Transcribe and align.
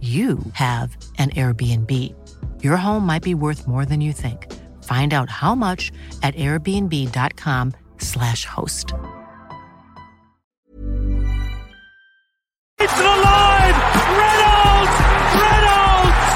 you 0.00 0.38
have 0.52 0.94
an 1.18 1.30
Airbnb. 1.30 1.90
Your 2.62 2.76
home 2.76 3.06
might 3.06 3.22
be 3.22 3.34
worth 3.34 3.66
more 3.66 3.86
than 3.86 4.02
you 4.02 4.12
think. 4.12 4.52
Find 4.84 5.14
out 5.14 5.30
how 5.30 5.54
much 5.54 5.90
at 6.22 6.34
airbnb.com/slash 6.34 8.44
host. 8.44 8.92
It's 12.78 12.92
alive! 12.92 13.76
Reynolds! 14.20 14.96
Reynolds! 15.40 16.28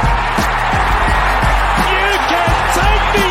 You 1.93 2.09
can 2.33 2.57
take 2.81 3.05
me 3.15 3.29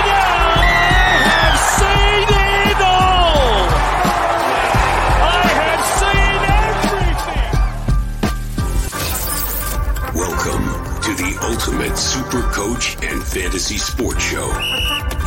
Ultimate 11.79 11.97
Super 11.97 12.41
Coach 12.51 12.97
and 13.03 13.23
Fantasy 13.23 13.77
Sports 13.77 14.21
Show. 14.21 14.45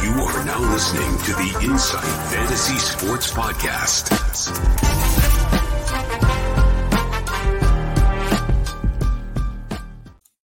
You 0.03 0.11
are 0.21 0.45
now 0.45 0.61
listening 0.71 1.11
to 1.21 1.33
the 1.33 1.61
Insight 1.65 2.05
Fantasy 2.31 2.77
Sports 2.77 3.33
Podcast. 3.33 4.11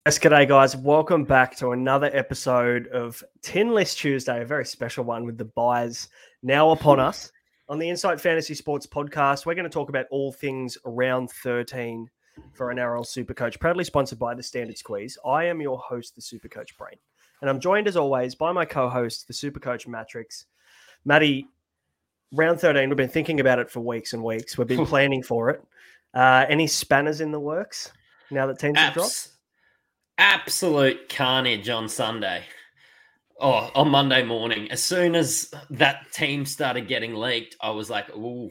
Yes, 0.07 0.19
g'day 0.19 0.49
guys. 0.49 0.75
Welcome 0.75 1.25
back 1.25 1.59
to 1.59 1.73
another 1.73 2.09
episode 2.15 2.87
of 2.87 3.23
Tin 3.43 3.75
List 3.75 3.99
Tuesday, 3.99 4.41
a 4.41 4.47
very 4.47 4.65
special 4.65 5.05
one 5.05 5.27
with 5.27 5.37
the 5.37 5.45
byes 5.45 6.09
now 6.43 6.71
upon 6.71 7.01
us. 7.01 7.31
On 7.69 7.79
the 7.79 7.91
Insight 7.91 8.19
Fantasy 8.19 8.55
Sports 8.55 8.87
podcast, 8.87 9.45
we're 9.45 9.55
going 9.55 9.65
to 9.65 9.71
talk 9.71 9.91
about 9.91 10.07
all 10.11 10.33
things 10.33 10.79
around 10.87 11.31
13 11.31 12.09
for 12.55 12.71
an 12.71 12.79
NRL 12.79 13.07
Super 13.07 13.35
Coach, 13.35 13.59
proudly 13.61 13.85
sponsored 13.85 14.19
by 14.19 14.35
the 14.35 14.43
Standard 14.43 14.79
Squeeze. 14.79 15.19
I 15.25 15.45
am 15.45 15.61
your 15.61 15.79
host, 15.79 16.15
the 16.15 16.23
Super 16.23 16.49
Coach 16.49 16.77
Brain, 16.77 16.97
and 17.41 17.49
I'm 17.49 17.61
joined 17.61 17.89
as 17.89 17.97
always 17.97 18.35
by 18.35 18.53
my 18.53 18.65
co-host, 18.65 19.27
the 19.27 19.33
Super 19.35 19.61
Coach 19.61 19.87
Mattrix. 19.87 20.45
Maddie, 21.05 21.47
round 22.33 22.61
13, 22.61 22.89
we've 22.89 22.97
been 22.97 23.09
thinking 23.09 23.41
about 23.41 23.59
it 23.59 23.71
for 23.71 23.81
weeks 23.81 24.13
and 24.13 24.23
weeks. 24.23 24.59
We've 24.59 24.67
been 24.67 24.87
planning 24.87 25.23
for 25.23 25.51
it. 25.51 25.63
Uh, 26.15 26.47
any 26.49 26.67
spanners 26.67 27.21
in 27.21 27.33
the 27.33 27.41
works 27.41 27.93
now 28.31 28.47
that 28.47 28.59
teams 28.59 28.79
have 28.79 28.95
dropped? 28.95 29.29
Absolute 30.19 31.09
carnage 31.09 31.69
on 31.69 31.89
Sunday. 31.89 32.43
Oh, 33.41 33.71
on 33.75 33.89
Monday 33.91 34.25
morning. 34.25 34.69
As 34.73 34.83
soon 34.83 35.15
as 35.15 35.55
that 35.71 36.11
team 36.13 36.45
started 36.45 36.89
getting 36.89 37.15
leaked, 37.15 37.55
I 37.61 37.71
was 37.71 37.89
like, 37.89 38.11
"Ooh, 38.17 38.51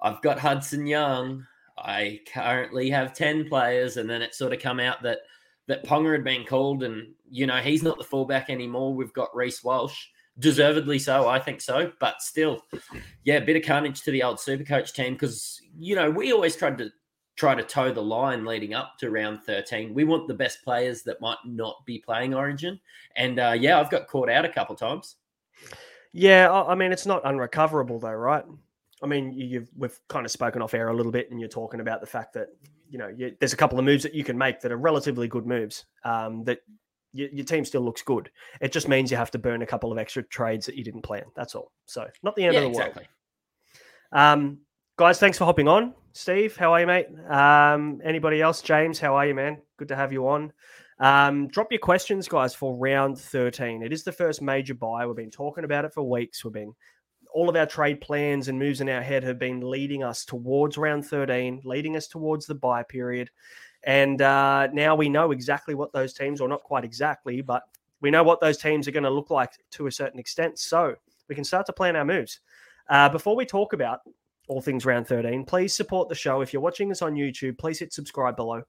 I've 0.00 0.22
got 0.22 0.38
Hudson 0.38 0.86
Young. 0.86 1.46
I 1.76 2.20
currently 2.32 2.90
have 2.90 3.14
ten 3.14 3.48
players." 3.48 3.96
And 3.96 4.08
then 4.08 4.22
it 4.22 4.34
sort 4.34 4.52
of 4.52 4.60
come 4.60 4.80
out 4.80 5.02
that 5.02 5.20
that 5.66 5.84
Ponga 5.84 6.12
had 6.12 6.24
been 6.24 6.44
called, 6.44 6.82
and 6.82 7.12
you 7.30 7.46
know 7.46 7.56
he's 7.56 7.82
not 7.82 7.98
the 7.98 8.04
fullback 8.04 8.50
anymore. 8.50 8.94
We've 8.94 9.12
got 9.12 9.34
Reece 9.34 9.64
Walsh, 9.64 10.06
deservedly 10.38 10.98
so, 10.98 11.28
I 11.28 11.38
think 11.38 11.60
so. 11.60 11.92
But 12.00 12.22
still, 12.22 12.64
yeah, 13.24 13.40
bit 13.40 13.56
of 13.56 13.62
carnage 13.62 14.02
to 14.02 14.10
the 14.10 14.22
old 14.22 14.38
Supercoach 14.38 14.92
team 14.92 15.14
because 15.14 15.60
you 15.78 15.96
know 15.96 16.10
we 16.10 16.32
always 16.32 16.56
tried 16.56 16.78
to 16.78 16.90
try 17.36 17.54
to 17.54 17.62
toe 17.62 17.92
the 17.92 18.02
line 18.02 18.44
leading 18.44 18.74
up 18.74 18.96
to 18.98 19.10
round 19.10 19.42
13. 19.42 19.92
We 19.92 20.04
want 20.04 20.28
the 20.28 20.34
best 20.34 20.62
players 20.62 21.02
that 21.02 21.20
might 21.20 21.38
not 21.44 21.84
be 21.84 21.98
playing 21.98 22.34
Origin. 22.34 22.78
And 23.16 23.40
uh, 23.40 23.56
yeah, 23.58 23.80
I've 23.80 23.90
got 23.90 24.06
caught 24.06 24.30
out 24.30 24.44
a 24.44 24.48
couple 24.48 24.76
times. 24.76 25.16
Yeah, 26.12 26.52
I 26.52 26.74
mean 26.76 26.92
it's 26.92 27.06
not 27.06 27.24
unrecoverable 27.24 27.98
though, 27.98 28.12
right? 28.12 28.44
I 29.04 29.06
mean, 29.06 29.32
you- 29.32 29.46
you've 29.46 29.70
we've 29.76 30.00
kind 30.08 30.24
of 30.24 30.32
spoken 30.32 30.62
off 30.62 30.74
air 30.74 30.88
a 30.88 30.94
little 30.94 31.12
bit, 31.12 31.30
and 31.30 31.38
you're 31.38 31.48
talking 31.48 31.80
about 31.80 32.00
the 32.00 32.06
fact 32.06 32.32
that 32.34 32.48
you 32.88 32.98
know 32.98 33.08
you, 33.08 33.36
there's 33.38 33.52
a 33.52 33.56
couple 33.56 33.78
of 33.78 33.84
moves 33.84 34.02
that 34.02 34.14
you 34.14 34.24
can 34.24 34.36
make 34.36 34.60
that 34.60 34.72
are 34.72 34.78
relatively 34.78 35.28
good 35.28 35.46
moves. 35.46 35.84
Um, 36.04 36.42
that 36.44 36.60
your, 37.12 37.28
your 37.28 37.44
team 37.44 37.64
still 37.64 37.82
looks 37.82 38.02
good. 38.02 38.30
It 38.60 38.72
just 38.72 38.88
means 38.88 39.10
you 39.10 39.16
have 39.16 39.30
to 39.32 39.38
burn 39.38 39.62
a 39.62 39.66
couple 39.66 39.92
of 39.92 39.98
extra 39.98 40.22
trades 40.22 40.66
that 40.66 40.74
you 40.74 40.82
didn't 40.82 41.02
plan. 41.02 41.24
That's 41.36 41.54
all. 41.54 41.70
So 41.86 42.06
not 42.22 42.34
the 42.34 42.44
end 42.44 42.54
yeah, 42.54 42.60
of 42.60 42.64
the 42.64 42.70
exactly. 42.70 43.06
world. 44.12 44.22
Um, 44.24 44.58
guys, 44.96 45.20
thanks 45.20 45.38
for 45.38 45.44
hopping 45.44 45.68
on. 45.68 45.94
Steve, 46.12 46.56
how 46.56 46.72
are 46.72 46.80
you, 46.80 46.86
mate? 46.86 47.08
Um, 47.28 48.00
anybody 48.04 48.40
else? 48.40 48.62
James, 48.62 48.98
how 48.98 49.16
are 49.16 49.26
you, 49.26 49.34
man? 49.34 49.58
Good 49.76 49.88
to 49.88 49.96
have 49.96 50.12
you 50.12 50.28
on. 50.28 50.52
Um, 51.00 51.48
drop 51.48 51.72
your 51.72 51.80
questions, 51.80 52.28
guys, 52.28 52.54
for 52.54 52.76
round 52.76 53.18
13. 53.18 53.82
It 53.82 53.92
is 53.92 54.04
the 54.04 54.12
first 54.12 54.40
major 54.40 54.74
bye. 54.74 55.06
We've 55.06 55.16
been 55.16 55.30
talking 55.30 55.64
about 55.64 55.84
it 55.84 55.92
for 55.92 56.08
weeks. 56.08 56.44
We've 56.44 56.52
been 56.54 56.72
all 57.34 57.48
of 57.48 57.56
our 57.56 57.66
trade 57.66 58.00
plans 58.00 58.46
and 58.48 58.58
moves 58.58 58.80
in 58.80 58.88
our 58.88 59.02
head 59.02 59.24
have 59.24 59.40
been 59.40 59.60
leading 59.60 60.04
us 60.04 60.24
towards 60.24 60.78
round 60.78 61.04
13, 61.04 61.62
leading 61.64 61.96
us 61.96 62.06
towards 62.06 62.46
the 62.46 62.54
bye 62.54 62.84
period. 62.84 63.28
And 63.82 64.22
uh, 64.22 64.68
now 64.72 64.94
we 64.94 65.08
know 65.08 65.32
exactly 65.32 65.74
what 65.74 65.92
those 65.92 66.14
teams, 66.14 66.40
or 66.40 66.48
not 66.48 66.62
quite 66.62 66.84
exactly, 66.84 67.42
but 67.42 67.64
we 68.00 68.10
know 68.10 68.22
what 68.22 68.40
those 68.40 68.56
teams 68.56 68.86
are 68.86 68.92
going 68.92 69.04
to 69.04 69.10
look 69.10 69.30
like 69.30 69.50
to 69.72 69.88
a 69.88 69.92
certain 69.92 70.20
extent. 70.20 70.60
So 70.60 70.94
we 71.28 71.34
can 71.34 71.44
start 71.44 71.66
to 71.66 71.72
plan 71.72 71.96
our 71.96 72.04
moves. 72.04 72.38
Uh, 72.88 73.08
before 73.08 73.34
we 73.34 73.44
talk 73.44 73.72
about 73.72 74.00
all 74.46 74.60
things 74.60 74.86
round 74.86 75.08
13, 75.08 75.44
please 75.44 75.74
support 75.74 76.08
the 76.08 76.14
show. 76.14 76.40
If 76.40 76.52
you're 76.52 76.62
watching 76.62 76.88
this 76.88 77.02
on 77.02 77.14
YouTube, 77.14 77.58
please 77.58 77.80
hit 77.80 77.92
subscribe 77.92 78.36
below. 78.36 78.62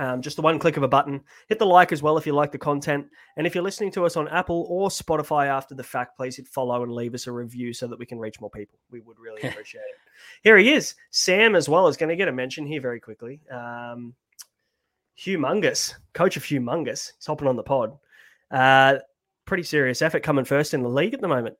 Um, 0.00 0.22
just 0.22 0.36
the 0.36 0.42
one 0.42 0.58
click 0.58 0.76
of 0.76 0.82
a 0.82 0.88
button. 0.88 1.20
Hit 1.48 1.58
the 1.58 1.66
like 1.66 1.92
as 1.92 2.02
well 2.02 2.18
if 2.18 2.26
you 2.26 2.32
like 2.32 2.50
the 2.50 2.58
content. 2.58 3.06
And 3.36 3.46
if 3.46 3.54
you're 3.54 3.62
listening 3.62 3.92
to 3.92 4.04
us 4.04 4.16
on 4.16 4.26
Apple 4.28 4.66
or 4.68 4.88
Spotify 4.88 5.46
after 5.46 5.74
the 5.74 5.84
fact, 5.84 6.16
please 6.16 6.36
hit 6.36 6.48
follow 6.48 6.82
and 6.82 6.92
leave 6.92 7.14
us 7.14 7.26
a 7.26 7.32
review 7.32 7.72
so 7.72 7.86
that 7.86 7.98
we 7.98 8.06
can 8.06 8.18
reach 8.18 8.40
more 8.40 8.50
people. 8.50 8.78
We 8.90 9.00
would 9.00 9.18
really 9.18 9.42
appreciate 9.48 9.82
it. 9.82 9.96
Here 10.42 10.56
he 10.56 10.72
is. 10.72 10.94
Sam, 11.10 11.54
as 11.54 11.68
well, 11.68 11.86
is 11.86 11.96
going 11.96 12.08
to 12.08 12.16
get 12.16 12.28
a 12.28 12.32
mention 12.32 12.66
here 12.66 12.80
very 12.80 12.98
quickly. 12.98 13.40
Um, 13.50 14.14
Humongous, 15.20 15.94
coach 16.12 16.36
of 16.36 16.42
Humongous. 16.42 17.12
He's 17.16 17.26
hopping 17.26 17.46
on 17.46 17.56
the 17.56 17.62
pod. 17.62 17.96
Uh, 18.50 18.96
pretty 19.44 19.62
serious 19.62 20.02
effort 20.02 20.22
coming 20.22 20.44
first 20.44 20.74
in 20.74 20.82
the 20.82 20.88
league 20.88 21.14
at 21.14 21.20
the 21.20 21.28
moment 21.28 21.56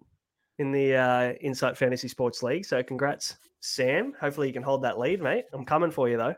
in 0.59 0.73
the 0.73 0.95
uh, 0.95 1.33
Insight 1.41 1.77
Fantasy 1.77 2.09
Sports 2.09 2.43
League. 2.43 2.65
So 2.65 2.83
congrats, 2.83 3.37
Sam. 3.61 4.13
Hopefully 4.21 4.49
you 4.49 4.53
can 4.53 4.63
hold 4.63 4.83
that 4.83 4.99
lead, 4.99 5.21
mate. 5.21 5.45
I'm 5.53 5.65
coming 5.65 5.91
for 5.91 6.09
you 6.09 6.17
though. 6.17 6.35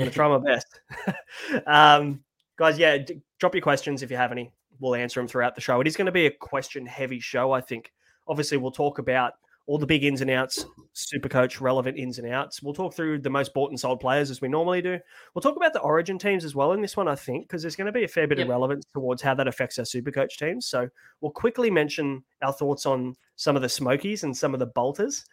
I'm 0.00 0.06
gonna 0.06 0.10
try 0.10 0.28
my 0.28 0.38
best. 0.38 0.80
um, 1.66 2.20
guys, 2.56 2.78
yeah, 2.78 2.98
d- 2.98 3.20
drop 3.38 3.54
your 3.54 3.62
questions 3.62 4.02
if 4.02 4.10
you 4.10 4.16
have 4.16 4.32
any. 4.32 4.50
We'll 4.78 4.94
answer 4.94 5.20
them 5.20 5.28
throughout 5.28 5.54
the 5.54 5.60
show. 5.60 5.80
It 5.80 5.86
is 5.86 5.96
going 5.96 6.06
to 6.06 6.12
be 6.12 6.24
a 6.26 6.30
question-heavy 6.30 7.20
show, 7.20 7.52
I 7.52 7.60
think. 7.60 7.92
Obviously, 8.26 8.56
we'll 8.56 8.70
talk 8.70 8.98
about 8.98 9.34
all 9.66 9.76
the 9.76 9.86
big 9.86 10.04
ins 10.04 10.22
and 10.22 10.30
outs, 10.30 10.64
super 10.94 11.28
coach 11.28 11.60
relevant 11.60 11.98
ins 11.98 12.18
and 12.18 12.26
outs. 12.32 12.62
We'll 12.62 12.72
talk 12.74 12.94
through 12.94 13.18
the 13.18 13.28
most 13.30 13.52
bought 13.52 13.70
and 13.70 13.78
sold 13.78 14.00
players 14.00 14.30
as 14.30 14.40
we 14.40 14.48
normally 14.48 14.80
do. 14.80 14.98
We'll 15.34 15.42
talk 15.42 15.56
about 15.56 15.74
the 15.74 15.80
origin 15.80 16.18
teams 16.18 16.44
as 16.44 16.54
well 16.54 16.72
in 16.72 16.80
this 16.80 16.96
one, 16.96 17.08
I 17.08 17.14
think, 17.14 17.44
because 17.44 17.60
there's 17.62 17.76
going 17.76 17.86
to 17.86 17.92
be 17.92 18.04
a 18.04 18.08
fair 18.08 18.26
bit 18.26 18.38
Yep. 18.38 18.46
of 18.46 18.50
relevance 18.50 18.84
towards 18.94 19.20
how 19.20 19.34
that 19.34 19.46
affects 19.46 19.78
our 19.78 19.84
super 19.84 20.10
coach 20.10 20.38
teams. 20.38 20.66
So 20.66 20.88
we'll 21.20 21.30
quickly 21.32 21.70
mention 21.70 22.24
our 22.42 22.52
thoughts 22.52 22.86
on 22.86 23.14
some 23.36 23.54
of 23.56 23.62
the 23.62 23.68
smokies 23.68 24.24
and 24.24 24.34
some 24.36 24.54
of 24.54 24.60
the 24.60 24.66
bolters. 24.66 25.24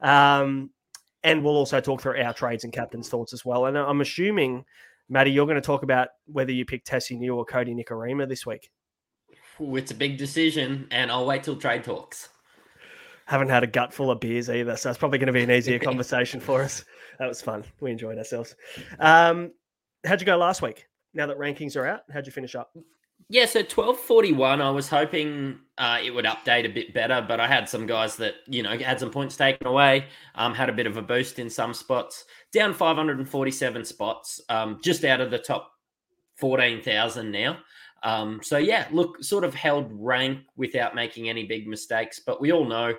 Um, 0.00 0.70
and 1.26 1.42
we'll 1.42 1.56
also 1.56 1.80
talk 1.80 2.00
through 2.00 2.22
our 2.22 2.32
trades 2.32 2.62
and 2.62 2.72
captain's 2.72 3.08
thoughts 3.08 3.32
as 3.32 3.44
well. 3.44 3.66
And 3.66 3.76
I'm 3.76 4.00
assuming, 4.00 4.64
Matty, 5.08 5.32
you're 5.32 5.44
going 5.44 5.56
to 5.56 5.60
talk 5.60 5.82
about 5.82 6.10
whether 6.26 6.52
you 6.52 6.64
pick 6.64 6.84
Tessie 6.84 7.16
New 7.16 7.34
or 7.34 7.44
Kodi 7.44 7.74
Nikorima 7.74 8.28
this 8.28 8.46
week. 8.46 8.70
Ooh, 9.60 9.74
it's 9.74 9.90
a 9.90 9.94
big 9.94 10.18
decision, 10.18 10.86
and 10.92 11.10
I'll 11.10 11.26
wait 11.26 11.42
till 11.42 11.56
trade 11.56 11.82
talks. 11.82 12.28
Haven't 13.24 13.48
had 13.48 13.64
a 13.64 13.66
gut 13.66 13.92
full 13.92 14.12
of 14.12 14.20
beers 14.20 14.48
either, 14.48 14.76
so 14.76 14.88
it's 14.88 14.98
probably 14.98 15.18
going 15.18 15.26
to 15.26 15.32
be 15.32 15.42
an 15.42 15.50
easier 15.50 15.78
conversation 15.80 16.38
for 16.38 16.62
us. 16.62 16.84
That 17.18 17.26
was 17.26 17.42
fun. 17.42 17.64
We 17.80 17.90
enjoyed 17.90 18.18
ourselves. 18.18 18.54
Um, 19.00 19.50
how'd 20.04 20.20
you 20.20 20.26
go 20.26 20.36
last 20.36 20.62
week? 20.62 20.86
Now 21.12 21.26
that 21.26 21.38
rankings 21.38 21.76
are 21.76 21.86
out, 21.86 22.02
how'd 22.12 22.26
you 22.26 22.32
finish 22.32 22.54
up? 22.54 22.70
Yeah, 23.28 23.46
so 23.46 23.62
twelve 23.62 23.98
forty 23.98 24.32
one. 24.32 24.60
I 24.62 24.70
was 24.70 24.88
hoping 24.88 25.58
uh, 25.78 25.98
it 26.02 26.10
would 26.10 26.26
update 26.26 26.64
a 26.64 26.72
bit 26.72 26.94
better, 26.94 27.24
but 27.26 27.40
I 27.40 27.48
had 27.48 27.68
some 27.68 27.84
guys 27.84 28.16
that 28.16 28.34
you 28.46 28.62
know 28.62 28.78
had 28.78 29.00
some 29.00 29.10
points 29.10 29.36
taken 29.36 29.66
away. 29.66 30.06
Um, 30.36 30.54
had 30.54 30.68
a 30.68 30.72
bit 30.72 30.86
of 30.86 30.96
a 30.96 31.02
boost 31.02 31.40
in 31.40 31.50
some 31.50 31.74
spots, 31.74 32.24
down 32.52 32.72
five 32.72 32.96
hundred 32.96 33.18
and 33.18 33.28
forty 33.28 33.50
seven 33.50 33.84
spots, 33.84 34.40
um, 34.48 34.78
just 34.82 35.04
out 35.04 35.20
of 35.20 35.32
the 35.32 35.38
top 35.38 35.72
fourteen 36.36 36.80
thousand 36.82 37.32
now. 37.32 37.58
Um, 38.04 38.40
so 38.44 38.58
yeah, 38.58 38.86
look, 38.92 39.22
sort 39.24 39.42
of 39.42 39.54
held 39.54 39.90
rank 39.92 40.40
without 40.56 40.94
making 40.94 41.28
any 41.28 41.46
big 41.46 41.66
mistakes. 41.66 42.20
But 42.24 42.40
we 42.40 42.52
all 42.52 42.64
know, 42.64 42.94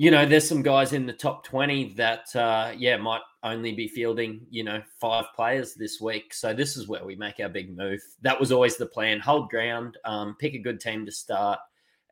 you 0.00 0.10
know, 0.10 0.24
there's 0.24 0.48
some 0.48 0.62
guys 0.62 0.94
in 0.94 1.04
the 1.04 1.12
top 1.12 1.44
twenty 1.44 1.92
that 1.92 2.34
uh, 2.34 2.72
yeah 2.74 2.96
might 2.96 3.20
only 3.42 3.72
be 3.72 3.86
fielding, 3.86 4.40
you 4.48 4.64
know, 4.64 4.80
five 4.98 5.26
players 5.36 5.74
this 5.74 6.00
week. 6.00 6.32
So 6.32 6.54
this 6.54 6.74
is 6.78 6.88
where 6.88 7.04
we 7.04 7.16
make 7.16 7.38
our 7.38 7.50
big 7.50 7.76
move. 7.76 8.00
That 8.22 8.40
was 8.40 8.50
always 8.50 8.78
the 8.78 8.86
plan: 8.86 9.20
hold 9.20 9.50
ground, 9.50 9.98
um, 10.06 10.36
pick 10.40 10.54
a 10.54 10.58
good 10.58 10.80
team 10.80 11.04
to 11.04 11.12
start, 11.12 11.58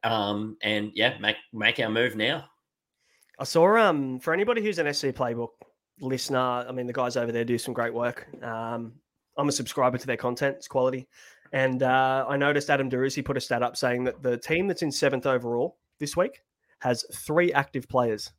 um, 0.05 0.59
and 0.61 0.91
yeah, 0.95 1.17
make 1.19 1.37
make 1.55 1.81
our 1.81 1.89
move 1.89 2.15
now. 2.15 2.45
I 3.39 3.45
saw 3.45 3.79
um 3.79 4.21
for 4.21 4.35
anybody 4.35 4.63
who's 4.63 4.79
an 4.79 4.93
SC 4.93 5.07
Playbook 5.07 5.53
listener, 6.03 6.67
I 6.69 6.73
mean 6.73 6.87
the 6.87 6.93
guys 6.93 7.17
over 7.17 7.33
there 7.33 7.47
do 7.47 7.57
some 7.57 7.73
great 7.73 7.95
work. 7.95 8.29
Um, 8.43 8.93
I'm 9.39 9.49
a 9.49 9.53
subscriber 9.53 9.97
to 9.97 10.07
their 10.07 10.19
content; 10.19 10.57
it's 10.59 10.69
quality. 10.69 11.09
And 11.55 11.83
uh, 11.83 12.27
I 12.29 12.37
noticed 12.37 12.69
Adam 12.69 12.91
Darusi 12.91 13.25
put 13.25 13.39
a 13.39 13.41
stat 13.41 13.63
up 13.63 13.79
saying 13.79 14.05
that 14.05 14.23
the 14.23 14.37
team 14.37 14.69
that's 14.69 14.83
in 14.83 14.93
seventh 14.93 15.25
overall 15.25 15.79
this 15.99 16.19
week 16.19 16.43
has 16.81 17.05
three 17.15 17.53
active 17.53 17.89
players 17.89 18.33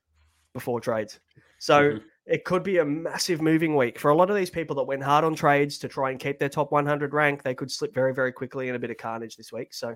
before 0.54 0.80
trades. 0.80 1.20
So 1.60 1.92
Mhm. 1.94 2.04
it 2.26 2.46
could 2.46 2.64
be 2.64 2.78
a 2.78 2.86
massive 2.86 3.42
moving 3.42 3.76
week 3.76 4.00
for 4.00 4.12
a 4.12 4.16
lot 4.16 4.30
of 4.30 4.36
these 4.36 4.50
people 4.50 4.76
that 4.78 4.84
went 4.84 5.04
hard 5.04 5.24
on 5.26 5.36
trades 5.36 5.78
to 5.80 5.88
try 5.88 6.12
and 6.12 6.20
keep 6.20 6.40
their 6.40 6.50
top 6.50 6.72
100 6.72 7.14
rank. 7.14 7.44
They 7.44 7.54
could 7.56 7.72
slip 7.72 7.94
very, 7.94 8.14
very 8.14 8.32
quickly 8.32 8.70
in 8.70 8.76
a 8.76 8.80
bit 8.80 8.92
of 8.92 8.98
carnage 8.98 9.36
this 9.36 9.52
week. 9.52 9.74
So, 9.74 9.96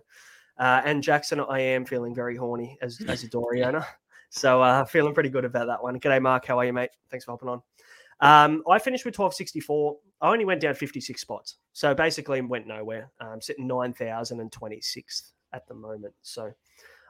uh, 0.57 0.81
and 0.84 1.01
Jackson, 1.01 1.40
I 1.40 1.60
am 1.60 1.86
feeling 1.86 2.13
very 2.13 2.36
horny 2.36 2.78
as 2.81 3.00
as 3.07 3.24
a 3.24 3.30
Doorey 3.30 3.63
owner. 3.63 3.86
So, 4.30 4.62
uh, 4.62 4.84
feeling 4.86 5.13
pretty 5.13 5.30
good 5.30 5.45
about 5.45 5.68
that 5.68 5.81
one. 5.81 6.00
G'day, 6.00 6.22
Mark. 6.22 6.45
How 6.45 6.57
are 6.60 6.66
you, 6.66 6.74
mate? 6.74 6.90
Thanks 7.10 7.25
for 7.25 7.31
hopping 7.31 7.50
on. 7.50 7.62
Um, 8.19 8.63
I 8.69 8.80
finished 8.80 9.06
with 9.06 9.16
1264. 9.16 9.98
I 10.22 10.31
only 10.31 10.45
went 10.45 10.62
down 10.62 10.75
56 10.75 11.19
spots. 11.19 11.57
So 11.74 11.94
basically 11.94 12.40
went 12.42 12.66
nowhere. 12.68 13.12
I'm 13.19 13.34
um, 13.34 13.42
sitting 13.42 13.68
9,026th 13.68 15.34
at 15.51 15.68
the 15.68 15.74
moment. 15.74 16.13
So 16.22 16.51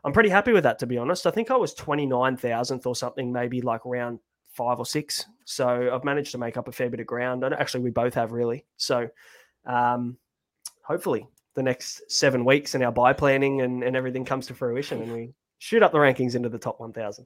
I'm 0.03 0.13
pretty 0.13 0.29
happy 0.29 0.51
with 0.51 0.63
that, 0.63 0.79
to 0.79 0.87
be 0.87 0.97
honest. 0.97 1.25
I 1.25 1.31
think 1.31 1.49
I 1.49 1.55
was 1.55 1.73
29,000th 1.75 2.85
or 2.85 2.95
something, 2.95 3.31
maybe 3.31 3.61
like 3.61 3.81
round 3.85 4.19
five 4.51 4.79
or 4.79 4.85
six. 4.85 5.25
So 5.45 5.89
I've 5.93 6.03
managed 6.03 6.31
to 6.31 6.37
make 6.37 6.57
up 6.57 6.67
a 6.67 6.71
fair 6.71 6.89
bit 6.89 6.99
of 6.99 7.07
ground. 7.07 7.43
And 7.43 7.53
actually, 7.55 7.83
we 7.83 7.89
both 7.89 8.13
have 8.13 8.31
really. 8.31 8.65
So 8.77 9.07
um, 9.65 10.17
hopefully 10.83 11.27
the 11.55 11.63
next 11.63 12.01
seven 12.11 12.45
weeks 12.45 12.75
and 12.75 12.83
our 12.83 12.91
bye 12.91 13.13
planning 13.13 13.61
and, 13.61 13.83
and 13.83 13.95
everything 13.95 14.25
comes 14.25 14.47
to 14.47 14.53
fruition 14.53 15.01
and 15.01 15.13
we 15.13 15.33
shoot 15.59 15.83
up 15.83 15.91
the 15.91 15.97
rankings 15.97 16.35
into 16.35 16.49
the 16.49 16.57
top 16.57 16.79
1,000. 16.79 17.25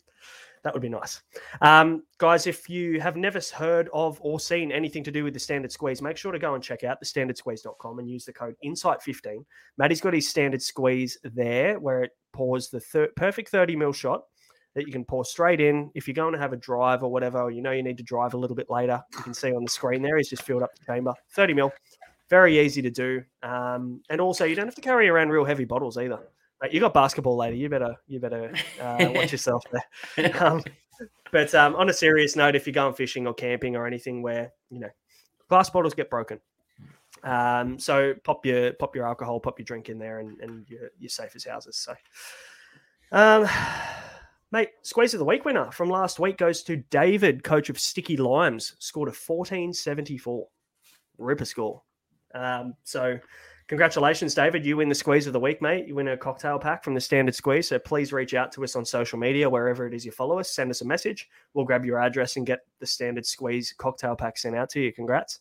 That 0.64 0.74
would 0.74 0.82
be 0.82 0.90
nice. 0.90 1.22
Um, 1.62 2.04
guys, 2.18 2.46
if 2.46 2.70
you 2.70 3.00
have 3.00 3.16
never 3.16 3.40
heard 3.54 3.90
of 3.94 4.20
or 4.22 4.40
seen 4.40 4.72
anything 4.72 5.04
to 5.06 5.12
do 5.12 5.24
with 5.24 5.34
the 5.34 5.40
Standard 5.40 5.72
Squeeze, 5.72 6.02
make 6.02 6.18
sure 6.18 6.32
to 6.32 6.40
go 6.40 6.56
and 6.56 6.64
check 6.64 6.84
out 6.84 7.02
thestandardsqueeze.com 7.02 8.00
and 8.00 8.10
use 8.10 8.26
the 8.26 8.34
code 8.34 8.56
INSIGHT15. 8.66 9.46
Maddie's 9.78 10.02
got 10.02 10.14
his 10.14 10.28
standard 10.28 10.62
squeeze 10.62 11.18
there 11.24 11.80
where 11.80 12.04
it 12.04 12.12
pours 12.38 12.70
the 12.70 12.80
thir- 12.80 13.10
perfect 13.16 13.50
30 13.50 13.76
mil 13.76 13.92
shot 13.92 14.22
that 14.76 14.86
you 14.86 14.94
can 14.94 15.04
pour 15.04 15.26
straight 15.26 15.60
in. 15.60 15.90
If 15.96 16.08
you're 16.08 16.14
going 16.14 16.34
to 16.34 16.40
have 16.40 16.54
a 16.54 16.58
drive 16.58 17.02
or 17.02 17.12
whatever, 17.12 17.42
or 17.42 17.52
you 17.52 17.64
know 17.64 17.72
you 17.72 17.82
need 17.82 17.98
to 17.98 18.04
drive 18.04 18.36
a 18.36 18.38
little 18.38 18.56
bit 18.56 18.70
later, 18.70 19.02
you 19.14 19.24
can 19.24 19.34
see 19.34 19.52
on 19.52 19.64
the 19.64 19.72
screen 19.72 20.04
there, 20.04 20.18
he's 20.18 20.30
just 20.30 20.44
filled 20.44 20.62
up 20.62 20.70
the 20.76 20.94
chamber. 20.94 21.14
30 21.34 21.54
mil. 21.56 21.74
Very 22.30 22.60
easy 22.60 22.82
to 22.84 22.92
do. 22.92 23.24
Um, 23.42 24.02
and 24.10 24.22
also, 24.22 24.46
you 24.46 24.56
don't 24.56 24.68
have 24.68 24.76
to 24.76 24.82
carry 24.82 25.10
around 25.10 25.30
real 25.30 25.46
heavy 25.46 25.66
bottles 25.66 25.98
either. 25.98 26.20
You 26.72 26.80
got 26.80 26.94
basketball 26.94 27.38
later. 27.38 27.56
You 27.56 27.70
better 27.70 27.96
you 28.08 28.20
better 28.20 28.54
uh, 28.82 28.98
watch 29.16 29.32
yourself 29.32 29.64
there. 29.72 30.44
Um, 30.44 30.64
but 31.32 31.54
um, 31.56 31.76
on 31.76 31.90
a 31.90 31.94
serious 31.94 32.36
note, 32.36 32.56
if 32.56 32.66
you're 32.66 32.74
going 32.74 32.94
fishing 32.94 33.28
or 33.28 33.34
camping 33.34 33.76
or 33.76 33.86
anything 33.86 34.22
where 34.22 34.52
you 34.70 34.80
know 34.80 34.90
glass 35.50 35.70
bottles 35.70 35.94
get 35.94 36.10
broken, 36.10 36.40
um, 37.28 37.78
so 37.78 38.14
pop 38.24 38.46
your 38.46 38.72
pop 38.74 38.96
your 38.96 39.06
alcohol, 39.06 39.40
pop 39.42 39.60
your 39.60 39.66
drink 39.66 39.90
in 39.90 40.00
there, 40.00 40.20
and, 40.20 40.40
and 40.40 40.66
you're, 40.70 40.90
you're 40.98 41.10
safe 41.10 41.36
as 41.36 41.44
houses. 41.44 41.76
So, 41.76 41.94
um, 43.12 43.46
mate, 44.52 44.70
squeeze 44.84 45.14
of 45.14 45.20
the 45.20 45.26
week 45.26 45.44
winner 45.44 45.70
from 45.72 45.90
last 45.90 46.20
week 46.20 46.38
goes 46.38 46.64
to 46.64 46.78
David, 46.90 47.44
coach 47.44 47.70
of 47.70 47.78
Sticky 47.78 48.16
Limes, 48.16 48.76
scored 48.80 49.10
a 49.10 49.12
1474 49.12 50.48
ripper 51.18 51.44
score. 51.44 51.82
Um, 52.34 52.76
so 52.86 53.20
congratulations, 53.68 54.34
David. 54.34 54.66
You 54.66 54.78
win 54.78 54.88
the 54.88 54.96
squeeze 54.96 55.28
of 55.28 55.34
the 55.34 55.40
week, 55.40 55.62
mate. 55.62 55.86
You 55.86 55.96
win 55.96 56.08
a 56.08 56.16
cocktail 56.16 56.58
pack 56.58 56.82
from 56.82 56.94
the 56.94 57.02
standard 57.02 57.36
squeeze. 57.36 57.68
So 57.68 57.78
please 57.78 58.14
reach 58.14 58.36
out 58.36 58.54
to 58.54 58.64
us 58.64 58.78
on 58.78 58.86
social 58.86 59.20
media, 59.20 59.50
wherever 59.50 59.86
it 59.86 59.94
is 59.94 60.06
you 60.06 60.14
follow 60.14 60.40
us. 60.40 60.52
Send 60.52 60.72
us 60.72 60.80
a 60.80 60.86
message. 60.86 61.28
We'll 61.54 61.66
grab 61.66 61.84
your 61.84 62.00
address 62.00 62.38
and 62.38 62.46
get 62.46 62.60
the 62.80 62.88
standard 62.88 63.26
squeeze 63.26 63.74
cocktail 63.78 64.16
pack 64.16 64.38
sent 64.38 64.56
out 64.56 64.70
to 64.70 64.80
you. 64.80 64.94
Congrats. 64.94 65.40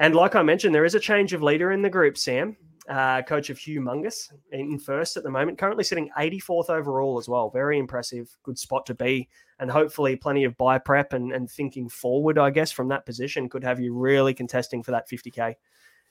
And 0.00 0.14
like 0.14 0.34
I 0.34 0.42
mentioned, 0.42 0.74
there 0.74 0.86
is 0.86 0.94
a 0.94 1.00
change 1.00 1.34
of 1.34 1.42
leader 1.42 1.72
in 1.72 1.82
the 1.82 1.90
group, 1.90 2.16
Sam. 2.16 2.56
Uh, 2.88 3.20
coach 3.22 3.50
of 3.50 3.58
Humongous 3.58 4.32
in 4.50 4.78
first 4.78 5.16
at 5.16 5.22
the 5.22 5.30
moment, 5.30 5.58
currently 5.58 5.84
sitting 5.84 6.10
84th 6.18 6.70
overall 6.70 7.18
as 7.18 7.28
well. 7.28 7.50
Very 7.50 7.78
impressive, 7.78 8.34
good 8.42 8.58
spot 8.58 8.86
to 8.86 8.94
be. 8.94 9.28
And 9.60 9.70
hopefully, 9.70 10.16
plenty 10.16 10.44
of 10.44 10.56
bye 10.56 10.78
prep 10.78 11.12
and, 11.12 11.32
and 11.32 11.48
thinking 11.48 11.88
forward, 11.88 12.38
I 12.38 12.50
guess, 12.50 12.72
from 12.72 12.88
that 12.88 13.04
position 13.04 13.48
could 13.50 13.62
have 13.62 13.78
you 13.78 13.94
really 13.94 14.32
contesting 14.32 14.82
for 14.82 14.90
that 14.92 15.08
50K 15.08 15.54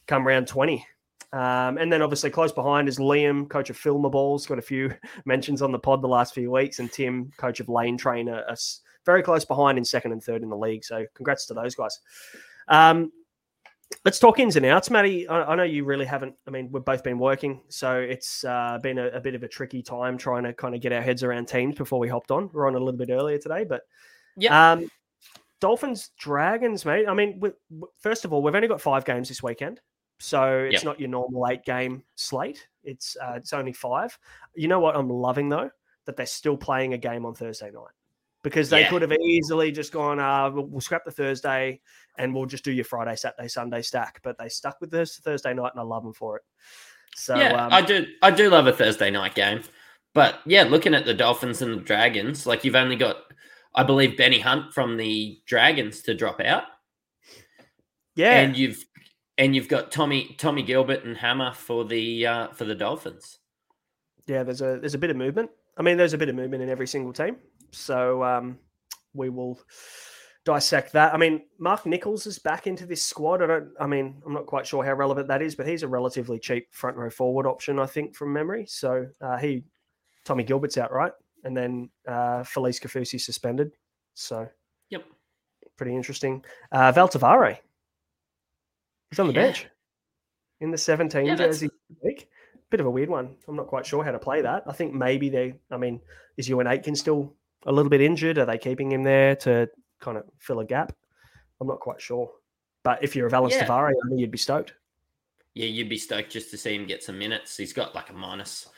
come 0.07 0.25
round 0.25 0.47
20. 0.47 0.85
Um, 1.33 1.79
and 1.79 1.91
then 1.91 2.03
obviously 2.03 2.29
close 2.29 2.51
behind 2.51 2.87
is 2.87 2.99
Liam, 2.99 3.49
coach 3.49 3.71
of 3.71 3.77
Filmaballs, 3.77 4.47
got 4.47 4.59
a 4.59 4.61
few 4.61 4.93
mentions 5.25 5.63
on 5.63 5.71
the 5.71 5.79
pod 5.79 6.03
the 6.03 6.07
last 6.07 6.35
few 6.35 6.51
weeks, 6.51 6.77
and 6.77 6.91
Tim, 6.91 7.31
coach 7.37 7.59
of 7.59 7.67
Lane 7.67 7.97
Trainer, 7.97 8.45
very 9.05 9.23
close 9.23 9.43
behind 9.43 9.79
in 9.79 9.83
second 9.83 10.11
and 10.11 10.23
third 10.23 10.43
in 10.43 10.49
the 10.49 10.57
league. 10.57 10.85
So 10.85 11.05
congrats 11.15 11.47
to 11.47 11.55
those 11.55 11.73
guys. 11.73 11.99
Um, 12.67 13.11
let's 14.05 14.19
talk 14.19 14.39
ins 14.39 14.55
and 14.55 14.65
outs, 14.65 14.89
Matty. 14.89 15.27
I, 15.27 15.43
I 15.51 15.55
know 15.55 15.63
you 15.63 15.83
really 15.83 16.05
haven't. 16.05 16.35
I 16.47 16.51
mean, 16.51 16.69
we've 16.71 16.85
both 16.85 17.03
been 17.03 17.19
working, 17.19 17.61
so 17.69 17.97
it's 17.97 18.43
uh, 18.43 18.77
been 18.81 18.97
a, 18.97 19.07
a 19.07 19.19
bit 19.19 19.35
of 19.35 19.43
a 19.43 19.47
tricky 19.47 19.81
time 19.81 20.17
trying 20.17 20.43
to 20.43 20.53
kind 20.53 20.75
of 20.75 20.81
get 20.81 20.91
our 20.91 21.01
heads 21.01 21.23
around 21.23 21.47
teams 21.47 21.75
before 21.75 21.99
we 21.99 22.07
hopped 22.07 22.31
on. 22.31 22.49
We're 22.53 22.67
on 22.67 22.75
a 22.75 22.79
little 22.79 22.97
bit 22.97 23.09
earlier 23.09 23.37
today, 23.37 23.63
but 23.63 23.81
Yeah. 24.37 24.73
um, 24.73 24.89
Dolphins, 25.59 26.11
Dragons, 26.17 26.85
mate. 26.85 27.07
I 27.07 27.13
mean, 27.13 27.39
we, 27.39 27.51
first 27.99 28.25
of 28.25 28.31
all, 28.33 28.41
we've 28.41 28.55
only 28.55 28.67
got 28.67 28.79
five 28.81 29.05
games 29.05 29.27
this 29.27 29.43
weekend, 29.43 29.81
so 30.19 30.59
it's 30.59 30.75
Yep. 30.75 30.83
not 30.83 30.99
your 30.99 31.09
normal 31.09 31.47
eight 31.49 31.65
game 31.65 32.03
slate. 32.15 32.67
It's 32.83 33.17
uh, 33.21 33.33
it's 33.35 33.53
only 33.53 33.73
five. 33.73 34.17
You 34.55 34.67
know 34.67 34.79
what 34.79 34.95
I'm 34.95 35.09
loving 35.09 35.49
though 35.49 35.69
that 36.05 36.15
they're 36.15 36.25
still 36.25 36.57
playing 36.57 36.93
a 36.93 36.97
game 36.97 37.25
on 37.25 37.35
Thursday 37.35 37.69
night 37.69 37.93
because 38.43 38.69
they 38.69 38.81
Yeah. 38.81 38.89
could 38.89 39.01
have 39.01 39.11
easily 39.13 39.71
just 39.71 39.91
gone, 39.91 40.19
uh, 40.19 40.49
we'll, 40.49 40.65
we'll 40.65 40.81
scrap 40.81 41.03
the 41.05 41.11
Thursday 41.11 41.81
and 42.17 42.33
we'll 42.33 42.45
just 42.45 42.63
do 42.63 42.71
your 42.71 42.85
Friday, 42.85 43.15
Saturday, 43.15 43.47
Sunday 43.47 43.81
stack. 43.81 44.19
But 44.23 44.37
they 44.37 44.49
stuck 44.49 44.79
with 44.81 44.91
this 44.91 45.17
Thursday 45.17 45.53
night, 45.53 45.71
and 45.73 45.79
I 45.79 45.83
love 45.83 46.03
them 46.03 46.13
for 46.13 46.37
it. 46.37 46.43
So 47.15 47.35
yeah, 47.35 47.65
um, 47.65 47.73
I 47.73 47.81
do. 47.81 48.05
I 48.21 48.31
do 48.31 48.49
love 48.49 48.67
a 48.67 48.71
Thursday 48.73 49.09
night 49.11 49.35
game, 49.35 49.63
but 50.13 50.39
yeah, 50.45 50.63
looking 50.63 50.93
at 50.93 51.05
the 51.05 51.13
Dolphins 51.13 51.61
and 51.61 51.79
the 51.79 51.83
Dragons, 51.83 52.45
like 52.45 52.63
you've 52.63 52.75
only 52.75 52.95
got, 52.95 53.17
I 53.75 53.83
believe, 53.83 54.15
Benny 54.17 54.39
Hunt 54.39 54.73
from 54.73 54.95
the 54.95 55.39
Dragons 55.45 56.01
to 56.03 56.13
drop 56.13 56.39
out, 56.39 56.63
yeah, 58.15 58.39
and 58.39 58.55
you've 58.55 58.83
and 59.37 59.55
you've 59.55 59.67
got 59.67 59.91
Tommy 59.91 60.35
Tommy 60.37 60.61
Gilbert 60.63 61.03
and 61.03 61.17
Hammer 61.17 61.53
for 61.53 61.83
the 61.83 62.27
uh, 62.27 62.47
for 62.49 62.65
the 62.65 62.75
Dolphins. 62.75 63.39
yeah, 64.27 64.43
there's 64.43 64.61
a 64.61 64.77
there's 64.79 64.93
a 64.93 64.99
bit 64.99 65.09
of 65.09 65.17
movement. 65.17 65.49
I 65.77 65.81
mean, 65.81 65.97
there's 65.97 66.13
a 66.13 66.17
bit 66.17 66.29
of 66.29 66.35
movement 66.35 66.61
in 66.61 66.69
every 66.69 66.87
single 66.87 67.11
team. 67.13 67.37
So 67.71 68.23
um, 68.23 68.57
we 69.13 69.29
will 69.29 69.59
dissect 70.45 70.93
that. 70.93 71.13
I 71.13 71.17
mean, 71.17 71.41
Mark 71.59 71.85
Nicholls 71.85 72.25
is 72.25 72.39
back 72.39 72.67
into 72.67 72.85
this 72.85 73.03
squad. 73.03 73.41
I 73.41 73.47
don't. 73.47 73.69
I 73.79 73.87
mean, 73.87 74.21
I'm 74.25 74.33
not 74.33 74.45
quite 74.45 74.65
sure 74.67 74.83
how 74.83 74.93
relevant 74.93 75.27
that 75.27 75.41
is, 75.41 75.55
but 75.55 75.67
he's 75.67 75.83
a 75.83 75.87
relatively 75.87 76.39
cheap 76.39 76.67
front 76.73 76.97
row 76.97 77.09
forward 77.09 77.45
option, 77.45 77.79
I 77.79 77.85
think, 77.85 78.15
from 78.15 78.33
memory. 78.33 78.65
So 78.67 79.07
uh, 79.21 79.37
he, 79.37 79.63
Tommy 80.25 80.43
Gilbert's 80.43 80.77
out, 80.77 80.91
right? 80.91 81.11
and 81.43 81.55
then 81.55 81.89
uh, 82.07 82.43
Felise 82.43 82.81
Kaufusi 82.81 83.19
suspended. 83.19 83.71
So, 84.13 84.47
Yep. 84.89 85.05
pretty 85.77 85.95
interesting. 85.95 86.43
Uh, 86.71 86.91
Val 86.91 87.07
Te 87.07 87.17
Whare, 87.17 87.59
he's 89.09 89.19
on 89.19 89.27
the 89.27 89.33
Yeah. 89.33 89.43
bench 89.43 89.67
in 90.59 90.71
the 90.71 90.77
17 90.77 91.25
Yeah, 91.25 91.35
jersey. 91.35 91.69
Bit 92.71 92.81
of 92.81 92.85
a 92.85 92.91
weird 92.91 93.09
one. 93.09 93.35
I'm 93.47 93.55
not 93.55 93.67
quite 93.67 93.85
sure 93.85 94.03
how 94.03 94.11
to 94.11 94.19
play 94.19 94.41
that. 94.41 94.63
I 94.67 94.73
think 94.73 94.93
maybe 94.93 95.29
they. 95.29 95.55
I 95.71 95.77
mean, 95.77 96.01
is 96.37 96.47
Euan 96.49 96.69
Aiken 96.69 96.95
still 96.95 97.33
a 97.65 97.71
little 97.71 97.89
bit 97.89 98.01
injured? 98.01 98.37
Are 98.37 98.45
they 98.45 98.57
keeping 98.57 98.91
him 98.91 99.03
there 99.03 99.35
to 99.37 99.69
kind 99.99 100.17
of 100.17 100.23
fill 100.37 100.59
a 100.59 100.65
gap? 100.65 100.93
I'm 101.59 101.67
not 101.67 101.79
quite 101.79 102.01
sure. 102.01 102.31
But 102.83 103.03
if 103.03 103.15
you're 103.15 103.27
a 103.27 103.31
Valynce 103.31 103.51
Yeah. 103.51 103.65
Te 103.65 103.69
Whare, 103.71 103.87
I 103.87 103.93
think 104.07 104.19
you'd 104.19 104.31
be 104.31 104.37
stoked. 104.37 104.73
Yeah, 105.53 105.65
you'd 105.65 105.89
be 105.89 105.97
stoked 105.97 106.31
just 106.31 106.51
to 106.51 106.57
see 106.57 106.75
him 106.75 106.85
get 106.85 107.03
some 107.03 107.19
minutes. 107.19 107.57
He's 107.57 107.73
got 107.73 107.95
like 107.95 108.09
a 108.09 108.13
minus 108.13 108.69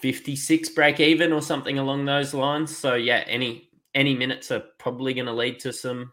56 0.00 0.70
break 0.70 1.00
even 1.00 1.32
or 1.32 1.42
something 1.42 1.78
along 1.78 2.04
those 2.04 2.32
lines. 2.32 2.76
So 2.76 2.94
yeah, 2.94 3.24
any 3.26 3.70
any 3.94 4.14
minutes 4.14 4.50
are 4.50 4.62
probably 4.78 5.12
going 5.12 5.26
to 5.26 5.32
lead 5.32 5.58
to 5.60 5.72
some, 5.72 6.12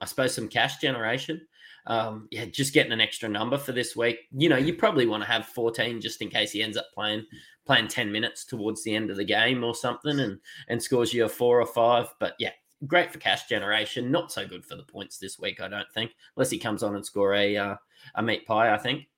I 0.00 0.06
suppose, 0.06 0.34
some 0.34 0.48
cash 0.48 0.78
generation. 0.78 1.46
Um, 1.90 2.28
yeah, 2.30 2.44
just 2.44 2.72
getting 2.72 2.92
an 2.92 3.00
extra 3.00 3.28
number 3.28 3.58
for 3.58 3.72
this 3.72 3.96
week. 3.96 4.18
You 4.30 4.48
know, 4.48 4.56
you 4.56 4.74
probably 4.74 5.06
want 5.06 5.24
to 5.24 5.28
have 5.28 5.46
14 5.46 6.00
just 6.00 6.22
in 6.22 6.28
case 6.28 6.52
he 6.52 6.62
ends 6.62 6.76
up 6.76 6.86
playing 6.94 7.26
playing 7.66 7.88
10 7.88 8.10
minutes 8.12 8.44
towards 8.44 8.82
the 8.84 8.94
end 8.94 9.10
of 9.10 9.16
the 9.16 9.24
game 9.24 9.64
or 9.64 9.74
something 9.74 10.20
and 10.20 10.38
and 10.68 10.80
scores 10.82 11.12
you 11.12 11.24
a 11.24 11.28
four 11.28 11.60
or 11.60 11.66
five. 11.66 12.06
But 12.20 12.34
yeah, 12.38 12.52
great 12.86 13.12
for 13.12 13.18
cash 13.18 13.46
generation. 13.48 14.10
Not 14.12 14.30
so 14.30 14.46
good 14.46 14.64
for 14.64 14.76
the 14.76 14.84
points 14.84 15.18
this 15.18 15.38
week, 15.40 15.60
I 15.60 15.66
don't 15.68 15.90
think, 15.92 16.12
unless 16.36 16.50
he 16.50 16.58
comes 16.58 16.82
on 16.84 16.94
and 16.94 17.04
score 17.04 17.34
a 17.34 17.56
uh, 17.56 17.76
a 18.14 18.22
meat 18.22 18.46
pie. 18.46 18.72
I 18.72 18.78
think. 18.78 19.08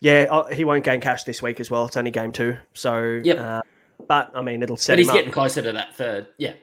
Yeah, 0.00 0.26
uh, 0.30 0.46
he 0.52 0.64
won't 0.64 0.84
gain 0.84 1.00
cash 1.00 1.22
this 1.24 1.42
week 1.42 1.60
as 1.60 1.70
well. 1.70 1.86
It's 1.86 1.96
only 1.96 2.10
game 2.10 2.32
two, 2.32 2.56
so 2.74 3.20
Yep. 3.24 3.38
uh, 3.38 3.62
but 4.08 4.32
I 4.34 4.42
mean, 4.42 4.64
it'll 4.64 4.76
set 4.76 4.94
But 4.94 4.98
he's 4.98 5.08
up. 5.08 5.14
getting 5.14 5.30
closer 5.30 5.62
to 5.62 5.70
that 5.72 5.94
third. 5.94 6.26
Yeah. 6.38 6.54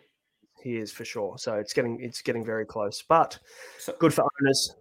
He 0.61 0.75
is 0.75 0.91
for 0.91 1.05
sure. 1.05 1.37
So 1.39 1.55
it's 1.55 1.71
getting 1.73 1.99
it's 2.01 2.21
getting 2.21 2.43
very 2.45 2.65
close. 2.65 3.01
But 3.01 3.39
So- 3.79 3.95
good 3.97 4.13
for 4.13 4.25
owners. 4.41 4.75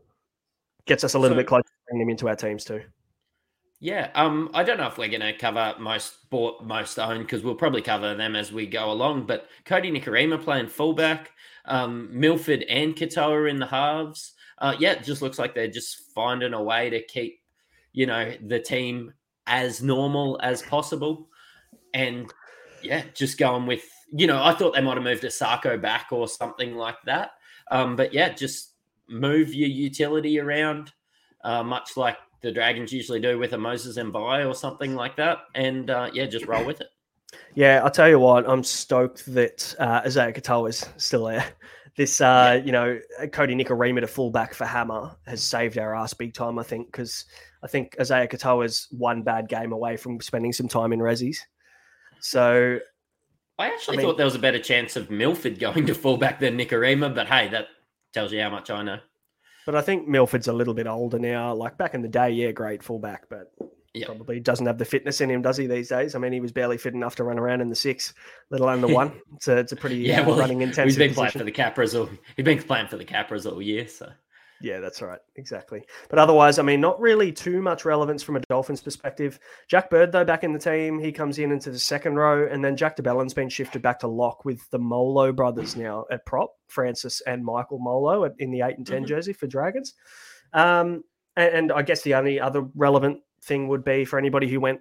Gets 0.90 1.04
us 1.04 1.14
a 1.14 1.20
little 1.20 1.36
So- 1.36 1.42
bit 1.42 1.46
closer 1.46 1.62
to 1.62 1.70
bringing 1.86 2.06
them 2.08 2.10
into 2.10 2.28
our 2.28 2.34
teams 2.34 2.64
too. 2.64 2.82
Yeah, 3.78 4.10
um, 4.16 4.50
I 4.52 4.64
don't 4.64 4.76
know 4.76 4.88
if 4.88 4.98
we're 4.98 5.06
going 5.06 5.20
to 5.20 5.32
cover 5.38 5.76
most 5.78 6.28
bought, 6.30 6.64
most 6.64 6.98
owned 6.98 7.20
because 7.20 7.44
we'll 7.44 7.54
probably 7.54 7.80
cover 7.80 8.16
them 8.16 8.34
as 8.34 8.52
we 8.52 8.66
go 8.66 8.90
along. 8.90 9.26
But 9.26 9.46
Kodi 9.64 9.92
Nikorima 9.92 10.42
playing 10.42 10.66
fullback, 10.66 11.30
um, 11.66 12.08
Milford 12.10 12.64
and 12.64 12.96
Katoa 12.96 13.48
in 13.48 13.60
the 13.60 13.66
halves. 13.66 14.32
Uh, 14.58 14.74
yeah, 14.80 14.90
it 14.90 15.04
just 15.04 15.22
looks 15.22 15.38
like 15.38 15.54
they're 15.54 15.68
just 15.68 16.12
finding 16.12 16.54
a 16.54 16.62
way 16.62 16.90
to 16.90 17.00
keep, 17.00 17.40
you 17.92 18.06
know, 18.06 18.34
the 18.48 18.58
team 18.58 19.14
as 19.46 19.80
normal 19.80 20.40
as 20.42 20.60
possible, 20.60 21.28
and 21.94 22.34
yeah, 22.82 23.04
just 23.14 23.38
going 23.38 23.64
with, 23.64 23.88
you 24.12 24.26
know, 24.26 24.42
I 24.42 24.54
thought 24.54 24.74
they 24.74 24.80
might 24.80 24.96
have 24.96 25.04
moved 25.04 25.22
Isaako 25.22 25.80
back 25.80 26.08
or 26.10 26.26
something 26.26 26.74
like 26.74 27.00
that. 27.04 27.30
Um, 27.70 27.94
but 27.94 28.12
yeah, 28.12 28.30
just 28.30 28.72
move 29.10 29.52
your 29.54 29.68
utility 29.68 30.38
around, 30.38 30.92
uh, 31.44 31.62
much 31.62 31.96
like 31.96 32.16
the 32.42 32.52
Dragons 32.52 32.92
usually 32.92 33.20
do 33.20 33.38
with 33.38 33.52
a 33.52 33.58
Moses 33.58 33.98
Mbye 33.98 34.48
or 34.48 34.54
something 34.54 34.94
like 34.94 35.16
that. 35.16 35.38
And 35.54 35.90
uh, 35.90 36.10
yeah, 36.12 36.26
just 36.26 36.46
roll 36.46 36.64
with 36.64 36.80
it. 36.80 36.88
Yeah, 37.54 37.80
I'll 37.84 37.90
tell 37.90 38.08
you 38.08 38.18
what, 38.18 38.48
I'm 38.48 38.64
stoked 38.64 39.26
that 39.34 39.74
uh, 39.78 40.02
Isaiya 40.02 40.36
Katoa 40.36 40.70
is 40.70 40.88
still 40.96 41.26
there. 41.26 41.46
This, 41.96 42.20
uh, 42.20 42.62
you 42.64 42.72
know, 42.72 42.98
Kodi 43.24 43.60
Nikorima 43.60 44.00
to 44.00 44.06
fullback 44.06 44.54
for 44.54 44.64
Hammer 44.64 45.14
has 45.26 45.42
saved 45.42 45.76
our 45.76 45.94
ass 45.94 46.14
big 46.14 46.32
time, 46.32 46.58
I 46.58 46.62
think, 46.62 46.86
because 46.86 47.24
I 47.62 47.66
think 47.66 47.96
Isaiya 47.98 48.30
Katoa 48.30 48.64
is 48.64 48.86
one 48.90 49.22
bad 49.22 49.48
game 49.48 49.72
away 49.72 49.96
from 49.96 50.20
spending 50.20 50.52
some 50.52 50.68
time 50.68 50.92
in 50.92 51.00
Rezzies. 51.00 51.38
So, 52.20 52.78
I 53.58 53.66
actually 53.66 53.94
I 53.94 53.98
mean- 53.98 54.06
thought 54.06 54.16
there 54.16 54.24
was 54.24 54.36
a 54.36 54.40
better 54.40 54.60
chance 54.60 54.96
of 54.96 55.10
Milford 55.10 55.58
going 55.58 55.84
to 55.86 55.94
fullback 55.94 56.38
than 56.40 56.56
Nikorima, 56.56 57.14
but 57.14 57.26
hey, 57.26 57.48
that 57.48 57.66
tells 58.12 58.32
you 58.32 58.40
how 58.40 58.50
much 58.50 58.70
I 58.70 58.82
know. 58.82 58.98
but 59.66 59.74
I 59.74 59.82
think 59.82 60.08
Milford's 60.08 60.48
a 60.48 60.52
little 60.52 60.74
bit 60.74 60.86
older 60.86 61.18
now. 61.18 61.54
Like 61.54 61.78
back 61.78 61.94
in 61.94 62.02
the 62.02 62.08
day, 62.08 62.30
yeah, 62.30 62.50
great 62.52 62.82
fullback, 62.82 63.28
but 63.28 63.52
Yeah. 63.94 64.06
probably 64.06 64.40
doesn't 64.40 64.66
have 64.66 64.78
the 64.78 64.84
fitness 64.84 65.20
in 65.20 65.30
him, 65.30 65.42
does 65.42 65.56
he, 65.56 65.66
these 65.66 65.88
days? 65.88 66.14
I 66.14 66.18
mean, 66.18 66.32
he 66.32 66.40
was 66.40 66.52
barely 66.52 66.78
fit 66.78 66.94
enough 66.94 67.16
to 67.16 67.24
run 67.24 67.38
around 67.38 67.60
in 67.60 67.68
the 67.68 67.76
six, 67.76 68.14
let 68.50 68.60
alone 68.60 68.80
the 68.80 68.88
one. 68.94 69.12
It's 69.36 69.48
a, 69.48 69.56
it's 69.58 69.72
a 69.72 69.76
pretty 69.76 69.96
Yeah, 69.98 70.20
uh, 70.22 70.26
well, 70.28 70.38
running 70.38 70.60
he's 70.60 70.68
intensive 70.70 70.98
been 70.98 71.14
playing 71.14 71.32
for 71.32 71.44
the 71.44 71.52
Capras 71.52 71.98
all 71.98 72.08
he's 72.36 72.44
been 72.44 72.62
playing 72.62 72.88
for 72.88 72.96
the 72.96 73.04
Capras 73.04 73.50
all 73.50 73.60
year, 73.62 73.86
so 73.86 74.10
Yeah, 74.62 74.80
that's 74.80 75.00
right. 75.00 75.18
Exactly. 75.36 75.84
But 76.10 76.18
otherwise, 76.18 76.58
I 76.58 76.62
mean, 76.62 76.80
not 76.80 77.00
really 77.00 77.32
too 77.32 77.62
much 77.62 77.84
relevance 77.86 78.22
from 78.22 78.36
a 78.36 78.40
Dolphins 78.50 78.82
perspective. 78.82 79.38
Jack 79.68 79.88
Bird, 79.88 80.12
though, 80.12 80.24
back 80.24 80.44
in 80.44 80.52
the 80.52 80.58
team, 80.58 80.98
he 80.98 81.12
comes 81.12 81.38
in 81.38 81.50
into 81.50 81.70
the 81.70 81.78
second 81.78 82.16
row, 82.16 82.46
and 82.46 82.62
then 82.64 82.76
Jack 82.76 82.96
de 82.96 83.02
Belin's 83.02 83.32
been 83.32 83.48
shifted 83.48 83.80
back 83.80 83.98
to 84.00 84.06
lock 84.08 84.44
with 84.44 84.68
the 84.70 84.78
Molo 84.78 85.32
brothers 85.32 85.76
now 85.76 86.04
at 86.10 86.26
prop, 86.26 86.54
Francis 86.68 87.22
and 87.22 87.42
Michael 87.44 87.78
Molo 87.78 88.24
at, 88.24 88.32
in 88.38 88.50
the 88.50 88.60
8 88.60 88.76
and 88.76 88.86
10 88.86 89.04
Mhm. 89.04 89.08
jersey 89.08 89.32
for 89.32 89.46
Dragons. 89.46 89.94
Um, 90.52 91.04
and, 91.36 91.54
and 91.54 91.72
I 91.72 91.82
guess 91.82 92.02
the 92.02 92.14
only 92.14 92.38
other 92.40 92.62
relevant 92.74 93.20
thing 93.42 93.68
would 93.68 93.84
be 93.84 94.04
for 94.04 94.18
anybody 94.18 94.46
who 94.48 94.60
went 94.60 94.80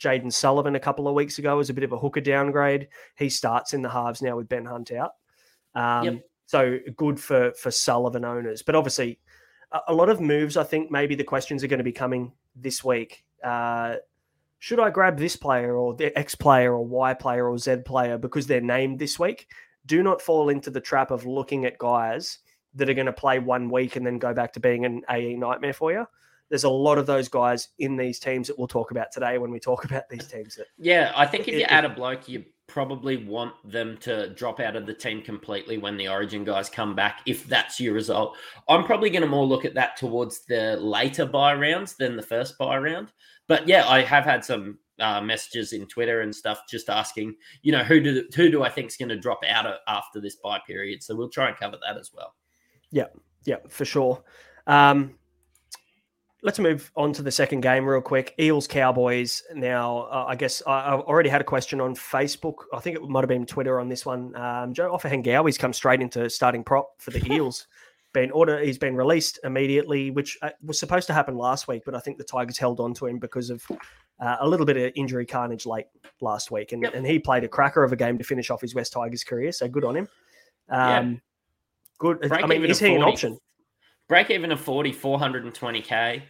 Jayden 0.00 0.32
Sullivan 0.32 0.76
a 0.76 0.80
couple 0.80 1.08
of 1.08 1.14
weeks 1.14 1.38
ago 1.38 1.58
as 1.58 1.70
a 1.70 1.74
bit 1.74 1.84
of 1.84 1.92
a 1.92 1.98
hooker 1.98 2.20
downgrade. 2.20 2.88
He 3.16 3.28
starts 3.28 3.74
in 3.74 3.82
the 3.82 3.88
halves 3.90 4.22
now 4.22 4.36
with 4.36 4.48
Ben 4.48 4.64
Hunt 4.64 4.92
out. 4.92 5.12
Um, 5.74 6.04
Yep. 6.04 6.24
So 6.48 6.78
good 6.96 7.20
for 7.20 7.52
for 7.52 7.70
Sullivan 7.70 8.24
owners, 8.24 8.62
but 8.62 8.74
obviously 8.74 9.18
a, 9.70 9.80
a 9.88 9.94
lot 9.94 10.08
of 10.08 10.18
moves. 10.18 10.56
I 10.56 10.64
think 10.64 10.90
maybe 10.90 11.14
the 11.14 11.22
questions 11.22 11.62
are 11.62 11.66
going 11.66 11.76
to 11.76 11.84
be 11.84 11.92
coming 11.92 12.32
this 12.56 12.82
week. 12.82 13.22
Uh, 13.44 13.96
should 14.58 14.80
I 14.80 14.88
grab 14.88 15.18
this 15.18 15.36
player 15.36 15.76
or 15.76 15.92
the 15.94 16.18
X 16.18 16.34
player 16.34 16.72
or 16.72 16.86
Y 16.86 17.12
player 17.12 17.46
or 17.46 17.58
Z 17.58 17.82
player 17.84 18.16
because 18.16 18.46
they're 18.46 18.62
named 18.62 18.98
this 18.98 19.18
week? 19.18 19.46
Do 19.84 20.02
not 20.02 20.22
fall 20.22 20.48
into 20.48 20.70
the 20.70 20.80
trap 20.80 21.10
of 21.10 21.26
looking 21.26 21.66
at 21.66 21.76
guys 21.76 22.38
that 22.76 22.88
are 22.88 22.94
going 22.94 23.06
to 23.06 23.12
play 23.12 23.38
one 23.38 23.68
week 23.68 23.96
and 23.96 24.06
then 24.06 24.18
go 24.18 24.32
back 24.32 24.54
to 24.54 24.60
being 24.60 24.86
an 24.86 25.02
AE 25.10 25.34
nightmare 25.34 25.74
for 25.74 25.92
you. 25.92 26.06
There's 26.48 26.64
a 26.64 26.70
lot 26.70 26.96
of 26.96 27.04
those 27.04 27.28
guys 27.28 27.68
in 27.78 27.96
these 27.98 28.18
teams 28.18 28.48
that 28.48 28.58
we'll 28.58 28.68
talk 28.68 28.90
about 28.90 29.12
today 29.12 29.36
when 29.36 29.50
we 29.50 29.60
talk 29.60 29.84
about 29.84 30.08
these 30.08 30.26
teams. 30.26 30.56
That 30.56 30.68
Yeah, 30.78 31.12
I 31.14 31.26
think 31.26 31.46
if 31.46 31.52
you 31.54 31.60
It- 31.60 31.72
add 31.72 31.84
a 31.84 31.90
bloke, 31.90 32.26
you 32.26 32.46
probably 32.68 33.16
want 33.16 33.54
them 33.64 33.96
to 33.96 34.28
drop 34.34 34.60
out 34.60 34.76
of 34.76 34.86
the 34.86 34.94
team 34.94 35.22
completely 35.22 35.78
when 35.78 35.96
the 35.96 36.06
Origin 36.06 36.44
guys 36.44 36.70
come 36.70 36.94
back. 36.94 37.22
If 37.26 37.46
that's 37.46 37.80
your 37.80 37.94
result, 37.94 38.36
I'm 38.68 38.84
probably 38.84 39.10
going 39.10 39.22
to 39.22 39.28
more 39.28 39.46
look 39.46 39.64
at 39.64 39.74
that 39.74 39.96
towards 39.96 40.44
the 40.44 40.76
later 40.76 41.26
bye 41.26 41.54
rounds 41.54 41.96
than 41.96 42.16
the 42.16 42.22
first 42.22 42.56
bye 42.58 42.78
round. 42.78 43.12
But 43.48 43.66
yeah, 43.66 43.88
I 43.88 44.02
have 44.02 44.24
had 44.24 44.44
some 44.44 44.78
uh, 45.00 45.20
messages 45.20 45.72
in 45.72 45.86
Twitter 45.86 46.20
and 46.20 46.34
stuff 46.34 46.60
just 46.68 46.90
asking, 46.90 47.34
you 47.62 47.72
know, 47.72 47.82
who 47.82 48.00
do 48.00 48.24
who 48.36 48.50
do 48.50 48.62
I 48.62 48.68
think 48.68 48.88
is 48.88 48.96
going 48.96 49.08
to 49.08 49.18
drop 49.18 49.40
out 49.48 49.66
after 49.88 50.20
this 50.20 50.36
bye 50.36 50.60
period? 50.66 51.02
So 51.02 51.16
we'll 51.16 51.30
try 51.30 51.48
and 51.48 51.56
cover 51.56 51.78
that 51.86 51.98
as 51.98 52.12
well. 52.14 52.34
Yeah, 52.90 53.06
yeah, 53.44 53.56
for 53.68 53.86
sure. 53.86 54.22
Um, 54.66 55.17
let's 56.42 56.58
move 56.58 56.90
on 56.96 57.12
to 57.14 57.22
the 57.22 57.30
second 57.32 57.60
game 57.62 57.84
real 57.86 58.00
quick. 58.00 58.34
Eels 58.38 58.66
Cowboys. 58.66 59.42
Now, 59.54 60.02
uh, 60.10 60.26
I 60.28 60.36
guess 60.36 60.62
I, 60.66 60.94
I've 60.94 61.00
already 61.00 61.28
had 61.28 61.40
a 61.40 61.44
question 61.44 61.80
on 61.80 61.94
Facebook. 61.94 62.54
I 62.72 62.80
think 62.80 62.96
it 62.96 63.02
might 63.02 63.20
have 63.22 63.28
been 63.28 63.46
Twitter 63.46 63.80
on 63.80 63.88
this 63.88 64.06
one. 64.06 64.34
Um, 64.36 64.72
Joe 64.72 64.96
Ofahengaue's 64.96 65.58
come 65.58 65.72
straight 65.72 66.00
into 66.00 66.28
starting 66.30 66.62
prop 66.64 66.90
for 66.98 67.10
the 67.10 67.24
Eels. 67.32 67.66
been 68.12 68.30
order. 68.30 68.60
He's 68.60 68.78
been 68.78 68.96
released 68.96 69.38
immediately, 69.44 70.10
which 70.10 70.38
uh, 70.42 70.50
was 70.64 70.78
supposed 70.78 71.06
to 71.08 71.12
happen 71.12 71.36
last 71.36 71.68
week, 71.68 71.82
but 71.84 71.94
I 71.94 72.00
think 72.00 72.18
the 72.18 72.24
Tigers 72.24 72.56
held 72.58 72.80
on 72.80 72.94
to 72.94 73.06
him 73.06 73.18
because 73.18 73.50
of 73.50 73.64
uh, 74.20 74.36
a 74.40 74.48
little 74.48 74.64
bit 74.66 74.76
of 74.76 74.92
injury 74.94 75.26
carnage 75.26 75.66
late 75.66 75.86
last 76.20 76.50
week, 76.50 76.72
and, 76.72 76.82
Yep. 76.82 76.94
and 76.94 77.06
he 77.06 77.18
played 77.18 77.44
a 77.44 77.48
cracker 77.48 77.82
of 77.84 77.92
a 77.92 77.96
game 77.96 78.16
to 78.18 78.24
finish 78.24 78.50
off 78.50 78.60
his 78.60 78.74
West 78.74 78.92
Tigers 78.92 79.24
career. 79.24 79.52
So 79.52 79.68
good 79.68 79.84
on 79.84 79.96
him. 79.96 80.08
Yeah. 80.70 80.98
Um, 80.98 81.22
Good. 81.98 82.30
I 82.32 82.46
mean, 82.46 82.64
is 82.64 82.78
he 82.78 82.94
an 82.94 83.02
option? 83.02 83.38
Break 84.08 84.30
even 84.30 84.50
of 84.52 84.60
40, 84.60 84.92
420k. 84.92 86.22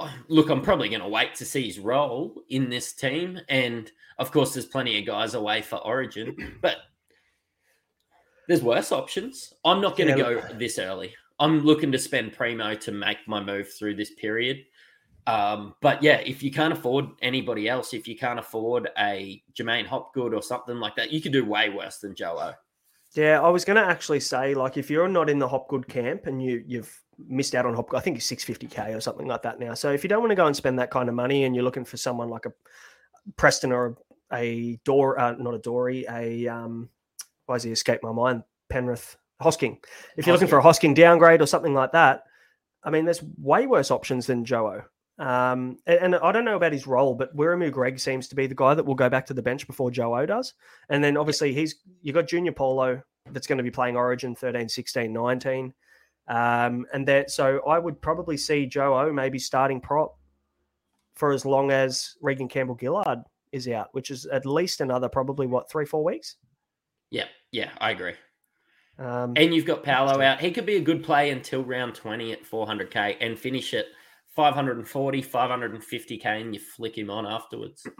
Oh, 0.00 0.14
Look, 0.28 0.50
I'm 0.50 0.60
probably 0.60 0.88
going 0.88 1.00
to 1.00 1.08
wait 1.08 1.34
to 1.36 1.44
see 1.44 1.66
his 1.66 1.78
role 1.78 2.42
in 2.48 2.68
this 2.68 2.92
team. 2.92 3.40
And 3.48 3.90
of 4.18 4.32
course, 4.32 4.54
there's 4.54 4.66
plenty 4.66 4.98
of 4.98 5.06
guys 5.06 5.34
away 5.34 5.62
for 5.62 5.76
Origin, 5.76 6.58
but 6.62 6.78
there's 8.48 8.62
worse 8.62 8.92
options. 8.92 9.54
I'm 9.64 9.80
not 9.80 9.96
going 9.96 10.12
to 10.12 10.18
Yeah, 10.18 10.48
go 10.48 10.54
this 10.58 10.78
early. 10.78 11.14
I'm 11.38 11.60
looking 11.60 11.92
to 11.92 11.98
spend 11.98 12.32
primo 12.32 12.74
to 12.74 12.92
make 12.92 13.18
my 13.26 13.42
move 13.42 13.72
through 13.72 13.96
this 13.96 14.10
period. 14.14 14.64
Um, 15.26 15.74
but 15.80 16.02
yeah, 16.02 16.16
if 16.16 16.42
you 16.42 16.50
can't 16.50 16.72
afford 16.72 17.06
anybody 17.22 17.68
else, 17.68 17.94
if 17.94 18.06
you 18.06 18.16
can't 18.16 18.38
afford 18.38 18.90
a 18.98 19.42
J'maine 19.54 19.86
Hopgood 19.86 20.34
or 20.34 20.42
something 20.42 20.76
like 20.76 20.96
that, 20.96 21.12
you 21.12 21.20
could 21.20 21.32
do 21.32 21.44
way 21.44 21.70
worse 21.70 21.98
than 21.98 22.14
Joe 22.14 22.36
O. 22.38 22.52
Yeah, 23.14 23.40
I 23.40 23.48
was 23.48 23.64
going 23.64 23.76
to 23.82 23.88
actually 23.88 24.20
say, 24.20 24.54
like, 24.54 24.76
if 24.76 24.90
you're 24.90 25.08
not 25.08 25.30
in 25.30 25.38
the 25.38 25.48
Hopgood 25.48 25.88
camp 25.88 26.26
and 26.26 26.42
you 26.42 26.62
you've 26.66 27.00
missed 27.18 27.54
out 27.54 27.66
on 27.66 27.74
Hopgood, 27.74 27.98
I 27.98 28.02
think 28.02 28.16
it's 28.16 28.26
six 28.26 28.44
fifty 28.44 28.66
k 28.66 28.92
or 28.92 29.00
something 29.00 29.26
like 29.26 29.42
that 29.42 29.58
now. 29.58 29.74
So 29.74 29.92
if 29.92 30.02
you 30.02 30.08
don't 30.08 30.20
want 30.20 30.30
to 30.30 30.36
go 30.36 30.46
and 30.46 30.56
spend 30.56 30.78
that 30.78 30.90
kind 30.90 31.08
of 31.08 31.14
money 31.14 31.44
and 31.44 31.54
you're 31.54 31.64
looking 31.64 31.84
for 31.84 31.96
someone 31.96 32.28
like 32.28 32.46
a 32.46 32.52
Preston 33.36 33.72
or 33.72 33.96
a, 34.32 34.36
a 34.36 34.76
Door, 34.84 35.18
uh, 35.18 35.32
not 35.32 35.54
a 35.54 35.58
Doorey, 35.58 36.06
a 36.08 36.48
um, 36.48 36.88
why 37.46 37.56
has 37.56 37.62
he 37.62 37.72
escaped 37.72 38.02
my 38.02 38.12
mind? 38.12 38.42
Penrith 38.68 39.16
Hosking. 39.42 39.78
If 40.16 40.26
you're 40.26 40.34
looking 40.34 40.48
for 40.48 40.58
a 40.58 40.62
Hosking 40.62 40.94
downgrade 40.94 41.42
or 41.42 41.46
something 41.46 41.74
like 41.74 41.92
that, 41.92 42.24
I 42.82 42.90
mean, 42.90 43.04
there's 43.04 43.22
way 43.38 43.66
worse 43.66 43.90
options 43.90 44.26
than 44.26 44.44
Joe. 44.44 44.82
Um, 45.18 45.78
and, 45.86 46.14
and 46.14 46.16
I 46.16 46.32
don't 46.32 46.44
know 46.44 46.56
about 46.56 46.72
his 46.72 46.86
role, 46.86 47.14
but 47.14 47.34
Wiremu 47.36 47.70
Greig 47.70 48.00
seems 48.00 48.28
to 48.28 48.34
be 48.34 48.46
the 48.46 48.54
guy 48.54 48.74
that 48.74 48.84
will 48.84 48.94
go 48.94 49.08
back 49.08 49.26
to 49.26 49.34
the 49.34 49.42
bench 49.42 49.66
before 49.66 49.90
Joe 49.90 50.26
does. 50.26 50.54
And 50.88 51.02
then 51.02 51.16
obviously 51.16 51.54
he's 51.54 51.76
you 52.02 52.12
got 52.12 52.26
Junior 52.26 52.52
Paulo 52.52 53.02
that's 53.30 53.46
going 53.46 53.58
to 53.58 53.64
be 53.64 53.70
playing 53.70 53.96
Origin 53.96 54.34
13, 54.34 54.68
16, 54.68 55.12
19. 55.12 55.74
Um, 56.26 56.86
and 56.92 57.06
that 57.08 57.30
so 57.30 57.60
I 57.66 57.78
would 57.78 58.00
probably 58.00 58.36
see 58.36 58.66
Joe 58.66 58.98
O 58.98 59.12
maybe 59.12 59.38
starting 59.38 59.80
prop 59.80 60.16
for 61.14 61.32
as 61.32 61.44
long 61.44 61.70
as 61.70 62.16
Reagan 62.22 62.48
Campbell 62.48 62.78
Gillard 62.80 63.20
is 63.52 63.68
out, 63.68 63.88
which 63.92 64.10
is 64.10 64.26
at 64.26 64.46
least 64.46 64.80
another 64.80 65.08
probably 65.08 65.46
what 65.46 65.70
three 65.70 65.84
four 65.84 66.02
weeks. 66.02 66.36
Yeah, 67.10 67.26
yeah, 67.52 67.70
I 67.78 67.90
agree. 67.90 68.14
Um, 68.98 69.34
And 69.36 69.54
you've 69.54 69.66
got 69.66 69.82
Paulo 69.82 70.20
out. 70.20 70.40
He 70.40 70.50
could 70.50 70.66
be 70.66 70.76
a 70.76 70.80
good 70.80 71.02
play 71.02 71.30
until 71.30 71.64
round 71.64 71.94
20 71.94 72.32
at 72.32 72.44
400k 72.44 73.16
and 73.20 73.38
finish 73.38 73.74
at 73.74 73.86
540, 74.36 75.22
550k, 75.22 76.26
and 76.26 76.54
you 76.54 76.60
flick 76.60 76.96
him 76.96 77.10
on 77.10 77.26
afterwards. 77.26 77.86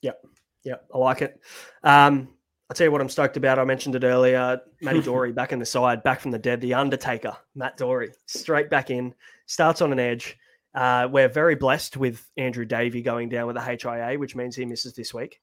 Yep, 0.00 0.22
yep, 0.62 0.84
I 0.94 0.98
like 0.98 1.22
it. 1.22 1.40
Um, 1.82 2.28
I'll 2.70 2.74
tell 2.74 2.86
you 2.86 2.92
what 2.92 3.00
I'm 3.00 3.08
stoked 3.08 3.38
about. 3.38 3.58
I 3.58 3.64
mentioned 3.64 3.94
it 3.94 4.04
earlier. 4.04 4.60
Matty 4.82 5.00
Doorey 5.00 5.32
back 5.32 5.52
in 5.52 5.58
the 5.58 5.64
side, 5.64 6.02
back 6.02 6.20
from 6.20 6.32
the 6.32 6.38
dead. 6.38 6.60
The 6.60 6.74
Undertaker, 6.74 7.34
Matt 7.54 7.78
Doorey, 7.78 8.12
straight 8.26 8.68
back 8.68 8.90
in, 8.90 9.14
starts 9.46 9.80
on 9.80 9.90
an 9.90 9.98
edge. 9.98 10.36
Uh, 10.74 11.08
we're 11.10 11.28
very 11.28 11.54
blessed 11.54 11.96
with 11.96 12.28
Andrew 12.36 12.66
Davey 12.66 13.00
going 13.00 13.30
down 13.30 13.46
with 13.46 13.56
a 13.56 13.60
HIA, 13.60 14.18
which 14.18 14.36
means 14.36 14.54
he 14.54 14.66
misses 14.66 14.92
this 14.92 15.14
week. 15.14 15.40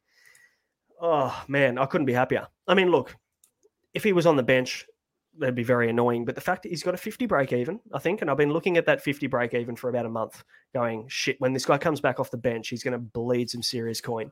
Oh 1.02 1.44
man, 1.48 1.80
I 1.80 1.88
couldn't 1.88 2.06
be 2.06 2.14
happier. 2.14 2.48
I 2.68 2.76
mean, 2.76 2.92
look, 2.92 3.16
if 3.96 4.04
he 4.04 4.14
was 4.14 4.28
on 4.28 4.36
the 4.36 4.44
bench, 4.44 4.86
that'd 5.38 5.56
be 5.56 5.64
very 5.64 5.90
annoying. 5.90 6.26
But 6.26 6.36
the 6.36 6.42
fact 6.42 6.64
that 6.64 6.70
he's 6.70 6.84
got 6.84 6.94
a 6.94 6.98
50 6.98 7.26
break 7.26 7.54
even, 7.54 7.80
I 7.92 8.00
think, 8.00 8.22
and 8.22 8.30
I've 8.30 8.38
been 8.38 8.54
looking 8.54 8.78
at 8.78 8.86
that 8.86 9.02
50 9.02 9.28
break 9.28 9.56
even 9.56 9.76
for 9.76 9.90
about 9.90 10.06
a 10.06 10.10
month, 10.10 10.44
going 10.74 11.08
shit. 11.08 11.42
When 11.42 11.54
this 11.54 11.66
guy 11.66 11.80
comes 11.80 12.02
back 12.02 12.20
off 12.20 12.32
the 12.32 12.38
bench, 12.38 12.70
he's 12.70 12.84
going 12.84 12.94
to 12.94 13.00
bleed 13.00 13.50
some 13.50 13.64
serious 13.64 14.00
coin. 14.00 14.30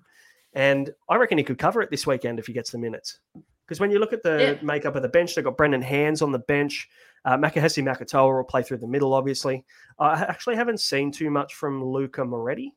And 0.53 0.93
I 1.09 1.15
reckon 1.15 1.37
he 1.37 1.43
could 1.43 1.57
cover 1.57 1.81
it 1.81 1.89
this 1.89 2.05
weekend 2.05 2.39
if 2.39 2.47
he 2.47 2.53
gets 2.53 2.71
the 2.71 2.77
minutes. 2.77 3.19
Because 3.65 3.79
when 3.79 3.91
you 3.91 3.99
look 3.99 4.13
at 4.13 4.23
the 4.23 4.57
Yeah. 4.61 4.65
makeup 4.65 4.95
of 4.95 5.01
the 5.01 5.09
bench, 5.09 5.33
they've 5.35 5.43
got 5.43 5.57
Brendan 5.57 5.81
Hands 5.81 6.21
on 6.21 6.31
the 6.31 6.39
bench. 6.39 6.87
Uh, 7.25 7.37
Makahesi 7.37 7.81
Makatoa 7.81 8.35
will 8.35 8.43
play 8.43 8.61
through 8.61 8.77
the 8.77 8.87
middle, 8.87 9.13
obviously. 9.13 9.65
I 9.99 10.21
actually 10.23 10.55
haven't 10.55 10.79
seen 10.81 11.11
too 11.11 11.29
much 11.31 11.55
from 11.55 11.83
Luca 11.83 12.23
Moretti. 12.25 12.75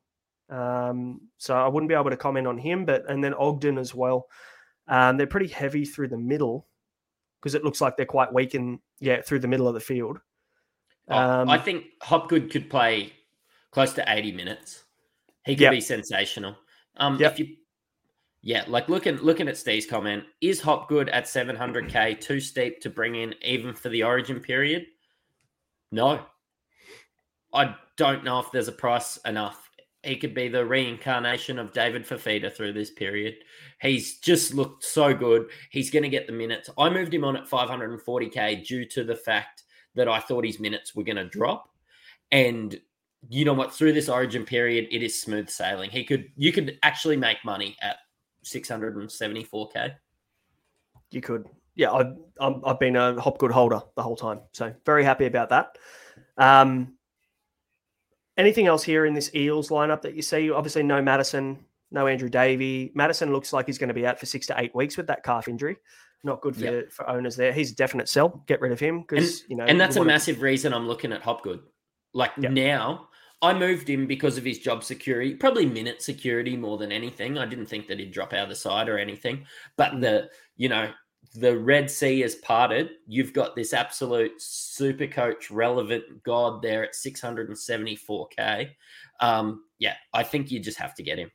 Um, 0.49 1.21
so 1.39 1.57
I 1.57 1.67
wouldn't 1.67 1.89
be 1.89 1.95
able 1.97 2.11
to 2.11 2.17
comment 2.17 2.47
on 2.47 2.57
him, 2.57 2.85
but 2.85 3.05
and 3.11 3.23
then 3.23 3.35
Ogden 3.35 3.79
as 3.79 3.95
well. 3.95 4.29
Um, 4.87 5.17
they're 5.17 5.27
pretty 5.27 5.49
heavy 5.49 5.85
through 5.85 6.09
the 6.09 6.17
middle 6.19 6.69
because 7.41 7.57
it 7.57 7.65
looks 7.65 7.81
like 7.81 7.97
they're 7.97 8.07
quite 8.07 8.33
weak 8.33 8.55
in 8.55 8.79
yeah 9.01 9.21
through 9.21 9.41
the 9.41 9.49
middle 9.49 9.67
of 9.67 9.75
the 9.75 9.81
field. 9.81 10.21
Oh, 11.09 11.17
Um, 11.17 11.49
I 11.51 11.59
think 11.59 11.87
Hopgood 12.01 12.51
could 12.51 12.71
play 12.71 13.13
close 13.73 13.93
to 13.95 14.05
80 14.07 14.31
minutes. 14.33 14.85
He 15.45 15.55
could 15.57 15.63
Yep. 15.63 15.71
be 15.73 15.81
sensational. 15.81 16.57
Um, 16.97 17.19
Yep. 17.19 17.33
if 17.33 17.39
you, 17.41 17.57
yeah, 18.47 18.63
like 18.69 18.89
looking 18.89 19.17
looking 19.17 19.49
at 19.49 19.57
Steve's 19.57 19.87
comment, 19.87 20.23
is 20.41 20.61
Hopgood 20.61 21.09
at 21.09 21.25
700k 21.25 22.21
too 22.21 22.39
steep 22.39 22.81
to 22.81 22.89
bring 22.89 23.17
in 23.17 23.35
even 23.43 23.75
for 23.75 23.89
the 23.89 24.05
Origin 24.05 24.39
period? 24.39 24.87
No, 25.91 26.25
I 27.53 27.75
don't 27.97 28.23
know 28.23 28.39
if 28.39 28.53
there's 28.53 28.69
a 28.69 28.73
price 28.73 29.17
enough. 29.25 29.69
He 30.05 30.17
could 30.17 30.33
be 30.33 30.47
the 30.47 30.65
reincarnation 30.65 31.59
of 31.59 31.73
David 31.73 32.07
Fifita 32.07 32.53
through 32.53 32.75
this 32.75 32.93
period. 32.93 33.35
He's 33.81 34.21
just 34.21 34.55
looked 34.55 34.85
so 34.85 35.13
good. 35.13 35.49
He's 35.71 35.91
going 35.91 36.05
to 36.05 36.09
get 36.09 36.29
the 36.29 36.33
minutes. 36.33 36.71
I 36.79 36.89
moved 36.89 37.13
him 37.13 37.25
on 37.25 37.37
at 37.37 37.51
540k 37.51 38.65
due 38.65 38.85
to 38.91 39.03
the 39.03 39.17
fact 39.17 39.65
that 39.97 40.07
I 40.07 40.21
thought 40.21 40.47
his 40.47 40.61
minutes 40.61 40.95
were 40.95 41.03
going 41.03 41.17
to 41.17 41.29
drop. 41.29 41.69
And 42.31 42.81
you 43.29 43.45
know 43.45 43.55
what? 43.55 43.75
Through 43.75 43.95
this 43.95 44.09
origin 44.09 44.45
period, 44.45 44.87
it 44.93 45.03
is 45.03 45.21
smooth 45.21 45.51
sailing. 45.51 45.91
He 45.91 46.05
could, 46.05 46.27
you 46.37 46.53
could 46.53 46.79
actually 46.85 47.17
make 47.17 47.39
money 47.45 47.77
at 47.83 47.97
674k. 48.47 49.95
You 51.11 51.21
could. 51.21 51.47
Yeah, 51.75 51.91
I, 51.93 52.13
I'm, 52.41 52.63
I've 52.65 52.81
been 52.81 52.97
a 52.97 53.21
Hopgood 53.21 53.51
holder 53.53 53.83
the 53.97 54.03
whole 54.03 54.17
time. 54.17 54.41
So 54.53 54.73
very 54.87 55.05
happy 55.05 55.27
about 55.27 55.51
that. 55.51 55.77
Um, 56.39 56.95
anything 58.37 58.67
else 58.67 58.83
here 58.83 59.05
in 59.05 59.15
this 59.15 59.35
Eels 59.35 59.69
lineup 59.69 60.03
that 60.03 60.15
you 60.15 60.23
see? 60.23 60.51
Obviously, 60.51 60.83
no 60.83 61.03
Madison, 61.03 61.59
no 61.91 62.07
Andrew 62.07 62.29
Davey. 62.31 62.93
Madison 62.95 63.33
looks 63.33 63.53
like 63.53 63.67
he's 63.67 63.79
going 63.79 63.89
to 63.89 63.95
be 63.95 64.07
out 64.07 64.19
for 64.19 64.27
six 64.27 64.47
to 64.47 64.55
eight 64.59 64.75
weeks 64.75 64.97
with 64.97 65.07
that 65.09 65.23
calf 65.23 65.49
injury. 65.49 65.77
Not 66.25 66.41
good 66.41 66.57
for, 66.57 66.65
Yep. 66.65 66.93
for 66.93 67.09
owners 67.09 67.37
there. 67.37 67.53
He's 67.53 67.73
a 67.73 67.75
definite 67.77 68.09
sell. 68.09 68.43
Get 68.47 68.61
rid 68.61 68.73
of 68.73 68.81
him 68.81 68.97
And, 68.97 69.07
because, 69.07 69.45
you 69.49 69.57
know. 69.57 69.65
and 69.65 69.79
that's 69.81 69.97
a 69.97 70.05
massive 70.05 70.41
reason 70.41 70.73
I'm 70.73 70.89
looking 70.89 71.13
at 71.13 71.23
Hopgood. 71.23 71.61
Like 72.15 72.33
Yep. 72.39 72.53
now, 72.53 73.09
I 73.43 73.53
moved 73.53 73.89
him 73.89 74.07
because 74.07 74.39
of 74.39 74.45
his 74.45 74.59
job 74.59 74.83
security, 74.83 75.35
probably 75.35 75.67
minute 75.67 76.03
security 76.03 76.57
more 76.57 76.79
than 76.79 76.91
anything. 76.91 77.39
I 77.39 77.47
didn't 77.47 77.67
think 77.67 77.87
that 77.89 77.99
he'd 77.99 78.13
drop 78.13 78.33
out 78.33 78.45
of 78.45 78.49
the 78.49 78.55
side 78.57 78.89
or 78.89 78.99
anything. 78.99 79.45
But 79.77 80.01
the, 80.01 80.31
you 80.57 80.69
know, 80.69 80.91
the 81.35 81.57
Red 81.57 81.91
Sea 81.91 82.21
has 82.21 82.35
parted. 82.37 82.91
You've 83.07 83.33
got 83.33 83.55
this 83.55 83.75
absolute 83.75 84.41
super 84.41 85.07
coach 85.07 85.51
relevant 85.51 86.23
god 86.23 86.63
there 86.63 86.83
at 86.85 86.95
674k. 86.95 88.71
Um, 89.21 89.65
yeah, 89.79 89.95
I 90.15 90.23
think 90.23 90.51
you 90.51 90.61
just 90.61 90.79
have 90.79 90.95
to 90.95 91.03
get 91.03 91.19
him. 91.19 91.31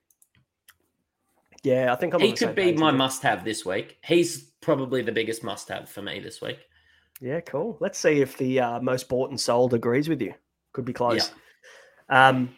Yeah, 1.64 1.94
I 1.94 1.96
think 1.96 2.16
I'm 2.16 2.22
he 2.22 2.34
could 2.34 2.56
be 2.56 2.74
my 2.74 2.90
must 2.90 3.22
have 3.22 3.46
this 3.46 3.64
week. 3.64 3.98
He's 4.04 4.46
probably 4.62 5.04
the 5.04 5.12
biggest 5.12 5.44
must 5.44 5.70
have 5.70 5.88
for 5.88 6.02
me 6.02 6.20
this 6.20 6.42
week. 6.42 6.58
Yeah, 7.20 7.40
cool. 7.42 7.78
Let's 7.80 8.00
see 8.00 8.22
if 8.22 8.36
the 8.38 8.60
uh, 8.60 8.82
most 8.82 9.08
bought 9.08 9.30
and 9.30 9.40
sold 9.40 9.76
agrees 9.76 10.10
with 10.10 10.22
you. 10.22 10.34
Could 10.74 10.86
be 10.86 10.94
close. 10.94 11.32
Um, 12.10 12.50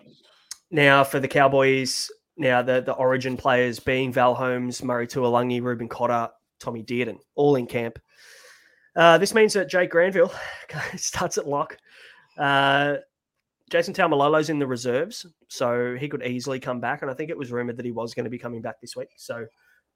now 0.71 1.03
for 1.03 1.19
the 1.19 1.27
Cowboys, 1.27 2.12
now 2.38 2.62
the 2.62 2.82
the 2.82 2.93
Origin 2.93 3.38
players 3.38 3.79
being 3.79 4.12
Val 4.12 4.34
Holmes, 4.34 4.84
Murray 4.84 5.08
Taulagi, 5.08 5.62
Reuben 5.62 5.88
Cotter, 5.88 6.29
Tommy 6.60 6.84
Dearden, 6.84 7.19
all 7.36 7.56
in 7.56 7.67
camp. 7.67 7.99
Uh, 8.95 9.17
this 9.17 9.34
means 9.34 9.53
that 9.53 9.69
Jake 9.69 9.89
Granville 9.89 10.34
starts 10.95 11.38
at 11.38 11.47
lock. 11.47 11.77
Uh, 12.38 12.97
Jason 13.69 13.93
Taumalolo's 13.93 14.49
in 14.49 14.60
the 14.60 14.67
reserves, 14.67 15.25
so 15.47 15.95
he 15.95 16.08
could 16.08 16.23
easily 16.23 16.60
come 16.60 16.79
back. 16.79 17.01
And 17.01 17.10
I 17.10 17.13
think 17.13 17.29
it 17.29 17.38
was 17.38 17.51
rumored 17.51 17.77
that 17.77 17.86
he 17.86 17.91
was 17.91 18.13
going 18.13 18.25
to 18.25 18.29
be 18.29 18.38
coming 18.38 18.62
back 18.62 18.79
this 18.79 18.95
week. 18.95 19.10
So 19.17 19.47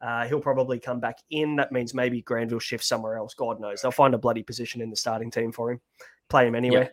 uh, 0.01 0.25
he'll 0.25 0.39
probably 0.39 0.79
come 0.79 0.99
back 0.99 1.19
in. 1.29 1.55
That 1.57 1.71
means 1.71 1.93
maybe 1.93 2.21
Granville 2.21 2.59
shifts 2.59 2.87
somewhere 2.87 3.17
else. 3.17 3.33
God 3.33 3.59
knows. 3.59 3.81
They'll 3.81 3.91
find 3.91 4.15
a 4.15 4.17
bloody 4.17 4.41
position 4.41 4.81
in 4.81 4.89
the 4.89 4.95
starting 4.95 5.29
team 5.29 5.51
for 5.51 5.71
him, 5.71 5.81
play 6.29 6.47
him 6.47 6.55
anywhere. 6.55 6.91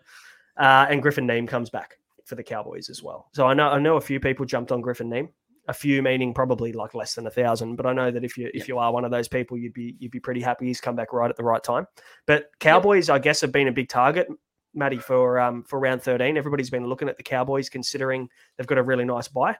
Uh, 0.57 0.87
and 0.91 1.01
Griffin 1.03 1.27
Neame 1.27 1.49
comes 1.49 1.71
back 1.71 1.99
for 2.25 2.35
the 2.35 2.43
Cowboys 2.43 2.89
as 2.91 3.03
well. 3.03 3.29
So 3.33 3.47
I 3.47 3.55
know 3.55 3.69
I 3.69 3.79
know 3.79 3.97
a 3.97 4.01
few 4.01 4.21
people 4.21 4.45
jumped 4.45 4.73
on 4.73 4.81
Griffin 4.81 5.11
Neame. 5.11 5.29
A 5.67 5.73
few 5.73 6.03
meaning 6.03 6.35
probably 6.35 6.75
like 6.75 6.95
less 6.95 7.15
than 7.15 7.27
a 7.27 7.31
thousand, 7.31 7.77
but 7.77 7.87
I 7.87 7.95
know 7.95 8.11
that 8.11 8.23
if 8.23 8.37
you 8.37 8.51
if 8.53 8.69
you 8.69 8.79
are 8.79 8.93
one 8.93 9.05
of 9.05 9.11
those 9.11 9.29
people, 9.29 9.57
you'd 9.57 9.73
be 9.73 9.97
you'd 9.99 10.13
be 10.13 10.21
pretty 10.21 10.43
happy 10.43 10.67
he's 10.67 10.81
come 10.81 10.95
back 10.95 11.13
right 11.13 11.31
at 11.31 11.37
the 11.37 11.45
right 11.45 11.63
time. 11.63 11.87
But 12.27 12.51
Cowboys, 12.61 13.09
I 13.09 13.19
guess, 13.19 13.41
have 13.41 13.51
been 13.51 13.69
a 13.69 13.73
big 13.73 13.89
target, 13.89 14.29
Matty, 14.75 14.99
for 14.99 15.41
um 15.41 15.63
for 15.63 15.79
round 15.81 16.03
thirteen. 16.03 16.37
Everybody's 16.37 16.69
been 16.69 16.87
looking 16.87 17.09
at 17.09 17.17
the 17.17 17.23
Cowboys, 17.23 17.71
considering 17.71 18.29
they've 18.59 18.67
got 18.67 18.77
a 18.77 18.83
really 18.83 19.07
nice 19.07 19.29
bye. 19.29 19.57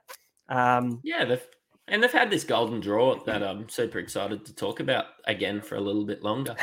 Um, 0.51 1.01
Yeah, 1.05 1.25
they've 1.25 1.47
and 1.89 2.03
they've 2.03 2.13
had 2.13 2.31
this 2.31 2.45
golden 2.45 2.81
draw 2.81 3.23
that 3.25 3.43
I'm 3.43 3.69
super 3.69 3.99
excited 3.99 4.47
to 4.47 4.55
talk 4.55 4.81
about 4.81 5.07
again 5.27 5.61
for 5.61 5.77
a 5.77 5.81
little 5.81 6.07
bit 6.07 6.23
longer. 6.23 6.57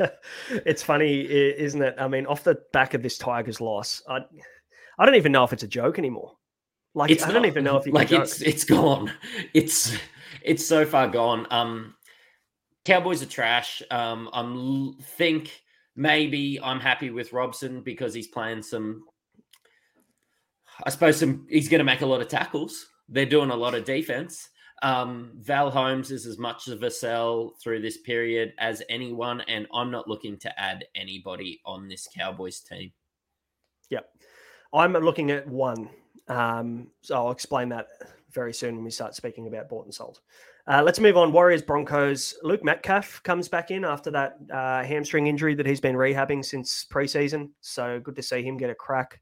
it's 0.50 0.82
funny, 0.82 1.20
isn't 1.20 1.80
it? 1.80 1.94
I 1.98 2.08
mean, 2.08 2.26
off 2.26 2.42
the 2.42 2.60
back 2.72 2.94
of 2.94 3.02
this 3.02 3.16
Tigers 3.16 3.60
loss, 3.60 4.02
I 4.08 4.20
I 4.98 5.06
don't 5.06 5.16
even 5.16 5.32
know 5.32 5.44
if 5.44 5.52
it's 5.52 5.62
a 5.62 5.68
joke 5.68 5.98
anymore. 5.98 6.32
Like 6.94 7.10
I 7.10 7.14
don't 7.14 7.34
not- 7.34 7.46
even 7.46 7.64
know 7.64 7.76
if 7.76 7.86
you 7.86 7.92
like 7.92 8.10
it's 8.12 8.38
joke. 8.38 8.48
it's 8.48 8.64
gone. 8.64 9.12
It's 9.52 9.96
it's 10.42 10.66
so 10.66 10.86
far 10.86 11.08
gone. 11.08 11.46
Um, 11.50 11.94
Cowboys 12.84 13.22
are 13.22 13.26
trash. 13.26 13.82
Um, 13.90 14.30
I'm 14.32 14.96
think 15.00 15.60
maybe 15.96 16.58
I'm 16.62 16.80
happy 16.80 17.10
with 17.10 17.32
Robson 17.32 17.82
because 17.82 18.14
he's 18.14 18.28
playing 18.28 18.62
some. 18.62 19.04
I 20.84 20.90
suppose 20.90 21.18
some. 21.18 21.46
He's 21.50 21.68
going 21.68 21.80
to 21.80 21.84
make 21.84 22.00
a 22.02 22.06
lot 22.06 22.20
of 22.20 22.28
tackles. 22.28 22.86
They're 23.08 23.26
doing 23.26 23.50
a 23.50 23.56
lot 23.56 23.74
of 23.74 23.84
defense. 23.84 24.48
Um, 24.82 25.32
Val 25.36 25.70
Holmes 25.70 26.10
is 26.10 26.26
as 26.26 26.38
much 26.38 26.68
of 26.68 26.82
a 26.82 26.90
sell 26.90 27.54
through 27.62 27.80
this 27.80 27.98
period 27.98 28.52
as 28.58 28.82
anyone, 28.88 29.40
and 29.42 29.66
I'm 29.72 29.90
not 29.90 30.06
looking 30.08 30.38
to 30.40 30.60
add 30.60 30.84
anybody 30.94 31.60
on 31.64 31.88
this 31.88 32.08
Cowboys 32.14 32.60
team. 32.60 32.92
I'm 34.72 34.92
looking 34.92 35.30
at 35.30 35.46
one. 35.46 35.88
Um, 36.28 36.88
so 37.02 37.14
I'll 37.14 37.30
explain 37.30 37.68
that 37.70 37.86
very 38.32 38.52
soon 38.52 38.76
when 38.76 38.84
we 38.84 38.90
start 38.90 39.14
speaking 39.14 39.46
about 39.46 39.68
bought 39.68 39.84
and 39.84 39.94
sold. 39.94 40.20
Uh, 40.68 40.82
let's 40.82 40.98
move 40.98 41.16
on. 41.16 41.32
Warriors 41.32 41.62
Broncos. 41.62 42.34
Luke 42.42 42.64
Metcalf 42.64 43.22
comes 43.22 43.48
back 43.48 43.70
in 43.70 43.84
after 43.84 44.10
that 44.10 44.36
uh, 44.52 44.82
hamstring 44.82 45.28
injury 45.28 45.54
that 45.54 45.66
he's 45.66 45.80
been 45.80 45.94
rehabbing 45.94 46.44
since 46.44 46.84
preseason. 46.92 47.50
So 47.60 48.00
good 48.00 48.16
to 48.16 48.22
see 48.22 48.42
him 48.42 48.56
get 48.56 48.70
a 48.70 48.74
crack. 48.74 49.20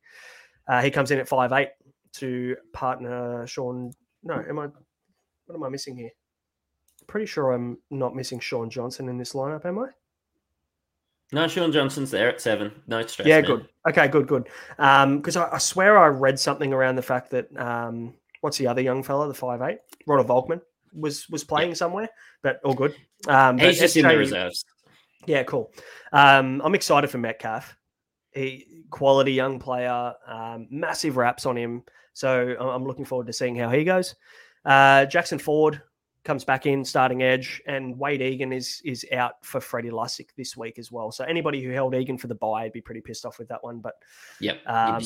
Uh, 0.66 0.80
he 0.80 0.90
comes 0.90 1.10
in 1.10 1.18
at 1.18 1.28
five 1.28 1.52
eight 1.52 1.68
to 2.14 2.56
partner 2.72 3.46
Shaun. 3.46 3.92
No, 4.22 4.42
am 4.48 4.58
I? 4.58 4.68
What 5.46 5.56
am 5.56 5.64
I 5.64 5.68
missing 5.68 5.96
here? 5.96 6.10
Pretty 7.06 7.26
sure 7.26 7.52
I'm 7.52 7.76
not 7.90 8.16
missing 8.16 8.40
Shaun 8.40 8.70
Johnson 8.70 9.10
in 9.10 9.18
this 9.18 9.34
lineup, 9.34 9.66
am 9.66 9.78
I? 9.78 9.88
No, 11.32 11.48
Shaun 11.48 11.72
Johnson's 11.72 12.10
there 12.10 12.28
at 12.28 12.40
seven. 12.40 12.70
No 12.86 13.04
stress. 13.06 13.26
Yeah, 13.26 13.40
man. 13.40 13.44
good. 13.44 13.68
Okay, 13.88 14.08
good, 14.08 14.26
good. 14.26 14.48
Because 14.76 15.36
I, 15.36 15.50
I 15.52 15.58
swear 15.58 15.98
I 15.98 16.06
read 16.06 16.38
something 16.38 16.72
around 16.72 16.96
the 16.96 17.02
fact 17.02 17.30
that 17.30 17.54
um, 17.56 18.14
what's 18.40 18.58
the 18.58 18.66
other 18.66 18.80
young 18.80 19.02
fella, 19.02 19.26
the 19.26 19.34
five 19.34 19.62
eight, 19.62 19.78
Ronald 20.06 20.28
Volkman 20.28 20.60
was 20.92 21.28
was 21.28 21.44
playing 21.44 21.74
somewhere, 21.74 22.08
but 22.42 22.60
all 22.64 22.74
good. 22.74 22.94
Um, 23.26 23.58
He's 23.58 23.78
just 23.78 23.96
in 23.96 24.06
the 24.06 24.16
reserves. 24.16 24.64
Yeah, 25.26 25.42
cool. 25.42 25.72
Um, 26.12 26.60
I'm 26.64 26.74
excited 26.74 27.08
for 27.08 27.18
Metcalf. 27.18 27.76
He 28.32 28.84
quality 28.90 29.32
young 29.32 29.58
player, 29.58 30.14
um, 30.26 30.68
massive 30.70 31.16
raps 31.16 31.46
on 31.46 31.56
him. 31.56 31.82
So 32.12 32.54
I'm 32.60 32.68
I'm 32.68 32.84
looking 32.84 33.04
forward 33.04 33.26
to 33.26 33.32
seeing 33.32 33.56
how 33.56 33.70
he 33.70 33.84
goes. 33.84 34.14
Uh, 34.64 35.06
Jackson 35.06 35.38
Ford 35.38 35.82
comes 36.24 36.44
back 36.44 36.66
in 36.66 36.84
starting 36.84 37.22
edge, 37.22 37.62
and 37.66 37.98
Wade 37.98 38.22
Egan 38.22 38.52
is 38.52 38.80
is 38.84 39.04
out 39.12 39.44
for 39.44 39.60
Freddie 39.60 39.90
Lussick 39.90 40.28
this 40.36 40.56
week 40.56 40.78
as 40.78 40.90
well. 40.90 41.12
So 41.12 41.24
anybody 41.24 41.62
who 41.62 41.70
held 41.70 41.94
Egan 41.94 42.18
for 42.18 42.26
the 42.26 42.34
buy 42.34 42.64
would 42.64 42.72
be 42.72 42.80
pretty 42.80 43.00
pissed 43.00 43.26
off 43.26 43.38
with 43.38 43.48
that 43.48 43.62
one. 43.62 43.80
But 43.80 43.94
Yep. 44.40 44.58
Um, 44.66 45.02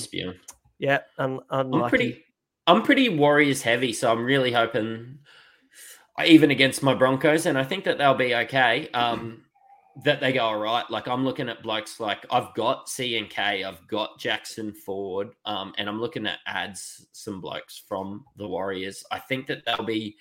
yeah, 0.78 0.98
un- 1.18 1.40
unlucky. 1.50 1.84
I'm 1.84 1.90
pretty 1.90 2.24
I'm 2.66 2.82
pretty 2.82 3.08
Warriors 3.08 3.62
heavy, 3.62 3.92
so 3.92 4.12
I'm 4.12 4.24
really 4.24 4.52
hoping 4.52 5.18
even 6.24 6.50
against 6.50 6.82
my 6.82 6.94
Broncos, 6.94 7.46
and 7.46 7.58
I 7.58 7.64
think 7.64 7.84
that 7.84 7.98
they'll 7.98 8.14
be 8.14 8.34
okay. 8.34 8.88
Um, 8.92 9.44
that 10.04 10.20
they 10.20 10.32
go 10.32 10.40
all 10.40 10.58
right. 10.58 10.88
Like 10.90 11.08
I'm 11.08 11.24
looking 11.24 11.48
at 11.48 11.62
blokes 11.62 11.98
like 11.98 12.24
I've 12.30 12.54
got 12.54 12.88
C 12.88 13.16
and 13.16 13.28
K, 13.28 13.64
I've 13.64 13.86
got 13.88 14.18
Jackson 14.18 14.72
Ford, 14.72 15.30
um, 15.44 15.74
and 15.76 15.88
I'm 15.88 16.00
looking 16.00 16.26
at 16.26 16.38
ads 16.46 17.06
some 17.12 17.40
blokes 17.40 17.82
from 17.88 18.24
the 18.36 18.46
Warriors. 18.46 19.04
I 19.10 19.18
think 19.18 19.46
that 19.48 19.64
they'll 19.64 19.84
be 19.84 20.16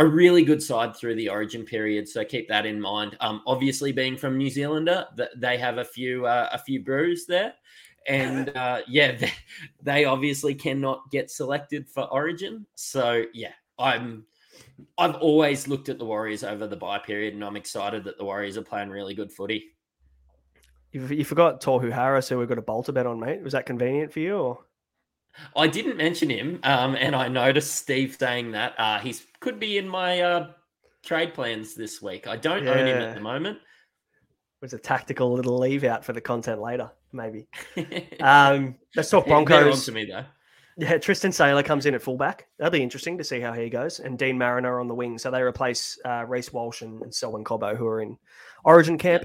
a 0.00 0.06
really 0.06 0.42
good 0.42 0.62
side 0.62 0.96
through 0.96 1.14
the 1.14 1.28
Origin 1.28 1.62
period, 1.62 2.08
so 2.08 2.24
keep 2.24 2.48
that 2.48 2.64
in 2.64 2.80
mind. 2.80 3.16
Um, 3.20 3.42
obviously, 3.46 3.92
being 3.92 4.16
from 4.16 4.38
New 4.38 4.48
Zealander, 4.48 5.06
that 5.16 5.38
they 5.38 5.58
have 5.58 5.76
a 5.76 5.84
few 5.84 6.26
uh, 6.26 6.48
a 6.52 6.58
few 6.58 6.82
brews 6.82 7.26
there, 7.26 7.52
and 8.08 8.48
uh, 8.56 8.80
yeah, 8.88 9.12
they, 9.12 9.32
they 9.82 10.04
obviously 10.06 10.54
cannot 10.54 11.10
get 11.10 11.30
selected 11.30 11.86
for 11.88 12.04
Origin. 12.04 12.66
So 12.74 13.24
yeah, 13.34 13.52
I'm. 13.78 14.24
I've 14.96 15.16
always 15.16 15.68
looked 15.68 15.90
at 15.90 15.98
the 15.98 16.06
Warriors 16.06 16.42
over 16.42 16.66
the 16.66 16.76
bye 16.76 16.98
period, 16.98 17.34
and 17.34 17.44
I'm 17.44 17.56
excited 17.56 18.02
that 18.04 18.16
the 18.16 18.24
Warriors 18.24 18.56
are 18.56 18.62
playing 18.62 18.88
really 18.88 19.14
good 19.14 19.30
footy. 19.30 19.74
You, 20.92 21.06
you 21.06 21.24
forgot 21.24 21.60
Tohu 21.60 21.92
Harris, 21.92 22.28
who 22.28 22.38
we 22.38 22.46
got 22.46 22.56
a 22.56 22.62
bolter 22.62 22.92
bet 22.92 23.06
on, 23.06 23.20
mate. 23.20 23.42
Was 23.42 23.52
that 23.52 23.66
convenient 23.66 24.12
for 24.12 24.20
you? 24.20 24.36
Or 24.38 24.64
I 25.56 25.66
didn't 25.66 25.96
mention 25.96 26.30
him, 26.30 26.60
um, 26.62 26.96
and 26.96 27.14
I 27.14 27.28
noticed 27.28 27.74
Steve 27.74 28.16
saying 28.18 28.52
that 28.52 28.74
uh, 28.78 28.98
he 28.98 29.14
could 29.40 29.58
be 29.58 29.78
in 29.78 29.88
my 29.88 30.20
uh, 30.20 30.50
trade 31.04 31.34
plans 31.34 31.74
this 31.74 32.02
week. 32.02 32.26
I 32.26 32.36
don't 32.36 32.66
own 32.66 32.86
him 32.86 32.98
at 32.98 33.14
the 33.14 33.20
moment. 33.20 33.58
It 33.58 34.64
was 34.64 34.72
a 34.74 34.78
tactical 34.78 35.32
little 35.32 35.58
leave 35.58 35.84
out 35.84 36.04
for 36.04 36.12
the 36.12 36.20
content 36.20 36.60
later, 36.60 36.90
maybe? 37.12 37.48
Um, 38.20 38.76
let's 38.94 39.08
talk 39.08 39.26
Broncos. 39.26 39.86
to 39.86 39.92
me 39.92 40.04
though. 40.04 40.24
Yeah, 40.76 40.98
Tristan 40.98 41.32
Sailor 41.32 41.62
comes 41.62 41.86
in 41.86 41.94
at 41.94 42.02
fullback. 42.02 42.46
That'll 42.58 42.70
be 42.70 42.82
interesting 42.82 43.18
to 43.18 43.24
see 43.24 43.40
how 43.40 43.52
he 43.52 43.68
goes. 43.68 44.00
And 44.00 44.18
Deine 44.18 44.38
Mariner 44.38 44.80
on 44.80 44.88
the 44.88 44.94
wing. 44.94 45.18
So 45.18 45.30
they 45.30 45.42
replace 45.42 45.98
uh, 46.04 46.24
Reece 46.26 46.52
Walsh 46.52 46.82
and, 46.82 47.02
and 47.02 47.14
Selwyn 47.14 47.44
Cobbo, 47.44 47.76
who 47.76 47.86
are 47.86 48.00
in 48.00 48.16
Origin 48.64 48.96
camp. 48.96 49.24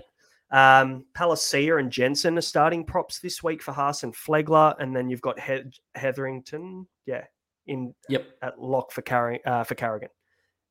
Um, 0.55 1.03
Palasia 1.17 1.79
and 1.81 1.91
Jensen 1.91 2.37
are 2.37 2.41
starting 2.41 2.85
props 2.85 3.19
this 3.19 3.43
week 3.43 3.61
for 3.61 3.73
Haas 3.73 4.03
and 4.03 4.13
Flegler. 4.15 4.73
And 4.79 4.95
then 4.95 5.09
you've 5.09 5.21
got 5.21 5.37
he- 5.37 5.63
Hetherington, 5.95 6.87
yeah, 7.05 7.25
in 7.67 7.93
Yep. 8.07 8.25
at 8.41 8.61
lock 8.61 8.93
for, 8.93 9.01
Carri- 9.01 9.45
uh, 9.45 9.65
for 9.65 9.75
Carrigan. 9.75 10.09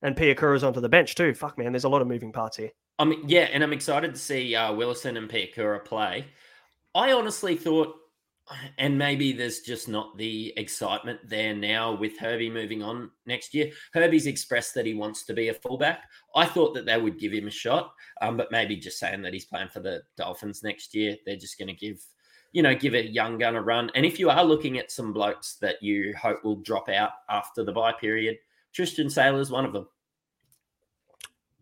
And 0.00 0.16
Piakura's 0.16 0.64
onto 0.64 0.80
the 0.80 0.88
bench 0.88 1.14
too. 1.14 1.34
Fuck, 1.34 1.58
man, 1.58 1.72
there's 1.72 1.84
a 1.84 1.88
lot 1.90 2.00
of 2.00 2.08
moving 2.08 2.32
parts 2.32 2.56
here. 2.56 2.70
I 2.98 3.04
mean, 3.04 3.28
yeah, 3.28 3.48
and 3.52 3.62
I'm 3.62 3.74
excited 3.74 4.14
to 4.14 4.20
see 4.20 4.54
uh, 4.54 4.72
Willison 4.72 5.18
and 5.18 5.28
Piakura 5.28 5.84
play. 5.84 6.26
I 6.94 7.12
honestly 7.12 7.54
thought, 7.54 7.94
and 8.78 8.98
maybe 8.98 9.32
there's 9.32 9.60
just 9.60 9.88
not 9.88 10.16
the 10.16 10.52
excitement 10.56 11.20
there 11.28 11.54
now 11.54 11.94
with 11.94 12.18
Herbie 12.18 12.50
moving 12.50 12.82
on 12.82 13.10
next 13.26 13.54
year. 13.54 13.70
Herbie's 13.92 14.26
expressed 14.26 14.74
that 14.74 14.86
he 14.86 14.94
wants 14.94 15.24
to 15.24 15.34
be 15.34 15.48
a 15.48 15.54
fullback. 15.54 16.04
I 16.34 16.46
thought 16.46 16.74
that 16.74 16.86
they 16.86 17.00
would 17.00 17.18
give 17.18 17.32
him 17.32 17.46
a 17.46 17.50
shot, 17.50 17.92
um, 18.20 18.36
but 18.36 18.52
maybe 18.52 18.76
just 18.76 18.98
saying 18.98 19.22
that 19.22 19.32
he's 19.32 19.46
playing 19.46 19.68
for 19.68 19.80
the 19.80 20.02
Dolphins 20.16 20.62
next 20.62 20.94
year, 20.94 21.16
they're 21.24 21.36
just 21.36 21.58
going 21.58 21.68
to 21.68 21.74
give, 21.74 22.02
you 22.52 22.62
know, 22.62 22.74
give 22.74 22.94
a 22.94 23.06
young 23.06 23.38
gun 23.38 23.56
a 23.56 23.62
run. 23.62 23.90
And 23.94 24.04
if 24.04 24.18
you 24.18 24.30
are 24.30 24.44
looking 24.44 24.78
at 24.78 24.92
some 24.92 25.12
blokes 25.12 25.56
that 25.60 25.82
you 25.82 26.14
hope 26.20 26.44
will 26.44 26.56
drop 26.56 26.88
out 26.88 27.10
after 27.28 27.64
the 27.64 27.72
bye 27.72 27.92
period, 27.92 28.36
Tristan 28.72 29.08
Sailor's 29.08 29.50
one 29.50 29.64
of 29.64 29.72
them. 29.72 29.88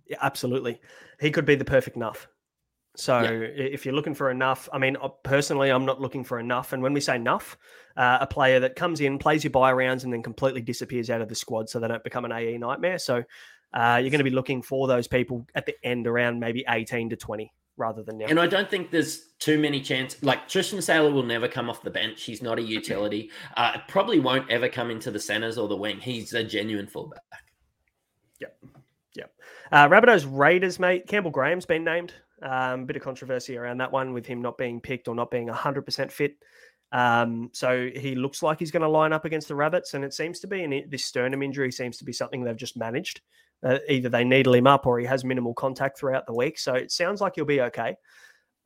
Yeah, 0.06 0.18
absolutely. 0.22 0.80
He 1.20 1.30
could 1.30 1.44
be 1.44 1.54
the 1.54 1.64
perfect 1.64 1.96
enough. 1.96 2.28
So 2.94 3.20
Yeah. 3.20 3.30
if 3.30 3.86
you're 3.86 3.94
looking 3.94 4.14
for 4.14 4.30
enough, 4.30 4.68
I 4.72 4.78
mean, 4.78 4.96
uh, 5.00 5.08
personally, 5.08 5.70
I'm 5.70 5.86
not 5.86 6.00
looking 6.00 6.24
for 6.24 6.38
enough. 6.38 6.72
And 6.72 6.82
when 6.82 6.92
we 6.92 7.00
say 7.00 7.16
enough, 7.16 7.56
uh, 7.96 8.18
a 8.20 8.26
player 8.26 8.60
that 8.60 8.76
comes 8.76 9.00
in, 9.00 9.18
plays 9.18 9.44
your 9.44 9.50
bye 9.50 9.72
rounds, 9.72 10.04
and 10.04 10.12
then 10.12 10.22
completely 10.22 10.60
disappears 10.60 11.08
out 11.08 11.20
of 11.22 11.28
the 11.28 11.34
squad 11.34 11.68
so 11.70 11.80
they 11.80 11.88
don't 11.88 12.04
become 12.04 12.24
an 12.24 12.32
AE 12.32 12.58
nightmare. 12.58 12.98
So 12.98 13.24
uh, 13.72 13.98
you're 14.02 14.10
going 14.10 14.18
to 14.18 14.24
be 14.24 14.30
looking 14.30 14.60
for 14.60 14.86
those 14.86 15.08
people 15.08 15.46
at 15.54 15.64
the 15.64 15.74
end 15.82 16.06
around 16.06 16.38
maybe 16.38 16.64
18 16.68 17.08
to 17.10 17.16
20 17.16 17.50
rather 17.78 18.02
than 18.02 18.18
now. 18.18 18.26
And 18.28 18.38
I 18.38 18.46
don't 18.46 18.68
think 18.68 18.90
there's 18.90 19.28
too 19.38 19.58
many 19.58 19.80
chances. 19.80 20.22
Like 20.22 20.46
Tristan 20.46 20.82
Sailor 20.82 21.10
will 21.10 21.22
never 21.22 21.48
come 21.48 21.70
off 21.70 21.82
the 21.82 21.90
bench. 21.90 22.22
He's 22.22 22.42
not 22.42 22.58
a 22.58 22.62
utility. 22.62 23.30
Uh, 23.56 23.78
probably 23.88 24.20
won't 24.20 24.50
ever 24.50 24.68
come 24.68 24.90
into 24.90 25.10
the 25.10 25.18
centers 25.18 25.56
or 25.56 25.68
the 25.68 25.76
wing. 25.76 25.98
He's 26.00 26.34
a 26.34 26.44
genuine 26.44 26.86
fullback. 26.86 27.22
Yep. 28.40 28.58
Yep. 29.14 29.32
Uh, 29.70 29.88
Rabbitohs 29.88 30.26
Raiders, 30.30 30.78
mate. 30.78 31.06
Campbell 31.06 31.30
Graham's 31.30 31.66
been 31.66 31.84
named. 31.84 32.12
Um, 32.42 32.86
bit 32.86 32.96
of 32.96 33.02
controversy 33.02 33.56
around 33.56 33.78
that 33.78 33.92
one 33.92 34.12
with 34.12 34.26
him 34.26 34.42
not 34.42 34.58
being 34.58 34.80
picked 34.80 35.06
or 35.06 35.14
not 35.14 35.30
being 35.30 35.48
100% 35.48 36.10
fit. 36.10 36.36
Um, 36.90 37.50
so 37.52 37.88
he 37.94 38.14
looks 38.14 38.42
like 38.42 38.58
he's 38.58 38.70
going 38.70 38.82
to 38.82 38.88
line 38.88 39.12
up 39.12 39.24
against 39.24 39.48
the 39.48 39.54
Rabbits, 39.54 39.94
and 39.94 40.04
it 40.04 40.12
seems 40.12 40.40
to 40.40 40.46
be 40.46 40.62
an, 40.62 40.90
this 40.90 41.04
sternum 41.04 41.42
injury 41.42 41.72
seems 41.72 41.96
to 41.98 42.04
be 42.04 42.12
something 42.12 42.44
they've 42.44 42.56
just 42.56 42.76
managed. 42.76 43.20
Uh, 43.64 43.78
either 43.88 44.08
they 44.08 44.24
needle 44.24 44.54
him 44.54 44.66
up 44.66 44.86
or 44.86 44.98
he 44.98 45.06
has 45.06 45.24
minimal 45.24 45.54
contact 45.54 45.96
throughout 45.96 46.26
the 46.26 46.34
week. 46.34 46.58
So 46.58 46.74
it 46.74 46.90
sounds 46.90 47.20
like 47.20 47.34
he'll 47.36 47.44
be 47.44 47.60
okay. 47.62 47.94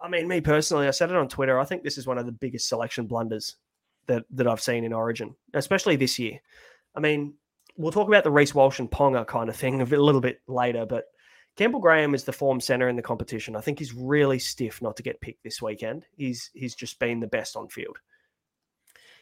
I 0.00 0.08
mean, 0.08 0.26
me 0.26 0.40
personally, 0.40 0.88
I 0.88 0.90
said 0.90 1.10
it 1.10 1.16
on 1.16 1.28
Twitter. 1.28 1.58
I 1.58 1.64
think 1.64 1.82
this 1.82 1.98
is 1.98 2.06
one 2.06 2.18
of 2.18 2.26
the 2.26 2.32
biggest 2.32 2.68
selection 2.68 3.06
blunders 3.06 3.56
that 4.06 4.24
that 4.30 4.46
I've 4.46 4.60
seen 4.60 4.84
in 4.84 4.92
Origin, 4.92 5.34
especially 5.54 5.96
this 5.96 6.18
year. 6.18 6.38
I 6.94 7.00
mean, 7.00 7.34
we'll 7.76 7.92
talk 7.92 8.08
about 8.08 8.24
the 8.24 8.30
Reece 8.30 8.54
Walsh 8.54 8.78
and 8.78 8.90
Ponga 8.90 9.26
kind 9.26 9.48
of 9.48 9.56
thing 9.56 9.80
a, 9.80 9.84
a 9.84 9.96
little 10.00 10.20
bit 10.20 10.40
later, 10.46 10.86
but 10.86 11.04
Campbell 11.56 11.80
Graham 11.80 12.14
is 12.14 12.24
the 12.24 12.32
form 12.32 12.60
center 12.60 12.88
in 12.88 12.96
the 12.96 13.02
competition. 13.02 13.56
I 13.56 13.60
think 13.60 13.78
he's 13.78 13.94
really 13.94 14.38
stiff 14.38 14.82
not 14.82 14.96
to 14.96 15.02
get 15.02 15.20
picked 15.20 15.42
this 15.42 15.62
weekend. 15.62 16.06
He's 16.16 16.50
he's 16.54 16.74
just 16.74 16.98
been 16.98 17.20
the 17.20 17.26
best 17.26 17.56
on 17.56 17.68
field. 17.68 17.96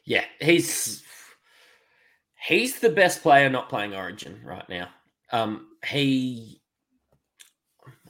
Yeah, 0.04 0.24
he's 0.40 1.02
he's 2.46 2.80
the 2.80 2.90
best 2.90 3.22
player 3.22 3.48
not 3.48 3.68
playing 3.68 3.94
Origin 3.94 4.40
right 4.44 4.68
now. 4.68 4.88
Um, 5.32 5.68
he, 5.86 6.60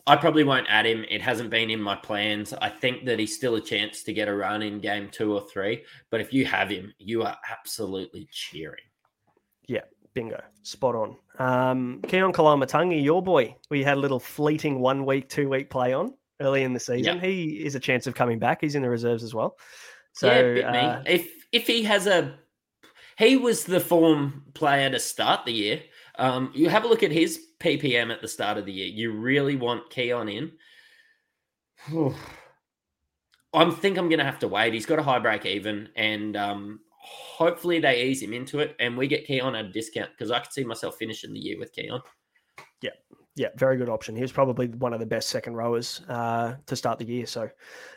I 0.07 0.17
probably 0.17 0.45
won't 0.45 0.67
add 0.69 0.87
him. 0.87 1.05
It 1.09 1.23
hasn't 1.23 1.51
been 1.51 1.71
in 1.71 1.81
my 1.81 1.97
plans. 1.97 2.53
I 2.53 2.69
think 2.69 3.05
that 3.07 3.19
he's 3.19 3.37
still 3.37 3.55
a 3.55 3.61
chance 3.61 4.03
to 4.05 4.13
get 4.13 4.29
a 4.29 4.35
run 4.35 4.63
in 4.63 4.81
game 4.81 5.09
two 5.11 5.35
or 5.35 5.43
three. 5.43 5.85
But 6.11 6.21
if 6.21 6.33
you 6.33 6.45
have 6.47 6.69
him, 6.69 6.93
you 6.99 7.23
are 7.23 7.37
absolutely 7.51 8.29
cheering. 8.31 8.83
Bingo, 10.15 10.43
spot 10.63 10.95
on. 10.95 11.17
Um, 11.39 12.01
Keaon 12.05 12.33
Koloamatangi, 12.33 13.03
your 13.03 13.23
boy, 13.23 13.57
we 13.71 13.83
had 13.83 13.97
a 13.97 14.01
little 14.01 14.21
fleeting 14.21 14.79
one 14.81 15.05
week, 15.05 15.29
two 15.29 15.49
week 15.49 15.69
play 15.71 15.93
on 15.93 16.15
early 16.41 16.63
in 16.63 16.73
the 16.73 16.81
season. 16.81 17.17
Yeah. 17.17 17.21
He 17.21 17.65
is 17.65 17.75
a 17.75 17.81
chance 17.81 18.07
of 18.07 18.15
coming 18.15 18.39
back. 18.39 18.61
He's 18.61 18.75
in 18.77 18.83
the 18.83 18.89
reserves 18.91 19.23
as 19.23 19.35
well. 19.35 19.57
So 20.13 20.29
yeah, 20.29 20.43
bit 20.43 20.71
me. 20.71 20.79
uh, 20.79 21.03
If 21.07 21.29
if 21.53 21.67
he 21.67 21.83
has 21.85 22.07
a, 22.07 22.39
he 23.19 23.37
was 23.37 23.65
the 23.65 23.81
form 23.81 24.45
player 24.55 24.89
to 24.91 25.01
start 25.01 25.45
the 25.45 25.53
year. 25.53 25.83
Um, 26.17 26.53
you 26.55 26.69
have 26.69 26.85
a 26.85 26.89
look 26.89 27.03
at 27.03 27.11
his 27.11 27.41
PPM 27.59 28.13
at 28.13 28.23
the 28.23 28.29
start 28.29 28.57
of 28.57 28.67
the 28.67 28.73
year. 28.73 28.87
You 28.87 29.13
really 29.13 29.57
want 29.57 29.91
Keon 29.91 30.29
in. 30.29 30.53
I 33.53 33.71
think 33.71 33.99
I'm 33.99 34.09
going 34.09 34.19
to 34.19 34.25
have 34.25 34.41
to 34.41 34.49
wait. 34.49 34.75
He's 34.75 34.87
got 34.87 34.99
a 34.99 35.03
high 35.03 35.21
break 35.21 35.47
even, 35.47 35.89
and 35.95 36.37
um, 36.37 36.81
hopefully 37.05 37.79
they 37.79 38.03
ease 38.05 38.23
him 38.23 38.33
into 38.33 38.61
it, 38.61 38.75
and 38.79 38.97
we 38.97 39.07
get 39.07 39.27
Keaon 39.27 39.59
at 39.59 39.67
a 39.67 39.69
discount 39.69 40.11
because 40.11 40.31
I 40.31 40.41
could 40.41 40.53
see 40.53 40.65
myself 40.65 40.97
finishing 40.97 41.33
the 41.33 41.41
year 41.41 41.59
with 41.59 41.75
Keaon. 41.75 42.01
Yeah, 42.81 42.91
yeah, 43.37 43.49
very 43.57 43.77
good 43.77 43.89
option. 43.89 44.15
He 44.15 44.23
was 44.23 44.33
probably 44.33 44.69
one 44.69 44.93
of 44.93 45.01
the 45.01 45.07
best 45.07 45.29
second 45.29 45.55
rowers 45.55 46.03
uh, 46.09 46.55
to 46.67 46.77
start 46.77 46.99
the 46.99 47.05
year. 47.05 47.27
So 47.27 47.49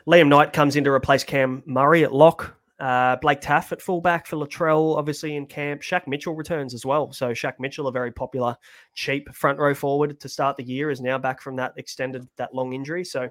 Liam 0.07 0.27
Knight 0.27 0.53
comes 0.53 0.75
in 0.75 0.83
to 0.83 0.91
replace 0.91 1.23
Cam 1.23 1.63
Murray 1.65 2.03
at 2.03 2.13
lock. 2.13 2.55
Uh, 2.79 3.15
Blake 3.15 3.41
Taaffe 3.41 3.71
at 3.71 3.81
fullback 3.81 4.27
for 4.27 4.35
Latrell, 4.35 4.97
obviously 4.97 5.35
in 5.35 5.47
camp. 5.47 5.81
Shaq 5.81 6.05
Mitchell 6.05 6.35
returns 6.35 6.75
as 6.75 6.85
well. 6.85 7.11
So 7.11 7.31
Shaq 7.31 7.53
Mitchell, 7.59 7.87
a 7.87 7.91
very 7.91 8.11
popular, 8.11 8.55
cheap 8.93 9.33
front 9.33 9.57
row 9.57 9.73
forward 9.73 10.19
to 10.19 10.29
start 10.29 10.57
the 10.57 10.63
year, 10.63 10.91
is 10.91 11.01
now 11.01 11.17
back 11.17 11.41
from 11.41 11.55
that 11.55 11.73
extended, 11.77 12.27
that 12.37 12.53
long 12.53 12.73
injury. 12.73 13.03
So 13.03 13.29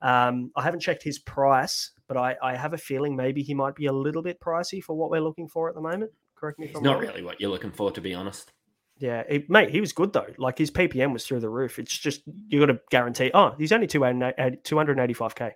um, 0.00 0.50
I 0.56 0.62
haven't 0.62 0.80
checked 0.80 1.02
his 1.02 1.18
price, 1.18 1.90
but 2.08 2.16
I, 2.16 2.36
I 2.42 2.56
have 2.56 2.72
a 2.72 2.78
feeling 2.78 3.14
maybe 3.14 3.42
he 3.42 3.54
might 3.54 3.76
be 3.76 3.86
a 3.86 3.92
little 3.92 4.22
bit 4.22 4.40
pricey 4.40 4.82
for 4.82 4.96
what 4.96 5.10
we're 5.10 5.20
looking 5.20 5.46
for 5.46 5.68
at 5.68 5.74
the 5.74 5.80
moment. 5.80 6.10
Correct 6.34 6.58
me 6.58 6.66
if 6.66 6.76
I'm 6.76 6.82
not 6.82 6.98
really 6.98 7.22
what 7.22 7.40
you're 7.40 7.50
looking 7.50 7.72
for, 7.72 7.90
to 7.92 8.00
be 8.00 8.14
honest. 8.14 8.52
Yeah, 8.98 9.22
he, 9.28 9.44
mate, 9.48 9.70
he 9.70 9.80
was 9.80 9.92
good 9.92 10.12
though. 10.12 10.26
Like 10.38 10.58
his 10.58 10.70
PPM 10.70 11.12
was 11.12 11.24
through 11.26 11.40
the 11.40 11.48
roof. 11.48 11.78
It's 11.78 11.96
just 11.96 12.22
you 12.48 12.58
got 12.58 12.66
to 12.66 12.80
guarantee. 12.90 13.30
Oh, 13.32 13.54
he's 13.58 13.72
only 13.72 13.86
285k. 13.86 15.52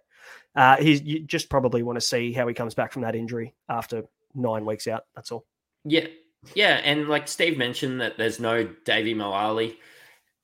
uh, 0.55 0.77
he's 0.77 1.03
you 1.03 1.21
just 1.21 1.51
probably 1.51 1.83
want 1.83 1.97
to 1.97 2.01
see 2.01 2.33
how 2.33 2.47
he 2.47 2.55
comes 2.55 2.75
back 2.75 2.93
from 2.93 3.03
that 3.03 3.17
injury 3.17 3.55
after 3.69 4.05
nine 4.35 4.65
weeks 4.65 4.87
out. 4.87 5.05
That's 5.15 5.33
all. 5.33 5.45
Yeah, 5.85 6.07
yeah, 6.55 6.81
and 6.85 7.09
like 7.09 7.29
Steve 7.29 7.59
mentioned 7.59 8.01
that 8.01 8.19
there's 8.19 8.39
no 8.39 8.65
Davvy 8.85 9.17
Moale. 9.17 9.73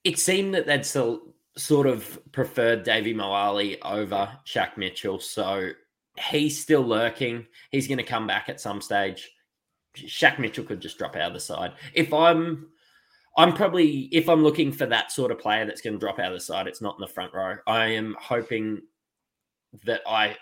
It 0.05 0.18
seemed 0.18 0.55
that 0.55 0.66
they'd 0.66 0.87
sort 0.87 1.87
of 1.87 2.18
preferred 2.33 2.85
Davvy 2.85 3.14
Moale 3.14 3.77
over 3.85 4.31
Shaq 4.47 4.77
Mitchell, 4.77 5.21
so 5.21 5.71
he's 6.18 6.61
still 6.61 6.83
lurking. 6.83 7.46
He's 7.70 7.88
going 7.88 7.98
to 7.98 8.04
come 8.04 8.26
back 8.26 8.48
at 8.48 8.61
some 8.61 8.81
stage. 8.81 9.31
Shaq 9.96 10.38
Mitchell 10.38 10.64
could 10.64 10.81
just 10.81 10.98
drop 10.98 11.16
out 11.16 11.28
of 11.28 11.35
the 11.35 11.40
side. 11.40 11.72
If 11.94 12.12
I'm 12.12 12.68
I'm 13.37 13.52
probably 13.52 14.09
if 14.12 14.28
I'm 14.28 14.42
looking 14.42 14.72
for 14.72 14.87
that 14.87 15.12
sort 15.12 15.31
of 15.31 15.38
player 15.38 15.64
that's 15.64 15.81
going 15.81 15.94
to 15.94 16.00
drop 16.00 16.18
out 16.18 16.33
of 16.33 16.38
the 16.38 16.44
side, 16.44 16.66
it's 16.66 16.83
not 16.83 16.96
in 16.96 17.00
the 17.00 17.12
front 17.12 17.33
row. 17.33 17.57
I 17.66 17.87
am 17.87 18.16
hoping 18.20 18.83
that 19.85 20.02
I 20.07 20.37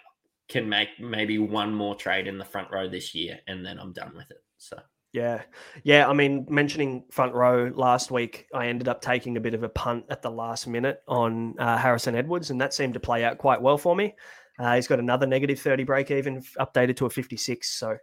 can 0.48 0.68
make 0.68 0.88
maybe 1.00 1.38
one 1.38 1.74
more 1.74 1.94
trade 1.94 2.26
in 2.26 2.38
the 2.38 2.44
front 2.44 2.70
row 2.70 2.88
this 2.88 3.14
year, 3.14 3.38
and 3.48 3.64
then 3.64 3.78
I'm 3.78 3.92
done 3.92 4.12
with 4.16 4.30
it. 4.30 4.42
So 4.58 4.78
yeah, 5.12 5.42
yeah. 5.82 6.08
I 6.08 6.12
mean, 6.12 6.46
mentioning 6.48 7.04
front 7.10 7.34
row 7.34 7.70
last 7.74 8.10
week, 8.10 8.46
I 8.54 8.66
ended 8.68 8.88
up 8.88 9.00
taking 9.00 9.36
a 9.36 9.40
bit 9.40 9.54
of 9.54 9.62
a 9.62 9.68
punt 9.68 10.04
at 10.08 10.22
the 10.22 10.30
last 10.30 10.66
minute 10.66 11.02
on 11.08 11.54
uh, 11.58 11.76
Harrison 11.76 12.14
Edwards, 12.14 12.50
and 12.50 12.60
that 12.60 12.74
seemed 12.74 12.94
to 12.94 13.00
play 13.00 13.24
out 13.24 13.38
quite 13.38 13.60
well 13.60 13.78
for 13.78 13.96
me. 13.96 14.14
Uh, 14.58 14.74
he's 14.74 14.86
got 14.86 14.98
another 14.98 15.26
negative 15.26 15.60
30 15.60 15.84
break 15.84 16.10
even 16.10 16.42
updated 16.58 16.96
to 16.96 17.06
a 17.06 17.10
56. 17.10 17.68
So 17.68 17.96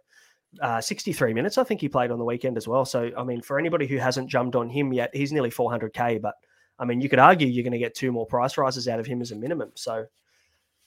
uh, 0.60 0.80
63 0.80 1.34
minutes, 1.34 1.58
I 1.58 1.64
think 1.64 1.80
he 1.80 1.88
played 1.88 2.10
on 2.10 2.18
the 2.18 2.24
weekend 2.24 2.56
as 2.56 2.68
well. 2.68 2.84
So, 2.84 3.10
I 3.16 3.24
mean, 3.24 3.42
for 3.42 3.58
anybody 3.58 3.86
who 3.86 3.96
hasn't 3.96 4.28
jumped 4.28 4.56
on 4.56 4.68
him 4.68 4.92
yet, 4.92 5.10
he's 5.14 5.32
nearly 5.32 5.50
400K. 5.50 6.20
But, 6.20 6.34
I 6.78 6.84
mean, 6.84 7.00
you 7.00 7.08
could 7.08 7.18
argue 7.18 7.48
you're 7.48 7.64
going 7.64 7.72
to 7.72 7.78
get 7.78 7.94
two 7.94 8.12
more 8.12 8.26
price 8.26 8.56
rises 8.56 8.88
out 8.88 9.00
of 9.00 9.06
him 9.06 9.20
as 9.20 9.32
a 9.32 9.36
minimum. 9.36 9.72
So, 9.74 10.06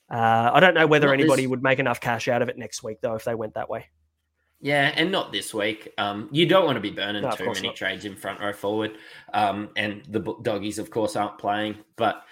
uh, 0.10 0.52
I 0.54 0.60
don't 0.60 0.74
know 0.74 0.88
whether 0.88 1.08
not 1.08 1.14
anybody 1.14 1.44
this... 1.44 1.50
would 1.50 1.64
make 1.64 1.80
enough 1.80 2.00
cash 2.00 2.28
out 2.28 2.42
of 2.42 2.50
it 2.50 2.58
next 2.58 2.84
week, 2.84 3.02
though, 3.02 3.16
if 3.16 3.26
they 3.26 3.36
went 3.36 3.56
that 3.56 3.70
way. 3.70 3.88
Yeah, 4.60 4.92
and 4.96 5.12
not 5.12 5.32
this 5.32 5.54
week. 5.54 5.94
Um, 5.98 6.30
you 6.32 6.48
don't 6.48 6.66
want 6.66 6.78
to 6.78 6.82
be 6.82 6.90
burning 6.90 7.22
no, 7.22 7.32
too 7.32 7.46
many 7.46 7.68
not. 7.68 7.76
trades 7.76 8.06
in 8.06 8.16
front 8.16 8.40
row 8.40 8.54
forward. 8.54 8.98
Um, 9.34 9.70
and 9.76 10.04
the 10.10 10.20
doggies, 10.42 10.80
of 10.80 10.90
course, 10.90 11.16
aren't 11.16 11.38
playing. 11.38 11.78
But 11.96 12.24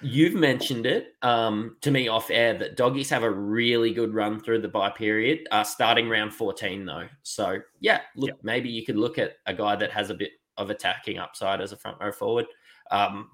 You've 0.00 0.34
mentioned 0.34 0.86
it 0.86 1.14
um, 1.22 1.76
to 1.80 1.90
me 1.90 2.08
off 2.08 2.30
air 2.30 2.56
that 2.58 2.76
doggies 2.76 3.10
have 3.10 3.22
a 3.22 3.30
really 3.30 3.92
good 3.92 4.14
run 4.14 4.40
through 4.40 4.60
the 4.60 4.68
bye 4.68 4.90
period, 4.90 5.46
uh, 5.50 5.64
starting 5.64 6.08
round 6.08 6.32
14, 6.32 6.84
though. 6.84 7.08
So, 7.22 7.58
yeah, 7.80 8.02
look, 8.16 8.28
yep. 8.28 8.38
maybe 8.42 8.68
you 8.68 8.84
could 8.84 8.96
look 8.96 9.18
at 9.18 9.34
a 9.46 9.54
guy 9.54 9.76
that 9.76 9.90
has 9.90 10.10
a 10.10 10.14
bit 10.14 10.32
of 10.56 10.70
attacking 10.70 11.18
upside 11.18 11.60
as 11.60 11.72
a 11.72 11.76
front 11.76 11.98
row 12.00 12.12
forward. 12.12 12.46
Um, 12.90 13.30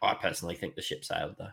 I 0.00 0.14
personally 0.14 0.54
think 0.54 0.74
the 0.74 0.82
ship 0.82 1.04
sailed, 1.04 1.34
though. 1.38 1.48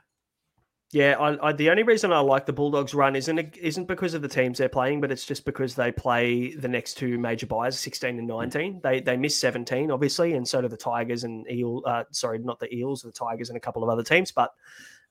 Yeah, 0.91 1.15
I, 1.19 1.49
I, 1.49 1.51
the 1.51 1.69
only 1.71 1.83
reason 1.83 2.13
I 2.13 2.19
like 2.19 2.45
the 2.45 2.53
Bulldogs 2.53 2.93
run 2.93 3.15
isn't 3.15 3.57
isn't 3.57 3.87
because 3.87 4.13
of 4.13 4.21
the 4.21 4.27
teams 4.27 4.59
they're 4.59 4.69
playing, 4.69 5.01
but 5.01 5.11
it's 5.11 5.25
just 5.25 5.43
because 5.43 5.75
they 5.75 5.91
play 5.91 6.53
the 6.53 6.67
next 6.67 6.93
two 6.93 7.17
major 7.17 7.47
byes, 7.47 7.77
sixteen 7.77 8.19
and 8.19 8.27
nineteen. 8.27 8.79
They 8.83 9.01
they 9.01 9.17
miss 9.17 9.35
seventeen, 9.37 9.89
obviously, 9.89 10.33
and 10.33 10.47
so 10.47 10.61
do 10.61 10.67
the 10.67 10.77
Tigers 10.77 11.23
and 11.23 11.49
Eel. 11.49 11.81
Uh, 11.85 12.03
sorry, 12.11 12.39
not 12.39 12.59
the 12.59 12.73
Eels, 12.73 13.01
the 13.01 13.11
Tigers 13.11 13.49
and 13.49 13.57
a 13.57 13.59
couple 13.59 13.83
of 13.83 13.89
other 13.89 14.03
teams. 14.03 14.31
But 14.31 14.51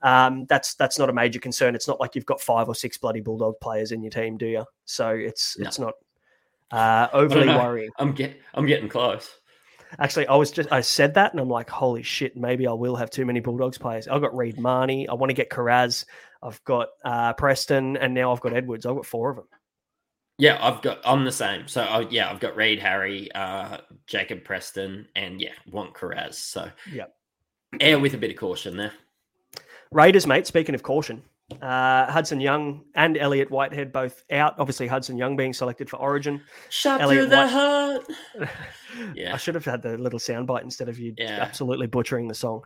um, 0.03 0.47
that's 0.47 0.75
that's 0.75 0.99
not 0.99 1.11
a 1.11 1.13
major 1.13 1.41
concern. 1.41 1.75
It's 1.75 1.89
not 1.89 1.99
like 1.99 2.15
you've 2.15 2.27
got 2.27 2.41
five 2.41 2.69
or 2.69 2.75
six 2.75 2.97
bloody 2.97 3.21
Bulldog 3.21 3.59
players 3.61 3.91
in 3.91 4.03
your 4.03 4.11
team, 4.11 4.37
do 4.37 4.47
you? 4.47 4.65
So 4.85 5.09
it's 5.09 5.59
no. 5.59 5.67
it's 5.67 5.79
not 5.79 5.95
uh, 6.71 7.09
overly 7.13 7.49
worrying. 7.49 7.91
I'm 7.99 8.13
get 8.13 8.41
I'm 8.55 8.67
getting 8.67 8.89
close. 8.89 9.39
Actually, 9.99 10.27
I 10.27 10.37
was 10.37 10.51
just 10.51 10.71
I 10.73 10.81
said 10.81 11.15
that, 11.15 11.33
and 11.33 11.41
I'm 11.41 11.49
like, 11.49 11.71
holy 11.71 12.03
shit, 12.03 12.37
maybe 12.37 12.67
I 12.67 12.73
will 12.73 12.97
have 12.97 13.11
too 13.11 13.25
many 13.25 13.41
Bulldogs 13.41 13.79
players. 13.79 14.09
I've 14.09 14.21
got 14.21 14.37
Reed 14.37 14.59
Mahoney. 14.59 15.09
I 15.09 15.15
want 15.15 15.31
to 15.31 15.35
get 15.35 15.51
Kiraz. 15.51 16.05
I've 16.43 16.63
got 16.65 16.89
uh, 17.05 17.33
Preston, 17.35 17.97
and 17.97 18.15
now 18.15 18.33
I've 18.33 18.41
got 18.41 18.55
Edwards. 18.55 18.87
I've 18.87 18.97
got 18.97 19.07
four 19.07 19.31
of 19.31 19.37
them. 19.37 19.49
Yeah, 20.39 20.59
I've 20.61 20.83
got. 20.83 21.01
I'm 21.05 21.25
the 21.25 21.33
same. 21.33 21.69
So 21.69 21.83
uh, 21.83 22.07
yeah, 22.11 22.31
I've 22.31 22.41
got 22.41 22.57
Reed, 22.57 22.81
Harry, 22.81 23.31
uh, 23.33 23.79
Jacob 24.07 24.45
Preston, 24.45 25.07
and 25.15 25.41
yeah, 25.41 25.53
want 25.71 25.95
Kiraz. 25.95 26.35
So 26.35 26.71
yeah, 26.93 27.07
air 27.81 27.99
with 27.99 28.15
a 28.15 28.19
bit 28.19 28.31
of 28.31 28.37
caution 28.37 28.77
there. 28.77 28.93
Raiders, 29.93 30.27
mate. 30.27 30.47
Speaking 30.47 30.75
of 30.75 30.83
caution, 30.83 31.23
uh, 31.61 32.11
Hudson 32.11 32.41
Young 32.41 32.85
and 32.95 33.17
Elliott 33.17 33.51
Whitehead 33.51 33.93
both 33.93 34.25
out. 34.31 34.55
Obviously, 34.59 34.87
Hudson 34.87 35.19
Young 35.19 35.37
being 35.37 35.53
selected 35.53 35.91
for 35.91 35.97
Origin. 35.97 36.41
Shot 36.71 37.01
Elliott 37.01 37.25
through 37.25 37.31
the 37.31 37.49
heart. 37.49 38.07
yeah, 39.15 39.35
I 39.35 39.37
should 39.37 39.55
have 39.55 39.65
had 39.65 39.83
the 39.83 39.99
little 39.99 40.19
soundbite 40.19 40.63
instead 40.63 40.89
of 40.89 40.99
you 40.99 41.15
yeah. 41.19 41.39
absolutely 41.41 41.87
butchering 41.87 42.29
the 42.29 42.35
song. 42.35 42.63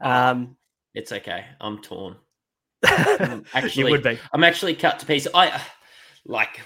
Um, 0.00 0.56
it's 0.94 1.12
okay. 1.12 1.44
I'm 1.60 1.82
torn. 1.82 2.16
actually, 2.86 3.84
you 3.84 3.90
would 3.90 4.02
be. 4.02 4.18
I'm 4.32 4.44
actually 4.44 4.74
cut 4.74 4.98
to 5.00 5.06
pieces. 5.06 5.30
I 5.34 5.60
like. 6.24 6.60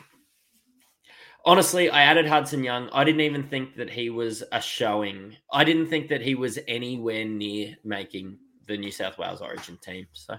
Honestly, 1.45 1.89
I 1.89 2.03
added 2.03 2.27
Hudson 2.27 2.63
Young. 2.63 2.91
I 2.93 3.03
didn't 3.03 3.23
even 3.23 3.45
think 3.45 3.77
that 3.77 3.89
he 3.91 4.11
was 4.11 4.45
a 4.53 4.61
showing. 4.61 5.37
I 5.51 5.65
didn't 5.65 5.87
think 5.87 6.09
that 6.09 6.21
he 6.21 6.35
was 6.35 6.59
anywhere 6.69 7.25
near 7.25 7.77
making 7.83 8.39
the 8.69 8.77
New 8.77 8.91
South 8.91 9.19
Wales 9.19 9.41
Origin 9.41 9.79
team. 9.83 10.07
So 10.13 10.39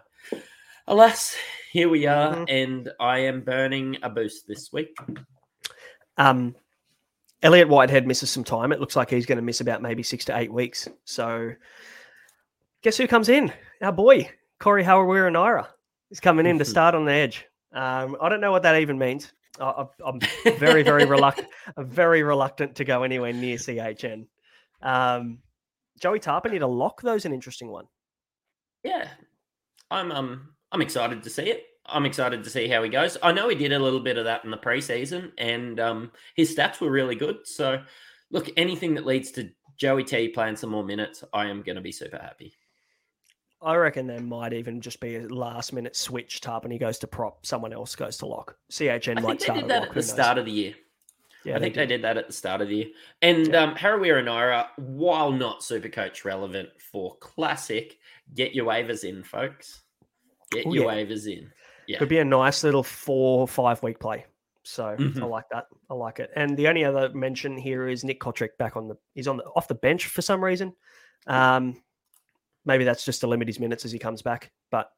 alas, 0.88 1.36
here 1.72 1.90
we 1.90 2.06
are, 2.06 2.36
mm-hmm. 2.36 2.44
and 2.48 2.90
I 3.00 3.20
am 3.20 3.42
burning 3.42 3.98
a 4.04 4.10
boost 4.10 4.48
this 4.48 4.72
week. 4.74 4.98
Um, 6.18 6.56
Elliott 7.42 7.70
Whitehead 7.70 8.06
misses 8.06 8.30
some 8.30 8.44
time. 8.44 8.72
It 8.72 8.80
looks 8.80 8.96
like 8.96 9.10
he's 9.10 9.26
going 9.26 9.38
to 9.38 9.44
miss 9.44 9.62
about 9.62 9.82
maybe 9.82 10.04
six 10.04 10.26
to 10.26 10.38
eight 10.38 10.52
weeks. 10.52 10.88
So, 11.06 11.54
guess 12.84 12.98
who 12.98 13.08
comes 13.08 13.30
in? 13.30 13.52
Our 13.82 13.92
boy, 13.92 14.30
Corey 14.60 14.84
Harawira 14.84 15.32
Naera, 15.32 15.68
is 16.12 16.20
coming 16.20 16.46
in 16.46 16.60
to 16.60 16.66
start 16.66 16.94
on 16.94 17.06
the 17.06 17.14
edge. 17.14 17.46
Um, 17.74 18.18
I 18.22 18.30
don't 18.30 18.42
know 18.42 18.52
what 18.52 18.64
that 18.64 18.80
even 18.82 18.98
means. 19.00 19.32
I, 19.60 19.86
am 20.06 20.20
very, 20.58 20.84
very 20.84 21.06
reluctant. 21.06 21.48
I'm 21.78 21.90
very 21.90 22.24
reluctant 22.24 22.76
to 22.76 22.86
go 22.86 23.04
anywhere 23.04 23.34
near 23.34 23.58
CHN. 23.58 24.28
Um, 24.82 25.40
Joey 26.00 26.20
Tapine 26.20 26.60
to 26.60 26.68
lock 26.68 27.02
those 27.02 27.26
an 27.26 27.34
interesting 27.34 27.70
one. 27.70 27.86
Yeah, 28.84 29.08
I'm 29.92 30.12
um 30.12 30.50
I'm 30.72 30.82
excited 30.82 31.24
to 31.24 31.30
see 31.30 31.44
it. 31.44 31.66
I'm 31.86 32.06
excited 32.06 32.44
to 32.44 32.50
see 32.50 32.68
how 32.68 32.84
he 32.84 32.90
goes. 32.90 33.18
I 33.22 33.32
know 33.32 33.50
he 33.50 33.56
did 33.56 33.74
a 33.74 33.80
little 33.80 34.00
bit 34.00 34.18
of 34.18 34.26
that 34.26 34.46
in 34.46 34.52
the 34.52 34.58
preseason, 34.58 35.32
and 35.38 35.80
um, 35.80 36.12
his 36.36 36.56
stats 36.56 36.80
were 36.80 36.92
really 36.92 37.16
good. 37.16 37.40
So, 37.46 37.82
look, 38.30 38.50
anything 38.56 38.94
that 38.96 39.06
leads 39.06 39.32
to 39.32 39.50
Joey 39.78 40.04
T 40.04 40.30
playing 40.30 40.58
some 40.58 40.70
more 40.70 40.84
minutes, 40.84 41.24
I 41.34 41.48
am 41.48 41.64
going 41.64 41.76
to 41.76 41.82
be 41.82 41.92
super 41.92 42.18
happy. 42.18 42.54
I 43.64 43.76
reckon 43.76 44.08
there 44.08 44.22
might 44.22 44.54
even 44.54 44.82
just 44.82 45.00
be 45.00 45.18
a 45.18 45.28
last 45.28 45.72
minute 45.72 45.96
switch 45.96 46.42
up 46.48 46.64
and 46.64 46.74
he 46.74 46.80
goes 46.80 46.98
to 47.00 47.08
prop, 47.08 47.46
someone 47.46 47.74
else 47.74 47.96
goes 47.96 48.18
to 48.18 48.26
lock. 48.26 48.56
CHN 48.72 49.20
I 49.20 49.22
might 49.22 49.42
start 49.42 49.60
did 49.60 49.70
that 49.70 49.84
at 49.84 49.94
the 49.94 50.02
start 50.02 50.40
of 50.40 50.46
the 50.46 50.52
year. 50.52 50.74
Yeah, 51.44 51.58
I 51.58 51.60
think 51.60 51.76
they 51.76 51.82
did. 51.82 51.90
they 51.90 51.96
did. 51.98 52.04
that 52.04 52.18
at 52.18 52.28
the 52.28 52.34
start 52.34 52.62
of 52.62 52.70
the 52.70 52.76
year. 52.76 52.88
And 53.22 53.48
yeah. 53.48 53.64
um, 53.64 53.76
Harawira 53.76 54.24
Naera, 54.24 54.68
while 54.78 55.32
not 55.32 55.64
super 55.64 55.90
coach 55.90 56.26
relevant 56.26 56.70
for 56.92 57.16
classic, 57.18 57.98
get 58.34 58.56
your 58.56 58.66
waivers 58.66 59.04
in, 59.04 59.24
folks. 59.24 59.82
Get 60.52 60.66
your 60.66 60.92
yeah. 60.92 61.04
waivers 61.04 61.28
in. 61.28 61.52
Yeah. 61.88 61.98
Could 61.98 62.10
be 62.10 62.20
a 62.20 62.26
nice 62.26 62.64
little 62.64 62.84
four, 62.84 63.48
five 63.48 63.82
week 63.84 64.00
play. 64.00 64.26
So 64.64 64.96
mm-hmm. 64.98 65.24
I 65.24 65.26
like 65.26 65.46
that. 65.52 65.66
I 65.90 65.94
like 65.94 66.20
it. 66.20 66.30
And 66.36 66.56
the 66.56 66.68
only 66.68 66.84
other 66.84 67.10
mention 67.14 67.58
here 67.58 67.88
is 67.88 68.04
Nick 68.04 68.20
Cotric 68.20 68.50
back 68.60 68.78
on 68.78 68.88
the 68.88 68.96
he's 69.16 69.28
on 69.28 69.38
the 69.38 69.44
off 69.56 69.68
the 69.68 69.76
bench 69.76 70.06
for 70.06 70.22
some 70.22 70.44
reason. 70.44 70.74
Um, 71.28 71.82
maybe 72.66 72.84
that's 72.84 73.04
just 73.04 73.22
to 73.22 73.28
limit 73.28 73.48
his 73.48 73.60
minutes 73.60 73.86
as 73.86 73.92
he 73.92 74.00
comes 74.00 74.22
back. 74.22 74.52
But 74.70 74.92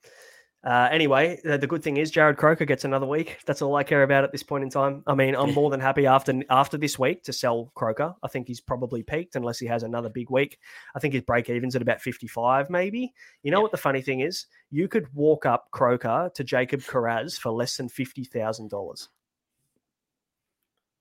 uh, 0.63 0.87
anyway, 0.91 1.37
the, 1.43 1.57
the, 1.57 1.67
good 1.67 1.83
thing 1.83 1.97
is 1.97 2.09
Jarrod 2.09 2.37
Croker 2.37 2.63
gets 2.63 2.85
another 2.85 3.05
week. 3.05 3.39
That's 3.45 3.61
all 3.61 3.75
I 3.75 3.83
care 3.83 4.03
about 4.03 4.23
at 4.23 4.31
this 4.31 4.43
point 4.43 4.63
in 4.63 4.69
time. 4.69 5.03
I 5.05 5.13
mean, 5.13 5.35
I'm 5.35 5.53
more 5.53 5.69
than 5.69 5.81
happy 5.81 6.05
after 6.05 6.41
after 6.49 6.77
this 6.77 6.97
week 6.97 7.23
to 7.23 7.33
sell 7.33 7.71
Croker. 7.75 8.15
I 8.23 8.27
think 8.29 8.47
he's 8.47 8.61
probably 8.61 9.03
peaked 9.03 9.35
unless 9.35 9.59
he 9.59 9.65
has 9.67 9.83
another 9.83 10.07
big 10.07 10.29
week. 10.29 10.59
I 10.95 10.99
think 10.99 11.13
his 11.13 11.23
break 11.23 11.49
even's 11.49 11.75
at 11.75 11.81
about 11.81 12.01
55, 12.01 12.69
maybe. 12.69 13.13
You 13.41 13.51
know 13.51 13.59
what 13.59 13.71
the 13.71 13.77
funny 13.77 14.01
thing 14.01 14.21
is? 14.21 14.45
You 14.71 14.87
could 14.87 15.13
walk 15.13 15.45
up 15.45 15.69
Croker 15.71 16.31
to 16.33 16.43
Jacob 16.45 16.79
Kiraz 16.79 17.37
for 17.37 17.51
less 17.51 17.75
than 17.75 17.89
fifty 17.89 18.23
thousand 18.23 18.69
dollars. 18.69 19.09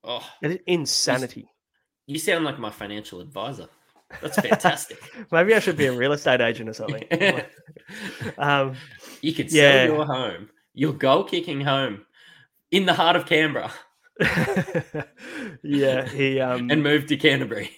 Oh, 0.03 0.29
insanity! 0.67 1.49
You 2.07 2.19
sound 2.19 2.45
like 2.45 2.59
my 2.59 2.71
financial 2.71 3.21
advisor. 3.21 3.69
That's 4.21 4.39
fantastic. 4.39 4.99
Maybe 5.33 5.55
I 5.55 5.59
should 5.59 5.77
be 5.77 5.87
a 5.87 5.93
real 5.93 6.13
estate 6.13 6.41
agent 6.41 6.69
or 6.69 6.75
something. 6.75 7.05
um, 8.39 8.75
you 9.29 9.33
could 9.33 9.51
sell 9.51 9.61
yeah. 9.61 9.85
your 9.85 10.05
home, 10.05 10.51
your 10.75 10.93
goal 10.93 11.25
kicking 11.25 11.61
home 11.61 12.05
in 12.71 12.87
the 12.87 12.95
heart 12.95 13.17
of 13.17 13.25
Canberra. 13.27 13.73
yeah, 15.63 16.07
he 16.09 16.41
um, 16.41 16.71
and 16.71 16.83
move 16.83 17.07
to 17.07 17.17
Canterbury. 17.17 17.71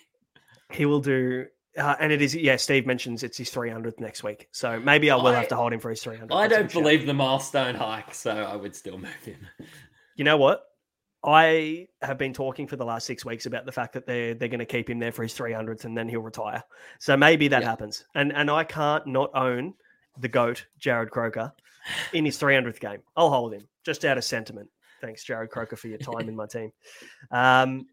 He 0.72 0.86
will 0.86 1.00
do, 1.00 1.46
uh, 1.78 1.94
and 2.00 2.10
it 2.10 2.20
is. 2.20 2.34
Yeah, 2.34 2.56
Steve 2.56 2.86
mentions 2.86 3.22
it's 3.22 3.38
his 3.38 3.50
300th 3.50 4.00
next 4.00 4.24
week, 4.24 4.48
so 4.50 4.80
maybe 4.80 5.10
I 5.10 5.16
will 5.16 5.28
I, 5.28 5.34
have 5.34 5.48
to 5.48 5.56
hold 5.56 5.72
him 5.72 5.80
for 5.80 5.90
his 5.90 6.02
300. 6.02 6.34
I 6.34 6.48
don't 6.48 6.72
believe 6.72 7.06
the 7.06 7.14
milestone 7.14 7.76
hike, 7.76 8.12
so 8.12 8.32
I 8.32 8.56
would 8.56 8.74
still 8.74 8.98
move 8.98 9.24
him. 9.24 9.46
You 10.16 10.24
know 10.24 10.36
what? 10.36 10.64
I 11.24 11.88
have 12.02 12.18
been 12.18 12.34
talking 12.34 12.66
for 12.66 12.76
the 12.76 12.84
last 12.84 13.06
six 13.06 13.24
weeks 13.24 13.46
about 13.46 13.64
the 13.64 13.72
fact 13.72 13.94
that 13.94 14.06
they're 14.06 14.34
they're 14.34 14.48
going 14.48 14.58
to 14.58 14.66
keep 14.66 14.90
him 14.90 14.98
there 14.98 15.12
for 15.12 15.22
his 15.22 15.32
300th 15.34 15.84
and 15.84 15.96
then 15.96 16.08
he'll 16.08 16.20
retire. 16.20 16.62
So 16.98 17.16
maybe 17.16 17.48
that 17.48 17.62
happens. 17.62 18.04
And 18.14 18.32
and 18.32 18.50
I 18.50 18.64
can't 18.64 19.06
not 19.06 19.30
own 19.34 19.74
the 20.18 20.28
goat, 20.28 20.66
Jarrod 20.80 21.10
Croker, 21.10 21.52
in 22.12 22.24
his 22.24 22.38
300th 22.38 22.80
game. 22.80 23.00
I'll 23.16 23.30
hold 23.30 23.52
him 23.54 23.66
just 23.84 24.04
out 24.04 24.18
of 24.18 24.24
sentiment. 24.24 24.68
Thanks, 25.00 25.24
Jarrod 25.24 25.50
Croker, 25.50 25.76
for 25.76 25.88
your 25.88 25.98
time 25.98 26.28
in 26.28 26.36
my 26.36 26.46
team. 26.46 26.72
Um, 27.30 27.86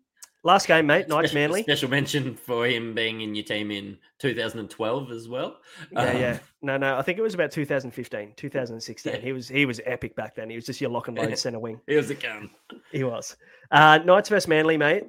last 0.43 0.67
game, 0.67 0.85
mate. 0.87 1.07
Knights 1.09 1.33
Manly. 1.33 1.63
Special 1.63 1.89
mention 1.89 2.35
for 2.35 2.65
him 2.65 2.93
being 2.93 3.21
in 3.21 3.35
your 3.35 3.43
team 3.43 3.69
in 3.71 3.97
2012 4.19 5.11
as 5.11 5.27
well. 5.27 5.57
Yeah, 5.91 5.99
Um, 6.01 6.17
yeah. 6.17 6.39
No, 6.61 6.77
no. 6.77 6.97
I 6.97 7.01
think 7.01 7.17
it 7.19 7.21
was 7.21 7.33
about 7.33 7.51
2015, 7.51 8.33
2016. 8.37 9.13
Yeah. 9.13 9.19
He 9.19 9.33
was 9.33 9.47
he 9.47 9.65
was 9.65 9.81
epic 9.85 10.15
back 10.15 10.35
then. 10.35 10.49
He 10.49 10.55
was 10.55 10.65
just 10.65 10.79
your 10.79 10.89
lock 10.91 11.07
and 11.09 11.17
load 11.17 11.37
center 11.37 11.59
wing. 11.59 11.81
He 11.87 11.95
was 11.95 12.09
a 12.09 12.15
gun. 12.15 12.49
He 12.91 13.03
was. 13.03 13.35
Uh, 13.71 13.99
Knights 14.05 14.29
versus 14.29 14.47
Manly, 14.47 14.77
mate. 14.77 15.05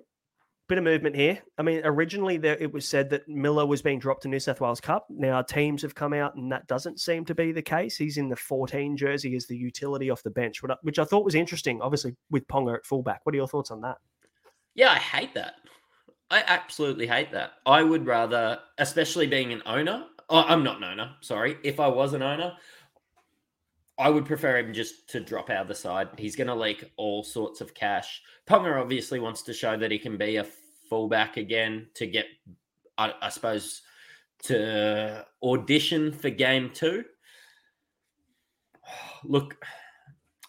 Bit 0.73 0.79
of 0.79 0.85
movement 0.85 1.15
here. 1.15 1.39
I 1.59 1.63
mean, 1.63 1.83
originally 1.85 2.39
there 2.39 2.57
it 2.57 2.73
was 2.73 2.89
said 2.89 3.11
that 3.11 3.29
Miller 3.29 3.67
was 3.67 3.83
being 3.83 3.99
dropped 3.99 4.23
to 4.23 4.29
New 4.29 4.41
South 4.41 4.63
Wales 4.63 4.81
Cup. 4.81 5.07
Now 5.11 5.43
teams 5.43 5.83
have 5.83 5.95
come 5.95 6.15
out, 6.15 6.35
and 6.35 6.51
that 6.51 6.67
doesn't 6.67 6.99
seem 6.99 7.27
to 7.27 7.35
be 7.35 7.53
the 7.53 7.61
case. 7.61 7.95
He's 7.95 8.17
in 8.17 8.31
the 8.31 8.37
14 8.37 8.97
jersey 8.97 9.37
as 9.37 9.47
the 9.47 9.55
utility 9.55 10.09
off 10.09 10.23
the 10.23 10.31
bench, 10.31 10.63
which 10.81 10.99
I- 10.99 11.05
thought 11.05 11.27
was 11.27 11.35
interesting. 11.35 11.83
Obviously, 11.83 12.17
with 12.31 12.49
Ponga 12.49 12.77
at 12.77 12.87
fullback. 12.87 13.21
What 13.25 13.35
are 13.35 13.37
your 13.37 13.49
thoughts 13.49 13.71
on 13.71 13.83
that? 13.83 13.99
Yeah, 14.75 14.93
I 14.93 14.97
hate 14.97 15.35
that. 15.35 15.57
I 16.31 16.43
absolutely 16.47 17.07
hate 17.07 17.33
that. 17.33 17.53
I 17.67 17.83
would 17.83 18.07
rather, 18.07 18.59
especially 18.79 19.27
being 19.27 19.53
an 19.53 19.63
owner. 19.67 20.07
Oh, 20.31 20.41
I'm 20.41 20.65
not 20.65 20.79
an 20.79 20.85
owner. 20.85 21.17
Sorry. 21.21 21.59
If 21.63 21.81
I 21.81 21.89
was 21.89 22.15
an 22.15 22.23
owner, 22.23 22.57
I 23.99 24.09
would 24.09 24.25
prefer 24.25 24.57
him 24.57 24.73
just 24.73 25.07
to 25.11 25.21
drop 25.21 25.51
out 25.51 25.61
of 25.61 25.69
the 25.69 25.75
side. 25.75 26.09
He's 26.17 26.35
going 26.35 26.47
to 26.47 26.55
leak 26.55 26.91
all 26.97 27.23
sorts 27.23 27.61
of 27.61 27.75
cash. 27.75 28.23
Ponga 28.49 28.81
obviously 28.81 29.21
wants 29.21 29.43
to 29.43 29.53
show 29.53 29.77
that 29.77 29.91
he 29.91 29.99
can 29.99 30.17
be 30.17 30.37
a 30.37 30.47
fullback 30.93 31.39
again 31.39 31.87
to 31.95 32.07
get, 32.07 32.27
I, 32.99 33.15
I 33.23 33.31
suppose, 33.31 33.81
to 34.43 35.25
audition 35.43 36.13
for 36.13 36.29
game 36.29 36.71
two. 36.75 37.03
Look, 39.25 39.57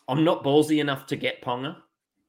I'm 0.09 0.25
not 0.25 0.43
ballsy 0.43 0.81
enough 0.81 1.05
to 1.07 1.15
get 1.15 1.41
Ponga 1.41 1.77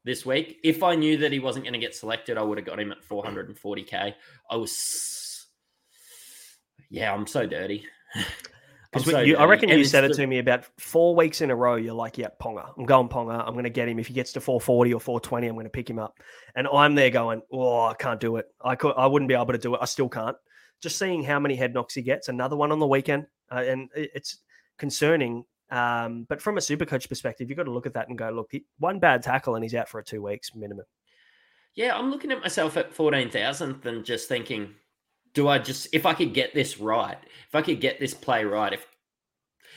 this 0.05 0.25
week. 0.25 0.61
If 0.63 0.85
I 0.85 0.95
knew 0.95 1.17
that 1.17 1.33
he 1.33 1.41
wasn't 1.41 1.65
going 1.65 1.73
to 1.73 1.81
get 1.81 1.97
selected, 1.97 2.39
I 2.39 2.43
would 2.43 2.57
have 2.57 2.65
got 2.65 2.79
him 2.79 2.93
at 2.93 3.03
440k. 3.03 4.15
I 4.49 4.57
was, 4.57 5.47
yeah, 6.89 7.13
I'm 7.13 7.27
so 7.27 7.49
dirty. 7.49 7.85
I'm 8.95 9.03
Because 9.03 9.33
so 9.35 9.39
I 9.39 9.45
reckon 9.45 9.69
you 9.69 9.85
said 9.85 10.05
it 10.05 10.09
the- 10.09 10.15
to 10.19 10.27
me 10.27 10.39
about 10.39 10.65
four 10.79 11.15
weeks 11.15 11.41
in 11.41 11.51
a 11.51 11.57
row. 11.57 11.77
You're 11.77 11.95
like, 11.95 12.17
yeah, 12.19 12.29
Ponga. 12.41 12.71
I'm 12.79 12.85
going 12.85 13.09
Ponga. 13.09 13.47
I'm 13.47 13.53
going 13.55 13.65
to 13.65 13.71
get 13.71 13.89
him. 13.89 13.99
If 13.99 14.07
he 14.07 14.15
gets 14.15 14.33
to 14.35 14.41
440 14.41 14.95
or 14.95 15.01
420, 15.01 15.47
I'm 15.49 15.55
going 15.55 15.65
to 15.65 15.71
pick 15.71 15.89
him 15.89 15.99
up. 15.99 16.19
And 16.55 16.69
I'm 16.69 16.95
there 16.95 17.11
going, 17.11 17.43
oh, 17.53 17.87
I 17.87 17.95
can't 17.95 18.21
do 18.21 18.37
it. 18.37 18.47
I 18.63 18.77
could, 18.77 18.95
I 18.97 19.07
wouldn't 19.07 19.29
be 19.29 19.35
able 19.35 19.47
to 19.47 19.59
do 19.59 19.75
it. 19.75 19.81
I 19.83 19.87
still 19.87 20.09
can't. 20.09 20.37
Just 20.81 20.99
seeing 20.99 21.23
how 21.23 21.41
many 21.41 21.57
head 21.57 21.75
knocks 21.75 21.95
he 21.95 22.03
gets, 22.03 22.29
another 22.29 22.57
one 22.57 22.71
on 22.71 22.79
the 22.79 22.87
weekend, 22.87 23.27
uh, 23.51 23.65
and 23.67 23.89
it's 23.95 24.39
concerning. 24.79 25.45
Um, 25.71 26.27
but 26.29 26.43
from 26.43 26.59
a 26.59 26.61
super 26.61 26.85
coach 26.85 27.09
perspective, 27.09 27.49
you've 27.49 27.57
got 27.57 27.65
to 27.65 27.73
look 27.73 27.87
at 27.87 27.95
that 27.95 28.09
and 28.09 28.19
go, 28.19 28.31
look, 28.31 28.49
he, 28.51 28.65
one 28.79 28.99
bad 28.99 29.23
tackle 29.23 29.55
and 29.55 29.65
he's 29.65 29.75
out 29.75 29.89
for 29.89 30.03
two 30.03 30.23
weeks 30.23 30.55
minimum. 30.55 30.85
Yeah, 31.75 31.97
I'm 31.97 32.11
looking 32.11 32.31
at 32.31 32.41
myself 32.41 32.77
at 32.77 32.95
14,000th 32.95 33.85
and 33.87 34.05
just 34.05 34.29
thinking, 34.29 34.75
do 35.35 35.49
I 35.49 35.59
just, 35.59 35.89
if 35.93 36.07
I 36.07 36.15
could 36.15 36.33
get 36.33 36.55
this 36.55 36.79
right, 36.79 37.19
if 37.49 37.55
I 37.55 37.63
could 37.63 37.81
get 37.81 38.01
this 38.01 38.15
play 38.15 38.45
right, 38.45 38.73
if 38.73 38.87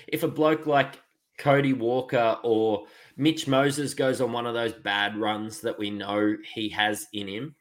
if 0.08 0.24
a 0.24 0.28
bloke 0.28 0.66
like 0.66 1.02
Cody 1.38 1.74
Walker 1.74 2.38
or 2.44 2.86
Mitch 3.18 3.48
Moses 3.48 3.94
goes 3.94 4.22
on 4.22 4.32
one 4.32 4.46
of 4.46 4.54
those 4.54 4.74
bad 4.74 5.18
runs 5.18 5.60
that 5.62 5.78
we 5.78 5.90
know 5.90 6.38
he 6.54 6.70
has 6.70 7.08
in 7.12 7.28
him, 7.28 7.56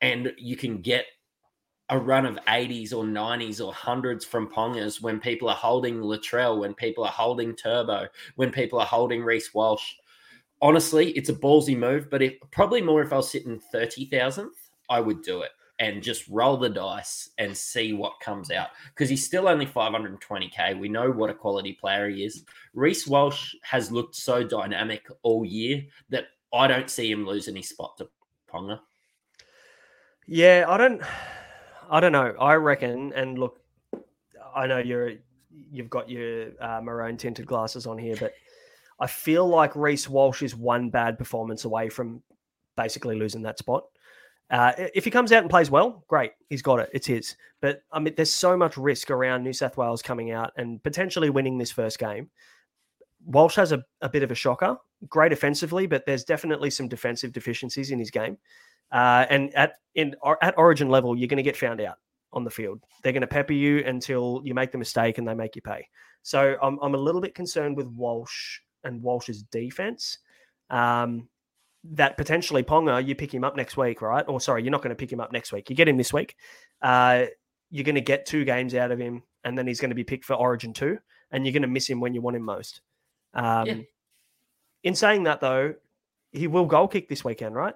and 0.00 0.32
you 0.36 0.56
can 0.56 0.82
get 0.82 1.06
a 1.88 1.98
run 1.98 2.26
of 2.26 2.36
80s 2.48 2.92
or 2.92 3.04
90s 3.04 3.64
or 3.64 3.72
hundreds 3.72 4.24
from 4.24 4.50
Pongers 4.50 5.00
when 5.00 5.20
people 5.20 5.48
are 5.48 5.54
holding 5.54 6.00
Latrell, 6.00 6.58
when 6.58 6.74
people 6.74 7.04
are 7.04 7.12
holding 7.12 7.54
Turbo, 7.54 8.08
when 8.34 8.50
people 8.50 8.80
are 8.80 8.86
holding 8.86 9.22
Reece 9.22 9.54
Walsh. 9.54 9.94
Honestly, 10.60 11.10
it's 11.12 11.28
a 11.28 11.34
ballsy 11.34 11.78
move, 11.78 12.10
but 12.10 12.22
if 12.22 12.34
probably 12.50 12.82
more 12.82 13.02
if 13.02 13.12
I 13.12 13.16
was 13.16 13.30
sitting 13.30 13.60
30,000th, 13.72 14.48
I 14.90 15.00
would 15.00 15.22
do 15.22 15.42
it 15.42 15.50
and 15.78 16.02
just 16.02 16.26
roll 16.28 16.56
the 16.56 16.68
dice 16.68 17.30
and 17.38 17.56
see 17.56 17.92
what 17.92 18.20
comes 18.20 18.50
out 18.50 18.68
because 18.88 19.08
he's 19.08 19.24
still 19.24 19.48
only 19.48 19.66
520k. 19.66 20.78
We 20.78 20.88
know 20.88 21.10
what 21.10 21.30
a 21.30 21.34
quality 21.34 21.72
player 21.72 22.08
he 22.08 22.24
is. 22.24 22.44
Reece 22.74 23.06
Walsh 23.06 23.54
has 23.62 23.90
looked 23.90 24.14
so 24.14 24.42
dynamic 24.42 25.06
all 25.22 25.44
year 25.44 25.82
that 26.08 26.24
I 26.52 26.66
don't 26.66 26.88
see 26.88 27.10
him 27.10 27.26
losing 27.26 27.56
his 27.56 27.68
spot 27.68 27.96
to 27.98 28.08
Ponga. 28.50 28.80
Yeah, 30.26 30.64
I 30.66 30.76
don't, 30.76 31.02
I 31.90 32.00
don't 32.00 32.12
know. 32.12 32.34
I 32.40 32.54
reckon, 32.54 33.12
and 33.12 33.38
look, 33.38 33.60
I 34.54 34.66
know 34.66 34.78
you're, 34.78 35.12
you've 35.50 35.90
got 35.90 36.08
your 36.08 36.50
uh, 36.60 36.80
maroon 36.82 37.16
tinted 37.16 37.46
glasses 37.46 37.86
on 37.86 37.98
here, 37.98 38.16
but 38.18 38.32
I 38.98 39.06
feel 39.06 39.46
like 39.46 39.76
Reece 39.76 40.08
Walsh 40.08 40.42
is 40.42 40.56
one 40.56 40.88
bad 40.88 41.18
performance 41.18 41.64
away 41.64 41.90
from 41.90 42.22
basically 42.76 43.16
losing 43.16 43.42
that 43.42 43.58
spot. 43.58 43.84
Uh, 44.48 44.72
if 44.94 45.04
he 45.04 45.10
comes 45.10 45.32
out 45.32 45.42
and 45.42 45.50
plays 45.50 45.70
well, 45.70 46.04
great, 46.06 46.32
he's 46.48 46.62
got 46.62 46.78
it, 46.78 46.88
it's 46.92 47.06
his. 47.06 47.36
But 47.60 47.82
I 47.90 47.98
mean, 47.98 48.14
there's 48.16 48.32
so 48.32 48.56
much 48.56 48.76
risk 48.76 49.10
around 49.10 49.42
New 49.42 49.52
South 49.52 49.76
Wales 49.76 50.02
coming 50.02 50.30
out 50.30 50.52
and 50.56 50.82
potentially 50.82 51.30
winning 51.30 51.58
this 51.58 51.72
first 51.72 51.98
game. 51.98 52.30
Walsh 53.24 53.56
has 53.56 53.72
a, 53.72 53.84
a 54.02 54.08
bit 54.08 54.22
of 54.22 54.30
a 54.30 54.36
shocker, 54.36 54.76
great 55.08 55.32
offensively, 55.32 55.86
but 55.86 56.06
there's 56.06 56.22
definitely 56.22 56.70
some 56.70 56.86
defensive 56.86 57.32
deficiencies 57.32 57.90
in 57.90 57.98
his 57.98 58.10
game. 58.10 58.38
Uh, 58.92 59.26
and 59.30 59.52
at 59.54 59.74
in 59.96 60.14
or 60.22 60.42
at 60.44 60.56
Origin 60.56 60.88
level, 60.88 61.16
you're 61.16 61.26
going 61.26 61.38
to 61.38 61.42
get 61.42 61.56
found 61.56 61.80
out 61.80 61.96
on 62.32 62.44
the 62.44 62.50
field. 62.50 62.80
They're 63.02 63.12
going 63.12 63.22
to 63.22 63.26
pepper 63.26 63.52
you 63.52 63.78
until 63.84 64.42
you 64.44 64.54
make 64.54 64.70
the 64.70 64.78
mistake 64.78 65.18
and 65.18 65.26
they 65.26 65.34
make 65.34 65.56
you 65.56 65.62
pay. 65.62 65.88
So 66.22 66.56
I'm 66.62 66.78
I'm 66.80 66.94
a 66.94 66.98
little 66.98 67.20
bit 67.20 67.34
concerned 67.34 67.76
with 67.76 67.88
Walsh 67.88 68.60
and 68.84 69.02
Walsh's 69.02 69.42
defense. 69.42 70.18
Um, 70.70 71.28
that 71.92 72.16
potentially 72.16 72.62
Ponga, 72.62 73.04
you 73.06 73.14
pick 73.14 73.32
him 73.32 73.44
up 73.44 73.56
next 73.56 73.76
week, 73.76 74.02
right? 74.02 74.24
Or 74.26 74.40
sorry, 74.40 74.62
you're 74.62 74.70
not 74.72 74.82
going 74.82 74.90
to 74.90 74.96
pick 74.96 75.12
him 75.12 75.20
up 75.20 75.32
next 75.32 75.52
week. 75.52 75.70
You 75.70 75.76
get 75.76 75.88
him 75.88 75.96
this 75.96 76.12
week. 76.12 76.36
Uh, 76.82 77.26
you're 77.70 77.84
going 77.84 77.94
to 77.96 78.00
get 78.00 78.26
two 78.26 78.44
games 78.44 78.74
out 78.74 78.90
of 78.90 78.98
him, 78.98 79.22
and 79.44 79.56
then 79.58 79.66
he's 79.66 79.80
going 79.80 79.90
to 79.90 79.94
be 79.96 80.04
picked 80.04 80.24
for 80.24 80.34
Origin 80.34 80.72
two, 80.72 80.98
and 81.30 81.44
you're 81.44 81.52
going 81.52 81.62
to 81.62 81.68
miss 81.68 81.88
him 81.88 82.00
when 82.00 82.14
you 82.14 82.20
want 82.20 82.36
him 82.36 82.42
most. 82.42 82.80
Um, 83.34 83.66
Yeah. 83.66 83.74
In 84.82 84.94
saying 84.94 85.24
that, 85.24 85.40
though, 85.40 85.74
he 86.32 86.46
will 86.46 86.66
goal 86.66 86.86
kick 86.86 87.08
this 87.08 87.24
weekend, 87.24 87.54
right? 87.56 87.74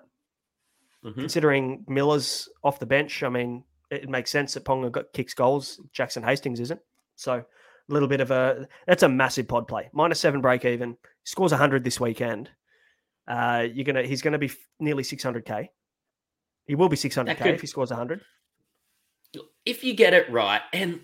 Mhm. 1.04 1.14
Considering 1.14 1.84
Miller's 1.88 2.48
off 2.62 2.78
the 2.78 2.86
bench, 2.86 3.22
I 3.22 3.28
mean, 3.30 3.64
it, 3.90 4.04
it 4.04 4.08
makes 4.08 4.30
sense 4.30 4.54
that 4.54 4.64
Ponga 4.64 4.92
got, 4.92 5.12
kicks 5.12 5.34
goals. 5.34 5.80
Jackson 5.92 6.22
Hastings 6.22 6.60
isn't. 6.60 6.80
So 7.16 7.32
a 7.34 7.44
little 7.88 8.08
bit 8.08 8.20
of 8.20 8.30
a 8.30 8.68
that's 8.86 9.02
a 9.02 9.08
massive 9.08 9.48
pod 9.48 9.66
play. 9.66 9.88
Minus 9.92 10.20
seven 10.20 10.40
break 10.40 10.64
even. 10.64 10.96
Scores 11.24 11.52
100 11.52 11.82
this 11.84 11.98
weekend. 11.98 12.50
Uh, 13.28 13.66
you're 13.72 13.84
gonna 13.84 14.02
he's 14.02 14.22
gonna 14.22 14.38
be 14.38 14.46
f- 14.46 14.56
nearly 14.78 15.02
600k. 15.02 15.68
He 16.66 16.74
will 16.74 16.88
be 16.88 16.96
600k 16.96 17.36
could- 17.36 17.54
if 17.54 17.60
he 17.60 17.66
scores 17.66 17.90
100. 17.90 18.20
if 19.66 19.84
you 19.84 19.94
get 19.94 20.14
it 20.14 20.30
right, 20.30 20.62
and 20.72 21.00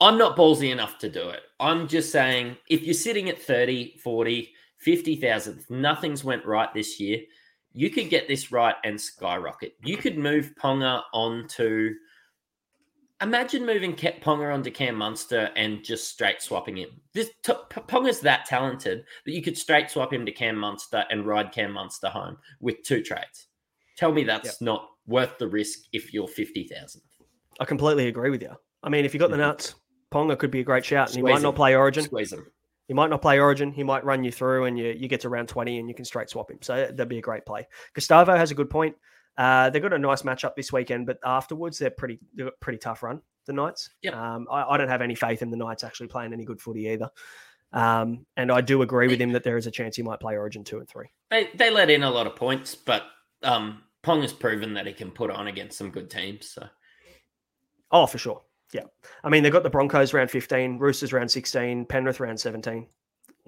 I'm 0.00 0.18
not 0.18 0.36
ballsy 0.36 0.70
enough 0.72 0.98
to 0.98 1.08
do 1.08 1.28
it. 1.28 1.42
I'm 1.60 1.88
just 1.88 2.10
saying 2.10 2.56
if 2.68 2.82
you're 2.82 2.94
sitting 2.94 3.28
at 3.28 3.40
30, 3.40 3.98
40, 4.02 4.52
50,000, 4.78 5.64
nothing's 5.70 6.24
went 6.24 6.44
right 6.44 6.72
this 6.74 6.98
year, 7.00 7.20
you 7.72 7.90
could 7.90 8.08
get 8.10 8.28
this 8.28 8.50
right 8.52 8.74
and 8.84 9.00
skyrocket. 9.00 9.74
You 9.84 9.96
could 9.96 10.18
move 10.18 10.52
Ponga 10.60 11.02
onto. 11.12 11.94
Imagine 13.22 13.64
moving 13.64 13.94
Ke- 13.94 14.20
Ponga 14.22 14.52
onto 14.52 14.70
Cam 14.70 14.94
Munster 14.94 15.50
and 15.56 15.82
just 15.82 16.08
straight 16.10 16.42
swapping 16.42 16.76
him. 16.76 16.90
This 17.14 17.30
t- 17.42 17.52
Ponga's 17.70 18.20
that 18.20 18.44
talented 18.44 19.04
that 19.24 19.32
you 19.32 19.42
could 19.42 19.56
straight 19.56 19.90
swap 19.90 20.12
him 20.12 20.26
to 20.26 20.32
Cam 20.32 20.56
Munster 20.56 21.04
and 21.10 21.24
ride 21.26 21.50
Cam 21.50 21.72
Munster 21.72 22.08
home 22.08 22.36
with 22.60 22.82
two 22.84 23.02
trades. 23.02 23.48
Tell 23.96 24.12
me 24.12 24.24
that's 24.24 24.60
not 24.60 24.90
worth 25.06 25.38
the 25.38 25.48
risk 25.48 25.78
if 25.94 26.12
you're 26.12 26.28
50,000. 26.28 27.00
I 27.58 27.64
completely 27.64 28.08
agree 28.08 28.28
with 28.28 28.42
you. 28.42 28.50
I 28.82 28.90
mean, 28.90 29.06
if 29.06 29.14
you 29.14 29.20
got 29.20 29.30
the 29.30 29.36
Mhm. 29.36 29.40
nuts, 29.40 29.74
Ponga 30.12 30.38
could 30.38 30.50
be 30.50 30.60
a 30.60 30.64
great 30.64 30.84
shout, 30.84 31.08
and 31.08 31.16
he 31.16 31.22
might 31.22 31.40
not 31.40 31.56
play 31.56 31.74
Origin. 31.74 32.04
Squeeze 32.04 32.32
him. 32.34 32.46
He 32.86 32.92
might 32.94 33.08
not 33.10 33.22
play 33.22 33.40
Origin. 33.40 33.72
He 33.72 33.82
might 33.82 34.04
run 34.04 34.22
you 34.24 34.30
through, 34.30 34.66
and 34.66 34.78
you 34.78 34.88
you 34.96 35.08
get 35.08 35.20
to 35.22 35.28
round 35.30 35.48
twenty, 35.48 35.78
and 35.78 35.88
you 35.88 35.94
can 35.94 36.04
straight 36.04 36.28
swap 36.28 36.50
him. 36.50 36.58
So 36.60 36.74
that'd 36.76 37.08
be 37.08 37.18
a 37.18 37.22
great 37.22 37.46
play. 37.46 37.66
Gustavo 37.94 38.36
has 38.36 38.50
a 38.50 38.54
good 38.54 38.68
point. 38.70 38.94
Uh, 39.36 39.70
they've 39.70 39.82
got 39.82 39.92
a 39.92 39.98
nice 39.98 40.22
matchup 40.22 40.54
this 40.54 40.72
weekend, 40.72 41.06
but 41.06 41.18
afterwards 41.24 41.78
they're 41.78 41.90
pretty 41.90 42.18
they've 42.34 42.46
got 42.46 42.54
a 42.54 42.64
pretty 42.64 42.78
tough 42.78 43.02
run. 43.02 43.20
The 43.46 43.52
Knights. 43.52 43.90
Yep. 44.02 44.14
Um, 44.14 44.46
I, 44.50 44.64
I 44.64 44.76
don't 44.76 44.88
have 44.88 45.02
any 45.02 45.14
faith 45.14 45.42
in 45.42 45.50
the 45.50 45.56
Knights 45.56 45.84
actually 45.84 46.08
playing 46.08 46.32
any 46.32 46.44
good 46.44 46.60
footy 46.60 46.88
either. 46.88 47.10
Um, 47.72 48.26
and 48.36 48.50
I 48.50 48.60
do 48.60 48.82
agree 48.82 49.08
with 49.08 49.20
him 49.20 49.32
that 49.32 49.44
there 49.44 49.56
is 49.56 49.66
a 49.66 49.70
chance 49.70 49.96
he 49.96 50.02
might 50.02 50.20
play 50.20 50.36
Origin 50.36 50.64
two 50.64 50.78
and 50.78 50.88
three. 50.88 51.06
They 51.30 51.50
they 51.54 51.70
let 51.70 51.90
in 51.90 52.02
a 52.02 52.10
lot 52.10 52.26
of 52.26 52.34
points, 52.34 52.74
but 52.74 53.04
um, 53.42 53.82
Pong 54.02 54.22
has 54.22 54.32
proven 54.32 54.74
that 54.74 54.86
he 54.86 54.92
can 54.92 55.10
put 55.10 55.30
on 55.30 55.46
against 55.46 55.78
some 55.78 55.90
good 55.90 56.10
teams. 56.10 56.50
So 56.50 56.66
Oh, 57.90 58.06
for 58.06 58.18
sure. 58.18 58.42
Yeah. 58.72 58.84
I 59.22 59.28
mean, 59.28 59.42
they've 59.42 59.52
got 59.52 59.62
the 59.62 59.70
Broncos 59.70 60.12
round 60.12 60.30
15, 60.30 60.78
Roosters 60.78 61.12
round 61.12 61.30
16, 61.30 61.86
Penrith 61.86 62.20
round 62.20 62.40
17. 62.40 62.86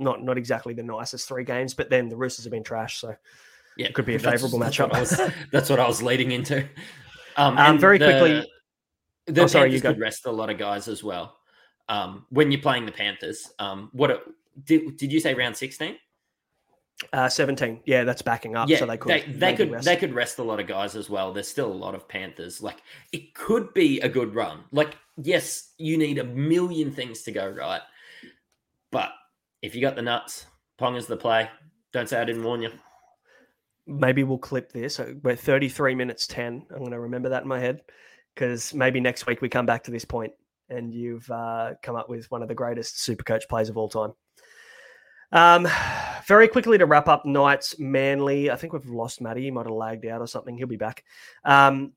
Not 0.00 0.22
not 0.22 0.38
exactly 0.38 0.74
the 0.74 0.82
nicest 0.84 1.26
three 1.26 1.42
games, 1.42 1.74
but 1.74 1.90
then 1.90 2.08
the 2.08 2.16
Roosters 2.16 2.44
have 2.44 2.52
been 2.52 2.62
trash. 2.62 3.00
So 3.00 3.16
yeah, 3.78 3.86
It 3.86 3.94
could 3.94 4.04
be 4.04 4.14
a 4.16 4.18
that's- 4.18 4.42
favourable 4.42 4.58
that's 4.58 4.76
matchup. 4.76 4.90
what 4.90 5.00
was- 5.00 5.32
That's 5.52 5.70
what 5.70 5.80
I 5.80 5.86
was 5.88 6.02
leading 6.02 6.32
into. 6.32 6.68
Um, 7.36 7.56
Um, 7.56 7.78
very 7.78 7.96
the- 7.98 8.04
quickly- 8.06 8.52
the 9.26 9.42
Oh, 9.42 9.46
sorry, 9.46 9.70
you 9.72 9.80
Panthers 9.80 9.92
could 9.96 10.00
rest 10.00 10.26
a 10.26 10.30
lot 10.30 10.50
of 10.50 10.58
guys 10.58 10.88
as 10.88 11.02
well. 11.02 11.38
um, 11.88 12.26
when 12.28 12.50
you're 12.52 12.60
playing 12.60 12.84
the 12.84 12.92
Panthers. 12.92 13.50
Um, 13.58 13.88
what 13.92 14.22
did 14.64 14.96
did 14.98 15.10
you 15.10 15.20
say 15.20 15.32
round 15.34 15.56
sixteen? 15.56 15.96
Uh, 17.12 17.28
17. 17.28 17.80
Yeah, 17.86 18.02
that's 18.02 18.22
backing 18.22 18.56
up. 18.56 18.68
Yeah, 18.68 18.78
so 18.80 18.86
they 18.86 18.96
could 18.98 19.08
they, 19.08 19.20
they 19.32 19.54
could 19.54 19.70
rest. 19.70 19.84
they 19.84 19.94
could 19.96 20.12
rest 20.12 20.38
a 20.38 20.42
lot 20.42 20.58
of 20.58 20.66
guys 20.66 20.96
as 20.96 21.08
well. 21.08 21.32
There's 21.32 21.46
still 21.46 21.70
a 21.72 21.80
lot 21.84 21.94
of 21.94 22.08
Panthers. 22.08 22.60
Like 22.60 22.82
it 23.12 23.34
could 23.34 23.72
be 23.72 24.00
a 24.00 24.08
good 24.08 24.34
run. 24.34 24.64
Like 24.72 24.96
yes, 25.22 25.70
you 25.78 25.96
need 25.96 26.18
a 26.18 26.24
million 26.24 26.90
things 26.90 27.22
to 27.22 27.30
go 27.32 27.48
right, 27.48 27.82
but 28.90 29.10
if 29.62 29.74
you 29.76 29.80
got 29.80 29.94
the 29.94 30.02
nuts, 30.02 30.46
Pong 30.76 30.96
is 30.96 31.06
the 31.06 31.16
play. 31.16 31.48
Don't 31.92 32.08
say 32.08 32.20
I 32.20 32.24
didn't 32.24 32.42
warn 32.42 32.62
you. 32.62 32.72
Maybe 33.88 34.22
we'll 34.22 34.38
clip 34.38 34.70
this. 34.70 35.00
Uh, 35.00 35.14
We're 35.22 35.34
33 35.34 35.94
minutes 35.94 36.26
10. 36.26 36.66
I'm 36.70 36.78
going 36.78 36.90
to 36.92 37.00
remember 37.00 37.30
that 37.30 37.42
in 37.42 37.48
my 37.48 37.58
head 37.58 37.80
because 38.34 38.72
maybe 38.74 39.00
next 39.00 39.26
week 39.26 39.40
we 39.40 39.48
come 39.48 39.66
back 39.66 39.82
to 39.84 39.90
this 39.90 40.04
point 40.04 40.32
and 40.68 40.92
you've 40.94 41.28
uh, 41.30 41.72
come 41.82 41.96
up 41.96 42.08
with 42.08 42.30
one 42.30 42.42
of 42.42 42.48
the 42.48 42.54
greatest 42.54 43.02
super 43.02 43.24
coach 43.24 43.48
plays 43.48 43.68
of 43.68 43.76
all 43.76 43.88
time. 43.88 44.12
Um, 45.32 45.66
very 46.26 46.46
quickly 46.46 46.78
to 46.78 46.86
wrap 46.86 47.08
up 47.08 47.24
Knights 47.24 47.78
Manly. 47.78 48.50
I 48.50 48.56
think 48.56 48.74
we've 48.74 48.84
lost 48.86 49.20
Matty. 49.20 49.42
He 49.42 49.50
might 49.50 49.66
have 49.66 49.74
lagged 49.74 50.06
out 50.06 50.20
or 50.20 50.26
something. 50.26 50.56
He'll 50.56 50.66
be 50.66 50.76
back. 50.76 51.02
Um, 51.44 51.92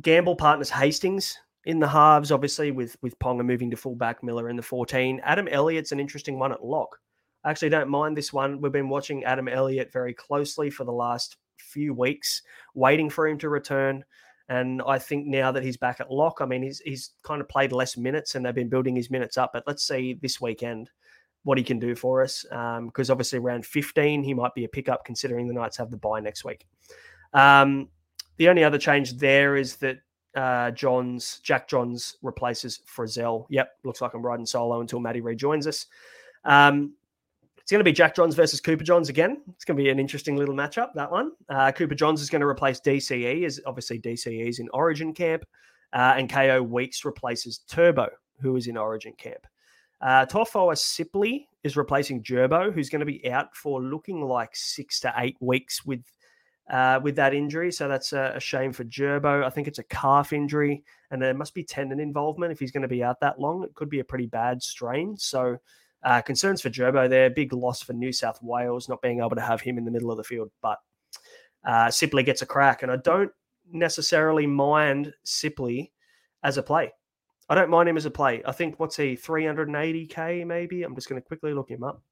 Gamble 0.00 0.36
partners 0.36 0.70
Hastings 0.70 1.38
in 1.64 1.78
the 1.78 1.86
halves, 1.86 2.32
obviously 2.32 2.70
with 2.70 2.96
with 3.02 3.18
Ponga 3.18 3.44
moving 3.44 3.70
to 3.70 3.76
fullback, 3.76 4.22
Miller 4.22 4.48
in 4.48 4.56
the 4.56 4.62
14. 4.62 5.20
Adam 5.22 5.46
Elliott's 5.48 5.92
an 5.92 6.00
interesting 6.00 6.38
one 6.38 6.50
at 6.50 6.64
lock. 6.64 6.98
Actually 7.44 7.70
don't 7.70 7.88
mind 7.88 8.16
this 8.16 8.32
one. 8.32 8.60
We've 8.60 8.72
been 8.72 8.88
watching 8.88 9.24
Adam 9.24 9.48
Elliott 9.48 9.92
very 9.92 10.14
closely 10.14 10.70
for 10.70 10.84
the 10.84 10.92
last 10.92 11.36
few 11.58 11.94
weeks, 11.94 12.42
waiting 12.74 13.10
for 13.10 13.26
him 13.26 13.38
to 13.38 13.48
return. 13.48 14.04
And 14.48 14.82
I 14.86 14.98
think 14.98 15.26
now 15.26 15.52
that 15.52 15.62
he's 15.62 15.76
back 15.76 16.00
at 16.00 16.10
lock, 16.10 16.38
I 16.40 16.46
mean, 16.46 16.62
he's 16.62 16.80
he's 16.80 17.10
kind 17.22 17.40
of 17.40 17.48
played 17.48 17.72
less 17.72 17.96
minutes, 17.96 18.34
and 18.34 18.44
they've 18.44 18.54
been 18.54 18.68
building 18.68 18.94
his 18.96 19.10
minutes 19.10 19.38
up. 19.38 19.50
But 19.52 19.64
let's 19.66 19.86
see 19.86 20.14
this 20.20 20.40
weekend 20.40 20.90
what 21.44 21.58
he 21.58 21.64
can 21.64 21.78
do 21.78 21.94
for 21.94 22.22
us, 22.22 22.44
because 22.86 23.10
obviously 23.10 23.38
around 23.38 23.66
15 23.66 24.22
he 24.22 24.34
might 24.34 24.54
be 24.54 24.64
a 24.64 24.68
pickup, 24.68 25.04
considering 25.04 25.48
the 25.48 25.54
Knights 25.54 25.76
have 25.76 25.90
the 25.90 25.96
bye 25.96 26.20
next 26.20 26.44
week. 26.44 26.66
Um, 27.32 27.88
the 28.36 28.48
only 28.48 28.62
other 28.62 28.78
change 28.78 29.14
there 29.14 29.56
is 29.56 29.76
that 29.76 29.98
uh, 30.34 30.70
Johns 30.70 31.40
Jack 31.40 31.68
Johns 31.68 32.16
replaces 32.22 32.80
Frizell. 32.86 33.46
Yep, 33.50 33.70
looks 33.84 34.00
like 34.00 34.14
I'm 34.14 34.22
riding 34.24 34.46
solo 34.46 34.80
until 34.80 35.00
Matty 35.00 35.20
rejoins 35.20 35.66
us. 35.66 35.86
Um, 36.44 36.94
it's 37.62 37.70
going 37.70 37.78
to 37.78 37.84
be 37.84 37.92
Jack 37.92 38.16
Johns 38.16 38.34
versus 38.34 38.60
Cooper 38.60 38.82
Johns 38.82 39.08
again. 39.08 39.40
It's 39.54 39.64
going 39.64 39.76
to 39.76 39.82
be 39.82 39.88
an 39.88 40.00
interesting 40.00 40.36
little 40.36 40.54
matchup, 40.54 40.92
that 40.94 41.10
one. 41.10 41.30
Uh, 41.48 41.70
Cooper 41.70 41.94
Johns 41.94 42.20
is 42.20 42.28
going 42.28 42.40
to 42.40 42.46
replace 42.46 42.80
DCE, 42.80 43.44
as 43.46 43.60
obviously 43.66 44.00
DCE 44.00 44.48
is 44.48 44.58
in 44.58 44.68
Origin 44.72 45.14
camp, 45.14 45.44
uh, 45.92 46.14
and 46.16 46.28
KO 46.28 46.60
Weeks 46.60 47.04
replaces 47.04 47.58
Turbo, 47.68 48.08
who 48.40 48.56
is 48.56 48.66
in 48.66 48.76
Origin 48.76 49.12
camp. 49.16 49.46
Uh, 50.00 50.26
Tofoa 50.26 50.74
Sipley 50.74 51.46
is 51.62 51.76
replacing 51.76 52.24
Gerbo, 52.24 52.72
who's 52.72 52.90
going 52.90 53.00
to 53.00 53.06
be 53.06 53.30
out 53.30 53.54
for 53.54 53.80
looking 53.80 54.20
like 54.20 54.50
six 54.56 54.98
to 55.00 55.14
eight 55.18 55.36
weeks 55.38 55.84
with 55.84 56.02
uh, 56.68 56.98
with 57.00 57.14
that 57.16 57.34
injury. 57.34 57.70
So 57.70 57.86
that's 57.86 58.12
a, 58.12 58.32
a 58.34 58.40
shame 58.40 58.72
for 58.72 58.84
Gerbo. 58.84 59.44
I 59.44 59.50
think 59.50 59.68
it's 59.68 59.78
a 59.78 59.84
calf 59.84 60.32
injury, 60.32 60.82
and 61.12 61.22
there 61.22 61.34
must 61.34 61.54
be 61.54 61.62
tendon 61.62 62.00
involvement 62.00 62.50
if 62.50 62.58
he's 62.58 62.72
going 62.72 62.82
to 62.82 62.88
be 62.88 63.04
out 63.04 63.20
that 63.20 63.38
long. 63.38 63.62
It 63.62 63.74
could 63.74 63.88
be 63.88 64.00
a 64.00 64.04
pretty 64.04 64.26
bad 64.26 64.60
strain. 64.60 65.16
So 65.16 65.58
uh, 66.04 66.22
concerns 66.22 66.60
for 66.60 66.70
Gerbo 66.70 67.08
there. 67.08 67.30
Big 67.30 67.52
loss 67.52 67.82
for 67.82 67.92
New 67.92 68.12
South 68.12 68.42
Wales 68.42 68.88
not 68.88 69.02
being 69.02 69.20
able 69.20 69.36
to 69.36 69.40
have 69.40 69.60
him 69.60 69.78
in 69.78 69.84
the 69.84 69.90
middle 69.90 70.10
of 70.10 70.16
the 70.16 70.24
field. 70.24 70.50
But 70.60 70.78
uh, 71.64 71.86
Sipley 71.86 72.24
gets 72.24 72.42
a 72.42 72.46
crack, 72.46 72.82
and 72.82 72.90
I 72.90 72.96
don't 72.96 73.30
necessarily 73.70 74.46
mind 74.46 75.12
Sipley 75.24 75.90
as 76.42 76.58
a 76.58 76.62
play. 76.62 76.92
I 77.48 77.54
don't 77.54 77.70
mind 77.70 77.88
him 77.88 77.96
as 77.96 78.06
a 78.06 78.10
play. 78.10 78.42
I 78.46 78.52
think 78.52 78.78
what's 78.80 78.96
he 78.96 79.16
380k 79.16 80.46
maybe. 80.46 80.82
I'm 80.82 80.94
just 80.94 81.08
going 81.08 81.20
to 81.20 81.26
quickly 81.26 81.52
look 81.52 81.70
him 81.70 81.84
up. 81.84 82.02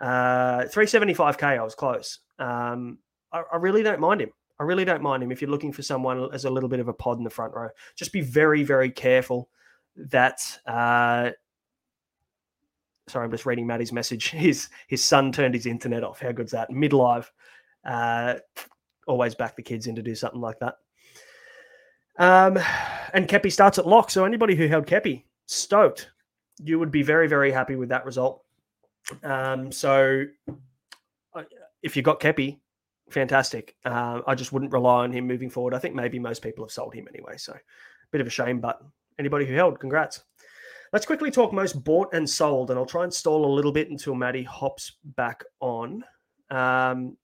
Uh, 0.00 0.64
375k. 0.64 1.42
I 1.58 1.62
was 1.62 1.74
close. 1.74 2.20
Um, 2.38 2.98
I, 3.32 3.42
I 3.52 3.56
really 3.56 3.82
don't 3.82 4.00
mind 4.00 4.20
him. 4.20 4.30
I 4.60 4.64
really 4.64 4.84
don't 4.84 5.02
mind 5.02 5.22
him 5.22 5.32
if 5.32 5.40
you're 5.40 5.50
looking 5.50 5.72
for 5.72 5.82
someone 5.82 6.28
as 6.32 6.44
a 6.44 6.50
little 6.50 6.68
bit 6.68 6.80
of 6.80 6.88
a 6.88 6.92
pod 6.92 7.18
in 7.18 7.24
the 7.24 7.30
front 7.30 7.54
row. 7.54 7.68
Just 7.96 8.12
be 8.12 8.20
very, 8.20 8.62
very 8.62 8.90
careful 8.90 9.48
that. 9.96 10.40
Uh, 10.66 11.30
sorry, 13.08 13.24
I'm 13.24 13.30
just 13.30 13.46
reading 13.46 13.66
Matty's 13.66 13.92
message. 13.92 14.30
His 14.30 14.68
his 14.88 15.04
son 15.04 15.32
turned 15.32 15.54
his 15.54 15.66
internet 15.66 16.04
off. 16.04 16.20
How 16.20 16.32
good's 16.32 16.52
that? 16.52 16.70
Mid 16.70 16.92
live. 16.92 17.30
Uh, 17.84 18.36
always 19.06 19.34
back 19.34 19.56
the 19.56 19.62
kids 19.62 19.86
in 19.86 19.96
to 19.96 20.02
do 20.02 20.14
something 20.14 20.40
like 20.40 20.58
that. 20.60 20.76
Um, 22.18 22.58
and 23.14 23.26
Kepi 23.26 23.50
starts 23.50 23.78
at 23.78 23.86
lock. 23.86 24.10
So 24.10 24.24
anybody 24.24 24.54
who 24.54 24.68
held 24.68 24.86
Kepi, 24.86 25.24
stoked. 25.46 26.10
You 26.62 26.78
would 26.78 26.90
be 26.90 27.02
very, 27.02 27.26
very 27.26 27.50
happy 27.50 27.76
with 27.76 27.88
that 27.88 28.04
result. 28.04 28.44
Um, 29.22 29.72
so 29.72 30.24
uh, 31.34 31.42
if 31.82 31.96
you 31.96 32.02
got 32.02 32.20
Kepi, 32.20 32.60
fantastic. 33.10 33.74
Uh, 33.84 34.20
I 34.26 34.34
just 34.34 34.52
wouldn't 34.52 34.72
rely 34.72 35.02
on 35.04 35.12
him 35.12 35.26
moving 35.26 35.50
forward. 35.50 35.74
I 35.74 35.78
think 35.78 35.94
maybe 35.94 36.18
most 36.18 36.42
people 36.42 36.64
have 36.64 36.72
sold 36.72 36.94
him 36.94 37.08
anyway. 37.12 37.36
So 37.36 37.52
a 37.52 37.58
bit 38.12 38.20
of 38.20 38.26
a 38.26 38.30
shame, 38.30 38.60
but 38.60 38.80
anybody 39.18 39.46
who 39.46 39.54
held, 39.54 39.80
congrats. 39.80 40.22
Let's 40.92 41.06
quickly 41.06 41.30
talk 41.30 41.52
most 41.52 41.82
bought 41.84 42.12
and 42.12 42.28
sold, 42.28 42.70
and 42.70 42.78
I'll 42.78 42.84
try 42.84 43.04
and 43.04 43.12
stall 43.12 43.46
a 43.46 43.54
little 43.54 43.72
bit 43.72 43.90
until 43.90 44.14
Matty 44.14 44.42
hops 44.42 44.96
back 45.16 45.42
on. 45.60 46.04
Um, 46.50 47.16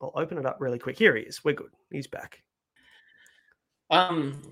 I'll 0.00 0.12
open 0.16 0.38
it 0.38 0.46
up 0.46 0.56
really 0.60 0.78
quick. 0.78 0.98
Here 0.98 1.14
he 1.14 1.22
is. 1.22 1.44
We're 1.44 1.54
good. 1.54 1.70
He's 1.90 2.08
back. 2.08 2.42
Um, 3.90 4.42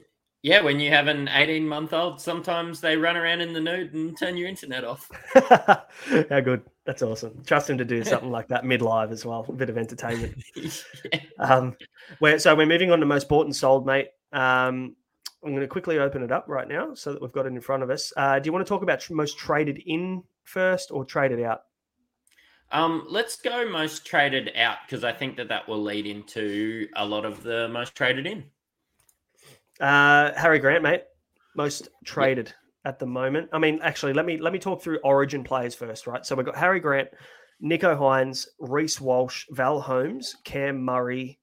yeah, 0.42 0.60
when 0.60 0.78
you 0.78 0.90
have 0.90 1.08
an 1.08 1.28
18 1.28 1.66
month 1.66 1.92
old, 1.92 2.20
sometimes 2.20 2.80
they 2.80 2.96
run 2.96 3.16
around 3.16 3.40
in 3.40 3.52
the 3.52 3.60
nude 3.60 3.94
and 3.94 4.16
turn 4.16 4.36
your 4.36 4.48
internet 4.48 4.84
off. 4.84 5.10
How 5.34 6.40
good. 6.40 6.62
That's 6.84 7.02
awesome. 7.02 7.42
Trust 7.44 7.68
him 7.68 7.78
to 7.78 7.84
do 7.84 8.04
something 8.04 8.30
like 8.30 8.46
that 8.48 8.64
mid 8.64 8.80
live 8.80 9.10
as 9.10 9.26
well. 9.26 9.44
A 9.48 9.52
bit 9.52 9.70
of 9.70 9.76
entertainment. 9.76 10.40
yeah. 11.12 11.20
Um, 11.40 11.76
so 12.38 12.54
we're 12.54 12.66
moving 12.66 12.92
on 12.92 13.00
to 13.00 13.06
most 13.06 13.28
bought 13.28 13.46
and 13.46 13.56
sold, 13.56 13.86
mate. 13.86 14.06
Um, 14.32 14.94
I'm 15.46 15.52
going 15.52 15.62
to 15.62 15.68
quickly 15.68 16.00
open 16.00 16.24
it 16.24 16.32
up 16.32 16.46
right 16.48 16.66
now 16.66 16.92
so 16.94 17.12
that 17.12 17.22
we've 17.22 17.30
got 17.30 17.46
it 17.46 17.52
in 17.52 17.60
front 17.60 17.84
of 17.84 17.90
us. 17.90 18.12
Uh, 18.16 18.40
do 18.40 18.48
you 18.48 18.52
want 18.52 18.66
to 18.66 18.68
talk 18.68 18.82
about 18.82 18.98
tr- 18.98 19.14
most 19.14 19.38
traded 19.38 19.80
in 19.86 20.24
first 20.42 20.90
or 20.90 21.04
traded 21.04 21.40
out? 21.40 21.62
Um, 22.72 23.06
let's 23.08 23.36
go 23.36 23.68
most 23.70 24.04
traded 24.04 24.50
out 24.56 24.78
because 24.84 25.04
I 25.04 25.12
think 25.12 25.36
that 25.36 25.48
that 25.48 25.68
will 25.68 25.80
lead 25.80 26.04
into 26.04 26.88
a 26.96 27.06
lot 27.06 27.24
of 27.24 27.44
the 27.44 27.68
most 27.68 27.94
traded 27.94 28.26
in. 28.26 28.44
Uh, 29.78 30.32
Harry 30.32 30.58
Grant, 30.58 30.82
mate, 30.82 31.04
most 31.54 31.90
traded 32.04 32.52
at 32.84 32.98
the 32.98 33.06
moment. 33.06 33.48
I 33.52 33.58
mean, 33.58 33.78
actually, 33.82 34.14
let 34.14 34.26
me 34.26 34.38
let 34.38 34.52
me 34.52 34.58
talk 34.58 34.82
through 34.82 34.98
Origin 35.04 35.44
players 35.44 35.76
first, 35.76 36.08
right? 36.08 36.26
So 36.26 36.34
we've 36.34 36.46
got 36.46 36.56
Harry 36.56 36.80
Grant, 36.80 37.08
Nicho 37.62 37.96
Hynes, 37.96 38.48
Reece 38.58 39.00
Walsh, 39.00 39.44
Val 39.50 39.80
Holmes, 39.80 40.34
Cam 40.44 40.82
Murray, 40.82 41.38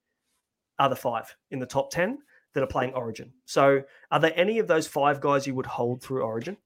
other 0.78 0.96
five 0.96 1.34
in 1.52 1.60
the 1.60 1.66
top 1.66 1.90
ten 1.90 2.18
that 2.54 2.64
are 2.64 2.68
playing 2.68 2.94
Origin. 2.94 3.34
So, 3.46 3.84
are 4.12 4.20
there 4.20 4.34
any 4.36 4.60
of 4.60 4.68
those 4.68 4.88
five 4.88 5.20
guys 5.22 5.48
you 5.48 5.56
would 5.56 5.66
hold 5.66 6.02
through 6.02 6.22
Origin? 6.22 6.58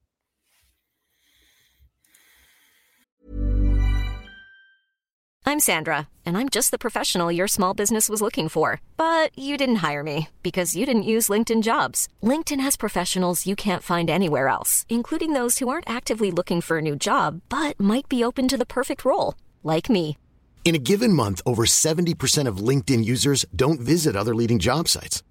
I'm 5.49 5.61
Sandra, 5.61 6.09
and 6.25 6.37
I'm 6.37 6.49
just 6.49 6.71
the 6.71 6.77
professional 6.77 7.31
your 7.31 7.47
small 7.47 7.73
business 7.73 8.09
was 8.09 8.21
looking 8.21 8.49
for. 8.49 8.81
But 8.97 9.31
you 9.33 9.55
didn't 9.55 9.77
hire 9.77 10.03
me 10.03 10.27
because 10.43 10.75
you 10.75 10.85
didn't 10.85 11.11
use 11.13 11.29
LinkedIn 11.29 11.63
jobs. 11.63 12.09
LinkedIn 12.21 12.59
has 12.59 12.75
professionals 12.75 13.47
you 13.47 13.55
can't 13.55 13.81
find 13.81 14.09
anywhere 14.09 14.49
else, 14.49 14.85
including 14.89 15.31
those 15.31 15.59
who 15.59 15.69
aren't 15.69 15.89
actively 15.89 16.31
looking 16.31 16.59
for 16.59 16.79
a 16.79 16.81
new 16.81 16.97
job 16.97 17.39
but 17.47 17.79
might 17.79 18.09
be 18.09 18.25
open 18.25 18.49
to 18.49 18.57
the 18.57 18.65
perfect 18.65 19.05
role, 19.05 19.35
like 19.63 19.89
me. 19.89 20.17
In 20.65 20.75
a 20.75 20.85
given 20.91 21.13
month, 21.13 21.41
over 21.45 21.63
70% 21.63 22.45
of 22.45 22.57
LinkedIn 22.57 23.05
users 23.05 23.45
don't 23.55 23.79
visit 23.79 24.17
other 24.17 24.35
leading 24.35 24.59
job 24.59 24.89
sites. 24.89 25.23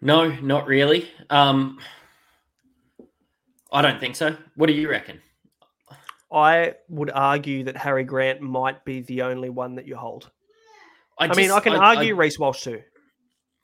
No, 0.00 0.28
not 0.28 0.66
really. 0.66 1.08
Um, 1.30 1.78
I 3.72 3.82
don't 3.82 4.00
think 4.00 4.16
so. 4.16 4.36
What 4.54 4.66
do 4.66 4.72
you 4.72 4.88
reckon? 4.88 5.20
I 6.32 6.74
would 6.88 7.10
argue 7.10 7.64
that 7.64 7.76
Harry 7.76 8.04
Grant 8.04 8.40
might 8.40 8.84
be 8.84 9.00
the 9.00 9.22
only 9.22 9.50
one 9.50 9.74
that 9.76 9.86
you 9.86 9.96
hold. 9.96 10.30
I, 11.18 11.26
I, 11.26 11.34
mean, 11.34 11.50
I 11.50 11.60
can 11.60 11.72
I- 11.74 11.96
argue 11.96 12.14
Reece 12.14 12.38
Walsh 12.38 12.62
too. 12.62 12.82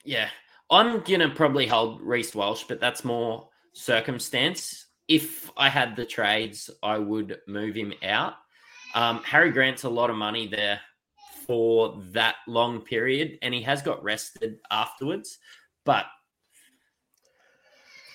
Yeah, 0.03 0.29
I'm 0.69 1.01
gonna 1.01 1.29
probably 1.29 1.65
hold 1.67 2.01
Reece 2.01 2.35
Walsh, 2.35 2.63
but 2.67 2.79
that's 2.79 3.03
more 3.03 3.49
circumstance. 3.73 4.87
If 5.07 5.51
I 5.57 5.69
had 5.69 5.95
the 5.95 6.05
trades, 6.05 6.69
I 6.83 6.97
would 6.97 7.39
move 7.47 7.75
him 7.75 7.93
out. 8.03 8.33
Um, 8.93 9.21
Harry 9.23 9.51
Grant's 9.51 9.83
a 9.83 9.89
lot 9.89 10.09
of 10.09 10.15
money 10.15 10.47
there 10.47 10.79
for 11.45 12.01
that 12.11 12.35
long 12.47 12.81
period, 12.81 13.37
and 13.41 13.53
he 13.53 13.61
has 13.61 13.81
got 13.81 14.03
rested 14.03 14.57
afterwards. 14.71 15.37
But 15.85 16.05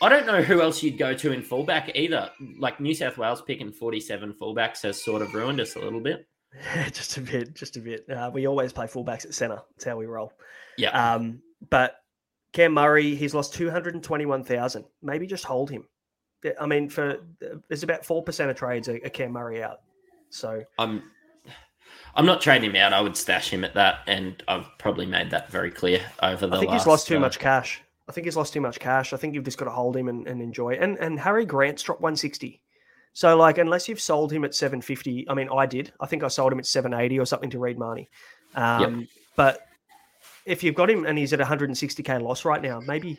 I 0.03 0.09
don't 0.09 0.27
know 0.27 0.43
who 0.43 0.63
else 0.63 0.83
you'd 0.83 0.99
go 0.99 1.15
to 1.15 1.33
in 1.33 1.43
fullback 1.43 1.91
either. 1.95 2.31
Like 2.59 2.81
New 2.81 2.95
South 2.95 3.19
Wales 3.19 3.43
picking 3.43 3.71
47 3.71 4.35
fullbacks 4.35 4.83
has 4.83 5.03
sort 5.03 5.23
of 5.23 5.35
ruined 5.35 5.61
us 5.61 5.77
a 5.77 5.79
little 5.79 6.01
bit. 6.01 6.27
just 6.93 7.17
a 7.17 7.21
bit, 7.21 7.55
just 7.55 7.77
a 7.77 7.81
bit. 7.81 8.09
Uh, 8.09 8.31
we 8.33 8.47
always 8.47 8.73
play 8.73 8.87
fullbacks 8.87 9.25
at 9.25 9.35
centre. 9.35 9.61
That's 9.77 9.85
how 9.85 9.97
we 9.97 10.07
roll. 10.07 10.33
Yeah. 10.77 10.91
Um, 10.91 11.43
but 11.69 11.97
Cam 12.53 12.73
Murray, 12.73 13.15
he's 13.15 13.35
lost 13.35 13.55
two 13.55 13.71
hundred 13.71 13.95
and 13.95 14.03
twenty-one 14.03 14.43
thousand. 14.45 14.85
Maybe 15.03 15.27
just 15.27 15.45
hold 15.45 15.71
him. 15.71 15.87
Yeah, 16.43 16.53
I 16.61 16.67
mean, 16.67 16.89
for 16.89 17.19
there's 17.69 17.83
about 17.83 18.05
four 18.05 18.23
percent 18.23 18.51
of 18.51 18.57
trades 18.57 18.89
are, 18.89 18.97
are 18.97 19.11
Cam 19.11 19.33
Murray 19.33 19.63
out. 19.63 19.83
So 20.31 20.65
I'm 20.79 21.03
I'm 22.15 22.27
not 22.27 22.41
trading 22.41 22.71
him 22.71 22.77
out. 22.77 22.93
I 22.93 23.01
would 23.01 23.17
stash 23.17 23.51
him 23.51 23.65
at 23.65 23.75
that, 23.75 24.01
and 24.07 24.43
I've 24.49 24.67
probably 24.79 25.07
made 25.07 25.31
that 25.31 25.51
very 25.51 25.71
clear 25.71 26.01
over 26.23 26.47
the 26.47 26.57
I 26.57 26.59
think 26.59 26.71
last. 26.73 26.83
he's 26.83 26.87
lost 26.89 27.07
too 27.07 27.19
uh, 27.19 27.21
much 27.21 27.39
cash. 27.39 27.83
I 28.11 28.13
think 28.13 28.25
he's 28.25 28.37
lost 28.37 28.53
too 28.53 28.61
much 28.61 28.81
cash. 28.81 29.13
I 29.13 29.17
think 29.19 29.35
you've 29.35 29.45
just 29.45 29.57
got 29.57 29.67
to 29.67 29.71
hold 29.71 29.97
him 29.97 30.09
and, 30.09 30.27
and 30.27 30.43
enjoy. 30.43 30.75
And 30.75 30.99
and 30.99 31.21
Harry 31.21 31.47
Grant's 31.47 31.85
dropped 31.85 32.01
160. 32.01 32.61
So 33.13 33.37
like 33.37 33.57
unless 33.57 33.89
you've 33.89 34.01
sold 34.01 34.33
him 34.33 34.45
at 34.45 34.53
750, 34.53 35.31
I 35.31 35.35
mean 35.35 35.49
I 35.49 35.67
did. 35.67 35.93
I 36.01 36.07
think 36.07 36.25
I 36.25 36.29
sold 36.29 36.53
him 36.53 36.59
at 36.59 36.67
780 36.67 37.21
or 37.21 37.25
something 37.25 37.51
to 37.51 37.61
Reed 37.61 37.79
Mahoney. 37.79 38.09
Um, 38.57 39.07
but 39.37 39.61
if 40.45 40.65
you've 40.65 40.75
got 40.75 40.91
him 40.91 41.07
and 41.07 41.17
he's 41.17 41.33
at 41.33 41.39
160k 41.39 42.21
loss 42.21 42.45
right 42.45 42.61
now, 42.61 42.81
maybe 42.81 43.17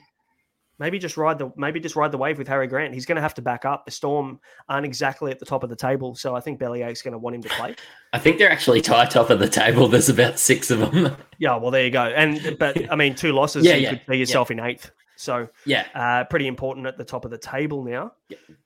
maybe 0.81 0.99
just 0.99 1.15
ride 1.15 1.37
the 1.37 1.53
maybe 1.55 1.79
just 1.79 1.95
ride 1.95 2.11
the 2.11 2.17
wave 2.17 2.37
with 2.37 2.47
Harry 2.47 2.67
Grant. 2.67 2.93
He's 2.93 3.05
going 3.05 3.15
to 3.15 3.21
have 3.21 3.35
to 3.35 3.41
back 3.41 3.63
up. 3.63 3.85
The 3.85 3.91
Storm 3.91 4.39
aren't 4.67 4.85
exactly 4.85 5.31
at 5.31 5.39
the 5.39 5.45
top 5.45 5.63
of 5.63 5.69
the 5.69 5.75
table, 5.75 6.15
so 6.15 6.35
I 6.35 6.41
think 6.41 6.59
Bellyache's 6.59 7.01
going 7.03 7.11
to 7.13 7.17
want 7.19 7.35
him 7.37 7.43
to 7.43 7.49
play. 7.49 7.75
I 8.13 8.19
think 8.19 8.39
they're 8.39 8.51
actually 8.51 8.81
tied 8.81 9.11
top 9.11 9.29
of 9.29 9.39
the 9.39 9.47
table. 9.47 9.87
There's 9.87 10.09
about 10.09 10.37
six 10.39 10.69
of 10.71 10.79
them. 10.79 11.15
Yeah, 11.37 11.55
well 11.55 11.71
there 11.71 11.83
you 11.85 11.89
go. 11.91 12.03
And 12.03 12.57
but 12.59 12.91
I 12.91 12.95
mean 12.95 13.15
two 13.15 13.31
losses, 13.31 13.65
Yeah, 13.65 13.75
you 13.75 13.83
yeah, 13.83 13.89
could 13.91 14.01
see 14.09 14.17
yourself 14.17 14.51
in 14.51 14.59
eighth. 14.59 14.91
So 15.15 15.47
yeah, 15.65 15.85
uh, 15.95 16.23
pretty 16.25 16.47
important 16.47 16.85
at 16.87 16.97
the 16.97 17.05
top 17.05 17.25
of 17.25 17.31
the 17.31 17.37
table 17.37 17.83
now. 17.83 18.13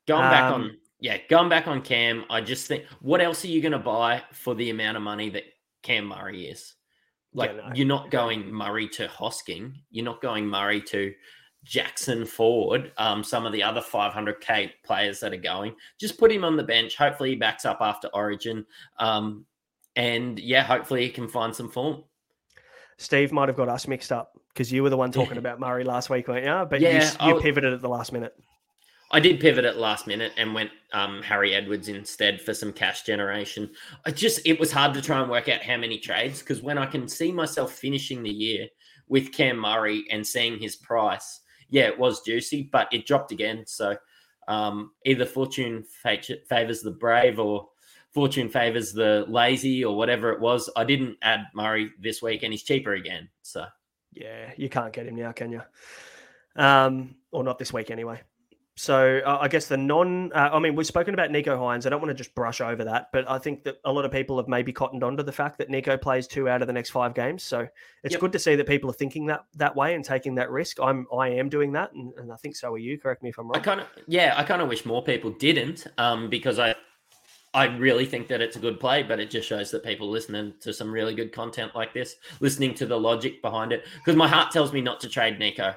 going 0.07 0.29
back 0.29 0.51
Um, 0.51 0.61
on 0.61 0.77
yeah, 0.99 1.17
going 1.29 1.49
back 1.49 1.67
on 1.67 1.81
Cam. 1.81 2.25
I 2.29 2.41
just 2.41 2.67
think 2.67 2.85
what 3.01 3.21
else 3.21 3.43
are 3.45 3.49
you 3.49 3.61
going 3.61 3.71
to 3.73 3.79
buy 3.79 4.23
for 4.33 4.55
the 4.55 4.69
amount 4.71 4.97
of 4.97 5.03
money 5.03 5.29
that 5.29 5.43
Cam 5.83 6.05
Murray 6.07 6.47
is? 6.47 6.73
Like 7.33 7.51
Yeah, 7.51 7.67
no. 7.69 7.75
you're 7.75 7.87
not 7.87 8.11
going 8.11 8.51
Murray 8.51 8.87
to 8.89 9.07
Hosking. 9.07 9.73
You're 9.91 10.05
not 10.05 10.21
going 10.21 10.47
Murray 10.47 10.81
to 10.83 11.13
Jackson 11.65 12.25
Ford. 12.25 12.91
Um, 12.97 13.23
some 13.23 13.45
of 13.45 13.51
the 13.51 13.63
other 13.63 13.81
500k 13.81 14.71
players 14.85 15.19
that 15.19 15.33
are 15.33 15.37
going. 15.37 15.75
Just 15.99 16.17
put 16.17 16.31
him 16.31 16.45
on 16.45 16.55
the 16.55 16.63
bench. 16.63 16.95
Hopefully 16.95 17.31
he 17.31 17.35
backs 17.35 17.65
up 17.65 17.79
after 17.81 18.07
Origin. 18.13 18.65
Um, 18.99 19.45
and 19.97 20.39
yeah, 20.39 20.63
hopefully 20.63 21.01
he 21.03 21.09
can 21.09 21.27
find 21.27 21.53
some 21.53 21.69
form. 21.69 22.03
Steve 22.97 23.31
might 23.33 23.49
have 23.49 23.57
got 23.57 23.67
us 23.67 23.87
mixed 23.87 24.11
up 24.11 24.39
because 24.53 24.71
you 24.71 24.81
were 24.83 24.89
the 24.89 24.95
one 24.97 25.11
talking 25.11 25.37
about 25.37 25.59
Murray 25.59 25.83
last 25.83 26.09
week, 26.09 26.27
weren't 26.29 26.45
you? 26.45 26.65
But 26.69 26.79
you, 26.79 26.87
Yeah, 26.87 27.11
you 27.25 27.33
I'll- 27.35 27.41
pivoted 27.41 27.73
at 27.73 27.81
the 27.81 27.89
last 27.89 28.13
minute. 28.13 28.33
I 29.11 29.19
did 29.19 29.39
pivot 29.39 29.65
at 29.65 29.77
last 29.77 30.07
minute 30.07 30.33
and 30.35 30.53
went 30.53 30.71
um, 30.91 31.21
Harry 31.21 31.53
Edwards 31.53 31.89
instead 31.89 32.41
for 32.41 32.55
some 32.55 32.73
cash 32.73 33.03
generation. 33.03 33.69
I 34.03 34.09
just 34.11 34.41
it 34.45 34.59
was 34.59 34.71
hard 34.71 34.95
to 34.95 35.01
try 35.01 35.21
and 35.21 35.29
work 35.29 35.47
out 35.47 35.61
how 35.61 35.77
many 35.77 35.99
trades 35.99 36.39
because 36.39 36.63
when 36.63 36.77
I 36.79 36.87
can 36.87 37.07
see 37.07 37.31
myself 37.31 37.71
finishing 37.73 38.23
the 38.23 38.31
year 38.31 38.67
with 39.07 39.31
Cam 39.31 39.57
Murray 39.57 40.05
and 40.11 40.25
seeing 40.25 40.57
his 40.57 40.75
price, 40.75 41.41
yeah, 41.69 41.85
it 41.85 41.97
was 41.97 42.21
juicy, 42.21 42.69
but 42.71 42.87
it 42.91 43.05
dropped 43.05 43.31
again. 43.31 43.63
So 43.65 43.95
um, 44.47 44.91
either 45.05 45.25
fortune 45.25 45.83
fa- 45.83 46.19
favors 46.47 46.81
the 46.81 46.91
brave 46.91 47.39
or 47.39 47.69
fortune 48.11 48.49
favors 48.49 48.93
the 48.93 49.25
lazy 49.27 49.83
or 49.83 49.97
whatever 49.97 50.31
it 50.31 50.39
was. 50.39 50.69
I 50.75 50.83
didn't 50.83 51.17
add 51.21 51.47
Murray 51.53 51.91
this 51.99 52.21
week 52.21 52.43
and 52.43 52.53
he's 52.53 52.63
cheaper 52.63 52.93
again. 52.93 53.27
So 53.41 53.65
Yeah, 54.13 54.51
you 54.55 54.69
can't 54.69 54.93
get 54.93 55.07
him 55.07 55.15
now, 55.15 55.31
can 55.31 55.51
you? 55.51 55.61
Um, 56.55 57.15
or 57.31 57.43
not 57.43 57.59
this 57.59 57.73
week 57.73 57.91
anyway. 57.91 58.21
So 58.77 59.21
uh, 59.25 59.37
I 59.39 59.47
guess 59.47 59.67
the 59.67 59.77
non, 59.77 60.33
uh, 60.33 60.49
I 60.51 60.59
mean, 60.59 60.75
we've 60.75 60.85
spoken 60.85 61.13
about 61.13 61.29
Nicho 61.29 61.57
Hynes. 61.57 61.85
I 61.85 61.89
don't 61.89 62.01
want 62.01 62.09
to 62.09 62.15
just 62.15 62.35
brush 62.35 62.59
over 62.59 62.83
that, 62.83 63.07
but 63.13 63.29
I 63.29 63.37
think 63.37 63.63
that 63.63 63.77
a 63.85 63.91
lot 63.91 64.03
of 64.03 64.11
people 64.11 64.35
have 64.35 64.49
maybe 64.49 64.73
cottoned 64.73 65.01
onto 65.01 65.23
the 65.23 65.31
fact 65.31 65.57
that 65.59 65.69
Nicho 65.69 66.01
plays 66.01 66.27
two 66.27 66.49
out 66.49 66.61
of 66.61 66.67
the 66.67 66.73
next 66.73 66.89
five 66.89 67.13
games. 67.13 67.41
So 67.43 67.67
it's 68.03 68.13
Yep. 68.13 68.21
good 68.21 68.31
to 68.33 68.39
see 68.39 68.55
that 68.55 68.67
people 68.67 68.89
are 68.89 68.93
thinking 68.93 69.27
that 69.27 69.45
that 69.55 69.75
way 69.77 69.95
and 69.95 70.03
taking 70.03 70.35
that 70.35 70.49
risk. 70.51 70.77
I'm, 70.81 71.07
I 71.17 71.29
am 71.29 71.47
doing 71.47 71.71
that, 71.71 71.93
and, 71.93 72.13
and 72.17 72.33
I 72.33 72.35
think 72.35 72.57
so 72.57 72.73
are 72.73 72.77
you. 72.77 72.99
Correct 72.99 73.23
me 73.23 73.29
if 73.29 73.37
I'm 73.37 73.47
wrong. 73.47 73.55
I 73.55 73.59
kind 73.59 73.79
of 73.79 73.87
yeah, 74.07 74.33
I 74.35 74.43
kind 74.43 74.61
of 74.61 74.67
wish 74.67 74.85
more 74.85 75.01
people 75.01 75.31
didn't, 75.31 75.87
um, 75.97 76.29
because 76.29 76.59
I 76.59 76.75
I 77.53 77.67
really 77.77 78.05
think 78.05 78.27
that 78.27 78.41
it's 78.41 78.57
a 78.57 78.59
good 78.59 78.81
play, 78.81 79.01
but 79.03 79.21
it 79.21 79.29
just 79.29 79.47
shows 79.47 79.71
that 79.71 79.85
people 79.85 80.09
listening 80.09 80.53
to 80.59 80.73
some 80.73 80.91
really 80.91 81.15
good 81.15 81.31
content 81.31 81.73
like 81.73 81.93
this, 81.93 82.17
listening 82.41 82.73
to 82.73 82.85
the 82.85 82.99
logic 82.99 83.41
behind 83.41 83.71
it. 83.71 83.85
Because 83.95 84.17
my 84.17 84.27
heart 84.27 84.51
tells 84.51 84.73
me 84.73 84.81
not 84.81 84.99
to 84.99 85.09
trade 85.09 85.39
Nicho. 85.39 85.73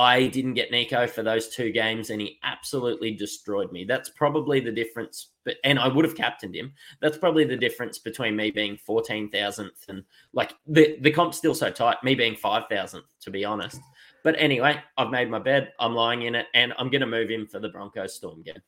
I 0.00 0.28
didn't 0.28 0.54
get 0.54 0.72
Nicho 0.72 1.08
for 1.10 1.22
those 1.22 1.48
two 1.48 1.70
games, 1.70 2.08
and 2.08 2.22
he 2.22 2.38
absolutely 2.42 3.12
destroyed 3.12 3.70
me. 3.70 3.84
That's 3.84 4.08
probably 4.08 4.58
the 4.58 4.72
difference. 4.72 5.32
But 5.44 5.56
and 5.62 5.78
I 5.78 5.88
would 5.88 6.06
have 6.06 6.16
captained 6.16 6.56
him. 6.56 6.72
That's 7.02 7.18
probably 7.18 7.44
the 7.44 7.56
difference 7.56 7.98
between 7.98 8.34
me 8.34 8.50
being 8.50 8.78
fourteen 8.78 9.30
thousandth 9.30 9.84
and 9.88 10.02
like 10.32 10.54
the 10.66 10.96
the 11.02 11.10
comp's 11.10 11.36
still 11.36 11.54
so 11.54 11.70
tight. 11.70 12.02
Me 12.02 12.14
being 12.14 12.34
five 12.34 12.64
thousandth, 12.70 13.08
to 13.20 13.30
be 13.30 13.44
honest. 13.44 13.78
But 14.24 14.36
anyway, 14.38 14.80
I've 14.96 15.10
made 15.10 15.30
my 15.30 15.38
bed. 15.38 15.72
I'm 15.78 15.94
lying 15.94 16.22
in 16.22 16.34
it, 16.34 16.46
and 16.54 16.72
I'm 16.78 16.88
going 16.88 17.02
to 17.02 17.06
move 17.06 17.28
him 17.28 17.46
for 17.46 17.58
the 17.58 17.68
Broncos 17.68 18.14
Storm 18.14 18.42
game. 18.42 18.62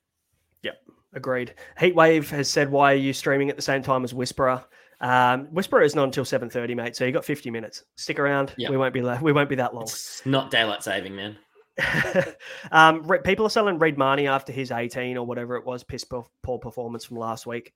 Yep, 0.63 0.77
agreed. 1.15 1.55
Heatwave 1.81 2.29
has 2.29 2.51
said, 2.51 2.71
"Why 2.71 2.93
are 2.93 2.97
you 2.97 3.15
streaming 3.15 3.49
at 3.49 3.57
the 3.57 3.63
same 3.63 3.83
time 3.83 4.05
as 4.05 4.13
Whisperer?" 4.13 4.63
Um, 5.03 5.47
Whisperer 5.47 5.83
is 5.83 5.95
not 5.95 6.05
until 6.05 6.25
seven 6.25 6.49
thirty, 6.49 6.75
mate. 6.75 6.97
So 6.97 7.05
you 7.05 7.13
got 7.13 7.25
fifty 7.25 7.51
minutes. 7.51 7.85
Stick 7.97 8.19
around. 8.19 8.55
Yep. 8.57 8.71
We 8.71 8.77
won't 8.77 8.95
be 8.95 9.03
le- 9.03 9.21
we 9.21 9.33
won't 9.33 9.49
be 9.49 9.57
that 9.57 9.75
long. 9.75 9.83
It's 9.83 10.25
not 10.25 10.51
daylight 10.51 10.83
saving, 10.83 11.17
man. 11.17 11.37
um, 12.73 13.03
Re- 13.05 13.21
people 13.25 13.47
are 13.47 13.51
selling 13.51 13.79
Reed 13.79 13.99
Mahoney 13.99 14.27
after 14.27 14.53
his 14.53 14.71
18 14.71 15.17
or 15.17 15.27
whatever 15.27 15.57
it 15.57 15.65
was, 15.65 15.83
piss 15.83 16.05
poor, 16.05 16.27
poor 16.43 16.59
performance 16.59 17.05
from 17.05 17.17
last 17.17 17.47
week. 17.47 17.73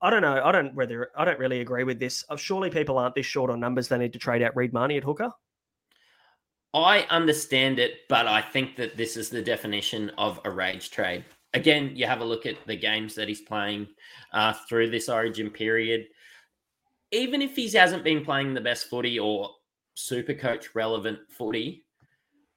I 0.00 0.10
don't 0.10 0.22
know. 0.22 0.40
I 0.42 0.52
don't 0.52 0.74
whether 0.74 1.10
I 1.16 1.24
don't 1.24 1.38
really 1.38 1.60
agree 1.60 1.84
with 1.84 1.98
this. 1.98 2.24
Uh, 2.28 2.36
Surely 2.36 2.70
people 2.70 2.98
aren't 2.98 3.14
this 3.14 3.26
short 3.26 3.50
on 3.50 3.60
numbers. 3.60 3.88
They 3.88 3.98
need 3.98 4.12
to 4.12 4.18
trade 4.18 4.42
out 4.42 4.56
Reed 4.56 4.72
Mahoney 4.72 4.96
at 4.96 5.04
hooker. 5.04 5.30
I 6.74 7.02
understand 7.10 7.78
it, 7.78 7.98
but 8.08 8.26
I 8.26 8.40
think 8.40 8.76
that 8.76 8.96
this 8.96 9.16
is 9.16 9.28
the 9.28 9.42
definition 9.42 10.10
of 10.16 10.40
a 10.44 10.50
rage 10.50 10.90
trade. 10.90 11.24
Again, 11.54 11.92
you 11.94 12.06
have 12.06 12.20
a 12.20 12.24
look 12.24 12.46
at 12.46 12.56
the 12.66 12.76
games 12.76 13.14
that 13.14 13.28
he's 13.28 13.42
playing 13.42 13.88
uh, 14.32 14.54
through 14.68 14.90
this 14.90 15.08
origin 15.08 15.50
period. 15.50 16.06
Even 17.12 17.42
if 17.42 17.54
he 17.56 17.68
hasn't 17.70 18.04
been 18.04 18.24
playing 18.24 18.54
the 18.54 18.60
best 18.60 18.88
footy 18.88 19.18
or 19.18 19.50
super 19.94 20.34
coach 20.34 20.74
relevant 20.74 21.18
footy, 21.28 21.84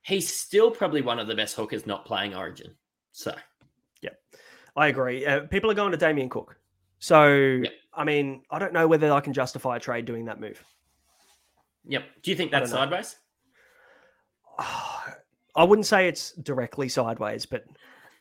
he's 0.01 0.33
still 0.33 0.71
probably 0.71 1.01
one 1.01 1.19
of 1.19 1.27
the 1.27 1.35
best 1.35 1.55
hookers 1.55 1.85
not 1.85 2.05
playing 2.05 2.35
origin. 2.35 2.73
So, 3.11 3.35
yeah, 4.01 4.11
I 4.75 4.87
agree. 4.87 5.25
Uh, 5.25 5.41
people 5.41 5.69
are 5.69 5.75
going 5.75 5.91
to 5.91 5.97
Damien 5.97 6.29
Cook. 6.29 6.57
So 6.99 7.61
I 7.93 8.03
mean, 8.03 8.43
I 8.49 8.59
don't 8.59 8.73
know 8.73 8.87
whether 8.87 9.11
I 9.11 9.19
can 9.19 9.33
justify 9.33 9.77
a 9.77 9.79
trade 9.79 10.05
doing 10.05 10.25
that 10.25 10.39
move. 10.39 10.63
yep. 11.87 12.03
Do 12.23 12.31
you 12.31 12.37
think 12.37 12.51
that's 12.51 12.71
sideways? 12.71 13.15
I 14.57 15.63
wouldn't 15.63 15.85
say 15.85 16.07
it's 16.07 16.31
directly 16.33 16.89
sideways, 16.89 17.45
but 17.45 17.65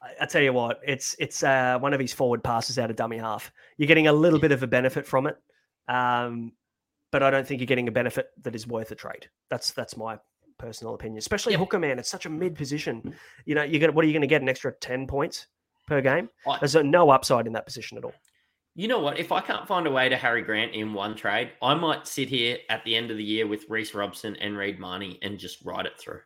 I, 0.03 0.23
I 0.23 0.27
tell 0.27 0.43
you 0.43 0.53
what, 0.53 0.81
it's 0.87 1.17
it's 1.19 1.43
uh, 1.43 1.79
one 1.81 1.93
of 1.93 2.01
his 2.01 2.13
forward 2.13 2.43
passes 2.45 2.79
out 2.79 2.91
of 2.91 2.97
dummy 2.97 3.19
half. 3.19 3.53
You're 3.77 3.89
getting 3.89 4.07
a 4.07 4.13
little 4.13 4.39
bit 4.39 4.53
of 4.53 4.63
a 4.63 4.67
benefit 4.67 5.07
from 5.07 5.27
it, 5.27 5.37
um, 5.89 6.53
but 7.13 7.23
I 7.23 7.31
don't 7.31 7.47
think 7.47 7.61
you're 7.61 7.67
getting 7.67 7.89
a 7.89 7.93
benefit 7.93 8.29
that 8.43 8.55
is 8.55 8.67
worth 8.67 8.91
a 8.91 8.95
trade. 8.95 9.29
That's 9.51 9.71
that's 9.73 9.97
my 9.97 10.19
personal 10.59 10.95
opinion. 10.95 11.19
Especially 11.19 11.53
Yep. 11.53 11.61
hooker 11.61 11.79
man, 11.79 11.99
it's 11.99 12.09
such 12.09 12.27
a 12.27 12.31
mid 12.31 12.55
position. 12.57 13.15
You 13.45 13.55
know, 13.55 13.63
you're 13.63 13.81
gonna 13.81 13.93
what 13.93 14.05
are 14.05 14.09
you 14.09 14.13
going 14.15 14.23
to 14.23 14.27
get 14.27 14.43
an 14.43 14.49
extra 14.49 14.73
ten 14.73 15.07
points 15.07 15.47
per 15.87 16.01
game? 16.01 16.29
I- 16.47 16.59
There's 16.59 16.75
no 16.75 17.11
upside 17.11 17.47
in 17.47 17.53
that 17.53 17.67
position 17.67 17.99
at 17.99 18.05
all. 18.05 18.15
You 18.77 18.89
know 18.89 18.99
what? 18.99 19.19
If 19.21 19.31
I 19.31 19.41
can't 19.41 19.69
find 19.69 19.87
a 19.87 19.91
way 19.93 20.09
to 20.09 20.17
Harry 20.17 20.43
Grant 20.43 20.75
in 20.75 20.93
one 20.93 21.15
trade, 21.15 21.53
I 21.63 21.75
might 21.75 22.09
sit 22.09 22.29
here 22.29 22.59
at 22.69 22.83
the 22.85 22.97
end 22.97 23.13
of 23.13 23.17
the 23.17 23.23
year 23.23 23.47
with 23.47 23.67
Reece 23.71 23.95
Robson 23.95 24.35
and 24.41 24.57
Reed 24.57 24.81
Mahoney 24.81 25.21
and 25.23 25.39
just 25.39 25.65
ride 25.65 25.87
it 25.87 25.97
through. 25.97 26.21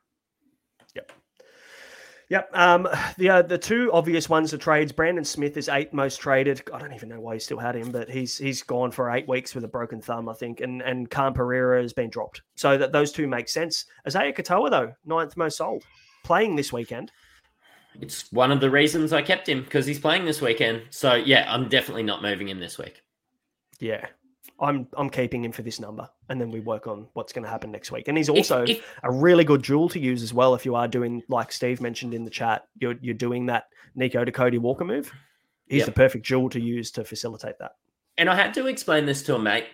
Yep. 2.31 2.51
Um, 2.53 2.89
the 3.17 3.31
uh, 3.31 3.43
the 3.43 3.57
two 3.57 3.91
obvious 3.93 4.29
ones 4.29 4.53
are 4.53 4.59
trades. 4.59 4.93
Brandon 4.93 5.25
Smith 5.25 5.57
is 5.57 5.69
eighth 5.69 5.95
most 5.95 6.21
traded. 6.21 6.63
I 6.73 6.79
don't 6.79 6.93
even 6.93 7.09
know 7.09 7.21
why 7.21 7.35
he 7.35 7.41
still 7.41 7.59
had 7.59 7.75
him, 7.75 7.91
but 7.91 8.11
he's 8.11 8.37
he's 8.37 8.63
gone 8.63 8.91
for 8.91 9.11
eight 9.11 9.27
weeks 9.27 9.55
with 9.55 9.65
a 9.65 9.69
broken 9.69 10.03
thumb, 10.03 10.29
I 10.29 10.35
think. 10.35 10.61
And 10.61 10.83
and 10.83 11.11
Khan 11.11 11.33
Pereira 11.33 11.81
has 11.81 11.95
been 11.95 12.11
dropped. 12.11 12.43
So 12.55 12.77
that 12.77 12.93
those 12.93 13.13
two 13.13 13.27
make 13.27 13.49
sense. 13.49 13.87
Isaiya 14.07 14.37
Katoa 14.37 14.71
though, 14.71 14.93
ninth 15.07 15.39
most 15.39 15.57
sold, 15.57 15.85
playing 16.23 16.57
this 16.57 16.71
weekend. 16.71 17.11
It's 18.01 18.31
one 18.31 18.53
of 18.53 18.61
the 18.61 18.71
reasons 18.71 19.13
I 19.13 19.23
kept 19.23 19.49
him 19.49 19.63
because 19.63 19.87
he's 19.87 19.99
playing 19.99 20.27
this 20.27 20.43
weekend. 20.43 20.83
So 20.91 21.15
yeah, 21.15 21.47
I'm 21.49 21.69
definitely 21.69 22.03
not 22.03 22.23
moving 22.23 22.49
him 22.49 22.61
this 22.61 22.77
week. 22.77 23.03
Yeah. 23.81 24.07
I'm 24.61 24.89
I'm 24.97 25.09
keeping 25.11 25.45
him 25.45 25.53
for 25.53 25.63
this 25.63 25.79
number, 25.79 26.09
and 26.29 26.41
then 26.41 26.51
we 26.51 26.61
work 26.61 26.87
on 26.87 27.07
what's 27.13 27.33
going 27.33 27.45
to 27.45 27.51
happen 27.51 27.71
next 27.71 27.93
week. 27.93 28.09
And 28.09 28.17
he's 28.17 28.29
also 28.29 28.63
If- 28.63 28.71
if- 28.79 28.85
a 29.03 29.11
really 29.13 29.45
good 29.45 29.63
jewel 29.63 29.89
to 29.91 30.01
use 30.01 30.23
as 30.23 30.35
well. 30.35 30.55
If 30.55 30.65
you 30.65 30.75
are 30.75 30.89
doing 30.89 31.23
like 31.29 31.53
Steve 31.53 31.81
mentioned 31.81 32.13
in 32.15 32.25
the 32.25 32.31
chat, 32.31 32.67
you're 32.79 32.97
you're 33.01 33.15
doing 33.15 33.47
that 33.47 33.65
Nicho 33.97 34.25
to 34.25 34.33
Cody 34.33 34.59
Walker 34.59 34.85
move. 34.85 35.13
He's 35.69 35.79
Yep. 35.81 35.87
the 35.87 35.93
perfect 35.93 36.25
jewel 36.27 36.49
to 36.51 36.61
use 36.61 36.91
to 36.93 37.05
facilitate 37.05 37.59
that. 37.61 37.73
And 38.17 38.29
I 38.29 38.35
had 38.35 38.55
to 38.55 38.67
explain 38.67 39.07
this 39.07 39.23
to 39.25 39.35
a 39.37 39.39
mate, 39.39 39.67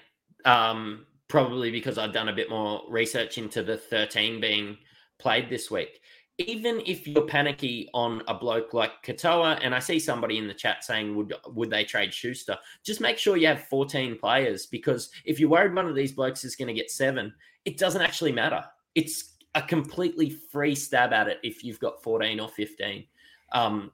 um, 0.45 1.07
probably 1.29 1.71
because 1.71 1.97
I'd 1.99 2.13
done 2.13 2.29
a 2.29 2.33
bit 2.35 2.51
more 2.51 2.83
research 2.89 3.39
into 3.39 3.63
the 3.63 3.77
13 3.79 4.41
being 4.41 4.77
played 5.19 5.49
this 5.49 5.71
week. 5.71 6.01
Even 6.39 6.83
if 6.85 7.07
you're 7.07 7.27
panicky 7.27 7.89
on 7.95 8.23
a 8.27 8.35
bloke 8.35 8.75
like 8.75 8.91
Katoa, 9.05 9.61
and 9.63 9.73
I 9.75 9.79
see 9.79 10.01
somebody 10.01 10.39
in 10.39 10.49
the 10.49 10.55
chat 10.55 10.83
saying, 10.83 11.15
would 11.15 11.33
would 11.47 11.71
they 11.71 11.85
trade 11.85 12.13
Schuster? 12.13 12.59
Just 12.83 13.01
make 13.01 13.19
sure 13.19 13.37
you 13.37 13.47
have 13.47 13.69
14 13.69 14.19
players 14.19 14.67
because 14.67 15.11
if 15.25 15.39
you're 15.39 15.49
worried 15.49 15.75
one 15.75 15.87
of 15.87 15.95
these 15.95 16.13
blokes 16.13 16.45
is 16.45 16.57
going 16.57 16.69
to 16.69 16.75
get 16.75 16.91
seven, 16.91 17.33
it 17.65 17.79
doesn't 17.79 18.03
actually 18.03 18.33
matter. 18.33 18.65
It's 18.97 19.35
a 19.55 19.63
completely 19.63 20.31
free 20.31 20.75
stab 20.75 21.13
at 21.13 21.29
it 21.29 21.39
if 21.43 21.63
you've 21.63 21.79
got 21.79 22.03
14 22.03 22.41
or 22.41 22.49
15. 22.49 23.05
Um, 23.53 23.93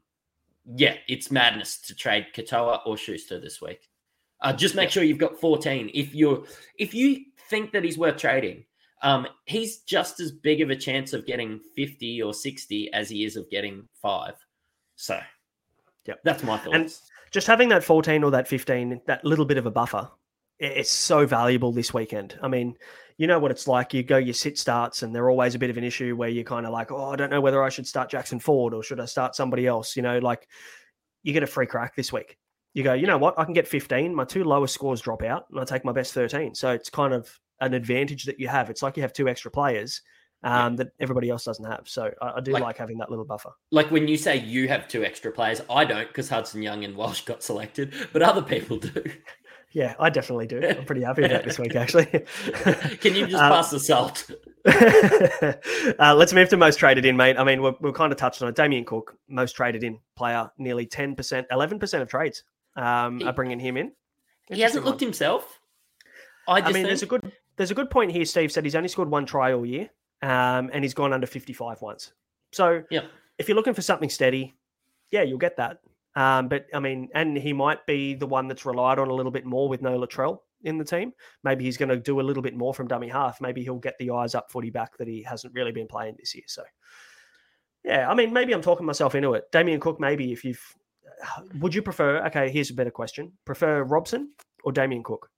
yeah, 0.77 0.95
it's 1.09 1.31
madness 1.31 1.79
to 1.83 1.95
trade 1.95 2.29
Katoa 2.35 2.81
or 2.87 2.97
Schuster 2.97 3.39
this 3.39 3.61
week. 3.61 3.89
Uh, 4.41 4.53
just 4.53 4.75
make 4.75 4.91
sure 4.91 5.03
you've 5.03 5.19
got 5.19 5.39
14. 5.39 5.91
If 5.93 6.15
you're 6.15 6.45
if 6.79 6.95
you 6.95 7.25
think 7.51 7.73
that 7.73 7.85
he's 7.85 7.99
worth 7.99 8.17
trading, 8.17 8.65
um, 9.03 9.27
he's 9.47 9.79
just 9.79 10.21
as 10.21 10.33
big 10.33 10.61
of 10.61 10.71
a 10.71 10.77
chance 10.77 11.13
of 11.13 11.27
getting 11.27 11.61
50 11.77 12.23
or 12.23 12.35
60 12.35 12.93
as 12.93 13.09
he 13.09 13.25
is 13.25 13.37
of 13.37 13.49
getting 13.51 13.89
five. 14.01 14.35
So 14.97 15.19
Yep. 16.07 16.21
that's 16.25 16.43
my 16.43 16.59
thoughts. 16.59 16.75
And 16.75 16.95
just 17.31 17.47
having 17.47 17.69
that 17.71 17.85
14 17.85 18.25
or 18.25 18.31
that 18.31 18.49
15, 18.49 19.03
that 19.07 19.25
little 19.25 19.45
bit 19.45 19.59
of 19.59 19.67
a 19.67 19.71
buffer, 19.71 20.09
it's 20.59 20.91
so 20.91 21.27
valuable 21.27 21.73
this 21.73 21.95
weekend. 21.95 22.39
I 22.43 22.49
mean, 22.49 22.77
you 23.17 23.27
know 23.27 23.39
what 23.39 23.51
it's 23.51 23.67
like. 23.67 23.95
You 23.95 24.03
go, 24.03 24.19
your 24.19 24.35
sit 24.35 24.59
starts, 24.59 25.03
and 25.03 25.15
they're 25.15 25.31
always 25.31 25.55
a 25.55 25.59
bit 25.59 25.71
of 25.71 25.79
an 25.79 25.85
issue 25.85 26.17
where 26.17 26.29
you're 26.29 26.45
kind 26.45 26.67
of 26.67 26.73
like, 26.73 26.91
oh, 26.91 27.11
I 27.11 27.17
don't 27.17 27.31
know 27.31 27.41
whether 27.41 27.63
I 27.63 27.69
should 27.69 27.87
start 27.87 28.11
Jackson 28.11 28.39
Ford 28.41 28.75
or 28.75 28.83
should 28.83 29.01
I 29.01 29.07
start 29.07 29.35
somebody 29.35 29.67
else. 29.67 29.97
You 29.97 30.03
know, 30.03 30.19
like 30.19 30.49
you 31.23 31.33
get 31.33 31.43
a 31.43 31.47
free 31.47 31.67
crack 31.67 31.97
this 31.97 32.13
week. 32.13 32.37
You 32.75 32.83
go, 32.83 32.93
you 32.93 33.07
know 33.07 33.19
what? 33.19 33.39
I 33.39 33.45
can 33.45 33.55
get 33.55 33.67
15. 33.67 34.15
My 34.15 34.25
two 34.25 34.45
lowest 34.45 34.75
scores 34.75 35.01
drop 35.01 35.23
out, 35.23 35.47
and 35.51 35.61
I 35.61 35.65
take 35.65 35.85
my 35.85 35.93
best 35.93 36.13
13. 36.13 36.55
So 36.55 36.71
it's 36.73 36.91
kind 36.91 37.15
of 37.15 37.31
an 37.61 37.75
advantage 37.75 38.25
that 38.25 38.39
you 38.41 38.49
have. 38.49 38.71
It's 38.71 38.83
like 38.83 38.97
you 38.97 39.03
have 39.03 39.13
two 39.13 39.29
extra 39.29 39.51
players 39.51 40.03
um, 40.43 40.77
that 40.77 40.89
everybody 41.01 41.29
else 41.29 41.45
doesn't 41.45 41.65
have. 41.65 41.83
So 41.89 42.11
I, 42.23 42.33
I 42.37 42.41
do 42.41 42.53
Like- 42.53 42.63
like 42.63 42.79
having 42.79 42.99
that 42.99 43.11
little 43.11 43.25
buffer. 43.27 43.51
like 43.71 43.91
when 43.91 44.09
you 44.09 44.17
say 44.17 44.37
you 44.37 44.69
have 44.69 44.89
two 44.89 45.05
extra 45.05 45.31
players, 45.33 45.61
I 45.69 45.85
don't 45.85 46.09
because 46.09 46.29
Hudson 46.31 46.63
Young 46.63 46.85
and 46.85 46.97
Walsh 46.97 47.23
got 47.23 47.43
selected, 47.43 47.93
but 48.13 48.23
other 48.23 48.43
people 48.43 48.79
do. 48.79 49.05
Yeah, 49.73 49.95
I 50.01 50.11
definitely 50.11 50.49
do. 50.49 50.61
I'm 50.67 50.85
pretty 50.85 51.03
happy 51.03 51.23
that 51.29 51.45
this 51.45 51.57
week, 51.57 51.77
actually. 51.77 52.07
Can 53.01 53.15
you 53.15 53.29
just 53.29 53.41
Um, 53.41 53.53
pass 53.53 53.71
the 53.71 53.79
salt? 53.79 54.29
uh, 55.99 56.15
let's 56.15 56.33
move 56.33 56.49
to 56.49 56.57
most 56.57 56.79
traded 56.81 57.05
in, 57.05 57.17
mate. 57.17 57.37
I 57.39 57.45
mean, 57.45 57.63
we're, 57.63 57.75
we're 57.81 57.93
kind 57.93 58.13
of 58.13 58.19
touched 58.19 58.43
on 58.43 58.49
it. 58.49 58.57
Damien 58.57 58.85
Cook, 58.85 59.17
most 59.29 59.53
traded 59.53 59.85
in 59.85 60.01
player, 60.17 60.51
nearly 60.59 60.87
10%, 60.87 61.45
11% 61.53 62.03
of 62.03 62.09
trades 62.09 62.43
um, 62.75 63.23
are 63.27 63.33
bringing 63.33 63.61
him 63.61 63.77
in. 63.77 63.93
He 64.49 64.61
hasn't 64.63 64.85
looked 64.85 65.01
himself. 65.01 65.61
I 66.49 66.61
just 66.61 66.65
I 66.65 66.73
mean, 66.73 66.75
think, 66.75 66.87
there's 66.89 67.03
a 67.03 67.07
good 67.07 67.33
there's 67.61 67.71
a 67.71 67.75
good 67.75 67.91
point 67.91 68.11
here. 68.11 68.25
Steve 68.25 68.51
said 68.51 68.65
he's 68.65 68.75
only 68.75 68.89
scored 68.89 69.11
one 69.11 69.27
try 69.27 69.53
all 69.53 69.67
year, 69.67 69.91
um, 70.23 70.71
and 70.73 70.83
he's 70.83 70.95
gone 70.95 71.13
under 71.13 71.27
55 71.27 71.83
once. 71.83 72.15
So 72.53 72.83
yeah. 72.91 73.03
if 73.37 73.49
you're 73.49 73.55
looking 73.55 73.75
for 73.75 73.83
something 73.83 74.09
steady, 74.09 74.55
yeah, 75.11 75.25
you'll 75.25 75.37
get 75.37 75.59
that. 75.59 75.81
Um, 76.17 76.49
but 76.49 76.65
I 76.73 76.81
mean, 76.81 77.11
and 77.15 77.37
he 77.37 77.53
might 77.53 77.85
be 77.85 78.15
the 78.15 78.27
one 78.27 78.49
that's 78.49 78.65
relied 78.65 78.99
on 78.99 79.09
a 79.09 79.13
little 79.13 79.31
bit 79.31 79.45
more 79.45 79.69
with 79.69 79.83
no 79.83 79.99
Latrell 79.99 80.39
in 80.65 80.79
the 80.79 80.87
team. 80.87 81.13
Maybe 81.45 81.67
he's 81.67 81.77
going 81.77 81.91
to 81.91 81.99
do 81.99 82.19
a 82.19 82.23
little 82.23 82.43
bit 82.43 82.57
more 82.57 82.73
from 82.73 82.89
dummy 82.89 83.09
half. 83.09 83.43
Maybe 83.43 83.63
he'll 83.63 83.77
get 83.77 83.99
the 83.99 84.11
eyes 84.11 84.35
up 84.35 84.51
footy 84.51 84.71
back 84.71 84.97
that 84.97 85.07
he 85.07 85.23
hasn't 85.23 85.53
really 85.53 85.71
been 85.71 85.87
playing 85.87 86.15
this 86.19 86.35
year. 86.35 86.45
So, 86.47 86.63
yeah, 87.85 88.09
I 88.09 88.15
mean, 88.15 88.33
maybe 88.33 88.55
I'm 88.55 88.63
talking 88.63 88.87
myself 88.87 89.15
into 89.15 89.35
it. 89.35 89.53
Damien 89.53 89.81
Cook, 89.81 90.01
maybe 90.01 90.33
if 90.33 90.47
you've, 90.47 90.65
would 91.61 91.75
you 91.75 91.83
prefer? 91.83 92.25
Okay, 92.29 92.49
here's 92.49 92.71
a 92.71 92.75
better 92.75 92.91
question: 92.91 93.33
prefer 93.45 93.83
Robson 93.83 94.31
or 94.65 94.73
Damien 94.73 95.03
Cook? 95.03 95.29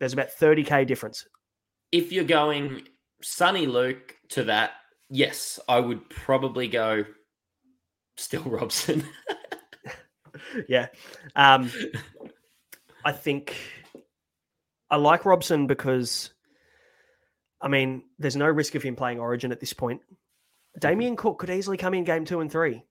There's 0.00 0.14
about 0.14 0.30
30k 0.30 0.86
difference. 0.86 1.26
If 1.92 2.12
you're 2.12 2.24
going 2.24 2.82
Sonny 3.22 3.66
Luke 3.66 4.16
to 4.30 4.44
that, 4.44 4.72
yes, 5.10 5.58
I 5.68 5.80
would 5.80 6.08
probably 6.10 6.68
go 6.68 7.04
still 8.16 8.42
Robson. 8.46 9.04
yeah. 10.68 10.88
Um, 11.36 11.70
I 13.04 13.12
think 13.12 13.56
I 14.90 14.96
like 14.96 15.24
Robson 15.24 15.66
because, 15.66 16.30
I 17.60 17.68
mean, 17.68 18.02
there's 18.18 18.36
no 18.36 18.46
risk 18.46 18.74
of 18.74 18.82
him 18.82 18.96
playing 18.96 19.20
Origin 19.20 19.52
at 19.52 19.60
this 19.60 19.72
point. 19.72 20.00
Damien 20.78 21.16
Cook 21.16 21.38
could 21.38 21.50
easily 21.50 21.76
come 21.76 21.94
in 21.94 22.04
game 22.04 22.24
two 22.24 22.40
and 22.40 22.50
three. 22.50 22.82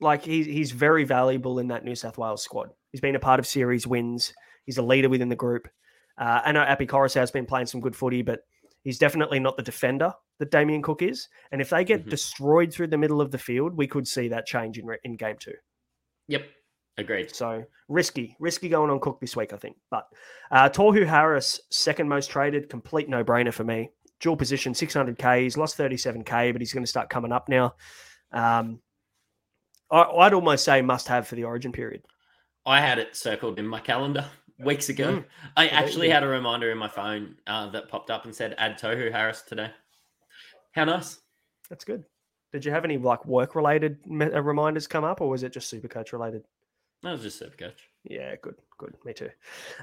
Like 0.00 0.24
he's 0.24 0.46
he's 0.46 0.72
very 0.72 1.04
valuable 1.04 1.58
in 1.58 1.68
that 1.68 1.84
New 1.84 1.94
South 1.94 2.18
Wales 2.18 2.42
squad. 2.42 2.70
He's 2.90 3.00
been 3.00 3.16
a 3.16 3.20
part 3.20 3.40
of 3.40 3.46
series 3.46 3.86
wins. 3.86 4.34
He's 4.64 4.78
a 4.78 4.82
leader 4.82 5.08
within 5.08 5.28
the 5.28 5.36
group. 5.36 5.68
Uh, 6.18 6.40
I 6.44 6.52
know 6.52 6.62
Api 6.62 6.86
Koroisau 6.86 7.20
has 7.20 7.30
been 7.30 7.46
playing 7.46 7.66
some 7.66 7.80
good 7.80 7.96
footy, 7.96 8.22
but 8.22 8.40
he's 8.84 8.98
definitely 8.98 9.38
not 9.40 9.56
the 9.56 9.62
defender 9.62 10.12
that 10.38 10.50
Damien 10.50 10.82
Cook 10.82 11.02
is. 11.02 11.28
And 11.52 11.60
if 11.60 11.70
they 11.70 11.84
get 11.84 12.04
Mhm. 12.06 12.10
destroyed 12.10 12.72
through 12.72 12.88
the 12.88 12.98
middle 12.98 13.20
of 13.20 13.30
the 13.30 13.38
field, 13.38 13.76
we 13.76 13.86
could 13.86 14.06
see 14.08 14.28
that 14.28 14.46
change 14.46 14.78
in 14.78 14.88
in 15.04 15.16
game 15.16 15.36
two. 15.38 15.54
yep, 16.28 16.44
agreed. 16.98 17.34
So 17.34 17.64
risky, 17.88 18.36
risky 18.38 18.68
going 18.68 18.90
on 18.90 19.00
Cook 19.00 19.20
this 19.20 19.36
week, 19.36 19.52
I 19.52 19.56
think. 19.56 19.76
But 19.90 20.06
uh, 20.50 20.68
Tohu 20.68 21.06
Harris, 21.06 21.60
second 21.70 22.08
most 22.08 22.30
traded, 22.30 22.68
complete 22.68 23.08
no 23.08 23.24
brainer 23.24 23.52
for 23.52 23.64
me. 23.64 23.90
Dual 24.20 24.36
position, 24.36 24.72
600k. 24.72 25.42
He's 25.42 25.56
lost 25.56 25.76
37k, 25.76 26.52
but 26.52 26.60
he's 26.60 26.72
going 26.72 26.84
to 26.84 26.88
start 26.90 27.08
coming 27.10 27.32
up 27.32 27.48
now. 27.48 27.74
Um, 28.30 28.80
I'd 29.90 30.32
almost 30.32 30.64
say 30.64 30.80
must 30.80 31.08
have 31.08 31.26
for 31.28 31.34
the 31.34 31.44
origin 31.44 31.72
period. 31.72 32.02
I 32.64 32.80
had 32.80 32.98
it 32.98 33.16
circled 33.16 33.58
in 33.58 33.66
my 33.66 33.80
calendar 33.80 34.24
weeks 34.58 34.88
ago. 34.88 35.16
Mm. 35.18 35.24
I 35.56 35.68
actually 35.68 36.08
had 36.08 36.22
a 36.22 36.28
reminder 36.28 36.70
in 36.70 36.78
my 36.78 36.88
phone 36.88 37.36
uh, 37.46 37.68
that 37.70 37.88
popped 37.88 38.10
up 38.10 38.24
and 38.24 38.34
said 38.34 38.54
add 38.58 38.78
Tohu 38.78 39.10
Harris 39.12 39.42
today. 39.42 39.70
How 40.72 40.84
nice. 40.84 41.18
That's 41.68 41.84
good. 41.84 42.04
Did 42.52 42.64
you 42.64 42.70
have 42.70 42.84
any 42.84 42.98
like 42.98 43.24
work 43.24 43.54
related 43.54 43.98
uh, 44.10 44.42
reminders 44.42 44.86
come 44.86 45.04
up, 45.04 45.20
or 45.20 45.28
was 45.28 45.42
it 45.42 45.52
just 45.52 45.72
Supercoach 45.72 46.12
related? 46.12 46.44
That 47.02 47.12
was 47.12 47.22
just 47.22 47.38
super 47.38 47.56
coach. 47.56 47.88
Yeah, 48.04 48.36
good, 48.42 48.54
good. 48.78 48.94
Me 49.04 49.12
too. 49.12 49.30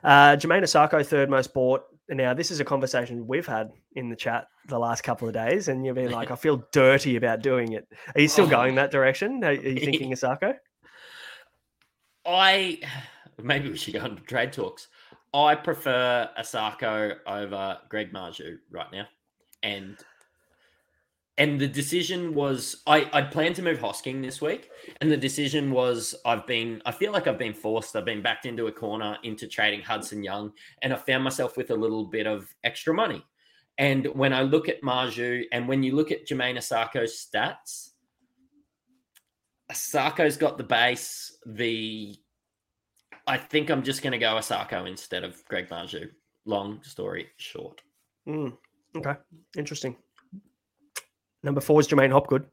Uh, 0.03 0.37
Jamayne 0.37 0.63
Isaako, 0.63 1.05
third 1.05 1.29
most 1.29 1.53
bought. 1.53 1.83
Now, 2.07 2.33
this 2.33 2.49
is 2.49 2.59
a 2.59 2.65
conversation 2.65 3.27
we've 3.27 3.45
had 3.45 3.71
in 3.95 4.09
the 4.09 4.15
chat 4.15 4.47
the 4.67 4.79
last 4.79 5.01
couple 5.03 5.27
of 5.27 5.33
days, 5.33 5.67
and 5.67 5.85
you've 5.85 5.95
been 5.95 6.11
like, 6.19 6.31
I 6.31 6.35
feel 6.35 6.63
dirty 6.71 7.17
about 7.17 7.41
doing 7.41 7.73
it. 7.73 7.87
Are 8.15 8.21
you 8.21 8.27
still 8.29 8.45
Oh. 8.45 8.49
going 8.49 8.75
that 8.75 8.91
direction? 8.91 9.43
Are, 9.43 9.49
are 9.49 9.53
you 9.53 9.79
thinking 9.85 10.11
Isaako? 10.11 10.55
I 12.25 12.79
maybe 13.43 13.69
we 13.69 13.77
should 13.77 13.93
go 13.93 14.05
into 14.05 14.21
trade 14.23 14.53
talks. 14.53 14.87
I 15.33 15.55
prefer 15.55 16.29
Isaako 16.39 17.17
over 17.27 17.77
Greg 17.89 18.11
Marzhew 18.11 18.57
right 18.71 18.91
now, 18.91 19.07
and 19.63 19.97
and 21.37 21.59
the 21.59 21.67
decision 21.67 22.33
was 22.33 22.81
I 22.85 23.09
I'd 23.13 23.31
planned 23.31 23.55
to 23.55 23.61
move 23.61 23.79
Hosking 23.79 24.21
this 24.21 24.41
week, 24.41 24.69
and 25.01 25.11
the 25.11 25.17
decision 25.17 25.71
was 25.71 26.15
I've 26.25 26.45
been 26.47 26.81
I 26.85 26.91
feel 26.91 27.11
like 27.11 27.27
I've 27.27 27.37
been 27.37 27.53
forced. 27.53 27.95
I've 27.95 28.05
been 28.05 28.21
backed 28.21 28.45
into 28.45 28.67
a 28.67 28.71
corner 28.71 29.17
into 29.23 29.47
trading 29.47 29.81
Hudson 29.81 30.23
Young, 30.23 30.51
and 30.81 30.93
I 30.93 30.97
found 30.97 31.23
myself 31.23 31.57
with 31.57 31.71
a 31.71 31.75
little 31.75 32.05
bit 32.05 32.27
of 32.27 32.53
extra 32.63 32.93
money. 32.93 33.23
And 33.77 34.07
when 34.07 34.33
I 34.33 34.41
look 34.41 34.67
at 34.67 34.81
Marzhew, 34.81 35.45
and 35.53 35.65
when 35.65 35.81
you 35.83 35.95
look 35.95 36.11
at 36.11 36.27
Jamayne 36.27 36.57
Isaako's 36.57 37.25
stats, 37.25 37.91
Isaako's 39.71 40.35
got 40.35 40.57
the 40.57 40.63
base. 40.65 41.37
The 41.45 42.17
I 43.29 43.37
think 43.37 43.69
I'm 43.69 43.83
just 43.83 44.01
going 44.01 44.11
to 44.13 44.17
go 44.17 44.33
Isaako 44.35 44.87
instead 44.87 45.23
of 45.23 45.43
Greg 45.45 45.69
Marzhew. 45.69 46.09
Long 46.45 46.81
story 46.83 47.27
short. 47.37 47.81
Mm, 48.27 48.57
okay, 48.97 49.13
interesting. 49.55 49.95
Number 51.43 51.61
four 51.61 51.79
is 51.79 51.87
J'maine 51.87 52.11
Hopgood, 52.11 52.45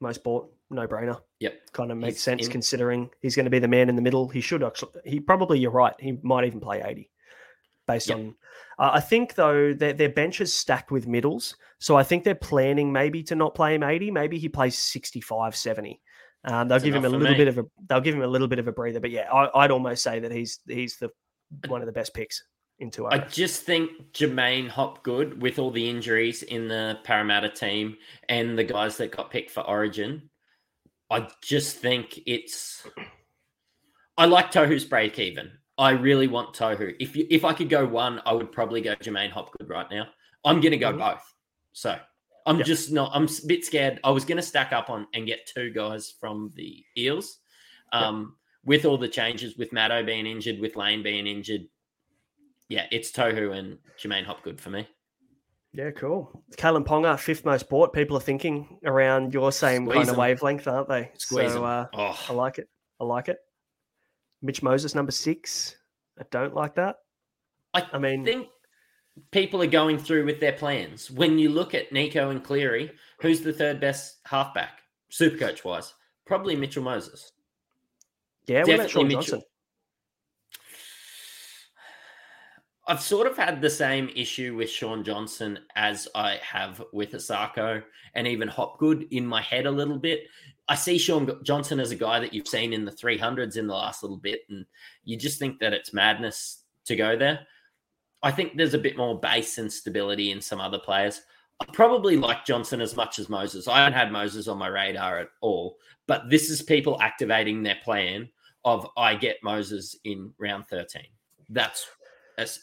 most 0.00 0.24
bought, 0.24 0.52
no 0.70 0.86
brainer. 0.86 1.20
Yep. 1.40 1.72
Kind 1.72 1.92
of 1.92 1.98
makes 1.98 2.16
He's 2.16 2.22
sense 2.22 2.46
in- 2.46 2.52
considering 2.52 3.10
he's 3.20 3.36
going 3.36 3.44
to 3.44 3.50
be 3.50 3.58
the 3.60 3.68
man 3.68 3.88
in 3.88 3.96
the 3.96 4.02
middle. 4.02 4.28
He 4.28 4.40
should 4.40 4.62
actually, 4.64 4.92
he 5.04 5.20
probably, 5.20 5.58
you're 5.60 5.70
right, 5.70 5.94
he 5.98 6.18
might 6.22 6.44
even 6.44 6.60
play 6.60 6.82
80 6.84 7.10
based 7.86 8.08
Yep. 8.08 8.18
on. 8.18 8.34
Uh, 8.78 8.90
I 8.94 9.00
think 9.00 9.34
though 9.34 9.72
their 9.72 9.92
their 9.92 10.08
bench 10.08 10.40
is 10.40 10.52
stacked 10.52 10.90
with 10.90 11.06
middles, 11.06 11.56
so 11.78 11.96
I 11.96 12.02
think 12.02 12.24
they're 12.24 12.34
planning 12.34 12.92
maybe 12.92 13.22
to 13.24 13.34
not 13.36 13.54
play 13.54 13.74
him 13.74 13.82
80. 13.84 14.10
Maybe 14.10 14.38
he 14.38 14.48
plays 14.48 14.76
65, 14.76 15.54
70. 15.54 16.00
Um, 16.44 16.68
they'll 16.68 16.76
That's 16.76 16.84
give 16.84 16.94
him 16.94 17.04
a 17.04 17.08
little 17.08 17.30
me. 17.30 17.36
bit 17.36 17.48
of 17.48 17.58
a 17.58 17.64
they'll 17.88 18.00
give 18.00 18.14
him 18.14 18.22
a 18.22 18.26
little 18.26 18.48
bit 18.48 18.58
of 18.58 18.68
a 18.68 18.72
breather. 18.72 19.00
But 19.00 19.10
yeah, 19.10 19.32
I, 19.32 19.64
I'd 19.64 19.70
almost 19.70 20.02
say 20.02 20.18
that 20.20 20.30
he's 20.30 20.60
he's 20.66 20.96
the 20.98 21.10
one 21.68 21.80
of 21.80 21.86
the 21.86 21.92
best 21.92 22.14
picks 22.14 22.42
into 22.78 23.06
I 23.06 23.18
just 23.18 23.62
think 23.62 24.12
J'maine 24.12 24.68
Hopgood, 24.68 25.40
with 25.40 25.58
all 25.58 25.70
the 25.70 25.88
injuries 25.88 26.42
in 26.42 26.68
the 26.68 26.98
Parramatta 27.04 27.48
team 27.48 27.96
and 28.28 28.58
the 28.58 28.64
guys 28.64 28.96
that 28.96 29.12
got 29.12 29.30
picked 29.30 29.52
for 29.52 29.60
Origin, 29.60 30.28
I 31.10 31.28
just 31.42 31.76
think 31.76 32.20
it's. 32.26 32.86
I 34.16 34.26
like 34.26 34.52
Tohu's 34.52 34.84
break 34.84 35.18
even. 35.18 35.50
I 35.76 35.90
really 35.90 36.28
want 36.28 36.54
Tohu. 36.54 36.94
If 37.00 37.16
you, 37.16 37.26
if 37.30 37.44
I 37.44 37.52
could 37.52 37.68
go 37.68 37.84
one, 37.84 38.20
I 38.24 38.32
would 38.32 38.52
probably 38.52 38.80
go 38.80 38.94
J'maine 38.96 39.30
Hopgood 39.30 39.68
right 39.68 39.86
now. 39.90 40.06
I'm 40.44 40.60
going 40.60 40.72
to 40.72 40.78
go 40.78 40.90
mm-hmm. 40.90 40.98
both. 40.98 41.34
So 41.72 41.96
I'm 42.46 42.58
yep. 42.58 42.66
just 42.66 42.92
not. 42.92 43.10
I'm 43.14 43.24
a 43.24 43.46
bit 43.46 43.64
scared. 43.64 44.00
I 44.04 44.10
was 44.10 44.24
going 44.24 44.36
to 44.36 44.42
stack 44.42 44.72
up 44.72 44.90
on 44.90 45.06
and 45.14 45.26
get 45.26 45.46
two 45.46 45.70
guys 45.70 46.12
from 46.20 46.52
the 46.54 46.84
Eels. 46.96 47.38
Um, 47.92 48.20
yep. 48.20 48.28
With 48.66 48.84
all 48.84 48.98
the 48.98 49.08
changes, 49.08 49.56
with 49.56 49.72
Matto 49.72 50.02
being 50.04 50.26
injured, 50.26 50.58
with 50.60 50.76
Lane 50.76 51.02
being 51.02 51.26
injured, 51.26 51.62
yeah, 52.68 52.86
it's 52.90 53.12
Tohu 53.12 53.56
and 53.56 53.78
J'maine 53.98 54.24
Hopgood 54.24 54.60
for 54.60 54.70
me. 54.70 54.88
Yeah, 55.72 55.90
cool. 55.90 56.44
Kalyn 56.56 56.86
Ponga, 56.86 57.18
fifth 57.18 57.44
most 57.44 57.68
bought. 57.68 57.92
People 57.92 58.16
are 58.16 58.20
thinking 58.20 58.78
around 58.84 59.34
your 59.34 59.50
same 59.50 59.86
Squeeze 59.86 59.96
kind 59.96 60.08
of 60.08 60.16
wavelength, 60.16 60.68
aren't 60.68 60.88
they? 60.88 61.10
Squeeze 61.18 61.52
so 61.52 61.64
uh, 61.64 61.86
oh. 61.92 62.18
I 62.28 62.32
like 62.32 62.58
it. 62.58 62.68
I 63.00 63.04
like 63.04 63.28
it. 63.28 63.38
Mitch 64.40 64.62
Moses, 64.62 64.94
number 64.94 65.10
six. 65.10 65.76
I 66.18 66.24
don't 66.30 66.54
like 66.54 66.76
that. 66.76 66.96
I, 67.74 67.86
I 67.92 67.98
mean, 67.98 68.24
think 68.24 68.46
people 69.30 69.62
are 69.62 69.66
going 69.66 69.98
through 69.98 70.24
with 70.24 70.40
their 70.40 70.52
plans. 70.52 71.10
When 71.10 71.38
you 71.38 71.48
look 71.48 71.74
at 71.74 71.90
Nicho 71.90 72.30
and 72.30 72.42
Cleary, 72.42 72.90
who's 73.20 73.40
the 73.40 73.52
third 73.52 73.80
best 73.80 74.18
halfback, 74.24 74.80
super 75.08 75.36
coach 75.36 75.64
wise? 75.64 75.94
Probably 76.26 76.56
Mitchell 76.56 76.82
Moses. 76.82 77.32
Yeah, 78.46 78.64
definitely 78.64 79.04
Mitchell. 79.04 79.20
Johnson? 79.20 79.42
I've 82.86 83.00
sort 83.00 83.26
of 83.26 83.36
had 83.38 83.62
the 83.62 83.70
same 83.70 84.10
issue 84.14 84.56
with 84.56 84.68
Shaun 84.68 85.04
Johnson 85.04 85.58
as 85.74 86.06
I 86.14 86.38
have 86.42 86.82
with 86.92 87.12
Isaako 87.12 87.82
and 88.14 88.26
even 88.26 88.46
Hopgood 88.46 89.06
in 89.10 89.26
my 89.26 89.40
head 89.40 89.64
a 89.64 89.70
little 89.70 89.96
bit. 89.96 90.24
I 90.68 90.74
see 90.74 90.98
Shaun 90.98 91.30
Johnson 91.42 91.80
as 91.80 91.92
a 91.92 91.96
guy 91.96 92.20
that 92.20 92.34
you've 92.34 92.48
seen 92.48 92.74
in 92.74 92.84
the 92.84 92.92
300s 92.92 93.56
in 93.56 93.66
the 93.66 93.74
last 93.74 94.02
little 94.02 94.18
bit, 94.18 94.42
and 94.50 94.66
you 95.04 95.16
just 95.16 95.38
think 95.38 95.60
that 95.60 95.72
it's 95.72 95.94
madness 95.94 96.64
to 96.84 96.96
go 96.96 97.16
there. 97.16 97.46
I 98.24 98.30
think 98.30 98.56
there's 98.56 98.72
a 98.72 98.78
bit 98.78 98.96
more 98.96 99.20
base 99.20 99.58
and 99.58 99.70
stability 99.70 100.30
in 100.30 100.40
some 100.40 100.58
other 100.58 100.78
players. 100.78 101.20
I 101.60 101.66
probably 101.66 102.16
like 102.16 102.46
Johnson 102.46 102.80
as 102.80 102.96
much 102.96 103.18
as 103.18 103.28
Moses. 103.28 103.68
I 103.68 103.78
haven't 103.78 103.92
had 103.92 104.10
Moses 104.10 104.48
on 104.48 104.56
my 104.56 104.68
radar 104.68 105.18
at 105.18 105.28
all, 105.42 105.76
but 106.06 106.30
this 106.30 106.48
is 106.48 106.62
people 106.62 107.00
activating 107.02 107.62
their 107.62 107.76
plan 107.84 108.30
of 108.64 108.88
I 108.96 109.14
get 109.14 109.36
Moses 109.42 109.94
in 110.04 110.32
round 110.38 110.66
13. 110.68 111.02
That's 111.50 111.86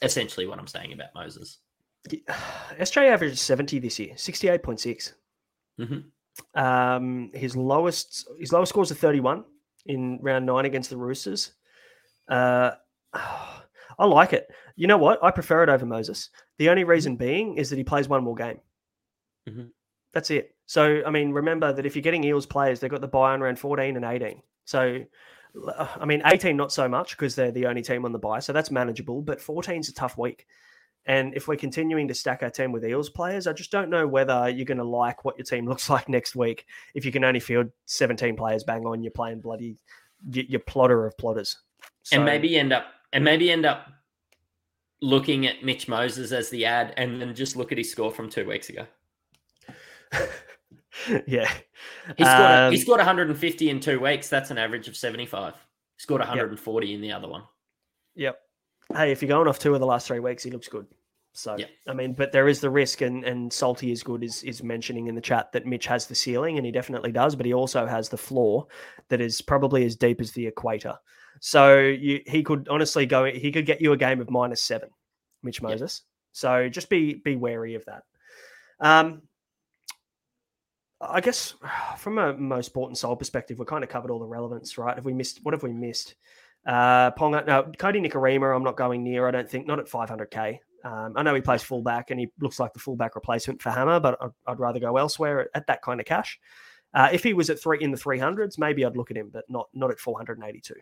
essentially 0.02 0.48
what 0.48 0.58
I'm 0.58 0.68
saying 0.68 0.94
about 0.94 1.14
Moses. 1.14 1.60
SJ 2.10 3.12
averaged 3.12 3.38
70 3.38 3.78
this 3.78 4.00
year, 4.00 4.16
68.6. 4.16 5.14
Mm-hmm. 5.80 6.60
Um, 6.60 7.30
his 7.36 7.56
lowest 7.56 8.28
his 8.40 8.52
lowest 8.52 8.72
scores 8.72 8.92
are 8.92 8.96
31 8.96 9.44
in 9.86 10.18
round 10.24 10.48
nine 10.48 10.66
against 10.66 10.90
the 10.90 10.98
Roosters. 10.98 11.52
Uh, 12.28 12.72
I 13.98 14.06
like 14.06 14.34
it. 14.34 14.48
You 14.76 14.88
know 14.88 14.98
what? 14.98 15.24
I 15.24 15.32
prefer 15.32 15.64
it 15.64 15.70
over 15.70 15.86
Moses. 15.86 16.30
The 16.58 16.70
only 16.70 16.84
mm-hmm. 16.84 16.92
reason 16.92 17.16
being 17.16 17.58
is 17.58 17.70
that 17.70 17.78
he 17.78 17.84
plays 17.84 18.08
one 18.08 18.24
more 18.24 18.36
game. 18.36 18.60
Mm-hmm. 19.50 19.66
That's 20.14 20.32
it. 20.32 20.56
So, 20.66 21.02
I 21.06 21.10
mean, 21.10 21.32
remember 21.32 21.74
that 21.74 21.86
if 21.86 21.96
you're 21.96 22.04
getting 22.04 22.24
Eels 22.24 22.46
players, 22.46 22.80
they've 22.80 22.92
got 22.92 23.02
the 23.02 23.08
buy 23.08 23.34
on 23.34 23.42
round 23.42 23.60
14 23.60 23.96
and 23.96 24.06
18. 24.06 24.42
So, 24.66 25.04
I 25.78 26.06
mean, 26.06 26.22
18 26.26 26.56
not 26.56 26.72
so 26.72 26.88
much 26.88 27.18
because 27.18 27.36
they're 27.36 27.52
the 27.52 27.66
only 27.66 27.82
team 27.82 28.06
on 28.06 28.12
the 28.12 28.20
buy, 28.20 28.40
so 28.40 28.54
that's 28.54 28.72
manageable. 28.72 29.22
But 29.22 29.42
14 29.42 29.82
is 29.82 29.90
a 29.90 29.94
tough 29.94 30.18
week, 30.18 30.48
and 31.06 31.34
if 31.36 31.48
we're 31.48 31.58
continuing 31.58 32.08
to 32.08 32.14
stack 32.14 32.44
our 32.44 32.50
team 32.50 32.72
with 32.72 32.86
Eels 32.86 33.10
players, 33.10 33.48
I 33.48 33.54
just 33.54 33.72
don't 33.72 33.90
know 33.90 34.08
whether 34.08 34.50
you're 34.50 34.66
going 34.66 34.78
to 34.78 34.84
like 34.84 35.26
what 35.26 35.38
your 35.38 35.46
team 35.46 35.66
looks 35.70 35.90
like 35.90 36.08
next 36.08 36.36
week 36.36 36.66
if 36.96 37.06
you 37.06 37.12
can 37.12 37.24
only 37.24 37.40
field 37.40 37.68
17 37.86 38.36
players 38.36 38.64
bang 38.64 38.86
on. 38.86 39.04
You're 39.04 39.12
playing 39.12 39.42
bloody 39.42 39.78
your 40.30 40.60
plotter 40.62 41.06
of 41.06 41.18
plotters, 41.18 41.58
so, 42.04 42.18
and 42.18 42.26
maybe 42.26 42.58
end 42.58 42.72
up 42.72 42.86
and 43.14 43.24
maybe 43.24 43.52
end 43.52 43.66
up 43.66 43.88
looking 45.02 45.48
at 45.48 45.64
Mitch 45.64 45.88
Moses 45.88 46.32
as 46.32 46.50
the 46.50 46.66
ad, 46.66 46.94
and 46.98 47.22
then 47.22 47.34
just 47.36 47.56
look 47.56 47.72
at 47.72 47.78
his 47.78 47.92
score 47.92 48.12
from 48.12 48.30
two 48.30 48.48
weeks 48.48 48.70
ago. 48.70 48.86
yeah. 51.28 51.52
He 52.18 52.24
scored, 52.24 52.52
um, 52.52 52.72
he 52.72 52.78
scored 52.78 53.00
150 53.00 53.70
in 53.70 53.80
two 53.80 54.00
weeks. 54.00 54.30
That's 54.30 54.52
an 54.52 54.58
average 54.58 54.88
of 54.88 54.96
75. 54.96 55.54
He 55.54 55.60
scored 55.98 56.20
140 56.20 56.88
yep. 56.88 56.96
in 56.96 57.02
the 57.02 57.12
other 57.12 57.28
one. 57.28 57.44
Yep. 58.16 58.40
Hey, 58.96 59.12
if 59.12 59.22
you're 59.22 59.30
going 59.30 59.48
off 59.48 59.60
two 59.60 59.74
of 59.74 59.80
the 59.80 59.86
last 59.86 60.08
three 60.08 60.20
weeks, 60.20 60.44
he 60.44 60.52
looks 60.52 60.68
good. 60.68 60.86
So 61.34 61.56
yep. 61.58 61.70
I 61.88 61.94
mean, 61.94 62.14
but 62.14 62.34
there 62.34 62.50
is 62.50 62.60
the 62.60 62.70
risk, 62.70 63.02
and 63.02 63.24
and 63.24 63.52
Salty 63.52 63.92
is 63.92 64.04
good 64.04 64.22
is 64.22 64.44
is 64.44 64.62
mentioning 64.62 65.08
in 65.08 65.16
the 65.16 65.22
chat 65.22 65.52
that 65.54 65.66
Mitch 65.66 65.86
has 65.88 66.06
the 66.06 66.16
ceiling, 66.16 66.58
and 66.58 66.66
he 66.66 66.74
definitely 66.74 67.14
does, 67.14 67.38
but 67.38 67.46
he 67.46 67.54
also 67.54 67.86
has 67.86 68.10
the 68.10 68.18
floor 68.18 68.68
that 69.08 69.22
is 69.22 69.42
probably 69.42 69.86
as 69.86 69.96
deep 69.96 70.20
as 70.20 70.34
the 70.34 70.46
equator. 70.46 70.98
So 71.40 71.80
you, 71.80 72.22
he 72.28 72.44
could 72.44 72.68
honestly 72.70 73.06
go, 73.06 73.26
he 73.26 73.52
could 73.52 73.66
get 73.66 73.82
you 73.82 73.94
a 73.94 73.98
game 73.98 74.22
of 74.22 74.30
minus 74.30 74.62
seven, 74.62 74.90
Mitch 75.44 75.62
Moses. 75.62 76.02
Yep. 76.04 76.08
So 76.34 76.70
just 76.70 76.90
be 76.90 77.16
be 77.16 77.36
wary 77.36 77.76
of 77.76 77.86
that. 77.86 78.04
Um, 78.80 79.24
I 81.02 81.20
guess 81.20 81.56
from 81.98 82.20
a 82.20 82.34
most 82.34 82.68
sport 82.68 82.90
and 82.90 82.98
soul 82.98 83.16
perspective, 83.16 83.58
we 83.58 83.66
kind 83.66 83.84
of 83.84 83.90
covered 83.90 84.12
all 84.12 84.20
the 84.20 84.26
relevance, 84.26 84.78
right? 84.78 84.96
Have 84.96 85.06
we 85.06 85.14
missed? 85.14 85.40
What 85.44 85.54
have 85.54 85.64
we 85.64 85.74
missed? 85.74 86.16
Uh, 86.66 87.10
Ponga, 87.12 87.46
no, 87.46 87.64
Kodi 87.64 88.06
Nikorima, 88.06 88.56
I'm 88.56 88.64
not 88.64 88.78
going 88.78 89.04
near. 89.04 89.28
I 89.28 89.32
don't 89.32 89.50
think 89.50 89.66
not 89.66 89.80
at 89.80 89.88
500k. 89.88 90.60
Um, 90.84 91.14
I 91.16 91.24
know 91.24 91.34
he 91.34 91.42
plays 91.42 91.64
fullback 91.64 92.12
and 92.12 92.20
he 92.20 92.30
looks 92.40 92.60
like 92.60 92.74
the 92.74 92.80
fullback 92.80 93.16
replacement 93.16 93.62
for 93.62 93.72
Hammer, 93.72 94.00
but 94.00 94.18
I'd, 94.22 94.30
I'd 94.48 94.60
rather 94.60 94.80
go 94.80 94.98
elsewhere 94.98 95.42
at, 95.42 95.48
at, 95.54 95.68
that 95.68 95.82
kind 95.82 96.00
of 96.00 96.06
cash. 96.06 96.40
Uh, 96.94 97.10
if 97.12 97.24
he 97.24 97.34
was 97.34 97.50
at 97.50 97.62
three 97.62 97.80
in 97.82 97.92
the 97.92 97.98
300s, 97.98 98.58
maybe 98.58 98.84
I'd 98.84 98.98
look 98.98 99.12
at 99.12 99.18
him, 99.18 99.30
but 99.32 99.46
not 99.48 99.70
not 99.74 99.92
at 99.92 100.00
482. 100.00 100.74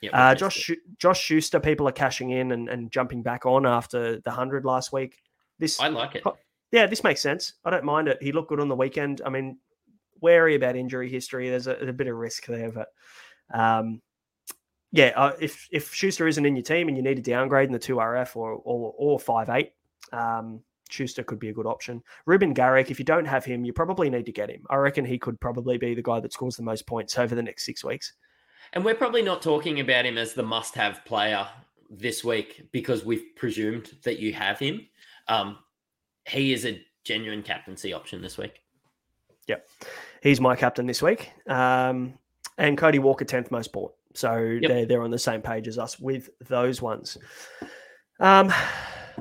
Yeah, 0.00 0.30
uh, 0.30 0.34
Josh 0.34 0.70
Josh 0.98 1.20
Schuster, 1.20 1.60
people 1.60 1.88
are 1.88 1.92
cashing 1.92 2.30
in 2.30 2.52
and, 2.52 2.68
and 2.68 2.90
jumping 2.90 3.22
back 3.22 3.46
on 3.46 3.66
after 3.66 4.20
the 4.20 4.30
hundred 4.30 4.64
last 4.64 4.92
week. 4.92 5.20
This 5.58 5.80
I 5.80 5.88
like 5.88 6.14
it 6.14 6.22
yeah, 6.70 6.86
this 6.86 7.04
makes 7.04 7.20
sense. 7.20 7.54
I 7.64 7.70
don't 7.70 7.84
mind 7.84 8.08
it. 8.08 8.22
He 8.22 8.32
looked 8.32 8.48
good 8.48 8.60
on 8.60 8.68
the 8.68 8.76
weekend. 8.76 9.22
I 9.24 9.30
mean, 9.30 9.58
wary 10.20 10.54
about 10.54 10.76
injury 10.76 11.08
history. 11.08 11.48
There's 11.48 11.66
a, 11.66 11.74
a 11.76 11.92
bit 11.92 12.08
of 12.08 12.16
risk 12.16 12.46
there, 12.46 12.70
but 12.70 12.88
um, 13.52 14.02
yeah, 14.92 15.12
uh, 15.16 15.32
if 15.40 15.66
if 15.70 15.94
Schuster 15.94 16.28
isn't 16.28 16.44
in 16.44 16.56
your 16.56 16.62
team 16.62 16.88
and 16.88 16.96
you 16.96 17.02
need 17.02 17.18
a 17.18 17.22
downgrade 17.22 17.68
in 17.68 17.72
the 17.72 17.78
two 17.78 17.96
RF 17.96 18.36
or 18.36 18.52
or, 18.52 18.94
or 18.96 19.18
five 19.18 19.48
eight, 19.48 19.72
um, 20.12 20.60
Schuster 20.90 21.22
could 21.22 21.38
be 21.38 21.48
a 21.48 21.54
good 21.54 21.66
option. 21.66 22.02
Reuben 22.26 22.52
Garrick, 22.52 22.90
if 22.90 22.98
you 22.98 23.04
don't 23.04 23.26
have 23.26 23.44
him, 23.44 23.64
you 23.64 23.72
probably 23.72 24.10
need 24.10 24.26
to 24.26 24.32
get 24.32 24.50
him. 24.50 24.64
I 24.68 24.76
reckon 24.76 25.04
he 25.04 25.18
could 25.18 25.40
probably 25.40 25.78
be 25.78 25.94
the 25.94 26.02
guy 26.02 26.20
that 26.20 26.32
scores 26.32 26.56
the 26.56 26.62
most 26.62 26.86
points 26.86 27.18
over 27.18 27.34
the 27.34 27.42
next 27.42 27.64
six 27.64 27.82
weeks. 27.82 28.12
And 28.72 28.84
we're 28.84 28.94
probably 28.94 29.22
not 29.22 29.42
talking 29.42 29.80
about 29.80 30.04
him 30.04 30.18
as 30.18 30.34
the 30.34 30.42
must-have 30.42 31.04
player 31.04 31.46
this 31.90 32.22
week 32.22 32.66
because 32.72 33.04
we've 33.04 33.24
presumed 33.36 33.92
that 34.04 34.18
you 34.18 34.32
have 34.34 34.58
him. 34.58 34.86
Um, 35.26 35.58
he 36.26 36.52
is 36.52 36.66
a 36.66 36.80
genuine 37.04 37.42
captaincy 37.42 37.92
option 37.92 38.20
this 38.20 38.36
week. 38.36 38.62
Yep. 39.46 39.68
He's 40.22 40.40
my 40.40 40.54
captain 40.54 40.86
this 40.86 41.00
week. 41.00 41.32
Um, 41.46 42.14
and 42.58 42.76
Cody 42.76 42.98
Walker, 42.98 43.24
10th 43.24 43.50
most 43.50 43.72
bought. 43.72 43.94
So 44.14 44.36
yep. 44.36 44.68
they're, 44.68 44.86
they're 44.86 45.02
on 45.02 45.10
the 45.10 45.18
same 45.18 45.40
page 45.40 45.68
as 45.68 45.78
us 45.78 45.98
with 45.98 46.28
those 46.48 46.82
ones. 46.82 47.16
Um, 48.20 48.52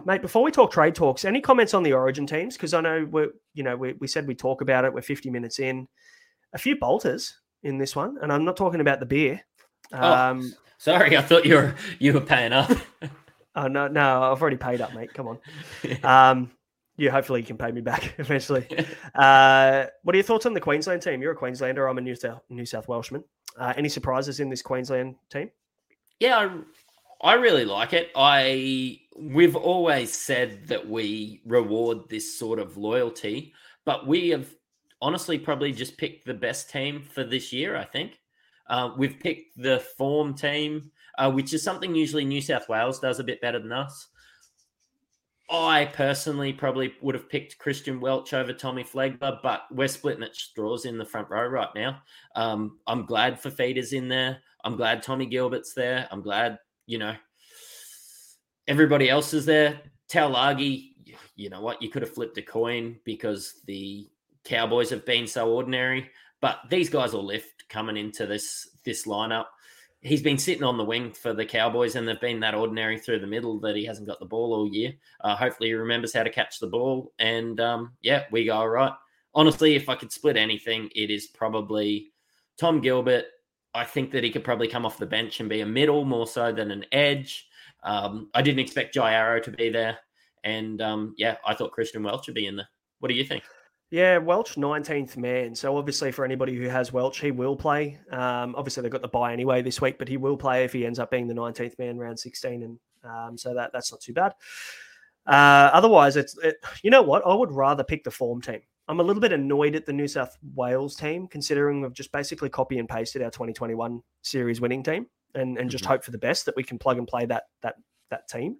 mate, 0.05 0.21
before 0.21 0.43
we 0.43 0.51
talk 0.51 0.71
trade 0.71 0.95
talks, 0.95 1.23
any 1.23 1.39
comments 1.39 1.73
on 1.73 1.83
the 1.83 1.93
origin 1.93 2.27
teams? 2.27 2.57
Because 2.57 2.73
I 2.73 2.81
know 2.81 3.07
we're, 3.09 3.29
you 3.53 3.63
know, 3.63 3.77
we, 3.77 3.93
we 3.93 4.07
said 4.07 4.27
we 4.27 4.35
talk 4.35 4.61
about 4.61 4.83
it. 4.85 4.93
We're 4.93 5.01
50 5.01 5.29
minutes 5.29 5.59
in. 5.59 5.87
A 6.53 6.57
few 6.57 6.77
bolters 6.77 7.37
in 7.63 7.77
this 7.77 7.95
one. 7.95 8.17
And 8.21 8.31
I'm 8.31 8.45
not 8.45 8.57
talking 8.57 8.81
about 8.81 8.99
the 8.99 9.05
beer. 9.05 9.41
Oh, 9.93 10.13
um, 10.13 10.51
oh, 10.53 10.57
sorry. 10.77 11.17
I 11.17 11.21
thought 11.21 11.45
you 11.45 11.55
were, 11.55 11.75
you 11.99 12.13
were 12.13 12.21
paying 12.21 12.53
up. 12.53 12.71
oh, 13.55 13.67
no, 13.67 13.87
no, 13.87 14.23
I've 14.23 14.41
already 14.41 14.57
paid 14.57 14.81
up, 14.81 14.93
mate. 14.93 15.13
Come 15.13 15.27
on. 15.27 15.39
Um, 16.03 16.51
yeah, 16.97 17.11
hopefully 17.11 17.41
you 17.41 17.45
can 17.45 17.57
pay 17.57 17.71
me 17.71 17.81
back 17.81 18.15
eventually. 18.17 18.67
uh, 19.15 19.85
what 20.03 20.15
are 20.15 20.17
your 20.17 20.23
thoughts 20.23 20.45
on 20.45 20.53
the 20.53 20.59
Queensland 20.59 21.01
team? 21.01 21.21
You're 21.21 21.33
a 21.33 21.35
Queenslander. 21.35 21.87
I'm 21.87 21.97
a 21.99 22.01
New 22.01 22.15
South 22.15 22.41
New 22.49 22.65
South 22.65 22.87
Welshman. 22.87 23.23
Uh, 23.57 23.73
any 23.77 23.89
surprises 23.89 24.39
in 24.39 24.49
this 24.49 24.61
Queensland 24.61 25.15
team? 25.29 25.51
Yeah, 26.19 26.37
I, 27.21 27.31
I 27.31 27.33
really 27.35 27.65
like 27.65 27.93
it. 27.93 28.09
I 28.15 28.99
we've 29.15 29.55
always 29.55 30.13
said 30.13 30.67
that 30.67 30.87
we 30.87 31.41
reward 31.45 32.09
this 32.09 32.37
sort 32.37 32.59
of 32.59 32.77
loyalty, 32.77 33.53
but 33.85 34.07
we 34.07 34.29
have 34.29 34.47
honestly 35.01 35.37
probably 35.37 35.71
just 35.71 35.97
picked 35.97 36.25
the 36.25 36.33
best 36.33 36.69
team 36.69 37.03
for 37.13 37.23
this 37.23 37.53
year. 37.53 37.75
I 37.75 37.85
think 37.85 38.19
uh, 38.69 38.91
we've 38.97 39.19
picked 39.19 39.61
the 39.61 39.79
form 39.97 40.33
team, 40.33 40.91
uh, 41.17 41.31
which 41.31 41.53
is 41.53 41.63
something 41.63 41.95
usually 41.95 42.25
New 42.25 42.41
South 42.41 42.67
Wales 42.69 42.99
does 42.99 43.19
a 43.19 43.23
bit 43.23 43.41
better 43.41 43.59
than 43.59 43.71
us. 43.71 44.07
I 45.49 45.85
personally 45.85 46.51
probably 46.51 46.93
would 47.01 47.15
have 47.15 47.29
picked 47.29 47.57
Christian 47.57 48.01
Welch 48.01 48.33
over 48.33 48.51
Tommy 48.51 48.83
Flegler, 48.83 49.39
but 49.41 49.63
we're 49.71 49.87
splitting 49.87 50.23
at 50.23 50.35
straws 50.35 50.83
in 50.83 50.97
the 50.97 51.05
front 51.05 51.29
row 51.29 51.47
right 51.47 51.69
now. 51.73 52.01
Um, 52.35 52.79
I'm 52.85 53.05
glad 53.05 53.41
Fifita's 53.41 53.93
in 53.93 54.09
there. 54.09 54.39
I'm 54.65 54.75
glad 54.75 55.01
Tommy 55.01 55.25
Gilbert's 55.25 55.73
there. 55.73 56.05
I'm 56.11 56.21
glad, 56.21 56.59
you 56.85 56.97
know, 56.97 57.15
everybody 58.67 59.09
else 59.09 59.33
is 59.33 59.45
there. 59.45 59.79
Taulagi, 60.11 60.89
you 61.37 61.49
know 61.49 61.61
what? 61.61 61.81
You 61.81 61.89
could 61.89 62.01
have 62.01 62.13
flipped 62.13 62.37
a 62.37 62.41
coin 62.41 62.97
because 63.05 63.61
the 63.67 64.09
Cowboys 64.47 64.89
have 64.89 65.05
been 65.05 65.27
so 65.27 65.51
ordinary, 65.51 66.09
but 66.41 66.59
these 66.69 66.89
guys 66.89 67.13
will 67.13 67.25
lift. 67.25 67.57
coming 67.69 67.97
into 67.97 68.25
this 68.25 68.69
this 68.83 69.05
lineup. 69.05 69.45
He's 70.01 70.21
been 70.21 70.37
sitting 70.37 70.63
on 70.63 70.77
the 70.77 70.85
wing 70.85 71.11
for 71.11 71.33
the 71.33 71.45
Cowboys, 71.45 71.95
and 71.95 72.07
they've 72.07 72.21
been 72.21 72.39
that 72.41 72.55
ordinary 72.55 72.99
through 72.99 73.19
the 73.19 73.27
middle 73.27 73.59
that 73.61 73.75
he 73.75 73.83
hasn't 73.83 74.07
got 74.07 74.19
the 74.19 74.25
ball 74.25 74.53
all 74.53 74.69
year. 74.73 74.93
Uh, 75.21 75.35
hopefully, 75.35 75.69
he 75.69 75.73
remembers 75.73 76.13
how 76.13 76.23
to 76.23 76.29
catch 76.29 76.59
the 76.59 76.67
ball, 76.67 77.13
and 77.19 77.59
um, 77.59 77.93
yeah, 78.01 78.23
we 78.31 78.45
go 78.45 78.53
all 78.53 78.69
right. 78.69 78.93
Honestly, 79.33 79.75
if 79.75 79.89
I 79.89 79.95
could 79.95 80.11
split 80.11 80.37
anything, 80.37 80.89
it 80.95 81.09
is 81.09 81.27
probably 81.27 82.11
Tom 82.57 82.79
Gilbert. 82.79 83.25
I 83.73 83.83
think 83.83 84.11
that 84.11 84.23
he 84.23 84.31
could 84.31 84.43
probably 84.43 84.67
come 84.67 84.85
off 84.85 84.97
the 84.97 85.05
bench 85.05 85.39
and 85.39 85.49
be 85.49 85.61
a 85.61 85.65
middle 85.65 86.05
more 86.05 86.25
so 86.25 86.51
than 86.51 86.71
an 86.71 86.85
edge. 86.91 87.47
Um, 87.83 88.29
I 88.33 88.41
didn't 88.41 88.59
expect 88.59 88.93
Jai 88.93 89.13
Arrow 89.13 89.39
to 89.41 89.51
be 89.51 89.69
there, 89.69 89.97
and 90.43 90.81
um, 90.81 91.15
yeah, 91.17 91.35
I 91.45 91.53
thought 91.53 91.73
Christian 91.73 92.03
Welch 92.03 92.27
would 92.27 92.35
be 92.35 92.47
in 92.47 92.55
there. 92.55 92.69
What 92.99 93.09
do 93.09 93.15
you 93.15 93.25
think? 93.25 93.43
Yeah, 93.89 94.17
Welch, 94.17 94.55
19th 94.55 95.15
man. 95.15 95.55
So 95.55 95.77
obviously, 95.77 96.11
for 96.11 96.25
anybody 96.25 96.55
who 96.55 96.67
has 96.67 96.91
Welch, 96.91 97.19
he 97.19 97.31
will 97.31 97.55
play. 97.55 97.97
Um, 98.11 98.53
obviously, 98.57 98.83
they've 98.83 98.91
got 98.91 99.01
the 99.01 99.07
buy 99.07 99.31
anyway 99.31 99.61
this 99.61 99.79
week, 99.79 99.97
but 99.97 100.09
he 100.09 100.17
will 100.17 100.35
play 100.35 100.65
if 100.65 100.73
he 100.73 100.85
ends 100.85 100.99
up 100.99 101.09
being 101.09 101.27
the 101.27 101.33
19th 101.33 101.79
man 101.79 101.97
round 101.97 102.19
16, 102.19 102.63
and 102.63 102.79
um, 103.05 103.37
so 103.37 103.53
that 103.53 103.71
that's 103.71 103.91
not 103.91 104.01
too 104.01 104.13
bad. 104.13 104.33
Uh, 105.25 105.69
otherwise, 105.71 106.17
it's 106.17 106.37
it, 106.39 106.57
you 106.83 106.91
know 106.91 107.01
what? 107.01 107.25
I 107.25 107.33
would 107.33 107.51
rather 107.51 107.83
pick 107.83 108.03
the 108.03 108.11
form 108.11 108.41
team. 108.41 108.59
I'm 108.89 108.99
a 108.99 109.03
little 109.03 109.21
bit 109.21 109.31
annoyed 109.31 109.75
at 109.75 109.85
the 109.85 109.93
New 109.93 110.07
South 110.07 110.37
Wales 110.53 110.95
team, 110.95 111.27
considering 111.27 111.81
we've 111.81 111.93
just 111.93 112.11
basically 112.11 112.49
copy 112.49 112.79
and 112.79 112.89
pasted 112.89 113.21
our 113.21 113.31
2021 113.31 114.01
series 114.21 114.59
winning 114.59 114.83
team, 114.83 115.07
and 115.33 115.57
and 115.57 115.69
just 115.69 115.85
mm-hmm. 115.85 115.93
hope 115.93 116.03
for 116.03 116.11
the 116.11 116.17
best 116.17 116.45
that 116.45 116.57
we 116.57 116.63
can 116.63 116.77
plug 116.77 116.97
and 116.97 117.07
play 117.07 117.25
that 117.25 117.43
that 117.61 117.75
that 118.09 118.27
team. 118.27 118.57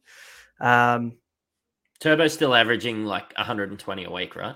Um, 0.62 1.18
Turbo's 2.00 2.34
still 2.34 2.56
averaging 2.56 3.06
like 3.06 3.34
120 3.38 4.06
a 4.06 4.12
week, 4.12 4.36
right? 4.38 4.56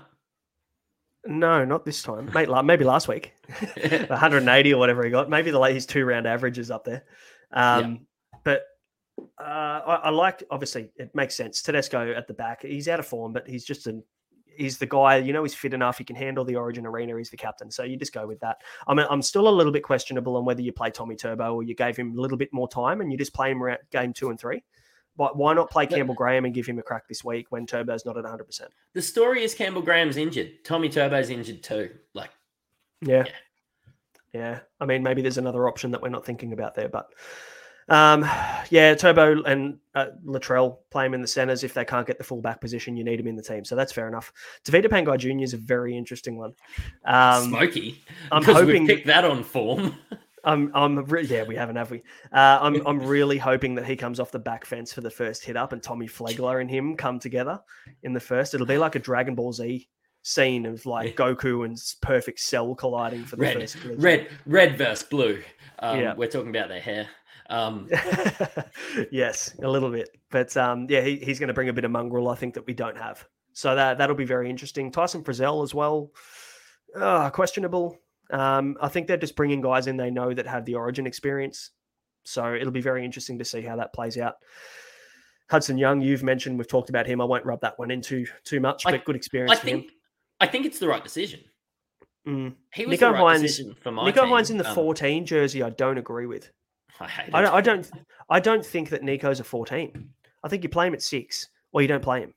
No, 1.24 1.64
not 1.64 1.84
this 1.84 2.02
time. 2.02 2.30
Mate, 2.34 2.48
maybe 2.64 2.84
last 2.84 3.06
week, 3.06 3.32
180 3.76 4.74
or 4.74 4.78
whatever 4.78 5.04
he 5.04 5.10
got. 5.10 5.30
Maybe 5.30 5.50
the 5.50 5.60
his 5.62 5.86
two 5.86 6.04
round 6.04 6.26
average 6.26 6.58
is 6.58 6.70
up 6.70 6.84
there. 6.84 7.04
Um, 7.52 7.92
yeah. 7.92 8.38
But 8.44 8.62
uh, 9.38 9.42
I, 9.86 9.94
I, 10.04 10.10
like, 10.10 10.42
obviously, 10.50 10.90
it 10.96 11.14
makes 11.14 11.36
sense. 11.36 11.62
Tedesco 11.62 12.12
at 12.12 12.26
the 12.26 12.34
back, 12.34 12.62
he's 12.62 12.88
out 12.88 12.98
of 12.98 13.06
form, 13.06 13.32
but 13.32 13.46
he's 13.46 13.64
just 13.64 13.86
an 13.86 14.02
he's 14.56 14.78
the 14.78 14.86
guy. 14.86 15.18
You 15.18 15.32
know, 15.32 15.42
he's 15.42 15.54
fit 15.54 15.74
enough. 15.74 15.98
He 15.98 16.04
can 16.04 16.16
handle 16.16 16.44
the 16.44 16.56
Origin 16.56 16.86
arena. 16.86 17.16
He's 17.16 17.30
the 17.30 17.36
captain, 17.36 17.70
so 17.70 17.84
you 17.84 17.96
just 17.96 18.12
go 18.12 18.26
with 18.26 18.40
that. 18.40 18.58
I 18.86 18.94
mean, 18.94 19.06
I'm 19.08 19.22
still 19.22 19.48
a 19.48 19.50
little 19.50 19.72
bit 19.72 19.82
questionable 19.82 20.36
on 20.36 20.44
whether 20.44 20.62
you 20.62 20.72
play 20.72 20.90
Tommy 20.90 21.16
Turbo 21.16 21.54
or 21.54 21.62
you 21.62 21.74
gave 21.74 21.96
him 21.96 22.18
a 22.18 22.20
little 22.20 22.38
bit 22.38 22.52
more 22.52 22.68
time 22.68 23.00
and 23.00 23.12
you 23.12 23.18
just 23.18 23.34
play 23.34 23.50
him 23.50 23.62
around 23.62 23.78
game 23.90 24.12
two 24.12 24.30
and 24.30 24.38
three. 24.38 24.62
But 25.16 25.36
why 25.36 25.52
not 25.52 25.70
play 25.70 25.86
Campbell 25.86 26.14
Graham 26.14 26.46
and 26.46 26.54
give 26.54 26.66
him 26.66 26.78
a 26.78 26.82
crack 26.82 27.06
this 27.06 27.22
week 27.22 27.46
when 27.50 27.66
Turbo's 27.66 28.06
not 28.06 28.16
at 28.16 28.24
100%? 28.24 28.62
The 28.94 29.02
story 29.02 29.44
is 29.44 29.54
Campbell 29.54 29.82
Graham's 29.82 30.16
injured. 30.16 30.64
Tommy 30.64 30.88
Turbo's 30.88 31.28
injured 31.28 31.62
too. 31.62 31.90
Like, 32.14 32.30
yeah. 33.02 33.24
yeah. 33.26 33.32
Yeah. 34.32 34.60
I 34.80 34.86
mean, 34.86 35.02
maybe 35.02 35.20
there's 35.20 35.38
another 35.38 35.68
option 35.68 35.90
that 35.90 36.00
we're 36.00 36.08
not 36.08 36.24
thinking 36.24 36.54
about 36.54 36.74
there, 36.74 36.88
but 36.88 37.12
um, 37.88 38.26
yeah, 38.70 38.94
Turbo 38.94 39.42
and 39.42 39.78
uh, 39.94 40.06
Latrell 40.24 40.78
play 40.90 41.06
him 41.06 41.14
in 41.14 41.20
the 41.20 41.28
centers. 41.28 41.64
If 41.64 41.74
they 41.74 41.84
can't 41.84 42.06
get 42.06 42.18
the 42.18 42.24
fullback 42.24 42.60
position, 42.60 42.96
you 42.96 43.04
need 43.04 43.20
him 43.20 43.26
in 43.26 43.36
the 43.36 43.42
team. 43.42 43.64
So 43.64 43.76
that's 43.76 43.92
fair 43.92 44.08
enough. 44.08 44.32
Tevita 44.64 44.86
Pangai 44.86 45.18
Jr. 45.18 45.42
is 45.42 45.54
a 45.54 45.58
very 45.58 45.96
interesting 45.96 46.36
one. 46.36 46.54
Um, 47.04 47.44
Smoky. 47.44 48.02
I'm 48.30 48.42
hoping 48.42 48.82
we 48.82 48.86
picked 48.86 49.06
that 49.08 49.24
on 49.24 49.44
form. 49.44 49.96
I'm, 50.44 50.72
I'm, 50.74 51.04
re- 51.04 51.24
yeah, 51.24 51.44
we 51.44 51.54
haven't, 51.54 51.76
have 51.76 51.90
we? 51.90 52.02
Uh, 52.32 52.58
I'm, 52.60 52.84
I'm 52.86 52.98
really 53.00 53.38
hoping 53.38 53.76
that 53.76 53.86
he 53.86 53.96
comes 53.96 54.18
off 54.18 54.32
the 54.32 54.38
back 54.38 54.64
fence 54.64 54.92
for 54.92 55.00
the 55.00 55.10
first 55.10 55.44
hit 55.44 55.56
up, 55.56 55.72
and 55.72 55.82
Tommy 55.82 56.08
Flegler 56.08 56.60
and 56.60 56.68
him 56.68 56.96
come 56.96 57.18
together 57.18 57.60
in 58.02 58.12
the 58.12 58.20
first. 58.20 58.54
It'll 58.54 58.66
be 58.66 58.78
like 58.78 58.96
a 58.96 58.98
Dragon 58.98 59.34
Ball 59.34 59.52
Z 59.52 59.88
scene 60.22 60.66
of 60.66 60.86
like 60.86 61.16
Goku 61.16 61.64
and 61.64 61.76
perfect 62.00 62.40
cell 62.40 62.74
colliding 62.74 63.24
for 63.24 63.36
the 63.36 63.42
red, 63.42 63.60
first. 63.60 63.76
Red, 63.84 64.28
red 64.46 64.78
versus 64.78 65.04
blue. 65.04 65.42
Um, 65.78 66.00
yeah. 66.00 66.14
we're 66.14 66.28
talking 66.28 66.50
about 66.50 66.68
their 66.68 66.80
hair. 66.80 67.08
Um, 67.50 67.88
yes, 69.10 69.54
a 69.62 69.68
little 69.68 69.90
bit, 69.90 70.08
but 70.30 70.56
um, 70.56 70.86
yeah, 70.88 71.02
he, 71.02 71.16
he's 71.16 71.38
going 71.38 71.48
to 71.48 71.54
bring 71.54 71.68
a 71.68 71.72
bit 71.72 71.84
of 71.84 71.90
mongrel, 71.90 72.28
I 72.28 72.34
think, 72.34 72.54
that 72.54 72.66
we 72.66 72.72
don't 72.72 72.96
have. 72.96 73.26
So 73.52 73.74
that 73.74 73.98
that'll 73.98 74.16
be 74.16 74.24
very 74.24 74.48
interesting. 74.48 74.90
Tyson 74.90 75.22
Frizell 75.22 75.62
as 75.62 75.74
well, 75.74 76.12
uh, 76.96 77.30
questionable. 77.30 77.98
Um, 78.32 78.76
I 78.80 78.88
think 78.88 79.06
they're 79.06 79.16
just 79.16 79.36
bringing 79.36 79.60
guys 79.60 79.86
in 79.86 79.96
they 79.96 80.10
know 80.10 80.32
that 80.32 80.46
have 80.46 80.64
the 80.64 80.74
origin 80.74 81.06
experience. 81.06 81.70
So 82.24 82.54
it'll 82.54 82.72
be 82.72 82.80
very 82.80 83.04
interesting 83.04 83.38
to 83.38 83.44
see 83.44 83.62
how 83.62 83.76
that 83.76 83.92
plays 83.92 84.16
out. 84.16 84.36
Hudson 85.50 85.76
Young, 85.76 86.00
you've 86.00 86.22
mentioned, 86.22 86.56
we've 86.56 86.68
talked 86.68 86.88
about 86.88 87.06
him. 87.06 87.20
I 87.20 87.24
won't 87.24 87.44
rub 87.44 87.60
that 87.60 87.78
one 87.78 87.90
into 87.90 88.24
too 88.44 88.58
much, 88.58 88.84
but 88.84 88.94
I, 88.94 88.98
good 88.98 89.16
experience 89.16 89.52
I 89.52 89.56
think, 89.56 89.84
him. 89.84 89.90
I 90.40 90.46
think 90.46 90.64
it's 90.64 90.78
the 90.78 90.88
right 90.88 91.02
decision. 91.02 91.40
Mm. 92.26 92.54
He 92.72 92.86
was 92.86 92.98
Nicho 92.98 93.00
the 93.00 93.10
right 93.12 93.36
Hynes, 93.36 93.42
decision 93.42 93.74
for 93.74 93.90
my 93.90 94.10
Nicho 94.10 94.22
team. 94.22 94.30
Hynes 94.30 94.50
in 94.50 94.56
the 94.56 94.68
um, 94.68 94.74
14 94.74 95.26
jersey, 95.26 95.62
I 95.62 95.70
don't 95.70 95.98
agree 95.98 96.26
with. 96.26 96.50
I, 97.00 97.08
I 97.32 97.42
don't, 97.42 97.54
I 97.54 97.60
don't. 97.60 97.90
I 98.30 98.40
don't 98.40 98.64
think 98.64 98.90
that 98.90 99.02
Nicho's 99.02 99.40
a 99.40 99.44
14. 99.44 100.08
I 100.44 100.48
think 100.48 100.62
you 100.62 100.68
play 100.68 100.86
him 100.86 100.94
at 100.94 101.02
six, 101.02 101.48
or 101.72 101.82
you 101.82 101.88
don't 101.88 102.02
play 102.02 102.20
him. 102.20 102.32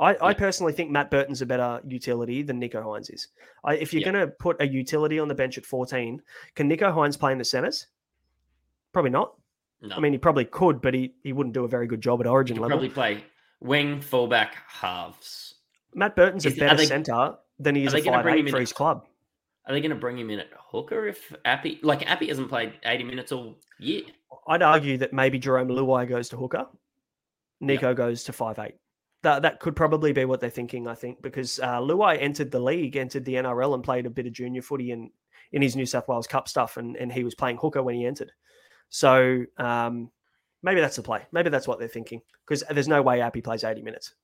I. 0.00 0.16
I 0.28 0.34
personally 0.34 0.72
think 0.72 0.90
Matt 0.90 1.10
Burton's 1.10 1.42
a 1.42 1.46
better 1.46 1.80
utility 1.86 2.42
than 2.42 2.60
Nicho 2.60 2.82
Hynes 2.82 3.12
is. 3.12 3.28
I, 3.64 3.74
if 3.74 3.92
you're 3.92 4.00
yeah. 4.00 4.12
going 4.12 4.26
to 4.26 4.32
put 4.32 4.60
a 4.60 4.66
utility 4.66 5.18
on 5.18 5.28
the 5.28 5.34
bench 5.34 5.58
at 5.58 5.66
14, 5.66 6.22
can 6.54 6.68
Nicho 6.70 6.92
Hynes 6.92 7.18
play 7.18 7.32
in 7.32 7.38
the 7.38 7.44
centers? 7.44 7.86
Probably 8.92 9.10
not. 9.10 9.34
No. 9.82 9.96
I 9.96 10.00
mean, 10.00 10.12
he 10.12 10.18
probably 10.18 10.44
could, 10.44 10.80
but 10.80 10.94
he, 10.94 11.14
he 11.22 11.32
wouldn't 11.32 11.54
do 11.54 11.64
a 11.64 11.68
very 11.68 11.86
good 11.86 12.00
job 12.00 12.20
at 12.20 12.26
Origin 12.26 12.56
level. 12.56 12.70
Probably 12.70 12.88
play 12.88 13.24
wing, 13.60 14.00
fullback, 14.00 14.56
halves. 14.66 15.54
Matt 15.94 16.16
Burton's 16.16 16.44
is, 16.46 16.56
a 16.56 16.60
better 16.60 16.76
they, 16.76 16.86
center 16.86 17.36
than 17.58 17.74
he 17.74 17.84
is 17.84 17.94
a 17.94 18.02
five 18.02 18.26
eight 18.26 18.50
for 18.50 18.60
his 18.60 18.72
club. 18.72 19.06
Are 19.66 19.74
they 19.74 19.80
going 19.80 19.90
to 19.90 19.96
bring 19.96 20.18
him 20.18 20.30
in 20.30 20.40
at 20.40 20.48
hooker 20.70 21.06
if 21.06 21.34
Api 21.44 21.80
like 21.82 22.08
Api 22.10 22.28
hasn't 22.28 22.48
played 22.48 22.72
80 22.84 23.04
minutes 23.04 23.32
all 23.32 23.56
year? 23.78 24.02
I'd 24.46 24.62
argue 24.62 24.98
that 24.98 25.12
maybe 25.12 25.38
Jarome 25.38 25.70
Luai 25.70 26.08
goes 26.08 26.28
to 26.30 26.36
hooker, 26.36 26.66
Nicho 27.62 27.82
yep. 27.82 27.96
goes 27.96 28.24
to 28.24 28.32
five 28.32 28.58
eight. 28.58 28.76
That 29.22 29.42
that 29.42 29.60
could 29.60 29.76
probably 29.76 30.12
be 30.12 30.24
what 30.24 30.40
they're 30.40 30.50
thinking. 30.50 30.86
I 30.86 30.94
think 30.94 31.20
because 31.20 31.60
uh, 31.60 31.78
Luai 31.78 32.20
entered 32.20 32.50
the 32.50 32.60
league, 32.60 32.96
entered 32.96 33.24
the 33.24 33.34
NRL, 33.34 33.74
and 33.74 33.84
played 33.84 34.06
a 34.06 34.10
bit 34.10 34.26
of 34.26 34.32
junior 34.32 34.62
footy 34.62 34.92
in 34.92 35.10
in 35.52 35.62
his 35.62 35.76
New 35.76 35.86
South 35.86 36.08
Wales 36.08 36.26
Cup 36.26 36.48
stuff, 36.48 36.76
and 36.76 36.96
and 36.96 37.12
he 37.12 37.24
was 37.24 37.34
playing 37.34 37.58
hooker 37.58 37.82
when 37.82 37.94
he 37.94 38.06
entered. 38.06 38.32
So 38.88 39.44
um, 39.58 40.10
maybe 40.62 40.80
that's 40.80 40.96
the 40.96 41.02
play. 41.02 41.26
Maybe 41.32 41.50
that's 41.50 41.68
what 41.68 41.78
they're 41.78 41.88
thinking 41.88 42.22
because 42.46 42.62
there's 42.70 42.88
no 42.88 43.02
way 43.02 43.20
Api 43.20 43.40
plays 43.40 43.64
80 43.64 43.82
minutes. 43.82 44.14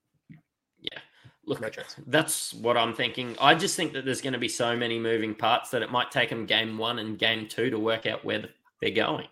Yeah. 0.81 0.99
Look, 1.47 1.61
no 1.61 1.71
that's 2.09 2.53
what 2.55 2.77
I'm 2.77 2.93
thinking. 2.93 3.37
I 3.41 3.55
just 3.55 3.77
think 3.77 3.93
that 3.93 4.05
there's 4.05 4.21
going 4.21 4.33
to 4.33 4.39
be 4.39 4.49
so 4.49 4.77
many 4.77 4.99
moving 4.99 5.33
parts 5.33 5.71
that 5.71 5.83
it 5.83 5.93
might 5.93 6.11
take 6.11 6.29
them 6.29 6.45
game 6.45 6.77
one 6.77 6.99
and 6.99 7.17
game 7.17 7.47
two 7.47 7.71
to 7.71 7.79
work 7.79 8.05
out 8.05 8.25
where 8.25 8.47
they're 8.81 8.91
going. 8.91 9.29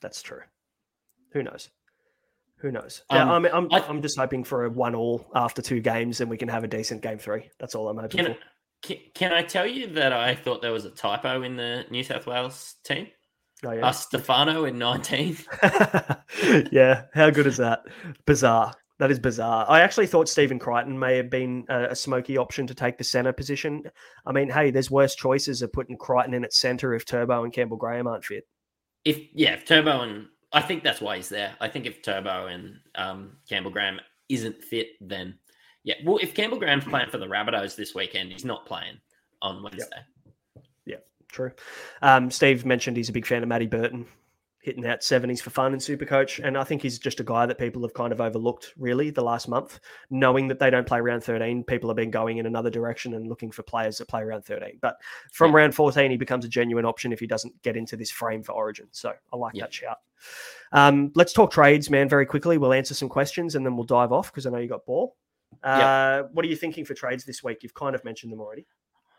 That's 0.00 0.20
true. 0.20 0.40
Who 1.32 1.44
knows? 1.44 1.68
Who 2.58 2.72
knows? 2.72 3.02
Um, 3.10 3.16
yeah, 3.18 3.32
I'm, 3.32 3.46
I'm, 3.46 3.72
I, 3.72 3.88
am 3.88 4.02
just 4.02 4.18
hoping 4.18 4.42
for 4.42 4.64
a 4.64 4.70
one 4.70 4.94
all 4.94 5.26
after 5.34 5.60
two 5.60 5.80
games 5.80 6.20
and 6.20 6.30
we 6.30 6.38
can 6.38 6.48
have 6.48 6.64
a 6.64 6.68
decent 6.68 7.02
game 7.02 7.18
three. 7.18 7.50
That's 7.58 7.74
all 7.74 7.88
I'm 7.88 7.98
hoping 7.98 8.24
can, 8.24 8.34
for. 8.34 8.40
Can, 8.82 8.96
can 9.14 9.32
I 9.32 9.42
tell 9.42 9.66
you 9.66 9.88
that 9.88 10.12
I 10.12 10.34
thought 10.34 10.62
there 10.62 10.72
was 10.72 10.84
a 10.84 10.90
typo 10.90 11.42
in 11.42 11.56
the 11.56 11.84
New 11.90 12.02
South 12.02 12.26
Wales 12.26 12.76
team? 12.84 13.08
Oh, 13.64 13.72
yeah. 13.72 13.86
Uh, 13.86 13.92
Stefano 13.92 14.64
in 14.64 14.78
19. 14.78 15.36
yeah, 16.72 17.02
how 17.14 17.30
good 17.30 17.46
is 17.46 17.56
that? 17.58 17.84
Bizarre. 18.26 18.72
That 18.98 19.10
is 19.10 19.18
bizarre. 19.18 19.66
I 19.68 19.80
actually 19.80 20.06
thought 20.06 20.28
Stephen 20.28 20.58
Crichton 20.58 20.98
may 20.98 21.18
have 21.18 21.28
been 21.28 21.66
a, 21.68 21.88
a, 21.90 21.96
smoky 21.96 22.38
option 22.38 22.66
to 22.66 22.74
take 22.74 22.96
the 22.96 23.04
center 23.04 23.32
position. 23.32 23.82
I 24.24 24.32
mean, 24.32 24.48
hey, 24.48 24.70
there's 24.70 24.90
worse 24.90 25.14
choices 25.14 25.60
of 25.60 25.72
putting 25.72 25.98
Crichton 25.98 26.32
in 26.32 26.44
at 26.44 26.54
center 26.54 26.94
if 26.94 27.04
Turbo 27.04 27.44
and 27.44 27.52
Campbell 27.52 27.76
Graham 27.76 28.06
aren't 28.06 28.24
fit. 28.24 28.44
If 29.04 29.20
yeah, 29.34 29.52
if 29.52 29.66
Turbo 29.66 30.00
and 30.00 30.28
I 30.56 30.62
think 30.62 30.82
that's 30.82 31.02
why 31.02 31.16
he's 31.16 31.28
there. 31.28 31.54
I 31.60 31.68
think 31.68 31.84
if 31.84 32.00
Turbo 32.00 32.46
and 32.46 32.78
um, 32.94 33.36
Campbell 33.46 33.70
Graham 33.70 34.00
isn't 34.30 34.64
fit, 34.64 34.88
then 35.02 35.38
yeah. 35.84 35.96
Well, 36.02 36.18
if 36.22 36.34
Campbell 36.34 36.58
Graham's 36.58 36.84
playing 36.84 37.10
for 37.10 37.18
the 37.18 37.26
Rabbitohs 37.26 37.76
this 37.76 37.94
weekend, 37.94 38.32
he's 38.32 38.44
not 38.44 38.64
playing 38.64 38.96
on 39.42 39.62
Wednesday. 39.62 39.84
Yep. 40.56 40.64
Yeah, 40.86 40.96
true. 41.28 41.52
Um, 42.00 42.30
Steve 42.30 42.64
mentioned 42.64 42.96
he's 42.96 43.10
a 43.10 43.12
big 43.12 43.26
fan 43.26 43.42
of 43.42 43.50
Matty 43.50 43.66
Burton 43.66 44.06
hitting 44.66 44.82
that 44.82 45.00
70s 45.00 45.40
for 45.40 45.50
fun 45.50 45.72
in 45.72 45.78
Supercoach. 45.78 46.44
And 46.44 46.58
I 46.58 46.64
think 46.64 46.82
he's 46.82 46.98
just 46.98 47.20
a 47.20 47.24
guy 47.24 47.46
that 47.46 47.56
people 47.56 47.82
have 47.82 47.94
kind 47.94 48.12
of 48.12 48.20
overlooked 48.20 48.74
really 48.76 49.10
the 49.10 49.22
last 49.22 49.46
month, 49.46 49.78
knowing 50.10 50.48
that 50.48 50.58
they 50.58 50.70
don't 50.70 50.86
play 50.86 51.00
round 51.00 51.22
13. 51.22 51.62
People 51.62 51.88
have 51.88 51.96
been 51.96 52.10
going 52.10 52.38
in 52.38 52.46
another 52.46 52.68
direction 52.68 53.14
and 53.14 53.28
looking 53.28 53.52
for 53.52 53.62
players 53.62 53.96
that 53.98 54.08
play 54.08 54.22
around 54.22 54.44
13. 54.44 54.78
But 54.82 54.96
from 55.32 55.52
yeah. 55.52 55.58
round 55.58 55.76
14, 55.76 56.10
he 56.10 56.16
becomes 56.16 56.44
a 56.44 56.48
genuine 56.48 56.84
option 56.84 57.12
if 57.12 57.20
he 57.20 57.28
doesn't 57.28 57.62
get 57.62 57.76
into 57.76 57.96
this 57.96 58.10
frame 58.10 58.42
for 58.42 58.54
Origin. 58.54 58.88
So 58.90 59.12
I 59.32 59.36
like 59.36 59.54
yeah. 59.54 59.62
that 59.62 59.72
shout. 59.72 59.98
Um, 60.72 61.12
let's 61.14 61.32
talk 61.32 61.52
trades, 61.52 61.88
man, 61.88 62.08
very 62.08 62.26
quickly. 62.26 62.58
We'll 62.58 62.72
answer 62.72 62.94
some 62.94 63.08
questions 63.08 63.54
and 63.54 63.64
then 63.64 63.76
we'll 63.76 63.86
dive 63.86 64.10
off 64.10 64.32
because 64.32 64.46
I 64.46 64.50
know 64.50 64.58
you 64.58 64.68
got 64.68 64.84
ball. 64.84 65.14
Uh, 65.62 65.76
yeah. 65.78 66.22
What 66.32 66.44
are 66.44 66.48
you 66.48 66.56
thinking 66.56 66.84
for 66.84 66.94
trades 66.94 67.24
this 67.24 67.40
week? 67.44 67.62
You've 67.62 67.74
kind 67.74 67.94
of 67.94 68.04
mentioned 68.04 68.32
them 68.32 68.40
already. 68.40 68.66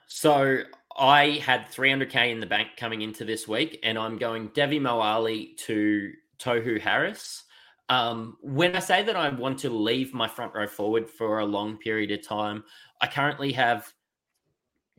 So 0.08 0.60
I 0.98 1.42
had 1.44 1.68
300k 1.68 2.32
in 2.32 2.40
the 2.40 2.46
bank 2.46 2.70
coming 2.78 3.02
into 3.02 3.26
this 3.26 3.48
week, 3.48 3.80
and 3.84 3.98
I'm 3.98 4.18
going 4.18 4.50
Davvy 4.50 4.82
Moale 4.82 5.54
to 5.66 6.14
Tohu 6.40 6.80
Harris. 6.80 7.44
Um, 7.90 8.38
when 8.42 8.76
I 8.76 8.80
say 8.80 9.04
that 9.04 9.16
I 9.16 9.30
want 9.30 9.60
to 9.60 9.70
leave 9.70 10.14
my 10.14 10.28
front 10.28 10.54
row 10.56 10.68
forward 10.68 11.10
for 11.10 11.40
a 11.40 11.46
long 11.46 11.78
period 11.78 12.12
of 12.12 12.26
time, 12.26 12.64
I 13.02 13.08
currently 13.08 13.52
have 13.54 13.94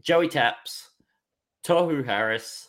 Joey 0.03 0.29
Taps, 0.29 0.91
Tohu 1.65 2.05
Harris, 2.05 2.69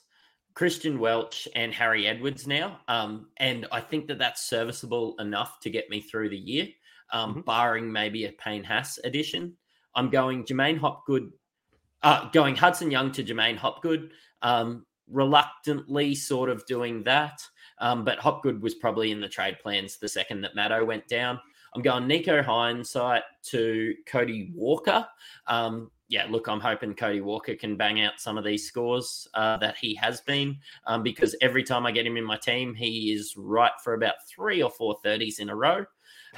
Christian 0.56 1.00
Welch, 1.00 1.48
and 1.56 1.74
Harry 1.74 2.08
Edwards 2.08 2.48
now. 2.48 2.80
Um, 2.88 3.28
and 3.38 3.68
I 3.72 3.80
think 3.80 4.08
that 4.08 4.18
that's 4.18 4.50
serviceable 4.50 5.16
enough 5.20 5.60
to 5.62 5.70
get 5.70 5.90
me 5.90 6.02
through 6.02 6.30
the 6.30 6.38
year, 6.38 6.68
um, 7.14 7.32
mm-hmm. 7.32 7.42
barring 7.42 7.92
maybe 7.92 8.26
a 8.26 8.32
Payne 8.32 8.64
Haas 8.64 8.98
addition. 9.04 9.56
I'm 9.96 10.10
going 10.10 10.46
J'maine 10.46 10.78
Hopgood, 10.78 11.32
uh, 12.04 12.30
going 12.30 12.56
Hudson 12.56 12.92
Young 12.92 13.12
to 13.14 13.24
J'maine 13.24 13.58
Hopgood. 13.58 14.12
Um, 14.42 14.86
reluctantly 15.12 16.16
sort 16.16 16.50
of 16.50 16.66
doing 16.66 17.04
that. 17.04 17.42
Um, 17.80 18.04
but 18.04 18.20
Hopgood 18.20 18.62
was 18.62 18.76
probably 18.76 19.12
in 19.12 19.22
the 19.22 19.30
trade 19.30 19.58
plans 19.60 19.98
the 19.98 20.10
second 20.10 20.42
that 20.42 20.56
Maddo 20.56 20.86
went 20.86 21.08
down. 21.08 21.40
I'm 21.74 21.82
going 21.82 22.08
Nico 22.08 22.42
Hindsight 22.42 23.24
to 23.44 23.94
Cody 24.08 24.52
Walker. 24.56 25.08
Um, 25.48 25.92
yeah, 26.08 26.26
look, 26.28 26.48
I'm 26.48 26.60
hoping 26.60 26.96
Cody 26.96 27.22
Walker 27.22 27.54
can 27.54 27.78
bang 27.78 28.02
out 28.02 28.20
some 28.20 28.38
of 28.38 28.44
these 28.44 28.68
scores 28.68 29.28
uh, 29.36 29.58
that 29.58 29.78
he 29.78 29.94
has 29.96 30.22
been 30.22 30.58
um, 30.88 31.04
because 31.04 31.36
every 31.42 31.64
time 31.64 31.86
I 31.86 31.92
get 31.92 32.08
him 32.08 32.18
in 32.18 32.24
my 32.24 32.38
team, 32.38 32.74
he 32.74 33.14
is 33.14 33.36
right 33.38 33.72
for 33.84 33.94
about 33.94 34.16
three 34.28 34.64
or 34.64 34.72
four 34.72 34.98
30s 35.06 35.40
in 35.40 35.50
a 35.50 35.56
row. 35.56 35.86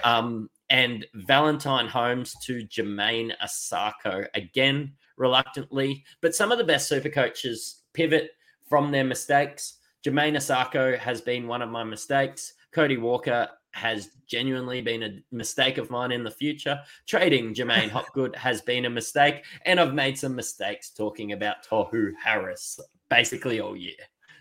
Um, 0.03 0.49
and 0.69 1.05
Valentine 1.13 1.87
Holmes 1.87 2.35
to 2.43 2.65
Jamayne 2.65 3.31
Isaako. 3.41 4.27
again, 4.33 4.93
reluctantly. 5.21 6.03
But 6.19 6.35
some 6.35 6.51
of 6.51 6.57
the 6.57 6.63
best 6.65 6.89
super 6.89 7.09
coaches 7.09 7.83
pivot 7.93 8.31
from 8.67 8.91
their 8.91 9.05
mistakes. 9.05 9.77
Jamayne 10.03 10.35
Isaako 10.35 10.97
has 10.97 11.21
been 11.21 11.47
one 11.47 11.61
of 11.61 11.69
my 11.69 11.83
mistakes. 11.83 12.53
Cody 12.73 12.97
Walker 12.97 13.47
has 13.73 14.09
genuinely 14.27 14.81
been 14.81 15.03
a 15.03 15.19
mistake 15.31 15.77
of 15.77 15.89
mine 15.89 16.11
in 16.11 16.23
the 16.23 16.31
future. 16.31 16.79
Trading 17.05 17.53
J'maine 17.53 17.89
Hopgood 17.95 18.35
has 18.35 18.61
been 18.61 18.85
a 18.85 18.89
mistake, 18.89 19.45
and 19.65 19.79
I've 19.79 19.93
made 19.93 20.17
some 20.17 20.35
mistakes 20.35 20.89
talking 20.89 21.31
about 21.31 21.65
Tohu 21.65 22.11
Harris 22.21 22.79
basically 23.09 23.59
all 23.59 23.77
year. 23.77 23.95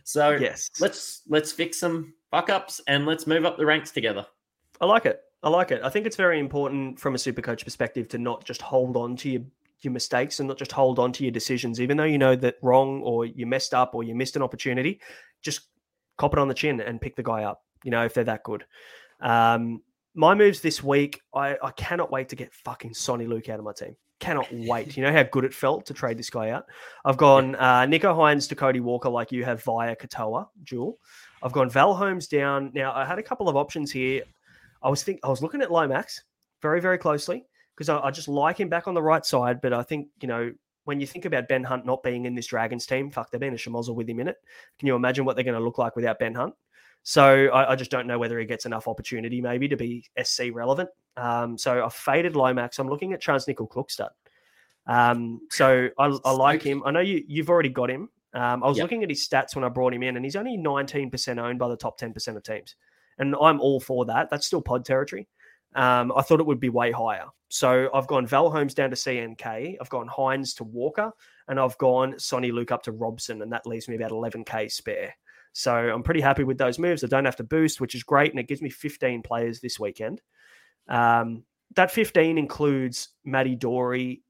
So 0.05 0.31
yes, 0.31 0.71
let's 0.81 1.23
let's 1.29 1.53
fix 1.53 1.79
some 1.79 2.15
fuck 2.31 2.51
ups 2.51 2.81
and 2.89 3.07
let's 3.07 3.27
move 3.27 3.45
up 3.45 3.59
the 3.59 3.67
ranks 3.67 3.91
together. 3.91 4.27
I 4.81 4.87
like 4.87 5.07
it. 5.07 5.21
I 5.43 5.49
like 5.49 5.71
it. 5.71 5.83
I 5.83 5.91
think 5.91 6.07
it's 6.07 6.17
very 6.17 6.39
important 6.39 6.99
from 6.99 7.15
a 7.15 7.19
super 7.19 7.43
coach 7.43 7.65
perspective 7.65 8.09
to 8.09 8.19
not 8.19 8.45
just 8.45 8.63
hold 8.63 8.97
on 8.97 9.17
to 9.17 9.31
your 9.31 9.43
your 9.83 9.93
mistakes 9.93 10.41
and 10.41 10.49
not 10.49 10.59
just 10.59 10.73
hold 10.73 10.99
on 10.99 11.13
to 11.13 11.25
your 11.25 11.33
decisions, 11.33 11.81
even 11.81 11.97
though 11.97 12.05
you 12.05 12.19
know 12.19 12.37
that 12.37 12.57
wrong 12.63 13.03
or 13.03 13.25
you 13.25 13.47
messed 13.47 13.75
up 13.75 13.95
or 13.95 14.03
you 14.03 14.15
missed 14.15 14.37
an 14.37 14.43
opportunity. 14.43 15.01
Just 15.43 15.63
cop 16.19 16.33
it 16.33 16.39
on 16.39 16.49
the 16.49 16.55
chin 16.55 16.81
and 16.81 17.01
pick 17.01 17.17
the 17.17 17.23
guy 17.23 17.45
up. 17.45 17.63
You 17.85 17.91
know 17.91 18.05
if 18.05 18.15
they're 18.15 18.25
that 18.25 18.45
good. 18.45 18.65
Um, 19.21 19.83
my 20.15 20.35
moves 20.35 20.61
this 20.61 20.83
week, 20.83 21.21
I, 21.35 21.57
I 21.63 21.71
cannot 21.73 22.11
wait 22.11 22.29
to 22.31 22.37
get 22.37 22.53
fucking 22.53 22.93
Soni 22.93 23.29
Luke 23.29 23.49
out 23.49 23.59
of 23.59 23.65
my 23.65 23.73
team. 23.73 23.97
Cannot 24.19 24.49
wait. 24.53 24.97
You 24.97 25.05
know 25.05 25.13
how 25.13 25.23
good 25.23 25.45
it 25.45 25.55
felt 25.55 25.87
to 25.87 25.95
trade 25.95 26.19
this 26.19 26.29
guy 26.29 26.51
out. 26.51 26.67
I've 27.05 27.17
gone 27.17 27.55
uh, 27.55 27.83
Nicho 27.87 28.15
Hynes 28.15 28.49
to 28.49 28.55
Cody 28.55 28.81
Walker, 28.81 29.09
like 29.09 29.33
you 29.33 29.45
have 29.45 29.63
via 29.63 29.97
Katoa, 29.97 30.49
Jewel. 30.63 30.99
I've 31.43 31.53
gone 31.53 31.71
Val 31.71 31.95
Holmes 31.95 32.27
down. 32.27 32.71
Now 32.75 32.93
I 32.93 33.05
had 33.05 33.19
a 33.19 33.23
couple 33.23 33.49
of 33.49 33.57
options 33.57 33.91
here. 33.91 34.23
I 34.83 34.91
was 34.91 35.03
think 35.03 35.21
I 35.23 35.29
was 35.29 35.43
looking 35.43 35.63
at 35.63 35.71
Lomax 35.71 36.23
very 36.61 36.81
very 36.81 36.99
closely 36.99 37.45
because 37.81 37.89
I, 37.89 37.99
I, 37.99 38.11
just 38.11 38.29
like 38.29 38.61
him 38.61 38.69
back 38.69 38.89
on 38.89 38.93
the 38.93 39.01
right 39.01 39.25
side. 39.25 39.63
But 39.63 39.73
I 39.73 39.83
think 39.83 40.09
you 40.21 40.29
know 40.29 40.53
when 40.85 41.01
you 41.01 41.07
think 41.07 41.25
about 41.25 41.49
Ben 41.49 41.65
Hunt 41.65 41.87
not 41.87 42.03
being 42.03 42.27
in 42.27 42.35
this 42.35 42.47
Dragons 42.47 42.85
team, 42.85 43.11
fuck, 43.11 43.31
they've 43.31 43.41
been 43.41 43.55
a 43.55 43.57
schmozzle 43.57 43.95
with 43.95 44.07
him 44.07 44.21
in 44.21 44.29
it. 44.29 44.37
Can 44.79 44.87
you 44.87 44.95
imagine 44.97 45.25
what 45.25 45.35
they're 45.35 45.47
going 45.47 45.57
to 45.57 45.65
look 45.65 45.79
like 45.79 45.97
without 45.97 46.19
Ben 46.19 46.35
Hunt? 46.35 46.53
So 47.05 47.47
I, 47.47 47.73
I, 47.73 47.77
just 47.77 47.91
don't 47.91 48.07
know 48.07 48.19
whether 48.19 48.39
he 48.39 48.45
gets 48.45 48.67
enough 48.67 48.87
opportunity 48.87 49.41
maybe 49.41 49.67
to 49.69 49.77
be 49.79 50.05
SC 50.23 50.49
relevant. 50.53 50.91
Um, 51.17 51.57
so 51.57 51.83
I've 51.83 51.95
faded 51.95 52.37
Lomax. 52.37 52.79
I'm 52.79 52.91
looking 52.91 53.15
at 53.15 53.23
Charnze 53.23 53.49
Nicoll-Klokstad. 53.49 54.11
Um, 54.87 55.41
so 55.51 55.89
I, 55.99 56.19
I, 56.23 56.33
like 56.33 56.63
him. 56.63 56.83
I 56.85 56.91
know 56.91 57.01
you, 57.01 57.25
you've 57.27 57.49
already 57.49 57.71
got 57.71 57.91
him. 57.91 58.11
Um, 58.35 58.63
I 58.63 58.69
was 58.69 58.77
yep. 58.77 58.85
looking 58.85 59.03
at 59.03 59.09
his 59.09 59.27
stats 59.27 59.55
when 59.55 59.65
I 59.65 59.71
brought 59.71 59.95
him 59.95 60.03
in, 60.03 60.17
and 60.17 60.25
he's 60.25 60.37
only 60.37 60.59
19% 60.59 61.39
owned 61.39 61.59
by 61.59 61.69
the 61.69 61.77
top 61.77 61.99
10% 61.99 62.37
of 62.37 62.43
teams. 62.43 62.75
And 63.19 63.35
I'm 63.41 63.59
all 63.61 63.81
for 63.81 64.05
that. 64.05 64.29
That's 64.29 64.47
still 64.47 64.61
pod 64.61 64.85
territory. 64.85 65.27
Um, 65.75 66.13
I 66.17 66.23
thought 66.23 66.41
it 66.41 66.47
would 66.47 66.61
be 66.61 66.69
way 66.69 66.91
higher. 66.91 67.27
So 67.49 67.89
I've 67.95 68.07
gone 68.07 68.27
Val 68.27 68.51
Holmes 68.51 68.75
down 68.75 68.91
to 68.91 68.97
CNK. 68.97 69.77
I've 69.81 69.89
gone 69.89 70.09
Hynes 70.09 70.55
to 70.57 70.65
Walker, 70.65 71.13
and 71.49 71.59
I've 71.59 71.77
gone 71.79 72.15
Soni 72.15 72.53
Luke 72.53 72.73
up 72.73 72.83
to 72.85 72.93
Robson, 72.93 73.43
and 73.43 73.53
that 73.53 73.67
leaves 73.67 73.89
me 73.89 73.97
about 73.97 74.11
11k 74.13 74.71
spare. 74.71 75.15
So 75.53 75.75
I'm 75.75 76.03
pretty 76.03 76.21
happy 76.21 76.45
with 76.45 76.59
those 76.59 76.79
moves. 76.79 77.03
I 77.03 77.09
don't 77.09 77.25
have 77.25 77.37
to 77.37 77.45
boost, 77.45 77.81
which 77.81 77.95
is 77.95 78.03
great, 78.03 78.31
and 78.31 78.39
it 78.39 78.49
gives 78.49 78.63
me 78.63 78.71
15 78.71 79.23
players 79.23 79.61
this 79.61 79.81
weekend. 79.81 80.21
Um, 80.89 81.45
that 81.77 81.91
15 81.91 82.39
includes 82.39 83.11
Matty 83.25 83.57
Doorey, 83.57 84.23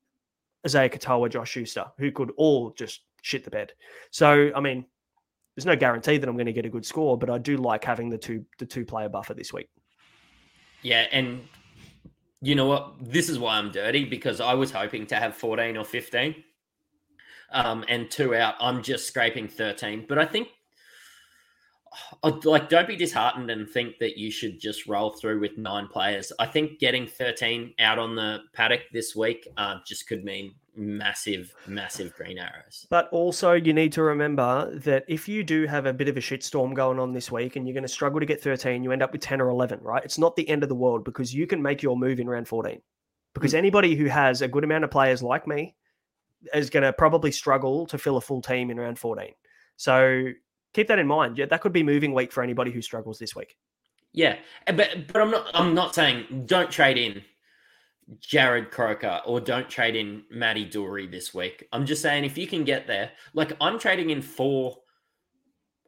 Isaiya 0.66 0.92
Katoa, 0.92 1.30
Josh 1.30 1.50
Schuster, 1.50 1.86
who 1.98 2.10
could 2.10 2.32
all 2.36 2.70
just 2.70 3.02
shit 3.22 3.44
the 3.44 3.50
bed. 3.50 3.72
So 4.10 4.50
I 4.54 4.60
mean, 4.60 4.84
there's 5.56 5.66
no 5.66 5.76
guarantee 5.76 6.18
that 6.18 6.28
I'm 6.28 6.36
going 6.36 6.46
to 6.46 6.52
get 6.52 6.66
a 6.66 6.70
good 6.70 6.86
score, 6.86 7.18
but 7.18 7.30
I 7.30 7.38
do 7.38 7.56
like 7.56 7.84
having 7.84 8.08
the 8.08 8.18
two 8.18 8.44
the 8.58 8.66
two 8.66 8.84
player 8.84 9.08
buffer 9.08 9.34
this 9.34 9.52
week. 9.52 9.68
Yeah, 10.82 11.06
and 11.12 11.42
you 12.40 12.54
know 12.54 12.66
what? 12.66 12.94
This 13.00 13.28
is 13.28 13.38
why 13.38 13.56
I'm 13.58 13.70
dirty 13.70 14.04
because 14.04 14.40
I 14.40 14.54
was 14.54 14.70
hoping 14.70 15.06
to 15.08 15.16
have 15.16 15.36
14 15.36 15.76
or 15.76 15.84
15. 15.84 16.34
Um, 17.52 17.84
and 17.88 18.08
two 18.10 18.34
out. 18.34 18.54
I'm 18.60 18.80
just 18.82 19.08
scraping 19.08 19.48
13. 19.48 20.06
But 20.08 20.18
I 20.18 20.24
think 20.24 20.48
like 22.44 22.68
don't 22.68 22.88
be 22.88 22.96
disheartened 22.96 23.50
and 23.50 23.68
think 23.68 23.98
that 23.98 24.16
you 24.16 24.30
should 24.30 24.60
just 24.60 24.86
roll 24.86 25.10
through 25.10 25.40
with 25.40 25.58
nine 25.58 25.88
players. 25.88 26.32
I 26.38 26.46
think 26.46 26.78
getting 26.78 27.06
13 27.06 27.74
out 27.78 27.98
on 27.98 28.14
the 28.14 28.40
paddock 28.52 28.82
this 28.92 29.14
week 29.16 29.48
uh, 29.56 29.76
just 29.86 30.08
could 30.08 30.24
mean 30.24 30.54
massive, 30.80 31.54
massive 31.66 32.14
green 32.14 32.38
arrows. 32.38 32.86
But 32.90 33.08
also, 33.12 33.52
you 33.52 33.72
need 33.72 33.92
to 33.92 34.02
remember 34.02 34.74
that 34.78 35.04
if 35.06 35.28
you 35.28 35.44
do 35.44 35.66
have 35.66 35.86
a 35.86 35.92
bit 35.92 36.08
of 36.08 36.16
a 36.16 36.20
shitstorm 36.20 36.74
going 36.74 36.98
on 36.98 37.12
this 37.12 37.30
week 37.30 37.56
and 37.56 37.66
you're 37.66 37.74
going 37.74 37.82
to 37.82 37.88
struggle 37.88 38.18
to 38.18 38.26
get 38.26 38.42
13, 38.42 38.82
you 38.82 38.90
end 38.90 39.02
up 39.02 39.12
with 39.12 39.20
10 39.20 39.40
or 39.40 39.48
11, 39.50 39.80
right? 39.82 40.04
It's 40.04 40.18
not 40.18 40.34
the 40.34 40.48
end 40.48 40.62
of 40.62 40.68
the 40.68 40.74
world 40.74 41.04
because 41.04 41.34
you 41.34 41.46
can 41.46 41.62
make 41.62 41.82
your 41.82 41.96
move 41.96 42.18
in 42.18 42.28
round 42.28 42.48
14. 42.48 42.80
Because 43.34 43.52
mm. 43.52 43.58
anybody 43.58 43.94
who 43.94 44.06
has 44.06 44.42
a 44.42 44.48
good 44.48 44.64
amount 44.64 44.84
of 44.84 44.90
players 44.90 45.22
like 45.22 45.46
me 45.46 45.76
is 46.54 46.70
going 46.70 46.82
to 46.82 46.92
probably 46.92 47.30
struggle 47.30 47.86
to 47.86 47.98
fill 47.98 48.16
a 48.16 48.20
full 48.20 48.42
team 48.42 48.70
in 48.70 48.80
round 48.80 48.98
14. 48.98 49.32
So 49.76 50.30
keep 50.72 50.88
that 50.88 50.98
in 50.98 51.06
mind. 51.06 51.38
Yeah, 51.38 51.46
that 51.46 51.60
could 51.60 51.72
be 51.72 51.82
moving 51.82 52.14
week 52.14 52.32
for 52.32 52.42
anybody 52.42 52.70
who 52.70 52.82
struggles 52.82 53.18
this 53.18 53.36
week. 53.36 53.56
Yeah, 54.12 54.38
but 54.66 55.06
but 55.06 55.22
I'm 55.22 55.30
not 55.30 55.50
I'm 55.54 55.72
not 55.72 55.94
saying 55.94 56.44
don't 56.46 56.70
trade 56.70 56.98
in 56.98 57.22
Jarrod 58.18 58.70
Croker 58.70 59.20
or 59.24 59.40
don't 59.40 59.68
trade 59.68 59.96
in 59.96 60.24
Matty 60.30 60.64
Doorey 60.64 61.06
this 61.06 61.32
week. 61.34 61.68
I'm 61.72 61.86
just 61.86 62.02
saying 62.02 62.24
if 62.24 62.36
you 62.36 62.46
can 62.46 62.64
get 62.64 62.86
there, 62.86 63.10
like 63.34 63.52
I'm 63.60 63.78
trading 63.78 64.10
in 64.10 64.22
four, 64.22 64.76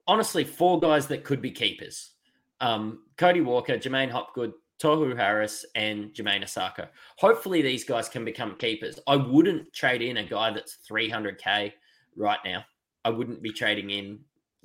honestly, 0.06 0.44
four 0.44 0.78
guys 0.78 1.06
that 1.08 1.24
could 1.24 1.42
be 1.42 1.50
keepers. 1.50 2.12
Um, 2.60 3.04
Cody 3.16 3.40
Walker, 3.40 3.76
J'maine 3.76 4.10
Hopgood, 4.10 4.52
Tohu 4.80 5.16
Harris, 5.16 5.64
and 5.74 6.12
Jamayne 6.12 6.44
Isaako. 6.44 6.88
Hopefully 7.16 7.62
these 7.62 7.84
guys 7.84 8.08
can 8.08 8.24
become 8.24 8.56
keepers. 8.56 9.00
I 9.06 9.16
wouldn't 9.16 9.72
trade 9.72 10.02
in 10.02 10.18
a 10.18 10.24
guy 10.24 10.50
that's 10.52 10.78
300k 10.88 11.72
right 12.16 12.38
now. 12.44 12.64
I 13.04 13.10
wouldn't 13.10 13.42
be 13.42 13.52
trading 13.52 13.90
in 13.90 14.20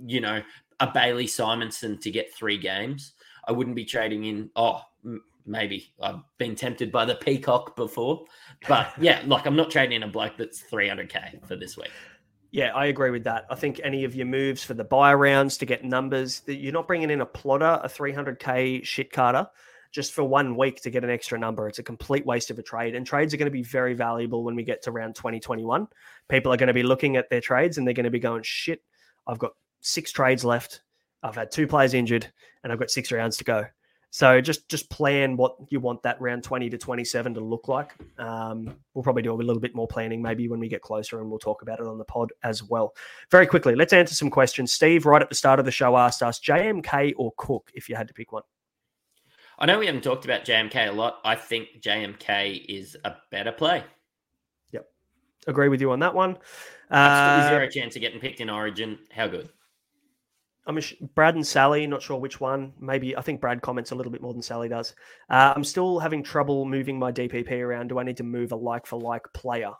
you 0.05 0.21
know, 0.21 0.41
a 0.79 0.87
Bailey 0.87 1.25
Simonsson 1.25 1.99
to 2.01 2.11
get 2.11 2.33
three 2.33 2.57
games. 2.57 3.13
I 3.47 3.51
wouldn't 3.51 3.75
be 3.75 3.85
trading 3.85 4.25
in. 4.25 4.49
Oh, 4.55 4.81
maybe 5.47 5.93
I've 6.01 6.19
been 6.37 6.55
tempted 6.55 6.91
by 6.91 7.05
the 7.05 7.15
Peacock 7.15 7.75
before, 7.75 8.25
but 8.67 8.91
yeah, 8.99 9.21
like 9.25 9.45
I'm 9.45 9.55
not 9.55 9.71
trading 9.71 9.95
in 9.95 10.03
a 10.03 10.07
bloke 10.07 10.37
that's 10.37 10.63
300k 10.63 11.47
for 11.47 11.55
this 11.55 11.77
week. 11.77 11.91
Yeah, 12.51 12.73
I 12.73 12.85
agree 12.85 13.11
with 13.11 13.25
that. 13.25 13.45
I 13.49 13.55
think 13.55 13.81
any 13.83 14.03
of 14.03 14.15
your 14.15 14.25
moves 14.25 14.63
for 14.63 14.73
the 14.73 14.83
bye 14.83 15.13
rounds 15.13 15.57
to 15.57 15.65
get 15.65 15.83
numbers 15.83 16.39
that 16.41 16.55
you're 16.55 16.73
not 16.73 16.87
bringing 16.87 17.09
in 17.09 17.21
a 17.21 17.25
plotter, 17.25 17.79
a 17.83 17.87
300k 17.87 18.85
shit 18.85 19.11
carter, 19.11 19.47
just 19.91 20.13
for 20.13 20.23
one 20.23 20.55
week 20.55 20.81
to 20.81 20.89
get 20.89 21.03
an 21.03 21.09
extra 21.09 21.37
number. 21.37 21.67
It's 21.67 21.79
a 21.79 21.83
complete 21.83 22.25
waste 22.25 22.49
of 22.49 22.57
a 22.57 22.63
trade. 22.63 22.95
And 22.95 23.05
trades 23.05 23.33
are 23.33 23.37
going 23.37 23.47
to 23.47 23.51
be 23.51 23.63
very 23.63 23.93
valuable 23.93 24.43
when 24.43 24.55
we 24.55 24.63
get 24.63 24.81
to 24.83 24.91
round 24.91 25.15
2021. 25.15 25.87
People 26.29 26.53
are 26.53 26.57
going 26.57 26.67
to 26.67 26.73
be 26.73 26.83
looking 26.83 27.17
at 27.17 27.29
their 27.29 27.41
trades 27.41 27.77
and 27.77 27.85
they're 27.85 27.93
going 27.93 28.05
to 28.05 28.09
be 28.09 28.19
going, 28.19 28.43
shit, 28.43 28.81
I've 29.27 29.39
got 29.39 29.51
six 29.81 30.11
trades 30.11 30.45
left. 30.45 30.81
I've 31.23 31.35
had 31.35 31.51
two 31.51 31.67
players 31.67 31.93
injured, 31.93 32.31
and 32.63 32.71
I've 32.71 32.79
got 32.79 32.91
six 32.91 33.11
rounds 33.11 33.37
to 33.37 33.43
go. 33.43 33.65
So 34.17 34.41
just 34.41 34.67
just 34.67 34.89
plan 34.89 35.37
what 35.37 35.57
you 35.69 35.79
want 35.79 36.01
that 36.01 36.19
round 36.19 36.43
twenty 36.43 36.71
to 36.71 36.77
twenty 36.79 37.05
seven 37.05 37.35
to 37.35 37.39
look 37.39 37.67
like. 37.67 37.93
Um, 38.17 38.75
we'll 38.95 39.03
probably 39.03 39.21
do 39.21 39.31
a 39.31 39.35
little 39.35 39.59
bit 39.59 39.75
more 39.75 39.87
planning 39.87 40.23
maybe 40.23 40.47
when 40.47 40.59
we 40.59 40.67
get 40.67 40.81
closer, 40.81 41.19
and 41.19 41.29
we'll 41.29 41.37
talk 41.37 41.61
about 41.61 41.79
it 41.79 41.85
on 41.85 41.99
the 41.99 42.03
pod 42.03 42.33
as 42.41 42.63
well. 42.63 42.95
Very 43.29 43.45
quickly, 43.45 43.75
let's 43.75 43.93
answer 43.93 44.15
some 44.15 44.31
questions. 44.31 44.73
Steve, 44.73 45.05
right 45.05 45.21
at 45.21 45.29
the 45.29 45.35
start 45.35 45.59
of 45.59 45.65
the 45.65 45.71
show, 45.71 45.95
asked 45.95 46.23
us 46.23 46.39
JMK 46.39 47.13
or 47.15 47.31
Cook 47.37 47.69
if 47.75 47.89
you 47.89 47.95
had 47.95 48.07
to 48.07 48.13
pick 48.15 48.31
one. 48.31 48.41
I 49.59 49.67
know 49.67 49.77
we 49.77 49.85
haven't 49.85 50.03
talked 50.03 50.25
about 50.25 50.45
JMK 50.45 50.87
a 50.87 50.91
lot. 50.91 51.19
I 51.23 51.35
think 51.35 51.83
JMK 51.83 52.65
is 52.67 52.97
a 53.05 53.17
better 53.29 53.51
play. 53.51 53.83
Yep, 54.71 54.87
agree 55.45 55.69
with 55.69 55.79
you 55.79 55.91
on 55.91 55.99
that 55.99 56.15
one. 56.15 56.39
Uh, 56.89 57.41
is 57.43 57.51
there 57.51 57.61
a 57.61 57.71
chance 57.71 57.95
of 57.95 58.01
getting 58.01 58.19
picked 58.19 58.41
in 58.41 58.49
Origin? 58.49 58.97
How 59.11 59.27
good? 59.27 59.51
I'm 60.67 60.77
Brad 61.15 61.35
and 61.35 61.47
Sally, 61.47 61.87
not 61.87 62.01
sure 62.01 62.19
which 62.19 62.41
one. 62.41 62.73
Maybe 62.79 63.15
I 63.15 63.21
think 63.21 63.39
Brad 63.39 63.61
comments 63.61 63.91
a 63.91 63.95
little 63.95 64.11
bit 64.11 64.21
more 64.21 64.33
than 64.33 64.41
Sally 64.41 64.67
does. 64.67 64.93
Uh, 65.29 65.53
I'm 65.55 65.63
still 65.63 65.97
having 65.97 66.21
trouble 66.21 66.65
moving 66.65 66.99
my 66.99 67.11
DPP 67.11 67.51
around. 67.61 67.87
Do 67.87 67.99
I 67.99 68.03
need 68.03 68.17
to 68.17 68.23
move 68.23 68.51
a 68.51 68.57
like 68.57 68.85
for 68.85 68.99
like 68.99 69.23
player? 69.33 69.71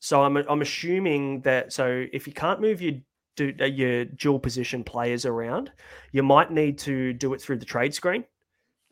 So 0.00 0.22
I'm 0.22 0.36
I'm 0.36 0.62
assuming 0.62 1.42
that 1.42 1.72
so 1.72 2.06
if 2.12 2.26
you 2.26 2.32
can't 2.32 2.60
move 2.60 2.80
your 2.80 2.94
do, 3.36 3.54
uh, 3.60 3.64
your 3.66 4.06
dual 4.06 4.38
position 4.38 4.82
players 4.84 5.26
around, 5.26 5.70
you 6.12 6.22
might 6.22 6.50
need 6.50 6.78
to 6.78 7.12
do 7.12 7.34
it 7.34 7.42
through 7.42 7.58
the 7.58 7.66
trade 7.66 7.94
screen. 7.94 8.24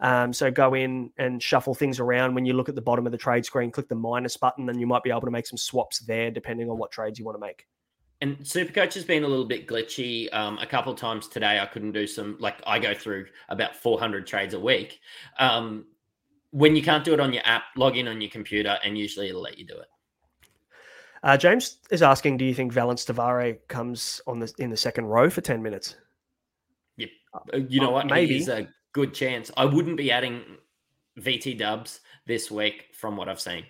Um, 0.00 0.32
so 0.32 0.50
go 0.50 0.74
in 0.74 1.10
and 1.16 1.42
shuffle 1.42 1.74
things 1.74 2.00
around. 2.00 2.34
When 2.34 2.44
you 2.44 2.54
look 2.54 2.68
at 2.68 2.74
the 2.74 2.82
bottom 2.82 3.06
of 3.06 3.12
the 3.12 3.18
trade 3.18 3.46
screen, 3.46 3.70
click 3.70 3.88
the 3.88 3.94
minus 3.94 4.36
button, 4.36 4.68
and 4.68 4.80
you 4.80 4.86
might 4.86 5.04
be 5.04 5.10
able 5.10 5.20
to 5.22 5.30
make 5.30 5.46
some 5.46 5.56
swaps 5.56 6.00
there, 6.00 6.30
depending 6.30 6.68
on 6.68 6.76
what 6.76 6.90
trades 6.90 7.18
you 7.18 7.24
want 7.24 7.36
to 7.36 7.40
make. 7.40 7.66
And 8.22 8.38
Supercoach 8.38 8.94
has 8.94 9.02
been 9.02 9.24
a 9.24 9.26
little 9.26 9.44
bit 9.44 9.66
glitchy. 9.66 10.32
Um, 10.32 10.56
a 10.58 10.66
couple 10.66 10.92
of 10.92 10.98
times 10.98 11.26
today, 11.26 11.58
I 11.58 11.66
couldn't 11.66 11.90
do 11.90 12.06
some. 12.06 12.36
Like 12.38 12.62
I 12.64 12.78
go 12.78 12.94
through 12.94 13.26
about 13.48 13.74
400 13.74 14.28
trades 14.28 14.54
a 14.54 14.60
week. 14.60 15.00
Um, 15.40 15.86
when 16.52 16.76
you 16.76 16.82
can't 16.84 17.04
do 17.04 17.14
it 17.14 17.18
on 17.18 17.32
your 17.32 17.42
app, 17.44 17.64
log 17.76 17.96
in 17.96 18.06
on 18.06 18.20
your 18.20 18.30
computer, 18.30 18.78
and 18.84 18.96
usually 18.96 19.28
it'll 19.28 19.42
let 19.42 19.58
you 19.58 19.66
do 19.66 19.74
it. 19.74 19.88
Uh, 21.24 21.36
James 21.36 21.78
is 21.90 22.00
asking, 22.00 22.36
do 22.36 22.44
you 22.44 22.54
think 22.54 22.72
Valynce 22.72 23.04
Te 23.04 23.12
Whare 23.12 23.54
comes 23.66 24.20
on 24.28 24.38
the 24.38 24.52
in 24.58 24.70
the 24.70 24.76
second 24.76 25.06
row 25.06 25.28
for 25.28 25.40
10 25.40 25.60
minutes? 25.60 25.96
Yep. 26.98 27.10
Uh, 27.34 27.56
you 27.56 27.80
know 27.80 27.90
what? 27.90 28.06
Maybe. 28.06 28.34
He's 28.34 28.48
a 28.48 28.68
good 28.92 29.14
chance. 29.14 29.50
I 29.56 29.64
wouldn't 29.64 29.96
be 29.96 30.12
adding 30.12 30.42
VT 31.18 31.58
dubs 31.58 32.00
this 32.26 32.52
week 32.52 32.90
from 32.94 33.16
what 33.16 33.28
I've 33.28 33.40
seen. 33.40 33.64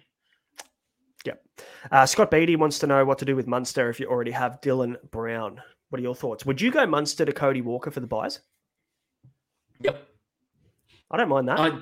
Uh, 1.90 2.06
Scott 2.06 2.30
Beatty 2.30 2.56
wants 2.56 2.78
to 2.80 2.86
know 2.86 3.04
what 3.04 3.18
to 3.18 3.24
do 3.24 3.36
with 3.36 3.46
Munster 3.46 3.90
if 3.90 4.00
you 4.00 4.06
already 4.06 4.30
have 4.30 4.60
Dylan 4.60 4.96
Brown. 5.10 5.60
What 5.90 5.98
are 5.98 6.02
your 6.02 6.14
thoughts? 6.14 6.46
Would 6.46 6.60
you 6.60 6.70
go 6.70 6.86
Munster 6.86 7.24
to 7.24 7.32
Cody 7.32 7.60
Walker 7.60 7.90
for 7.90 8.00
the 8.00 8.06
byes? 8.06 8.40
Yep. 9.80 10.08
I 11.10 11.16
don't 11.16 11.28
mind 11.28 11.48
that. 11.48 11.60
I, 11.60 11.78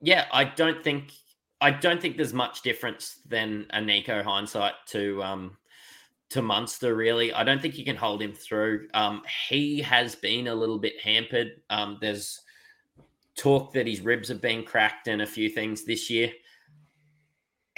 yeah, 0.00 0.26
I 0.32 0.44
don't 0.44 0.82
think 0.84 1.12
I 1.60 1.70
don't 1.70 2.00
think 2.00 2.16
there's 2.16 2.34
much 2.34 2.62
difference 2.62 3.20
than 3.26 3.66
a 3.70 3.80
Nico 3.80 4.22
hindsight 4.22 4.74
to 4.88 5.22
um, 5.22 5.56
to 6.30 6.42
Munster. 6.42 6.94
Really, 6.94 7.32
I 7.32 7.44
don't 7.44 7.62
think 7.62 7.78
you 7.78 7.84
can 7.84 7.96
hold 7.96 8.20
him 8.20 8.34
through. 8.34 8.88
Um, 8.92 9.22
he 9.48 9.80
has 9.80 10.14
been 10.14 10.48
a 10.48 10.54
little 10.54 10.78
bit 10.78 11.00
hampered. 11.00 11.62
Um, 11.70 11.98
there's 12.00 12.40
talk 13.36 13.72
that 13.72 13.86
his 13.86 14.00
ribs 14.00 14.28
have 14.28 14.40
been 14.40 14.64
cracked 14.64 15.08
and 15.08 15.22
a 15.22 15.26
few 15.26 15.48
things 15.48 15.84
this 15.84 16.10
year. 16.10 16.30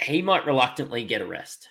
He 0.01 0.21
might 0.21 0.45
reluctantly 0.45 1.03
get 1.03 1.21
a 1.21 1.25
rest. 1.25 1.67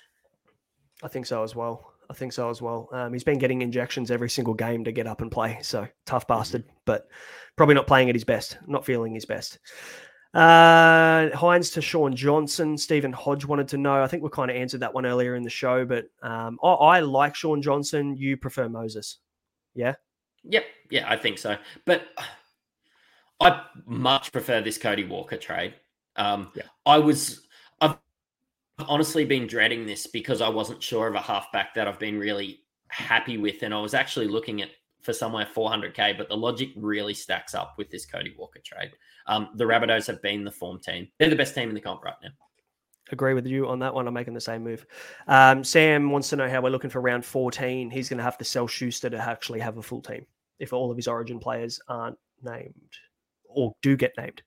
I 1.03 1.09
think 1.09 1.27
so 1.27 1.43
as 1.43 1.55
well. 1.55 1.93
I 2.11 2.15
think 2.15 2.33
so 2.33 2.49
as 2.49 2.63
well. 2.63 2.89
Um, 2.93 3.13
he's 3.13 3.25
been 3.25 3.39
getting 3.39 3.63
injections 3.63 4.11
every 4.11 4.31
single 4.31 4.55
game 4.55 4.85
to 4.85 4.93
get 4.93 5.07
up 5.07 5.21
and 5.21 5.31
play. 5.31 5.59
So 5.63 5.87
tough 6.07 6.27
bastard, 6.27 6.65
but 6.87 7.09
probably 7.57 7.75
not 7.75 7.87
playing 7.87 8.09
at 8.09 8.15
his 8.15 8.25
best, 8.25 8.59
not 8.67 8.85
feeling 8.85 9.15
his 9.15 9.27
best. 9.27 9.59
Uh, 10.35 11.29
Hynes 11.31 11.73
to 11.75 11.83
Shaun 11.83 12.15
Johnson. 12.15 12.77
Stephen 12.79 13.13
Hodge 13.13 13.45
wanted 13.45 13.69
to 13.69 13.79
know. 13.79 14.03
I 14.03 14.07
think 14.07 14.23
we 14.23 14.31
kind 14.31 14.51
of 14.51 14.57
answered 14.57 14.81
that 14.81 14.93
one 14.95 15.07
earlier 15.07 15.35
in 15.35 15.43
the 15.43 15.51
show, 15.51 15.85
but 15.85 16.07
um, 16.23 16.59
I, 16.63 16.69
I 16.69 17.01
like 17.01 17.35
Shaun 17.35 17.63
Johnson. 17.63 18.17
You 18.17 18.37
prefer 18.37 18.69
Moses, 18.69 19.19
yeah? 19.75 19.95
Yep, 20.45 20.65
yeah, 20.91 21.11
I 21.11 21.17
think 21.17 21.39
so. 21.39 21.57
But 21.85 22.09
I 23.41 23.65
much 23.87 24.33
prefer 24.33 24.61
this 24.61 24.79
Cody 24.79 25.05
Walker 25.05 25.37
trade. 25.37 25.75
Um, 26.17 26.53
Yeah. 26.55 26.65
I 26.87 26.99
was, 26.99 27.47
honestly 28.87 29.25
been 29.25 29.47
dreading 29.47 29.87
this 29.87 30.07
because 30.07 30.41
I 30.41 30.49
wasn't 30.49 30.83
sure 30.83 31.09
of 31.09 31.15
a 31.15 31.21
halfback 31.21 31.75
that 31.75 31.89
I've 31.89 31.99
been 31.99 32.19
really 32.19 32.61
happy 32.89 33.39
with, 33.39 33.63
and 33.63 33.75
I 33.75 33.81
was 33.81 33.95
actually 33.95 34.29
looking 34.29 34.63
at 34.63 34.71
for 35.03 35.13
somewhere 35.13 35.49
400k. 35.55 36.17
But 36.17 36.29
the 36.29 36.37
logic 36.37 36.71
really 36.77 37.15
stacks 37.15 37.55
up 37.55 37.75
with 37.79 37.91
this 37.91 38.07
Cody 38.07 38.35
Walker 38.37 38.61
trade. 38.65 38.93
Um, 39.27 39.51
the 39.57 39.65
Rabbitohs 39.65 40.07
have 40.07 40.23
been 40.23 40.45
the 40.45 40.51
form 40.51 40.81
team; 40.81 41.09
they're 41.19 41.31
the 41.31 41.37
best 41.37 41.55
team 41.55 41.69
in 41.69 41.75
the 41.75 41.81
comp 41.81 42.05
right 42.05 42.15
now. 42.23 42.31
Agree 43.11 43.35
with 43.35 43.47
you 43.47 43.67
on 43.69 43.79
that 43.79 43.95
one. 43.95 44.07
I'm 44.07 44.15
making 44.15 44.35
the 44.35 44.41
same 44.41 44.63
move. 44.63 44.85
Um, 45.27 45.65
Sam 45.65 46.11
wants 46.11 46.29
to 46.29 46.37
know 46.37 46.49
how 46.49 46.61
we're 46.61 46.69
looking 46.69 46.91
for 46.91 47.01
round 47.01 47.25
14. 47.25 47.91
He's 47.91 48.09
going 48.09 48.19
to 48.19 48.25
have 48.25 48.37
to 48.37 48.45
sell 48.45 48.67
Schuster 48.67 49.09
to 49.09 49.17
actually 49.17 49.61
have 49.61 49.79
a 49.79 49.83
full 49.83 50.03
team 50.03 50.27
if 50.59 50.75
all 50.75 50.91
of 50.91 50.97
his 50.97 51.09
origin 51.09 51.39
players 51.39 51.81
aren't 51.89 52.19
named 52.43 52.75
or 53.49 53.75
do 53.81 53.97
get 53.97 54.13
named. 54.19 54.43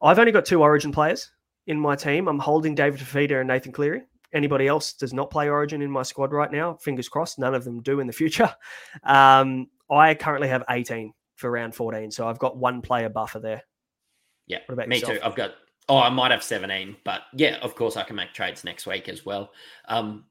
I've 0.00 0.18
only 0.18 0.30
got 0.32 0.44
two 0.44 0.62
origin 0.62 0.92
players 0.92 1.32
in 1.70 1.78
my 1.78 1.94
team. 1.94 2.26
I'm 2.26 2.40
holding 2.40 2.74
David 2.74 2.98
Fifita 2.98 3.38
and 3.38 3.46
Nathan 3.48 3.70
Cleary. 3.70 4.02
Anybody 4.34 4.66
else 4.66 4.92
does 4.92 5.12
not 5.12 5.30
play 5.30 5.48
origin 5.48 5.82
in 5.82 5.90
my 5.90 6.02
squad 6.02 6.32
right 6.32 6.50
now. 6.50 6.74
Fingers 6.74 7.08
crossed, 7.08 7.38
none 7.38 7.54
of 7.54 7.62
them 7.62 7.80
do 7.80 8.00
in 8.00 8.06
the 8.08 8.12
future. 8.12 8.52
Um, 9.04 9.68
I 9.88 10.14
currently 10.14 10.48
have 10.48 10.64
18 10.68 11.12
for 11.36 11.50
round 11.50 11.74
14, 11.74 12.10
so 12.10 12.28
I've 12.28 12.38
got 12.38 12.56
one 12.56 12.82
player 12.82 13.08
buffer 13.08 13.38
there. 13.38 13.62
Yeah, 14.46 14.58
What 14.66 14.74
about 14.74 14.88
me 14.88 14.96
yourself? 14.96 15.18
too. 15.18 15.24
I've 15.24 15.34
got. 15.36 15.52
Oh, 15.88 15.98
I 15.98 16.10
might 16.10 16.30
have 16.32 16.42
17, 16.42 16.96
but 17.04 17.22
yeah, 17.34 17.56
of 17.62 17.74
course 17.76 17.96
I 17.96 18.02
can 18.02 18.14
make 18.16 18.32
trades 18.32 18.62
next 18.64 18.86
week 18.86 19.08
as 19.08 19.24
well. 19.24 19.50
Um, 19.88 20.24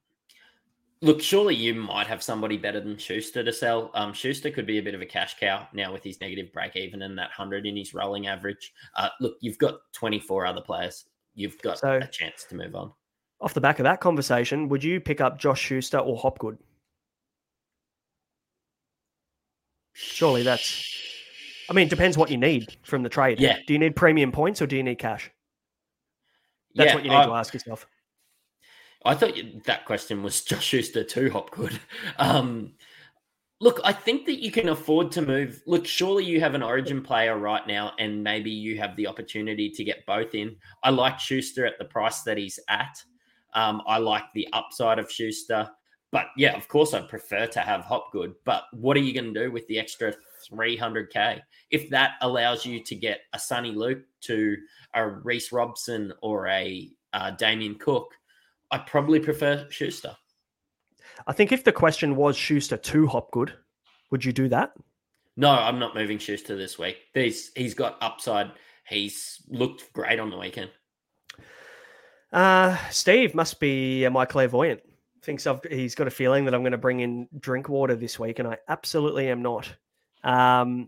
look, 1.02 1.22
surely 1.22 1.56
you 1.56 1.74
might 1.74 2.08
have 2.08 2.22
somebody 2.24 2.58
better 2.58 2.80
than 2.80 2.98
Schuster 2.98 3.44
to 3.44 3.52
sell. 3.54 3.92
Um, 3.94 4.14
Schuster 4.14 4.52
could 4.52 4.66
be 4.66 4.78
a 4.78 4.84
bit 4.84 4.96
of 4.96 5.02
a 5.02 5.06
cash 5.06 5.38
cow 5.40 5.68
now 5.74 5.92
with 5.92 6.04
his 6.04 6.22
negative 6.22 6.52
break 6.54 6.76
even 6.76 7.02
and 7.02 7.18
that 7.18 7.32
hundred 7.32 7.66
in 7.66 7.76
his 7.78 7.94
rolling 7.94 8.28
average. 8.28 8.74
Uh, 8.96 9.10
look, 9.20 9.38
you've 9.42 9.58
got 9.58 9.80
24 9.94 10.46
other 10.46 10.62
players. 10.62 11.06
You've 11.36 11.62
got 11.62 11.80
So- 11.80 11.98
a 11.98 12.08
chance 12.08 12.44
to 12.46 12.56
move 12.56 12.76
on. 12.76 12.94
Off 13.42 13.54
the 13.54 13.62
back 13.62 13.80
of 13.80 13.84
that 13.86 14.02
conversation, 14.02 14.68
would 14.68 14.84
you 14.84 15.00
pick 15.00 15.22
up 15.22 15.38
Josh 15.40 15.62
Schuster 15.62 15.98
or 16.00 16.18
Hopgood? 16.18 16.58
Surely 19.94 20.44
that's. 20.44 20.86
I 21.70 21.74
mean, 21.74 21.88
it 21.88 21.90
depends 21.90 22.18
what 22.18 22.32
you 22.32 22.38
need 22.38 22.78
from 22.84 23.04
the 23.04 23.10
trade. 23.10 23.40
Yeah. 23.40 23.58
Do 23.68 23.74
you 23.74 23.80
need 23.80 23.96
premium 23.96 24.32
points 24.32 24.62
or 24.62 24.68
do 24.68 24.76
you 24.76 24.84
need 24.84 24.98
cash? 24.98 25.30
That's 26.76 26.90
Yeah, 26.90 26.96
what 26.96 27.04
you 27.04 27.10
need 27.12 27.16
I- 27.18 27.26
to 27.26 27.32
ask 27.34 27.54
yourself. 27.54 27.86
I 29.06 29.16
thought 29.16 29.34
that 29.66 29.86
question 29.86 30.24
was 30.24 30.42
Josh 30.46 30.66
Schuster 30.66 31.04
too 31.06 31.30
Hopgood. 31.30 31.80
Um, 32.18 32.74
look, 33.62 33.80
I 33.84 33.92
think 33.92 34.26
that 34.26 34.42
you 34.42 34.52
can 34.52 34.70
afford 34.70 35.12
to 35.14 35.22
move. 35.22 35.62
Look, 35.68 35.86
surely 35.86 36.24
you 36.24 36.40
have 36.40 36.56
an 36.56 36.64
Origin 36.64 37.02
player 37.02 37.38
right 37.38 37.66
now, 37.68 37.94
and 38.00 38.24
maybe 38.24 38.50
you 38.50 38.78
have 38.78 38.96
the 38.96 39.08
opportunity 39.08 39.70
to 39.70 39.84
get 39.84 40.06
both 40.06 40.34
in. 40.34 40.56
I 40.84 40.92
like 40.92 41.20
Schuster 41.20 41.66
at 41.66 41.78
the 41.78 41.86
price 41.86 42.22
that 42.22 42.38
he's 42.38 42.60
at. 42.70 43.02
Um, 43.54 43.82
I 43.88 43.98
like 43.98 44.24
the 44.34 44.48
upside 44.54 45.00
of 45.00 45.12
Schuster, 45.12 45.70
but 46.12 46.28
yeah, 46.38 46.56
of 46.56 46.68
course, 46.68 46.94
I'd 46.94 47.10
prefer 47.10 47.48
to 47.48 47.60
have 47.60 47.82
Hopgood. 47.82 48.36
But 48.46 48.64
what 48.74 48.96
are 48.96 49.02
you 49.02 49.14
going 49.14 49.34
to 49.34 49.44
do 49.46 49.52
with 49.52 49.68
the 49.68 49.80
extra 49.80 50.14
300k 50.50 51.42
if 51.72 51.90
that 51.90 52.14
allows 52.22 52.66
you 52.66 52.82
to 52.84 52.96
get 52.96 53.22
a 53.34 53.38
Soni 53.38 53.76
Luke 53.76 54.04
to 54.22 54.56
a 54.94 55.08
Reece 55.08 55.52
Robson 55.52 56.14
or 56.22 56.48
a 56.48 56.90
uh, 57.14 57.32
Damien 57.32 57.76
Cook? 57.76 58.14
I 58.72 58.78
probably 58.78 59.20
prefer 59.20 59.68
Schuster. 59.70 60.16
I 61.28 61.34
think 61.34 61.52
if 61.52 61.64
the 61.64 61.72
question 61.72 62.16
was 62.16 62.36
Schuster 62.36 62.78
to 62.78 63.08
Hopgood, 63.08 63.54
would 64.12 64.26
you 64.26 64.34
do 64.34 64.50
that? 64.50 64.74
No, 65.38 65.52
I'm 65.52 65.80
not 65.80 65.96
moving 65.96 66.18
Schuster 66.18 66.56
this 66.56 66.78
week. 66.78 66.98
He's 67.14 67.52
he's 67.56 67.74
got 67.74 67.98
upside. 68.02 68.52
He's 68.88 69.42
looked 69.48 69.94
great 69.94 70.20
on 70.20 70.30
the 70.30 70.38
weekend. 70.38 70.72
Uh, 72.32 72.78
Steve 72.90 73.34
must 73.36 73.60
be 73.60 74.06
uh, 74.06 74.10
my 74.10 74.26
clairvoyant. 74.26 74.82
Thinks 75.22 75.48
I've, 75.48 75.62
he's 75.70 75.96
got 75.96 76.08
a 76.08 76.12
feeling 76.12 76.46
that 76.46 76.54
I'm 76.54 76.62
going 76.62 76.72
to 76.72 76.78
bring 76.78 77.00
in 77.00 77.28
Drinkwater 77.40 77.96
this 77.96 78.20
week, 78.20 78.40
and 78.40 78.48
I 78.48 78.58
absolutely 78.68 79.30
am 79.30 79.42
not. 79.42 79.72
Um, 80.24 80.88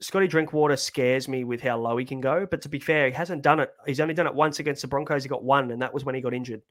Scotty 0.00 0.26
Drinkwater 0.26 0.76
scares 0.76 1.28
me 1.28 1.44
with 1.44 1.60
how 1.60 1.78
low 1.78 1.96
he 1.96 2.04
can 2.04 2.20
go, 2.20 2.46
but 2.50 2.62
to 2.62 2.68
be 2.68 2.78
fair, 2.78 3.06
he 3.06 3.12
hasn't 3.12 3.42
done 3.42 3.60
it. 3.60 3.72
He's 3.86 4.00
only 4.00 4.14
done 4.14 4.26
it 4.26 4.34
once 4.34 4.58
against 4.58 4.82
the 4.82 4.88
Broncos. 4.88 5.22
He 5.22 5.28
got 5.28 5.44
one, 5.44 5.70
and 5.70 5.80
that 5.82 5.94
was 5.94 6.04
when 6.04 6.14
he 6.14 6.20
got 6.20 6.34
injured. 6.34 6.62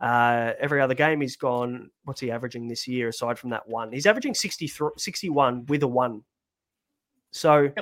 Uh, 0.00 0.52
every 0.60 0.80
other 0.80 0.94
game 0.94 1.20
he's 1.20 1.36
gone. 1.36 1.90
What's 2.04 2.20
he 2.20 2.30
averaging 2.30 2.68
this 2.68 2.86
year 2.86 3.08
aside 3.08 3.38
from 3.38 3.50
that 3.50 3.68
one? 3.68 3.92
He's 3.92 4.06
averaging 4.06 4.34
63, 4.34 4.90
61 4.96 5.66
with 5.66 5.82
a 5.82 5.88
one. 5.88 6.22
So 7.30 7.72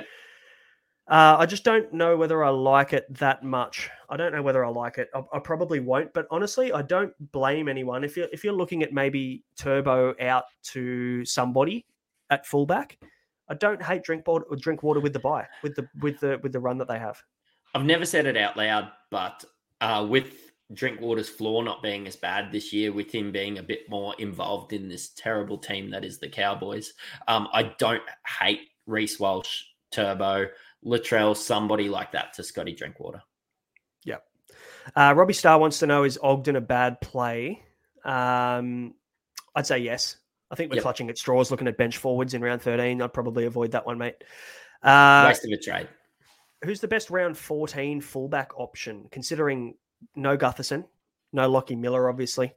uh, 1.07 1.37
I 1.39 1.45
just 1.45 1.63
don't 1.63 1.93
know 1.93 2.17
whether 2.17 2.43
I 2.43 2.49
like 2.49 2.93
it 2.93 3.05
that 3.15 3.43
much. 3.43 3.89
I 4.09 4.17
don't 4.17 4.33
know 4.33 4.41
whether 4.41 4.65
I 4.65 4.69
like 4.69 4.97
it. 4.97 5.09
I, 5.13 5.21
I 5.33 5.39
probably 5.39 5.79
won't. 5.79 6.13
But 6.13 6.27
honestly, 6.31 6.73
I 6.73 6.81
don't 6.81 7.13
blame 7.31 7.69
anyone 7.69 8.03
if 8.03 8.17
you're 8.17 8.27
if 8.33 8.43
you're 8.43 8.53
looking 8.53 8.83
at 8.83 8.91
maybe 8.91 9.43
Turbo 9.57 10.15
out 10.19 10.45
to 10.63 11.23
somebody 11.23 11.85
at 12.29 12.45
fullback. 12.45 12.97
I 13.49 13.53
don't 13.53 13.81
hate 13.81 14.03
Drinkwater, 14.03 14.45
drink 14.57 14.83
water 14.83 14.99
with 14.99 15.13
the 15.13 15.19
bye 15.19 15.47
with 15.63 15.75
the 15.75 15.87
with 16.01 16.19
the 16.19 16.39
with 16.43 16.51
the 16.51 16.59
run 16.59 16.77
that 16.79 16.87
they 16.87 16.99
have. 16.99 17.21
I've 17.73 17.85
never 17.85 18.05
said 18.05 18.25
it 18.25 18.35
out 18.35 18.57
loud, 18.57 18.91
but 19.09 19.45
uh, 19.79 20.05
with 20.09 20.46
Drinkwater's 20.73 21.29
floor 21.29 21.63
not 21.63 21.81
being 21.81 22.07
as 22.07 22.15
bad 22.15 22.51
this 22.51 22.73
year, 22.73 22.91
with 22.91 23.11
him 23.13 23.31
being 23.31 23.57
a 23.57 23.63
bit 23.63 23.89
more 23.89 24.13
involved 24.19 24.73
in 24.73 24.87
this 24.89 25.09
terrible 25.09 25.57
team 25.57 25.89
that 25.91 26.03
is 26.03 26.19
the 26.19 26.27
Cowboys, 26.27 26.93
um, 27.27 27.47
I 27.53 27.63
don't 27.77 28.03
hate 28.39 28.61
Reece 28.85 29.19
Walsh, 29.19 29.61
Turbo, 29.91 30.47
Latrell, 30.85 31.35
somebody 31.35 31.87
like 31.89 32.11
that 32.11 32.33
to 32.33 32.43
Scotty 32.43 32.73
Drinkwater. 32.73 33.21
Yeah. 34.03 34.17
Uh, 34.95 35.13
Robbie 35.15 35.33
Starr 35.33 35.59
wants 35.59 35.79
to 35.79 35.87
know 35.87 36.03
is 36.03 36.19
Ogden 36.21 36.55
a 36.57 36.61
bad 36.61 36.99
play? 37.01 37.63
Um, 38.03 38.93
I'd 39.55 39.67
say 39.67 39.79
yes. 39.79 40.17
I 40.51 40.55
think 40.55 40.69
we're 40.71 40.75
Yep. 40.77 40.83
clutching 40.83 41.09
at 41.09 41.17
straws 41.17 41.51
looking 41.51 41.67
at 41.67 41.77
bench 41.77 41.97
forwards 41.97 42.33
in 42.33 42.41
round 42.41 42.61
13. 42.61 43.01
I'd 43.01 43.13
probably 43.13 43.45
avoid 43.45 43.71
that 43.71 43.85
one, 43.85 43.97
mate. 43.97 44.15
Uh, 44.83 45.25
Waste 45.27 45.43
of 45.45 45.51
a 45.51 45.57
trade. 45.57 45.89
who's 46.63 46.79
the 46.79 46.87
best 46.87 47.09
round 47.09 47.37
14 47.37 47.99
fullback 47.99 48.57
option, 48.57 49.07
considering 49.11 49.75
no 50.15 50.37
Gutherson, 50.37 50.85
no 51.33 51.49
Lockie 51.49 51.75
Miller, 51.75 52.09
obviously? 52.09 52.53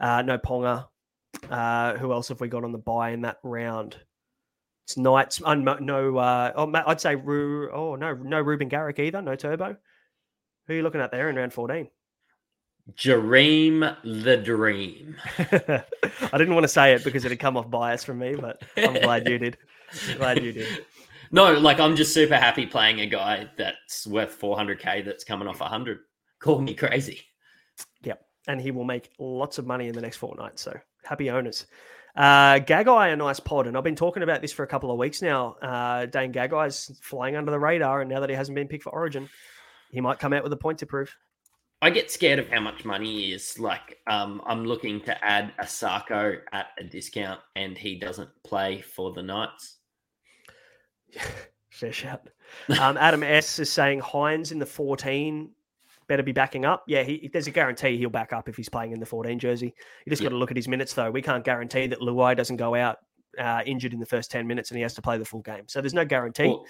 Uh, 0.00 0.22
no 0.22 0.38
Ponga. 0.38 0.86
Uh, 1.50 1.94
who 1.94 2.12
else 2.12 2.28
have 2.28 2.40
we 2.40 2.48
got 2.48 2.64
on 2.64 2.72
the 2.72 2.78
bye 2.78 3.10
in 3.10 3.22
that 3.22 3.38
round? 3.42 3.96
It's 4.84 4.96
Knights. 4.96 5.40
Uh, 5.44 5.54
no, 5.54 6.16
uh, 6.16 6.52
oh, 6.56 6.70
I'd 6.86 7.00
say 7.00 7.16
Ru. 7.16 7.70
Oh 7.72 7.96
no, 7.96 8.14
no 8.14 8.40
Reuben 8.40 8.68
Garrick 8.68 8.98
either. 8.98 9.22
No 9.22 9.34
Turbo. 9.34 9.76
Who 10.66 10.72
are 10.72 10.76
you 10.76 10.82
looking 10.82 11.00
at 11.00 11.10
there 11.10 11.30
in 11.30 11.36
round 11.36 11.52
fourteen? 11.52 11.88
Jareem 12.92 13.96
the 14.22 14.36
Dream. 14.36 15.16
I 15.38 16.38
didn't 16.38 16.54
want 16.54 16.64
to 16.64 16.68
say 16.68 16.92
it 16.92 17.02
because 17.02 17.24
it'd 17.24 17.38
come 17.38 17.56
off 17.56 17.70
bias 17.70 18.04
from 18.04 18.18
me, 18.18 18.34
but 18.34 18.62
I'm 18.76 18.94
glad 18.94 19.28
you 19.28 19.38
did. 19.38 19.56
Glad 20.16 20.42
you 20.42 20.50
did. 20.50 20.84
No, 21.30 21.52
like 21.52 21.78
I'm 21.78 21.94
just 21.94 22.12
super 22.12 22.36
happy 22.36 22.66
playing 22.66 23.00
a 23.00 23.06
guy 23.06 23.48
that's 23.56 24.08
worth 24.08 24.40
400k 24.40 25.04
that's 25.04 25.22
coming 25.22 25.46
off 25.46 25.60
100. 25.60 26.00
Call 26.44 26.60
me 26.60 26.74
crazy. 26.74 27.22
Yep, 28.02 28.22
and 28.46 28.60
he 28.60 28.70
will 28.70 28.84
make 28.84 29.08
lots 29.18 29.56
of 29.56 29.66
money 29.66 29.88
in 29.88 29.94
the 29.94 30.02
next 30.02 30.18
fortnight. 30.18 30.58
So 30.58 30.78
happy 31.02 31.30
owners. 31.30 31.64
Uh, 32.14 32.56
Gagai, 32.58 33.14
a 33.14 33.16
nice 33.16 33.40
pod, 33.40 33.66
and 33.66 33.78
I've 33.78 33.82
been 33.82 33.96
talking 33.96 34.22
about 34.22 34.42
this 34.42 34.52
for 34.52 34.62
a 34.62 34.66
couple 34.66 34.90
of 34.90 34.98
weeks 34.98 35.22
now. 35.22 35.56
Uh, 35.62 36.04
Dane 36.04 36.34
Gagai's 36.34 37.00
flying 37.00 37.34
under 37.34 37.50
the 37.50 37.58
radar, 37.58 38.02
and 38.02 38.10
now 38.10 38.20
that 38.20 38.28
he 38.28 38.36
hasn't 38.36 38.56
been 38.56 38.68
picked 38.68 38.82
for 38.82 38.90
Origin, 38.90 39.30
he 39.90 40.02
might 40.02 40.18
come 40.18 40.34
out 40.34 40.42
with 40.42 40.52
a 40.52 40.56
point 40.56 40.80
to 40.80 40.86
prove. 40.86 41.16
I 41.80 41.88
get 41.88 42.10
scared 42.10 42.38
of 42.38 42.50
how 42.50 42.60
much 42.60 42.84
money 42.84 43.32
is. 43.32 43.58
Like, 43.58 43.96
um, 44.06 44.42
I'm 44.44 44.66
looking 44.66 45.00
to 45.04 45.24
add 45.24 45.54
a 45.58 45.64
Sarko 45.64 46.40
at 46.52 46.66
a 46.78 46.84
discount, 46.84 47.40
and 47.56 47.78
he 47.78 47.98
doesn't 47.98 48.28
play 48.44 48.82
for 48.82 49.14
the 49.14 49.22
Knights. 49.22 49.78
Fair 51.70 51.92
shout. 51.92 52.28
Um, 52.78 52.98
Adam 52.98 53.22
S 53.22 53.58
is 53.58 53.72
saying 53.72 54.02
Hynes 54.02 54.52
in 54.52 54.58
the 54.58 54.66
14 54.66 55.50
better 56.06 56.22
be 56.22 56.32
backing 56.32 56.64
up. 56.64 56.84
Yeah, 56.86 57.02
he, 57.02 57.28
there's 57.32 57.46
a 57.46 57.50
guarantee 57.50 57.96
he'll 57.96 58.10
back 58.10 58.32
up 58.32 58.48
if 58.48 58.56
he's 58.56 58.68
playing 58.68 58.92
in 58.92 59.00
the 59.00 59.06
14 59.06 59.38
jersey. 59.38 59.74
You 60.04 60.10
just 60.10 60.22
got 60.22 60.30
to 60.30 60.36
look 60.36 60.50
at 60.50 60.56
his 60.56 60.68
minutes, 60.68 60.94
though. 60.94 61.10
We 61.10 61.22
can't 61.22 61.44
guarantee 61.44 61.86
that 61.88 62.00
Luai 62.00 62.36
doesn't 62.36 62.56
go 62.56 62.74
out 62.74 62.98
uh, 63.38 63.62
injured 63.66 63.92
in 63.92 64.00
the 64.00 64.06
first 64.06 64.30
10 64.30 64.46
minutes 64.46 64.70
and 64.70 64.76
he 64.76 64.82
has 64.82 64.94
to 64.94 65.02
play 65.02 65.18
the 65.18 65.24
full 65.24 65.40
game. 65.40 65.64
So 65.66 65.80
there's 65.80 65.94
no 65.94 66.04
guarantee. 66.04 66.46
Or, 66.46 66.64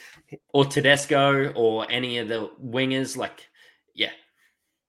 or 0.52 0.65
Tedesco 0.65 1.52
or 1.55 1.86
any 1.90 2.19
of 2.19 2.28
the 2.28 2.51
wingers. 2.62 3.16
Like, 3.16 3.48
yeah. 3.94 4.11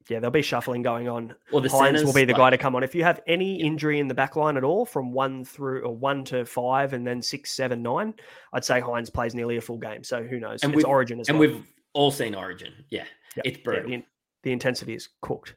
Yeah, 0.10 0.20
there'll 0.20 0.32
be 0.32 0.44
shuffling 0.44 0.84
going 0.84 1.10
on. 1.10 1.34
Or 1.52 1.62
the 1.62 1.70
Hynes 1.70 2.04
will 2.04 2.14
be 2.14 2.26
the 2.26 2.34
like, 2.34 2.40
guy 2.40 2.50
to 2.52 2.58
come 2.58 2.76
on. 2.76 2.84
If 2.84 2.94
you 2.94 3.04
have 3.04 3.22
any 3.26 3.60
injury 3.60 4.00
in 4.00 4.08
the 4.08 4.14
back 4.14 4.36
line 4.36 4.56
at 4.56 4.64
all, 4.64 4.86
from 4.86 5.12
one 5.12 5.44
through 5.44 5.82
or 5.82 5.96
one 5.96 6.24
to 6.26 6.46
five 6.46 6.94
and 6.94 7.06
then 7.06 7.22
six, 7.24 7.52
seven, 7.52 7.82
nine, 7.82 8.14
I'd 8.54 8.64
say 8.64 8.80
Hynes 8.80 9.12
plays 9.12 9.34
nearly 9.34 9.58
a 9.58 9.62
full 9.62 9.80
game. 9.80 10.04
So 10.04 10.22
who 10.22 10.40
knows? 10.40 10.64
And 10.64 10.76
it's 10.76 10.84
Origin 10.84 11.20
as 11.20 11.30
and 11.30 11.40
well. 11.40 11.50
And 11.50 11.58
we've 11.58 11.66
all 11.94 12.12
seen 12.12 12.36
Origin. 12.36 12.74
Yeah. 12.90 13.06
Yep. 13.36 13.46
It's 13.46 13.58
brutal. 13.58 13.90
Yeah, 13.90 13.98
the, 14.46 14.52
intensity 14.52 14.94
is 14.94 15.10
cooked. 15.22 15.56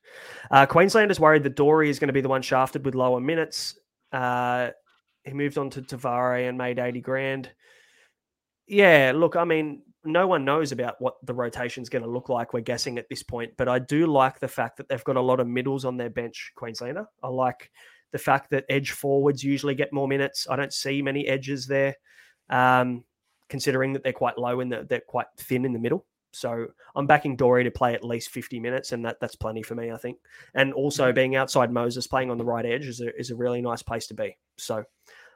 Uh, 0.50 0.66
Queenslanders 0.66 1.20
worried 1.20 1.44
that 1.44 1.56
Doorey 1.56 1.90
is 1.90 1.98
going 1.98 2.08
to 2.08 2.12
be 2.12 2.20
the 2.20 2.28
one 2.28 2.42
shafted 2.42 2.84
with 2.84 2.94
lower 2.94 3.20
minutes. 3.20 3.78
Uh, 4.12 4.70
he 5.24 5.32
moved 5.32 5.58
on 5.58 5.70
to 5.70 5.82
Te 5.82 5.96
Whare 5.96 6.48
and 6.48 6.56
made 6.56 6.78
80 6.78 7.00
grand. 7.00 7.50
Yeah, 8.66 9.12
look, 9.14 9.36
I 9.36 9.44
mean, 9.44 9.82
no 10.04 10.26
one 10.26 10.44
knows 10.44 10.72
about 10.72 11.00
what 11.00 11.14
the 11.24 11.34
rotation 11.34 11.82
is 11.82 11.88
going 11.88 12.04
to 12.04 12.10
look 12.10 12.28
like. 12.28 12.52
We're 12.52 12.60
guessing 12.60 12.98
at 12.98 13.08
this 13.08 13.22
point, 13.22 13.52
but 13.56 13.68
I 13.68 13.78
do 13.78 14.06
like 14.06 14.38
the 14.40 14.48
fact 14.48 14.76
that 14.78 14.88
they've 14.88 15.04
got 15.04 15.16
a 15.16 15.20
lot 15.20 15.40
of 15.40 15.46
middles 15.46 15.84
on 15.84 15.96
their 15.96 16.10
bench, 16.10 16.52
Queenslander. 16.56 17.06
I 17.22 17.28
like 17.28 17.70
the 18.12 18.18
fact 18.18 18.50
that 18.50 18.64
edge 18.68 18.92
forwards 18.92 19.44
usually 19.44 19.74
get 19.74 19.92
more 19.92 20.08
minutes. 20.08 20.46
I 20.48 20.56
don't 20.56 20.72
see 20.72 21.02
many 21.02 21.26
edges 21.26 21.66
there, 21.66 21.96
um, 22.48 23.04
considering 23.48 23.92
that 23.92 24.02
they're 24.02 24.12
quite 24.12 24.38
low 24.38 24.60
and 24.60 24.72
they're 24.72 25.02
quite 25.06 25.26
thin 25.36 25.64
in 25.64 25.72
the 25.72 25.78
middle. 25.78 26.06
So 26.32 26.66
I'm 26.94 27.06
backing 27.06 27.36
Doorey 27.36 27.64
to 27.64 27.70
play 27.70 27.94
at 27.94 28.04
least 28.04 28.30
50 28.30 28.60
minutes, 28.60 28.92
and 28.92 29.04
that 29.04 29.18
that's 29.20 29.36
plenty 29.36 29.62
for 29.62 29.74
me, 29.74 29.90
I 29.90 29.96
think. 29.96 30.18
And 30.54 30.72
also 30.72 31.06
mm-hmm. 31.06 31.14
being 31.14 31.36
outside 31.36 31.72
Moses, 31.72 32.06
playing 32.06 32.30
on 32.30 32.38
the 32.38 32.44
right 32.44 32.66
edge 32.66 32.86
is 32.86 33.00
a, 33.00 33.16
is 33.18 33.30
a 33.30 33.36
really 33.36 33.62
nice 33.62 33.82
place 33.82 34.06
to 34.08 34.14
be. 34.14 34.36
So 34.58 34.84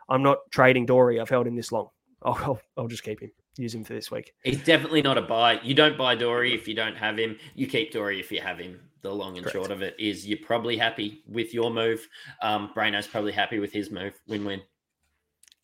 I'm 0.09 0.23
not 0.23 0.39
trading 0.51 0.87
Doorey. 0.87 1.21
I've 1.21 1.31
held 1.31 1.47
him 1.47 1.57
this 1.57 1.73
long. 1.73 1.89
I'll, 2.23 2.35
I'll, 2.35 2.61
I'll 2.77 2.89
just 2.89 3.03
keep 3.03 3.21
him 3.21 3.33
use 3.59 3.75
him 3.75 3.85
for 3.85 3.93
this 3.93 4.11
week. 4.11 4.33
He's 4.45 4.63
definitely 4.63 5.03
not 5.03 5.19
a 5.19 5.23
buy. 5.23 5.61
You 5.63 5.75
don't 5.75 5.99
buy 5.99 6.15
Doorey 6.15 6.55
if 6.55 6.67
you 6.67 6.75
don't 6.75 6.97
have 6.97 7.19
him. 7.19 7.39
You 7.55 7.67
keep 7.67 7.93
Doorey 7.93 8.21
if 8.21 8.33
you 8.33 8.41
have 8.41 8.59
him. 8.59 8.81
The 9.03 9.11
long 9.13 9.37
and 9.37 9.45
Correct. 9.45 9.57
short 9.57 9.71
of 9.73 9.83
it 9.83 9.97
is 9.99 10.27
you're 10.27 10.39
probably 10.39 10.77
happy 10.77 11.23
with 11.27 11.53
your 11.53 11.71
move. 11.71 12.07
Um, 12.41 12.71
Braino's 12.75 13.09
probably 13.09 13.33
happy 13.33 13.59
with 13.59 13.73
his 13.73 13.91
move. 13.91 14.15
Win 14.29 14.45
win. 14.45 14.63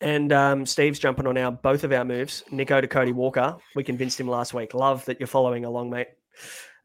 And 0.01 0.31
um, 0.31 0.65
Steve's 0.65 0.99
jumping 0.99 1.27
on 1.27 1.37
our 1.37 1.51
both 1.51 1.83
of 1.83 1.91
our 1.91 2.05
moves. 2.05 2.43
Nicho 2.51 2.79
to 2.79 2.87
Cody 2.87 3.11
Walker. 3.11 3.57
We 3.75 3.83
convinced 3.83 4.19
him 4.19 4.27
last 4.27 4.53
week. 4.53 4.73
Love 4.73 5.03
that 5.05 5.19
you're 5.19 5.27
following 5.27 5.65
along, 5.65 5.89
mate. 5.89 6.07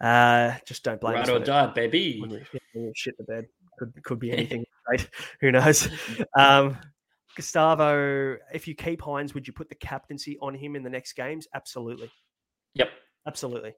Uh, 0.01 0.55
just 0.67 0.83
don't 0.83 1.01
blame 1.01 1.15
right 1.15 1.23
us. 1.23 1.29
Right 1.29 1.41
or 1.41 1.45
die, 1.45 1.67
baby. 1.69 2.21
When 2.21 2.31
you, 2.31 2.41
when 2.73 2.85
you 2.85 2.93
shit 2.97 3.17
the 3.17 3.25
bed. 3.25 3.47
Could 3.79 4.03
could 4.03 4.19
be 4.19 4.33
anything. 4.33 4.65
right? 4.89 5.09
Who 5.41 5.53
knows? 5.53 5.89
Um, 6.39 6.77
Gustavo, 7.37 8.37
if 8.53 8.69
you 8.69 8.75
keep 8.75 9.01
Hynes, 9.01 9.35
would 9.35 9.47
you 9.47 9.53
put 9.53 9.69
the 9.69 9.75
captaincy 9.75 10.39
on 10.41 10.55
him 10.55 10.77
in 10.77 10.83
the 10.83 10.91
next 10.91 11.15
games? 11.15 11.49
Absolutely. 11.55 12.11
Yep. 12.75 12.91
Absolutely. 13.27 13.75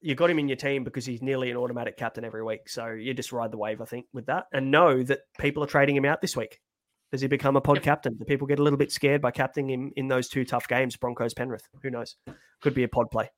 You 0.00 0.14
got 0.14 0.30
him 0.30 0.38
in 0.38 0.48
your 0.48 0.56
team 0.56 0.84
because 0.84 1.04
he's 1.04 1.20
nearly 1.20 1.50
an 1.50 1.56
automatic 1.56 1.96
captain 1.96 2.24
every 2.24 2.42
week. 2.42 2.68
So 2.68 2.88
you 2.88 3.12
just 3.14 3.32
ride 3.32 3.50
the 3.50 3.58
wave, 3.58 3.80
I 3.80 3.84
think, 3.84 4.06
with 4.12 4.26
that. 4.26 4.46
And 4.52 4.70
know 4.70 5.02
that 5.02 5.20
people 5.38 5.62
are 5.64 5.66
trading 5.66 5.96
him 5.96 6.04
out 6.04 6.22
this 6.22 6.36
week. 6.36 6.60
Does 7.10 7.20
he 7.20 7.26
become 7.26 7.56
a 7.56 7.60
pod 7.60 7.76
yep. 7.76 7.84
captain? 7.84 8.14
Do 8.16 8.24
people 8.24 8.46
get 8.46 8.58
a 8.58 8.62
little 8.62 8.76
bit 8.76 8.92
scared 8.92 9.22
by 9.22 9.30
captaining 9.30 9.70
him 9.70 9.92
in 9.96 10.08
those 10.08 10.28
two 10.28 10.44
tough 10.44 10.68
games, 10.68 10.96
Broncos 10.96 11.34
Penrith? 11.34 11.66
Who 11.82 11.90
knows? 11.90 12.16
Could 12.60 12.74
be 12.74 12.84
a 12.84 12.88
pod 12.88 13.10
play. 13.10 13.30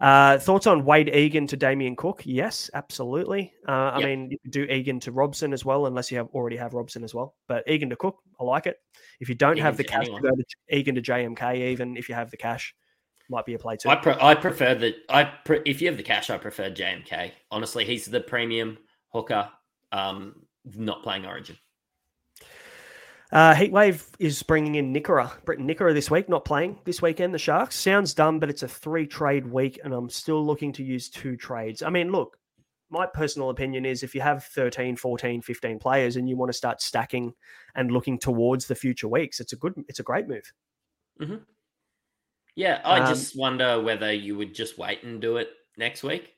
Uh, 0.00 0.38
thoughts 0.38 0.68
on 0.68 0.84
Wade 0.84 1.08
Egan 1.12 1.48
to 1.48 1.56
Damien 1.56 1.96
Cook? 1.96 2.22
Yes, 2.24 2.70
absolutely. 2.72 3.52
Uh, 3.66 3.72
I 3.72 3.98
yep. 3.98 4.08
mean, 4.08 4.30
you 4.30 4.38
could 4.38 4.52
do 4.52 4.62
Egan 4.64 5.00
to 5.00 5.12
Robson 5.12 5.52
as 5.52 5.64
well, 5.64 5.86
unless 5.86 6.12
you 6.12 6.18
have 6.18 6.28
already 6.28 6.56
have 6.56 6.74
Robson 6.74 7.02
as 7.02 7.14
well. 7.14 7.34
But 7.48 7.68
Egan 7.68 7.90
to 7.90 7.96
Cook, 7.96 8.16
I 8.40 8.44
like 8.44 8.66
it. 8.66 8.76
If 9.18 9.28
you 9.28 9.34
don't 9.34 9.54
Egan 9.54 9.64
have 9.64 9.76
the 9.76 9.84
cash 9.84 10.04
anyone. 10.04 10.22
to 10.22 10.28
go 10.28 10.36
to 10.36 10.76
Egan 10.76 10.94
to 10.94 11.02
JMK, 11.02 11.70
even 11.70 11.96
if 11.96 12.08
you 12.08 12.14
have 12.14 12.30
the 12.30 12.36
cash, 12.36 12.74
might 13.28 13.44
be 13.44 13.54
a 13.54 13.58
play 13.58 13.76
too. 13.76 13.88
I, 13.88 13.96
pre- 13.96 14.14
I 14.20 14.34
prefer 14.36 14.76
that. 14.76 14.94
I 15.08 15.24
pre- 15.24 15.62
if 15.66 15.82
you 15.82 15.88
have 15.88 15.96
the 15.96 16.04
cash, 16.04 16.30
I 16.30 16.38
prefer 16.38 16.70
JMK. 16.70 17.32
Honestly, 17.50 17.84
he's 17.84 18.06
the 18.06 18.20
premium 18.20 18.78
hooker. 19.12 19.50
Um, 19.90 20.46
not 20.76 21.02
playing 21.02 21.26
Origin. 21.26 21.56
Uh, 23.30 23.54
Heatwave 23.54 24.06
is 24.18 24.42
bringing 24.42 24.76
in 24.76 24.92
Nikora, 24.92 25.30
Briton 25.44 25.68
Nikora 25.68 25.92
this 25.92 26.10
week, 26.10 26.28
not 26.28 26.46
playing 26.46 26.78
this 26.84 27.02
weekend. 27.02 27.34
The 27.34 27.38
Sharks 27.38 27.76
sounds 27.76 28.14
dumb, 28.14 28.38
but 28.40 28.48
it's 28.48 28.62
a 28.62 28.68
three 28.68 29.06
trade 29.06 29.46
week, 29.46 29.78
and 29.84 29.92
I'm 29.92 30.08
still 30.08 30.44
looking 30.44 30.72
to 30.74 30.82
use 30.82 31.10
two 31.10 31.36
trades. 31.36 31.82
I 31.82 31.90
mean, 31.90 32.10
look, 32.10 32.38
my 32.90 33.04
personal 33.06 33.50
opinion 33.50 33.84
is 33.84 34.02
if 34.02 34.14
you 34.14 34.22
have 34.22 34.44
13, 34.44 34.96
14, 34.96 35.42
15 35.42 35.78
players 35.78 36.16
and 36.16 36.26
you 36.26 36.36
want 36.36 36.48
to 36.48 36.56
start 36.56 36.80
stacking 36.80 37.34
and 37.74 37.90
looking 37.90 38.18
towards 38.18 38.66
the 38.66 38.74
future 38.74 39.08
weeks, 39.08 39.40
it's 39.40 39.52
a 39.52 39.56
good, 39.56 39.74
it's 39.88 40.00
a 40.00 40.04
great 40.04 40.26
move. 40.26 40.50
Mm-hmm. 41.20 41.36
Yeah, 42.54 42.80
I 42.84 43.00
um, 43.00 43.14
just 43.14 43.38
wonder 43.38 43.80
whether 43.80 44.10
you 44.10 44.38
would 44.38 44.54
just 44.54 44.78
wait 44.78 45.02
and 45.02 45.20
do 45.20 45.36
it 45.36 45.50
next 45.76 46.02
week. 46.02 46.34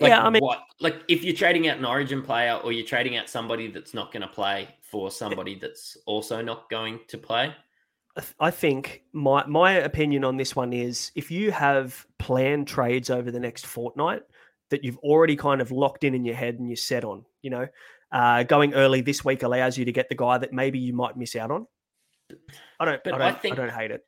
Like 0.00 0.10
yeah, 0.10 0.22
I 0.22 0.30
mean, 0.30 0.42
what? 0.42 0.62
Like 0.80 1.02
if 1.08 1.24
you're 1.24 1.34
trading 1.34 1.68
out 1.68 1.78
an 1.78 1.84
Origin 1.84 2.22
player 2.22 2.54
or 2.62 2.72
you're 2.72 2.86
trading 2.86 3.16
out 3.16 3.28
somebody 3.28 3.68
that's 3.68 3.94
not 3.94 4.12
going 4.12 4.22
to 4.22 4.28
play, 4.28 4.68
for 4.88 5.10
somebody 5.10 5.54
that's 5.54 5.96
also 6.06 6.40
not 6.40 6.68
going 6.70 7.00
to 7.08 7.18
play? 7.18 7.54
I 8.40 8.50
think 8.50 9.02
my 9.12 9.46
my 9.46 9.72
opinion 9.72 10.24
on 10.24 10.36
this 10.36 10.56
one 10.56 10.72
is 10.72 11.12
if 11.14 11.30
you 11.30 11.52
have 11.52 12.04
planned 12.18 12.66
trades 12.66 13.10
over 13.10 13.30
the 13.30 13.38
next 13.38 13.66
fortnight 13.66 14.22
that 14.70 14.82
you've 14.82 14.98
already 14.98 15.36
kind 15.36 15.60
of 15.60 15.70
locked 15.70 16.04
in 16.04 16.14
in 16.14 16.24
your 16.24 16.34
head 16.34 16.58
and 16.58 16.68
you're 16.68 16.76
set 16.76 17.04
on, 17.04 17.24
you 17.42 17.50
know, 17.50 17.66
uh, 18.10 18.42
going 18.42 18.74
early 18.74 19.00
this 19.02 19.24
week 19.24 19.42
allows 19.44 19.78
you 19.78 19.84
to 19.84 19.92
get 19.92 20.08
the 20.08 20.14
guy 20.14 20.36
that 20.38 20.52
maybe 20.52 20.78
you 20.78 20.92
might 20.92 21.16
miss 21.16 21.36
out 21.36 21.50
on. 21.50 21.66
I 22.80 22.84
don't, 22.84 23.04
but 23.04 23.14
I, 23.14 23.18
don't, 23.18 23.26
I, 23.26 23.32
think, 23.32 23.52
I 23.52 23.56
don't 23.56 23.72
hate 23.72 23.90
it. 23.92 24.04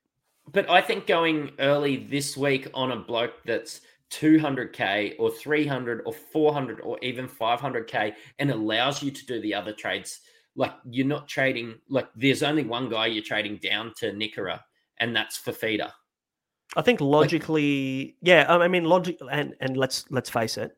But 0.52 0.68
I 0.68 0.80
think 0.80 1.06
going 1.06 1.52
early 1.60 1.96
this 1.96 2.36
week 2.36 2.68
on 2.74 2.90
a 2.90 2.96
bloke 2.96 3.34
that's 3.44 3.80
200k 4.10 5.14
or 5.18 5.30
300 5.30 6.02
or 6.04 6.12
400 6.12 6.80
or 6.80 6.98
even 7.02 7.28
500k 7.28 8.14
and 8.38 8.50
allows 8.50 9.02
you 9.02 9.10
to 9.10 9.26
do 9.26 9.40
the 9.40 9.54
other 9.54 9.72
trades 9.72 10.20
like 10.56 10.74
you're 10.88 11.06
not 11.06 11.28
trading 11.28 11.78
like 11.88 12.08
there's 12.14 12.42
only 12.42 12.64
one 12.64 12.88
guy 12.88 13.06
you're 13.06 13.24
trading 13.24 13.56
down 13.62 13.92
to 13.96 14.12
Nikora, 14.12 14.60
and 14.98 15.14
that's 15.14 15.38
Fifita. 15.38 15.92
I 16.76 16.82
think 16.82 17.00
logically, 17.00 18.04
like, 18.04 18.16
yeah. 18.22 18.46
I 18.48 18.68
mean, 18.68 18.84
logic, 18.84 19.18
and 19.30 19.54
and 19.60 19.76
let's 19.76 20.04
let's 20.10 20.30
face 20.30 20.56
it. 20.56 20.76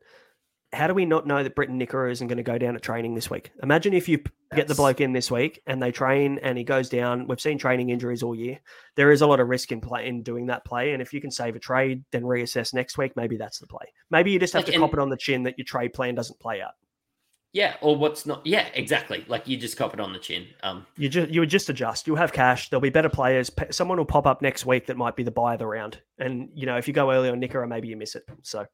How 0.73 0.87
do 0.87 0.93
we 0.95 1.05
not 1.05 1.27
know 1.27 1.43
that 1.43 1.55
Briton 1.55 1.79
Nikora 1.79 2.11
isn't 2.11 2.27
going 2.27 2.37
to 2.37 2.43
go 2.43 2.57
down 2.57 2.73
to 2.73 2.79
training 2.79 3.13
this 3.13 3.29
week? 3.29 3.51
Imagine 3.61 3.93
if 3.93 4.09
you 4.09 4.23
get 4.55 4.67
the 4.67 4.75
bloke 4.75 5.01
in 5.01 5.13
this 5.13 5.29
week 5.29 5.61
and 5.67 5.81
they 5.81 5.91
train 5.91 6.39
and 6.41 6.57
he 6.57 6.63
goes 6.63 6.89
down. 6.89 7.27
We've 7.27 7.39
seen 7.39 7.57
training 7.57 7.89
injuries 7.89 8.23
all 8.23 8.33
year. 8.33 8.59
There 8.95 9.11
is 9.11 9.21
a 9.21 9.27
lot 9.27 9.39
of 9.39 9.47
risk 9.47 9.71
in 9.71 9.81
play 9.81 10.07
in 10.07 10.23
doing 10.23 10.47
that 10.47 10.65
play. 10.65 10.93
And 10.93 11.01
if 11.01 11.13
you 11.13 11.21
can 11.21 11.31
save 11.31 11.55
a 11.55 11.59
trade, 11.59 12.03
then 12.11 12.23
reassess 12.23 12.73
next 12.73 12.97
week. 12.97 13.15
Maybe 13.15 13.37
that's 13.37 13.59
the 13.59 13.67
play. 13.67 13.93
Maybe 14.09 14.31
you 14.31 14.39
just 14.39 14.53
have 14.53 14.65
like, 14.65 14.73
to 14.73 14.79
cop 14.79 14.93
it 14.93 14.99
on 14.99 15.09
the 15.09 15.17
chin 15.17 15.43
that 15.43 15.57
your 15.57 15.65
trade 15.65 15.93
plan 15.93 16.15
doesn't 16.15 16.39
play 16.39 16.61
out. 16.61 16.73
Yeah, 17.53 17.75
or 17.81 17.95
what's 17.95 18.25
not? 18.25 18.45
Yeah, 18.45 18.67
exactly. 18.73 19.23
Like 19.27 19.47
you 19.47 19.57
just 19.57 19.77
cop 19.77 19.93
it 19.93 19.99
on 19.99 20.11
the 20.11 20.17
chin. 20.17 20.47
Um, 20.63 20.87
you 20.97 21.07
just 21.07 21.29
you 21.29 21.39
would 21.39 21.49
just 21.51 21.69
adjust. 21.69 22.07
You'll 22.07 22.15
have 22.17 22.33
cash. 22.33 22.69
There'll 22.69 22.81
be 22.81 22.89
better 22.89 23.09
players. 23.09 23.51
Someone 23.69 23.99
will 23.99 24.05
pop 24.05 24.25
up 24.25 24.41
next 24.41 24.65
week 24.65 24.87
that 24.87 24.97
might 24.97 25.15
be 25.15 25.21
the 25.21 25.29
buy 25.31 25.53
of 25.53 25.59
the 25.59 25.67
round. 25.67 26.01
And 26.17 26.49
you 26.55 26.65
know, 26.65 26.77
if 26.77 26.87
you 26.87 26.95
go 26.95 27.11
early 27.11 27.29
on 27.29 27.39
Nicker, 27.39 27.65
maybe 27.67 27.87
you 27.87 27.95
miss 27.95 28.15
it. 28.15 28.23
So, 28.41 28.65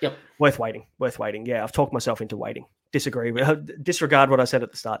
yep, 0.00 0.16
worth 0.38 0.60
waiting. 0.60 0.86
Worth 1.00 1.18
waiting. 1.18 1.46
Yeah, 1.46 1.64
I've 1.64 1.72
talked 1.72 1.92
myself 1.92 2.20
into 2.20 2.36
waiting. 2.36 2.64
disagree. 2.92 3.32
Disregard 3.82 4.30
what 4.30 4.38
I 4.40 4.44
said 4.44 4.62
at 4.62 4.70
the 4.70 4.78
start. 4.78 5.00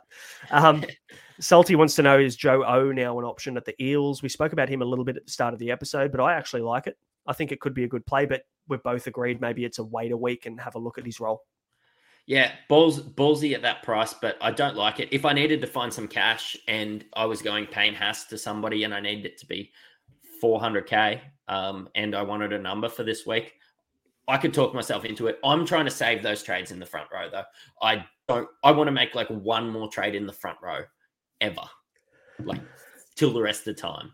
Um, 0.50 0.84
Salty 1.40 1.76
wants 1.76 1.94
to 1.94 2.02
know 2.02 2.18
is 2.18 2.34
Joe 2.34 2.64
O 2.64 2.90
now 2.90 3.16
an 3.20 3.24
option 3.24 3.56
at 3.56 3.64
the 3.64 3.80
Eels? 3.80 4.20
We 4.20 4.28
spoke 4.28 4.52
about 4.52 4.68
him 4.68 4.82
a 4.82 4.84
little 4.84 5.04
bit 5.04 5.16
at 5.16 5.26
the 5.26 5.30
start 5.32 5.54
of 5.54 5.60
the 5.60 5.70
episode, 5.70 6.10
but 6.10 6.20
I 6.20 6.34
actually 6.34 6.62
like 6.62 6.88
it. 6.88 6.96
I 7.24 7.34
think 7.34 7.52
it 7.52 7.60
could 7.60 7.74
be 7.74 7.84
a 7.84 7.88
good 7.88 8.04
play, 8.04 8.26
but 8.26 8.42
we've 8.66 8.82
both 8.82 9.06
agreed 9.06 9.40
maybe 9.40 9.64
it's 9.64 9.78
a 9.78 9.84
wait 9.84 10.10
a 10.10 10.16
week 10.16 10.46
and 10.46 10.60
have 10.60 10.74
a 10.74 10.80
look 10.80 10.98
at 10.98 11.06
his 11.06 11.20
role. 11.20 11.42
Yeah, 12.28 12.52
balls 12.68 13.00
ballsy 13.00 13.54
at 13.54 13.62
that 13.62 13.82
price, 13.82 14.12
but 14.12 14.36
I 14.42 14.50
don't 14.50 14.76
like 14.76 15.00
it. 15.00 15.08
If 15.10 15.24
I 15.24 15.32
needed 15.32 15.62
to 15.62 15.66
find 15.66 15.90
some 15.90 16.06
cash 16.06 16.58
and 16.68 17.02
I 17.14 17.24
was 17.24 17.40
going 17.40 17.64
Payne 17.64 17.94
Haas 17.94 18.26
to 18.26 18.36
somebody 18.36 18.84
and 18.84 18.92
I 18.92 19.00
needed 19.00 19.24
it 19.24 19.38
to 19.38 19.46
be 19.46 19.72
400k 20.42 21.22
um, 21.48 21.88
and 21.94 22.14
I 22.14 22.20
wanted 22.20 22.52
a 22.52 22.58
number 22.58 22.90
for 22.90 23.02
this 23.02 23.26
week, 23.26 23.54
I 24.28 24.36
could 24.36 24.52
talk 24.52 24.74
myself 24.74 25.06
into 25.06 25.28
it. 25.28 25.38
I'm 25.42 25.64
trying 25.64 25.86
to 25.86 25.90
save 25.90 26.22
those 26.22 26.42
trades 26.42 26.70
in 26.70 26.78
the 26.78 26.84
front 26.84 27.08
row 27.10 27.30
though. 27.32 27.44
I 27.80 28.04
don't. 28.28 28.46
I 28.62 28.72
want 28.72 28.88
to 28.88 28.92
make 28.92 29.14
like 29.14 29.28
one 29.28 29.70
more 29.70 29.88
trade 29.88 30.14
in 30.14 30.26
the 30.26 30.32
front 30.34 30.58
row 30.62 30.80
ever, 31.40 31.64
like 32.44 32.60
till 33.16 33.32
the 33.32 33.40
rest 33.40 33.60
of 33.66 33.74
the 33.74 33.80
time. 33.80 34.12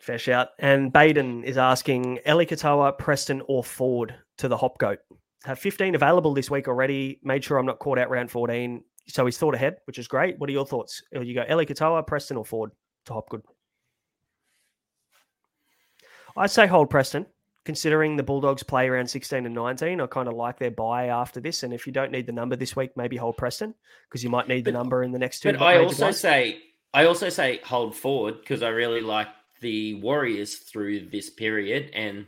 Fair 0.00 0.18
shout. 0.18 0.48
And 0.58 0.90
Baden 0.90 1.44
is 1.44 1.58
asking 1.58 2.20
Eli 2.26 2.46
Katoa, 2.46 2.96
Preston, 2.96 3.42
or 3.48 3.62
Ford 3.62 4.14
to 4.38 4.48
the 4.48 4.56
Hop 4.56 4.78
Goat. 4.78 5.00
Have 5.44 5.58
15 5.58 5.94
available 5.94 6.34
this 6.34 6.50
week 6.50 6.68
already. 6.68 7.18
Made 7.22 7.44
sure 7.44 7.58
I'm 7.58 7.66
not 7.66 7.78
caught 7.78 7.98
out 7.98 8.10
round 8.10 8.30
14. 8.30 8.82
So 9.08 9.24
he's 9.24 9.38
thought 9.38 9.54
ahead, 9.54 9.76
which 9.86 9.98
is 9.98 10.06
great. 10.06 10.38
What 10.38 10.48
are 10.48 10.52
your 10.52 10.66
thoughts? 10.66 11.02
Uh, 11.14 11.20
you 11.20 11.34
go 11.34 11.44
Eli 11.50 11.64
Katoa, 11.64 12.06
Preston, 12.06 12.36
or 12.36 12.44
Ford 12.44 12.70
to 13.06 13.12
Hopgood? 13.12 13.42
I'd 16.36 16.50
say 16.50 16.66
hold 16.66 16.88
Preston 16.88 17.26
considering 17.64 18.16
the 18.16 18.22
Bulldogs 18.22 18.62
play 18.62 18.88
around 18.88 19.06
16 19.06 19.46
and 19.46 19.54
19, 19.54 20.00
I 20.00 20.06
kind 20.06 20.28
of 20.28 20.34
like 20.34 20.58
their 20.58 20.70
bye 20.70 21.06
after 21.06 21.40
this. 21.40 21.62
And 21.62 21.72
if 21.72 21.86
you 21.86 21.92
don't 21.92 22.10
need 22.10 22.26
the 22.26 22.32
number 22.32 22.56
this 22.56 22.74
week, 22.74 22.90
maybe 22.96 23.16
hold 23.16 23.36
Preston 23.36 23.74
because 24.08 24.24
you 24.24 24.30
might 24.30 24.48
need 24.48 24.64
the 24.64 24.72
number 24.72 25.02
in 25.02 25.12
the 25.12 25.18
next 25.18 25.40
two. 25.40 25.52
But 25.52 25.62
I 25.62 25.78
also 25.78 26.10
say 26.10 26.60
I 26.92 27.06
also 27.06 27.28
say 27.28 27.60
hold 27.64 27.94
forward 27.96 28.40
because 28.40 28.62
I 28.62 28.68
really 28.68 29.00
like 29.00 29.28
the 29.60 29.94
Warriors 30.02 30.56
through 30.56 31.08
this 31.10 31.30
period. 31.30 31.90
And 31.94 32.26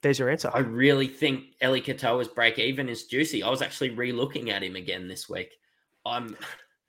there's 0.00 0.18
your 0.18 0.30
answer. 0.30 0.50
I 0.52 0.60
really 0.60 1.06
think 1.06 1.44
Eli 1.62 1.80
Katoa's 1.80 2.28
break 2.28 2.58
even 2.58 2.88
is 2.88 3.04
juicy. 3.04 3.42
I 3.42 3.50
was 3.50 3.62
actually 3.62 3.90
re-looking 3.90 4.50
at 4.50 4.62
him 4.62 4.76
again 4.76 5.08
this 5.08 5.28
week. 5.28 5.52
I'm 6.06 6.36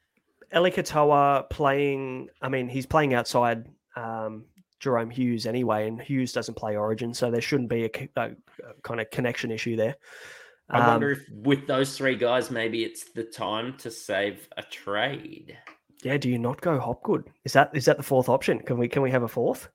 Eli 0.56 0.70
Katoa 0.70 1.50
playing. 1.50 2.30
I 2.42 2.50
mean, 2.50 2.70
he's 2.70 2.86
playing 2.86 3.14
outside 3.14 3.68
um, 3.96 4.46
Jahrome 4.80 5.12
Hughes 5.12 5.46
anyway, 5.46 5.88
and 5.88 6.02
Hughes 6.02 6.34
doesn't 6.34 6.56
play 6.56 6.76
Origin, 6.76 7.14
so 7.14 7.32
there 7.32 7.42
shouldn't 7.42 7.70
be 7.70 7.86
a, 7.86 8.10
a, 8.16 8.26
a 8.30 8.82
kind 8.84 9.00
of 9.00 9.10
connection 9.10 9.52
issue 9.52 9.76
there. 9.76 9.96
I 10.70 10.80
um, 10.80 10.88
wonder 10.88 11.12
if 11.12 11.30
with 11.32 11.68
those 11.68 11.98
three 11.98 12.16
guys, 12.16 12.52
maybe 12.52 12.84
it's 12.84 13.12
the 13.12 13.24
time 13.24 13.78
to 13.80 13.92
save 13.92 14.48
a 14.58 14.64
trade. 14.64 15.58
Yeah, 16.04 16.18
do 16.18 16.30
you 16.30 16.38
not 16.38 16.62
go 16.62 16.80
Hopgood? 16.80 17.30
Is 17.46 17.54
that 17.54 17.72
is 17.74 17.86
that 17.86 17.98
the 17.98 18.04
fourth 18.04 18.30
option? 18.30 18.60
Can 18.60 18.78
we 18.78 18.88
can 18.88 19.02
we 19.02 19.12
have 19.12 19.24
a 19.24 19.28
fourth? 19.28 19.70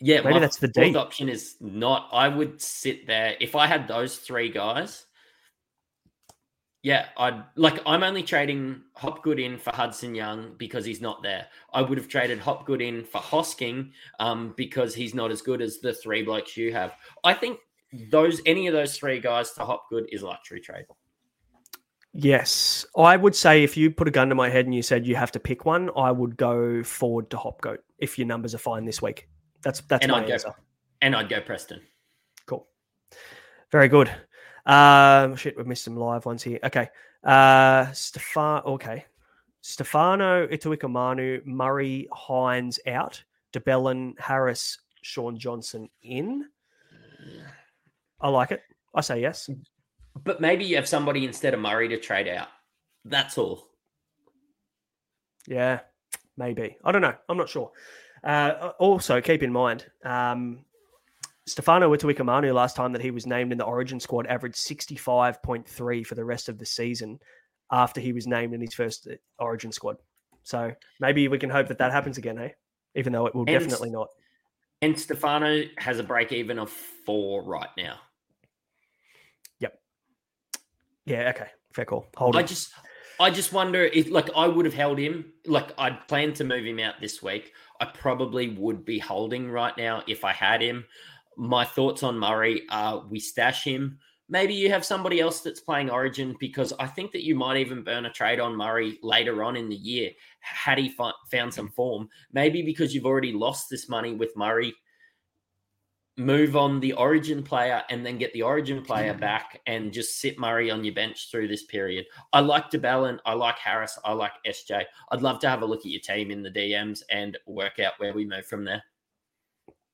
Yeah, 0.00 0.22
maybe 0.22 0.38
that's 0.38 0.56
the 0.56 0.72
fourth 0.74 0.96
option 0.96 1.28
is 1.28 1.56
not. 1.60 2.08
I 2.12 2.28
would 2.28 2.60
sit 2.60 3.06
there 3.06 3.36
if 3.40 3.54
I 3.54 3.66
had 3.66 3.86
those 3.86 4.16
three 4.16 4.48
guys. 4.48 5.06
Yeah, 6.82 7.06
I'd 7.18 7.44
like 7.56 7.80
I'm 7.84 8.02
only 8.02 8.22
trading 8.22 8.80
Hopgood 8.94 9.38
in 9.38 9.58
for 9.58 9.70
Hudson 9.74 10.14
Young 10.14 10.54
because 10.56 10.86
he's 10.86 11.02
not 11.02 11.22
there. 11.22 11.46
I 11.74 11.82
would 11.82 11.98
have 11.98 12.08
traded 12.08 12.38
Hopgood 12.38 12.80
in 12.80 13.04
for 13.04 13.20
Hosking 13.20 13.90
um, 14.18 14.54
because 14.56 14.94
he's 14.94 15.14
not 15.14 15.30
as 15.30 15.42
good 15.42 15.60
as 15.60 15.80
the 15.80 15.92
three 15.92 16.22
blokes 16.22 16.56
you 16.56 16.72
have. 16.72 16.94
I 17.22 17.34
think 17.34 17.58
those 18.10 18.40
any 18.46 18.66
of 18.66 18.72
those 18.72 18.96
three 18.96 19.20
guys 19.20 19.52
to 19.52 19.64
Hopgood 19.64 20.06
is 20.10 20.22
a 20.22 20.26
luxury 20.26 20.60
trade. 20.60 20.86
Yes. 22.14 22.86
I 22.96 23.16
would 23.16 23.36
say 23.36 23.62
if 23.62 23.76
you 23.76 23.90
put 23.90 24.08
a 24.08 24.10
gun 24.10 24.30
to 24.30 24.34
my 24.34 24.48
head 24.48 24.64
and 24.64 24.74
you 24.74 24.82
said 24.82 25.06
you 25.06 25.16
have 25.16 25.32
to 25.32 25.40
pick 25.40 25.64
one, 25.64 25.90
I 25.94 26.10
would 26.10 26.36
go 26.36 26.82
forward 26.82 27.30
to 27.30 27.36
Hopgood 27.36 27.80
if 27.98 28.18
your 28.18 28.26
numbers 28.26 28.54
are 28.54 28.58
fine 28.58 28.84
this 28.84 29.02
week. 29.02 29.28
That's 29.62 29.80
that's 29.82 30.02
and 30.02 30.12
my 30.12 30.22
I'd 30.22 30.30
answer. 30.30 30.48
Go, 30.48 30.54
and 31.02 31.16
I'd 31.16 31.28
go 31.28 31.40
Preston. 31.40 31.80
Cool. 32.46 32.66
Very 33.70 33.88
good. 33.88 34.10
Um, 34.66 35.36
shit, 35.36 35.56
we've 35.56 35.66
missed 35.66 35.84
some 35.84 35.96
live 35.96 36.26
ones 36.26 36.42
here. 36.42 36.58
Okay. 36.64 36.88
Uh, 37.24 37.90
Stefan. 37.92 38.62
Okay. 38.64 39.04
Stefano 39.62 40.46
Utoikamanu, 40.46 41.44
Murray, 41.44 42.08
Hynes 42.12 42.78
out. 42.86 43.22
de 43.52 43.60
Belin, 43.60 44.14
Harris, 44.18 44.78
Shaun 45.02 45.38
Johnson 45.38 45.88
in. 46.02 46.46
I 48.20 48.28
like 48.28 48.52
it. 48.52 48.62
I 48.94 49.00
say 49.00 49.20
yes. 49.20 49.50
But 50.24 50.40
maybe 50.40 50.64
you 50.64 50.76
have 50.76 50.88
somebody 50.88 51.24
instead 51.24 51.54
of 51.54 51.60
Murray 51.60 51.88
to 51.88 51.98
trade 51.98 52.28
out. 52.28 52.48
That's 53.04 53.38
all. 53.38 53.68
Yeah, 55.46 55.80
maybe. 56.36 56.76
I 56.84 56.92
don't 56.92 57.02
know. 57.02 57.14
I'm 57.28 57.36
not 57.36 57.48
sure. 57.48 57.70
Uh, 58.22 58.72
also, 58.78 59.20
keep 59.20 59.42
in 59.42 59.52
mind, 59.52 59.86
um, 60.04 60.60
Stefano 61.46 61.92
Utoikamanu, 61.94 62.54
last 62.54 62.76
time 62.76 62.92
that 62.92 63.02
he 63.02 63.10
was 63.10 63.26
named 63.26 63.52
in 63.52 63.58
the 63.58 63.64
Origin 63.64 63.98
squad, 63.98 64.26
averaged 64.26 64.56
65.3 64.56 66.06
for 66.06 66.14
the 66.14 66.24
rest 66.24 66.48
of 66.48 66.58
the 66.58 66.66
season 66.66 67.18
after 67.72 68.00
he 68.00 68.12
was 68.12 68.26
named 68.26 68.54
in 68.54 68.60
his 68.60 68.74
first 68.74 69.08
uh, 69.10 69.14
Origin 69.38 69.72
squad. 69.72 69.96
So 70.42 70.72
maybe 71.00 71.28
we 71.28 71.38
can 71.38 71.50
hope 71.50 71.68
that 71.68 71.78
that 71.78 71.92
happens 71.92 72.18
again, 72.18 72.36
hey? 72.36 72.54
Even 72.94 73.12
though 73.12 73.26
it 73.26 73.34
will 73.34 73.42
and, 73.42 73.58
definitely 73.58 73.90
not. 73.90 74.08
And 74.82 74.98
Stefano 74.98 75.62
has 75.78 75.98
a 75.98 76.02
break 76.02 76.32
even 76.32 76.58
of 76.58 76.70
four 76.70 77.44
right 77.44 77.68
now. 77.76 77.96
Yep. 79.60 79.78
Yeah. 81.04 81.32
Okay. 81.34 81.48
Fair 81.72 81.84
call. 81.84 82.06
Hold. 82.16 82.36
On. 82.36 82.42
I 82.42 82.46
just, 82.46 82.72
I 83.20 83.30
just 83.30 83.52
wonder 83.52 83.84
if, 83.84 84.10
like, 84.10 84.30
I 84.34 84.48
would 84.48 84.64
have 84.64 84.74
held 84.74 84.98
him. 84.98 85.26
Like, 85.46 85.72
I'd 85.78 86.08
planned 86.08 86.34
to 86.36 86.44
move 86.44 86.64
him 86.64 86.80
out 86.80 87.00
this 87.00 87.22
week. 87.22 87.52
I 87.80 87.84
probably 87.84 88.48
would 88.48 88.84
be 88.84 88.98
holding 88.98 89.50
right 89.50 89.76
now 89.76 90.02
if 90.08 90.24
I 90.24 90.32
had 90.32 90.60
him 90.60 90.84
my 91.40 91.64
thoughts 91.64 92.02
on 92.02 92.18
Murray 92.18 92.62
are 92.70 93.06
we 93.08 93.18
stash 93.18 93.64
him. 93.64 93.98
Maybe 94.28 94.52
you 94.52 94.70
have 94.70 94.84
somebody 94.84 95.20
else 95.20 95.40
that's 95.40 95.60
playing 95.60 95.88
Origin 95.88 96.36
because 96.38 96.74
I 96.78 96.86
think 96.86 97.12
that 97.12 97.24
you 97.24 97.34
might 97.34 97.56
even 97.56 97.82
burn 97.82 98.04
a 98.04 98.12
trade 98.12 98.38
on 98.38 98.54
Murray 98.54 98.98
later 99.02 99.42
on 99.42 99.56
in 99.56 99.70
the 99.70 99.76
year 99.76 100.10
had 100.40 100.76
he 100.76 100.94
found 101.30 101.52
some 101.52 101.70
form. 101.70 102.10
Maybe 102.32 102.62
because 102.62 102.94
you've 102.94 103.06
already 103.06 103.32
lost 103.32 103.70
this 103.70 103.88
money 103.88 104.12
with 104.12 104.36
Murray, 104.36 104.74
move 106.20 106.56
on 106.56 106.80
the 106.80 106.92
Origin 106.92 107.42
player 107.42 107.82
and 107.90 108.04
then 108.04 108.18
get 108.18 108.32
the 108.32 108.42
Origin 108.42 108.82
player 108.86 109.14
back 109.14 109.60
and 109.66 109.92
just 109.92 110.20
sit 110.20 110.38
Murray 110.38 110.70
on 110.70 110.84
your 110.84 110.94
bench 110.94 111.30
through 111.30 111.48
this 111.48 111.64
period. 111.64 112.06
I 112.32 112.40
like 112.40 112.70
de 112.70 112.78
Belin, 112.78 113.18
I 113.24 113.32
like 113.32 113.58
Harris, 113.58 113.98
I 114.04 114.12
like 114.12 114.32
SJ. 114.46 114.84
I'd 115.10 115.22
love 115.22 115.40
to 115.40 115.48
have 115.48 115.62
a 115.62 115.66
look 115.66 115.80
at 115.80 115.86
your 115.86 116.00
team 116.00 116.30
in 116.30 116.42
the 116.42 116.50
DMs 116.50 117.02
and 117.10 117.38
work 117.46 117.78
out 117.80 117.94
where 117.98 118.12
we 118.12 118.24
move 118.24 118.46
from 118.46 118.64
there. 118.64 118.82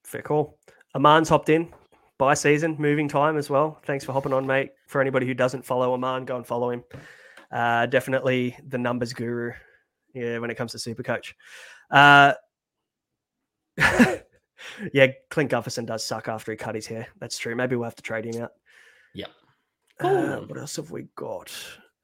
Fair 0.04 0.22
call. 0.22 0.58
Aman's 0.94 1.28
hopped 1.28 1.48
in 1.48 1.72
by 2.18 2.34
season, 2.34 2.76
moving 2.78 3.08
time 3.08 3.36
as 3.36 3.50
well. 3.50 3.80
Thanks 3.84 4.04
for 4.04 4.12
hopping 4.12 4.32
on, 4.32 4.46
mate. 4.46 4.70
For 4.86 5.00
anybody 5.00 5.26
who 5.26 5.34
doesn't 5.34 5.64
follow 5.64 5.92
Aman, 5.92 6.24
go 6.24 6.36
and 6.36 6.46
follow 6.46 6.70
him. 6.70 6.84
Uh, 7.50 7.86
definitely 7.86 8.56
the 8.66 8.78
numbers 8.78 9.12
guru. 9.12 9.52
Yeah, 10.14 10.38
when 10.38 10.50
it 10.50 10.56
comes 10.56 10.72
to 10.72 10.78
super 10.78 11.02
coach. 11.02 11.34
Uh, 11.90 12.32
yeah, 14.92 15.08
Clint 15.30 15.50
Gutherson 15.50 15.86
does 15.86 16.04
suck 16.04 16.28
after 16.28 16.52
he 16.52 16.56
cut 16.56 16.74
his 16.74 16.86
hair. 16.86 17.08
That's 17.18 17.38
true. 17.38 17.54
Maybe 17.54 17.76
we'll 17.76 17.84
have 17.84 17.96
to 17.96 18.02
trade 18.02 18.24
him 18.24 18.42
out. 18.42 18.52
Yep. 19.14 19.30
Uh, 20.00 20.36
what 20.40 20.58
else 20.58 20.76
have 20.76 20.90
we 20.90 21.06
got? 21.14 21.52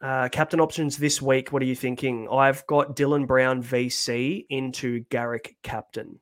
Uh, 0.00 0.28
captain 0.28 0.60
options 0.60 0.96
this 0.96 1.22
week. 1.22 1.52
What 1.52 1.62
are 1.62 1.66
you 1.66 1.76
thinking? 1.76 2.28
I've 2.30 2.66
got 2.66 2.96
Dylan 2.96 3.26
Brown 3.26 3.62
VC 3.62 4.46
into 4.50 5.00
Garrick 5.10 5.56
captain. 5.62 6.18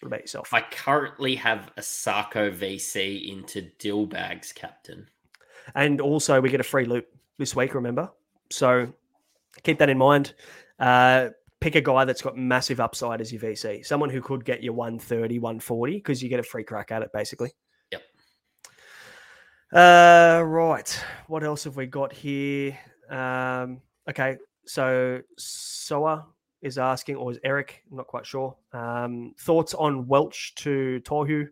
What 0.00 0.06
about 0.06 0.20
yourself? 0.20 0.52
I 0.52 0.62
currently 0.62 1.34
have 1.36 1.70
a 1.76 1.80
Sarko 1.80 2.54
VC 2.54 3.30
into 3.30 3.70
Dillbags 3.78 4.54
captain. 4.54 5.06
And 5.74 6.00
also, 6.00 6.40
we 6.40 6.50
get 6.50 6.60
a 6.60 6.64
free 6.64 6.84
loop 6.84 7.06
this 7.38 7.54
week, 7.54 7.74
remember? 7.74 8.10
So 8.50 8.92
keep 9.62 9.78
that 9.78 9.88
in 9.88 9.98
mind. 9.98 10.34
Uh, 10.78 11.30
pick 11.64 11.76
a 11.76 11.80
guy 11.80 12.04
that's 12.04 12.20
got 12.20 12.36
massive 12.36 12.78
upside 12.78 13.22
as 13.22 13.32
your 13.32 13.40
VC, 13.40 13.86
someone 13.86 14.10
who 14.10 14.20
could 14.20 14.44
get 14.44 14.62
you 14.62 14.70
130, 14.74 15.38
140, 15.38 15.94
because 15.94 16.22
you 16.22 16.28
get 16.28 16.38
a 16.38 16.42
free 16.42 16.62
crack 16.62 16.92
at 16.92 17.00
it, 17.00 17.10
basically. 17.10 17.52
Yep. 17.90 18.02
Uh, 19.72 20.42
right. 20.44 21.04
What 21.26 21.42
else 21.42 21.64
have 21.64 21.76
we 21.76 21.86
got 21.86 22.12
here? 22.12 22.78
Um, 23.08 23.80
okay. 24.10 24.36
So, 24.66 25.22
Soa 25.38 26.26
is 26.60 26.76
asking, 26.76 27.16
or 27.16 27.30
is 27.30 27.38
Eric? 27.44 27.82
I'm 27.90 27.96
not 27.96 28.08
quite 28.08 28.26
sure. 28.26 28.54
Um, 28.74 29.32
thoughts 29.40 29.72
on 29.72 30.06
Welch 30.06 30.54
to 30.56 31.00
Tohu, 31.02 31.48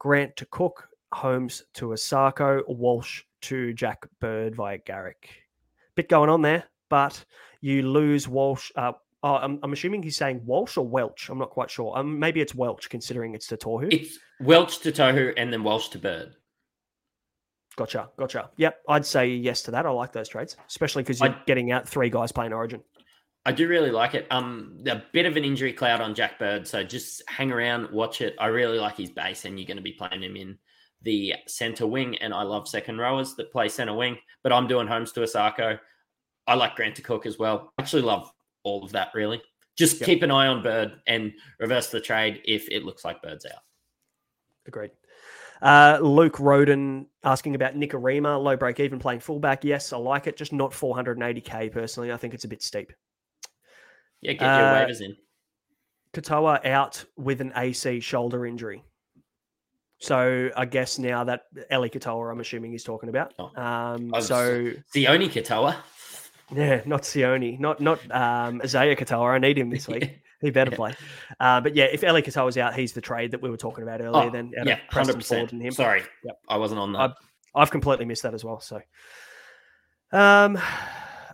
Grant 0.00 0.34
to 0.38 0.46
Cook, 0.46 0.88
Holmes 1.12 1.62
to 1.74 1.90
Isaako, 1.90 2.62
Walsh 2.66 3.22
to 3.42 3.72
Jack 3.74 4.08
Bird 4.18 4.56
via 4.56 4.78
Garrick. 4.78 5.30
Bit 5.94 6.08
going 6.08 6.30
on 6.30 6.42
there, 6.42 6.64
but 6.88 7.24
you 7.60 7.88
lose 7.88 8.26
Walsh. 8.26 8.72
Uh, 8.74 8.92
oh, 9.26 9.36
I'm, 9.36 9.58
I'm, 9.62 9.72
assuming 9.72 10.02
he's 10.02 10.16
saying 10.16 10.42
Walsh 10.44 10.76
or 10.76 10.86
Welch. 10.86 11.28
I'm 11.28 11.38
not 11.38 11.50
quite 11.50 11.70
sure. 11.70 11.96
Um, 11.98 12.18
maybe 12.18 12.40
it's 12.40 12.54
Welch, 12.54 12.88
considering 12.88 13.34
it's 13.34 13.48
to 13.48 13.56
Tohu. 13.56 13.92
It's 13.92 14.18
Welch 14.40 14.78
to 14.80 14.92
Tohu 14.92 15.34
and 15.36 15.52
then 15.52 15.64
Walsh 15.64 15.88
to 15.88 15.98
Bird. 15.98 16.34
Gotcha, 17.76 18.08
gotcha. 18.18 18.50
Yep, 18.56 18.78
I'd 18.88 19.04
say 19.04 19.28
yes 19.28 19.62
to 19.62 19.72
that. 19.72 19.84
I 19.84 19.90
like 19.90 20.12
those 20.12 20.28
trades, 20.28 20.56
especially 20.68 21.02
because 21.02 21.20
you're 21.20 21.30
I- 21.30 21.42
getting 21.46 21.72
out 21.72 21.88
three 21.88 22.08
guys 22.08 22.32
playing 22.32 22.52
Origin. 22.52 22.80
I 23.44 23.52
do 23.52 23.68
really 23.68 23.92
like 23.92 24.14
it. 24.14 24.26
Um, 24.30 24.78
a 24.86 25.00
bit 25.12 25.24
of 25.24 25.36
an 25.36 25.44
injury 25.44 25.72
cloud 25.72 26.00
on 26.00 26.16
Jack 26.16 26.36
Bird, 26.38 26.66
so 26.66 26.82
just 26.82 27.22
hang 27.28 27.52
around, 27.52 27.92
watch 27.92 28.20
it. 28.20 28.34
I 28.40 28.46
really 28.46 28.78
like 28.78 28.96
his 28.96 29.10
base, 29.10 29.44
and 29.44 29.56
you're 29.58 29.68
going 29.68 29.76
to 29.76 29.84
be 29.84 29.92
playing 29.92 30.22
him 30.22 30.34
in 30.34 30.58
the 31.02 31.34
center 31.46 31.86
wing. 31.86 32.16
And 32.16 32.34
I 32.34 32.42
love 32.42 32.66
second 32.66 32.98
rowers 32.98 33.36
that 33.36 33.52
play 33.52 33.68
center 33.68 33.94
wing, 33.94 34.18
but 34.42 34.52
I'm 34.52 34.66
doing 34.66 34.88
Holmes 34.88 35.12
to 35.12 35.20
Isaako. 35.20 35.78
I 36.48 36.54
like 36.54 36.74
Grant 36.74 36.96
to 36.96 37.02
Cook 37.02 37.24
as 37.24 37.38
well. 37.38 37.72
I 37.78 37.82
actually 37.82 38.02
love 38.02 38.28
all 38.66 38.84
of 38.84 38.92
that. 38.92 39.08
Really, 39.14 39.40
just 39.76 40.00
Yep. 40.00 40.06
keep 40.06 40.22
an 40.22 40.30
eye 40.30 40.48
on 40.48 40.62
Bird 40.62 41.00
and 41.06 41.32
reverse 41.60 41.88
the 41.90 42.00
trade 42.00 42.42
if 42.44 42.68
it 42.68 42.84
looks 42.84 43.04
like 43.04 43.22
Bird's 43.22 43.46
out. 43.46 43.62
Agreed. 44.66 44.90
Uh, 45.62 45.98
Luke 46.02 46.38
Roden 46.38 47.06
asking 47.24 47.54
about 47.54 47.74
Nikorima, 47.74 48.42
low 48.42 48.56
break 48.56 48.78
even 48.80 48.98
playing 48.98 49.20
fullback. 49.20 49.64
Yes, 49.64 49.92
I 49.92 49.96
like 49.96 50.26
it, 50.26 50.36
just 50.36 50.52
not 50.52 50.72
480k 50.72 51.72
personally. 51.72 52.12
I 52.12 52.16
think 52.18 52.34
it's 52.34 52.44
a 52.44 52.48
bit 52.48 52.62
steep. 52.62 52.92
Yeah, 54.20 54.32
get 54.32 54.42
your 54.42 54.50
Uh, 54.50 54.86
waivers 54.86 55.00
in. 55.00 55.16
Katoa 56.12 56.64
out 56.66 57.04
with 57.16 57.40
an 57.40 57.52
AC 57.56 58.00
shoulder 58.00 58.44
injury. 58.46 58.82
So 59.98 60.50
I 60.56 60.66
guess 60.66 60.98
now 60.98 61.24
that 61.24 61.44
Eli 61.72 61.88
Katoa, 61.88 62.30
I'm 62.30 62.40
assuming 62.40 62.72
he's 62.72 62.84
talking 62.84 63.08
about. 63.08 63.32
Oh. 63.38 63.50
Um, 63.56 64.12
so 64.20 64.72
The 64.92 65.08
only 65.08 65.28
Katoa. 65.28 65.76
Yeah, 66.54 66.82
not 66.86 67.02
Sione, 67.02 67.58
not 67.58 67.80
not 67.80 67.98
um, 68.12 68.60
Isaiya 68.60 68.96
Katoa. 68.96 69.34
I 69.34 69.38
need 69.38 69.58
him 69.58 69.70
this 69.70 69.88
week. 69.88 70.22
He 70.42 70.50
better 70.50 70.70
play. 70.70 70.94
Uh, 71.40 71.62
but 71.62 71.74
yeah, 71.74 71.84
if 71.86 72.04
Eli 72.04 72.20
Katoa's 72.20 72.58
out, 72.58 72.74
he's 72.74 72.92
the 72.92 73.00
trade 73.00 73.30
that 73.30 73.40
we 73.40 73.48
were 73.48 73.56
talking 73.56 73.82
about 73.82 74.02
earlier. 74.02 74.26
Oh, 74.26 74.30
then 74.30 74.52
yeah, 74.66 74.78
hundred 74.90 75.14
percent. 75.14 75.50
Sorry, 75.72 76.02
Yep. 76.24 76.38
I 76.46 76.58
wasn't 76.58 76.78
on 76.78 76.92
that. 76.92 77.14
I've 77.54 77.70
completely 77.70 78.04
missed 78.04 78.22
that 78.22 78.34
as 78.34 78.44
well. 78.44 78.60
So, 78.60 78.82
um, 80.12 80.58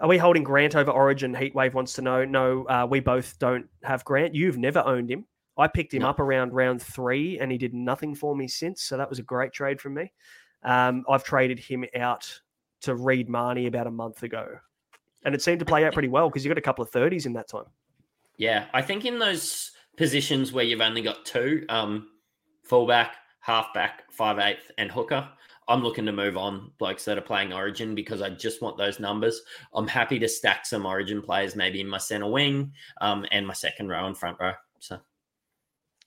are 0.01 0.06
we 0.09 0.18
holding 0.18 0.44
Grant 0.44 0.76
over 0.76 0.93
Origin? 0.93 1.34
Heatwave 1.34 1.74
wants 1.74 1.94
to 1.94 2.02
know. 2.02 2.24
No, 2.24 2.64
uh, 2.66 2.86
we 2.89 3.01
both 3.01 3.36
don't 3.40 3.66
have 3.82 4.05
Grant. 4.05 4.36
You've 4.36 4.56
never 4.56 4.78
owned 4.86 5.10
him. 5.10 5.26
I 5.59 5.66
picked 5.66 5.93
him 5.93 6.02
No. 6.02 6.10
up 6.10 6.20
around 6.20 6.52
round 6.52 6.80
three, 6.80 7.40
and 7.40 7.51
he 7.51 7.59
did 7.59 7.74
nothing 7.74 8.14
for 8.14 8.36
me 8.36 8.47
since. 8.47 8.82
So 8.82 8.97
that 8.97 9.10
was 9.10 9.18
a 9.18 9.22
great 9.24 9.52
trade 9.52 9.80
from 9.80 9.94
me. 9.94 10.12
Um, 10.62 11.05
I've 11.10 11.24
traded 11.24 11.59
him 11.59 11.84
out 11.97 12.40
to 12.82 12.94
Reed 12.94 13.28
Mahoney 13.28 13.66
about 13.66 13.89
a 13.89 13.90
month 13.90 14.22
ago, 14.22 14.59
and 15.24 15.35
it 15.35 15.43
seemed 15.43 15.61
to 15.61 15.65
play 15.65 15.85
out 15.85 15.93
pretty 15.93 16.09
well 16.09 16.28
because 16.28 16.44
you 16.44 16.51
got 16.51 16.59
a 16.59 16.62
couple 16.62 16.82
of 16.82 16.90
thirties 16.90 17.27
in 17.27 17.32
that 17.35 17.49
time. 17.49 17.65
Yeah, 18.36 18.66
I 18.73 18.82
think 18.82 19.05
in 19.05 19.19
those 19.19 19.73
positions 19.97 20.53
where 20.53 20.65
you've 20.65 20.81
only 20.81 21.03
got 21.03 21.24
two, 21.24 21.65
um, 21.69 22.09
fullback, 22.65 23.16
halfback, 23.40 24.11
five 24.12 24.39
eighth, 24.39 24.70
and 24.78 24.90
hooker, 24.90 25.28
I'm 25.69 25.82
looking 25.82 26.07
to 26.07 26.12
move 26.12 26.36
on 26.36 26.73
blokes 26.78 27.05
that 27.05 27.19
are 27.19 27.23
playing 27.23 27.53
Origin 27.53 27.94
because 27.94 28.23
I 28.23 28.31
just 28.31 28.62
want 28.62 28.78
those 28.78 28.99
numbers. 28.99 29.43
I'm 29.74 29.86
happy 29.86 30.19
to 30.19 30.28
stack 30.28 30.66
some 30.66 30.86
Origin 30.86 31.23
players 31.23 31.55
maybe 31.55 31.81
in 31.81 31.89
my 31.89 31.99
center 31.99 32.31
wing, 32.31 32.73
um, 33.01 33.27
and 33.31 33.47
my 33.47 33.55
second 33.55 33.89
row 33.89 34.07
and 34.07 34.16
front 34.16 34.39
row. 34.40 34.53
So 34.81 34.99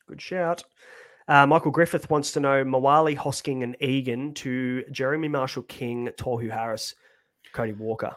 Good 0.07 0.21
shout. 0.21 0.63
Uh, 1.27 1.47
Michael 1.47 1.71
Griffith 1.71 2.09
wants 2.09 2.31
to 2.33 2.39
know 2.39 2.63
Mawali, 2.63 3.17
Hosking, 3.17 3.63
and 3.63 3.75
Egan 3.81 4.33
to 4.35 4.83
Jeremy 4.91 5.27
Marshall 5.27 5.63
King, 5.63 6.09
Tohu 6.17 6.51
Harris, 6.51 6.93
Cody 7.53 7.73
Walker. 7.73 8.15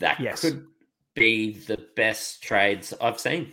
That 0.00 0.20
Yes. 0.20 0.40
could 0.40 0.66
be 1.14 1.52
the 1.52 1.76
best 1.96 2.42
trades 2.42 2.92
I've 3.00 3.20
seen. 3.20 3.52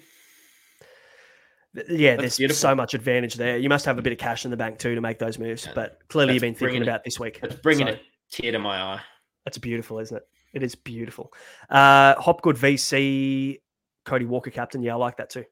Yeah, 1.87 2.11
That's 2.15 2.21
there's 2.21 2.37
beautiful. 2.37 2.59
so 2.59 2.75
much 2.75 2.93
advantage 2.95 3.35
there. 3.35 3.57
You 3.57 3.69
must 3.69 3.85
have 3.85 3.99
a 3.99 4.01
bit 4.01 4.11
of 4.11 4.17
cash 4.19 4.43
in 4.43 4.51
the 4.51 4.57
bank 4.57 4.79
too 4.79 4.95
to 4.95 5.01
make 5.01 5.19
those 5.19 5.37
moves, 5.37 5.65
Yeah, 5.67 5.73
but 5.75 5.99
clearly 6.09 6.33
you've 6.33 6.41
been 6.41 6.55
thinking 6.55 6.81
it- 6.81 6.87
about 6.87 7.03
this 7.03 7.19
week. 7.19 7.39
It's 7.43 7.55
bringing 7.55 7.87
So 7.87 7.93
a 7.93 7.99
tear 8.31 8.51
to 8.53 8.59
my 8.59 8.81
eye. 8.81 9.01
That's 9.45 9.57
beautiful, 9.59 9.99
isn't 9.99 10.17
it? 10.17 10.23
It 10.53 10.63
is 10.63 10.73
beautiful. 10.73 11.31
Uh, 11.69 12.15
Hopgood 12.15 12.57
VC, 12.57 13.59
Cody 14.03 14.25
Walker 14.25 14.49
captain. 14.49 14.81
Yeah, 14.81 14.93
I 14.93 14.97
like 14.97 15.17
that 15.17 15.29
too. 15.29 15.45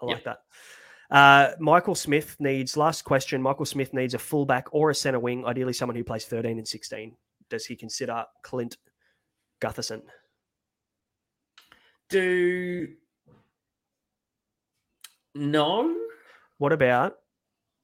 I 0.00 0.06
Yeah. 0.06 0.12
like 0.14 0.24
that. 0.24 0.38
Uh, 1.10 1.54
Michael 1.58 1.94
Smith 1.94 2.36
needs 2.38 2.76
last 2.76 3.02
question. 3.02 3.42
Michael 3.42 3.64
Smith 3.66 3.92
needs 3.92 4.14
a 4.14 4.18
fullback 4.18 4.68
or 4.72 4.88
a 4.90 4.94
center 4.94 5.18
wing, 5.18 5.44
ideally 5.44 5.72
someone 5.74 5.96
who 5.96 6.04
plays 6.04 6.24
13 6.24 6.56
and 6.58 6.66
16. 6.68 7.14
Does 7.50 7.66
he 7.66 7.76
consider 7.76 8.24
Clint 8.42 8.78
Gutherson? 9.60 10.02
Do 12.10 12.88
no? 15.34 15.94
What 16.58 16.72
about 16.72 17.16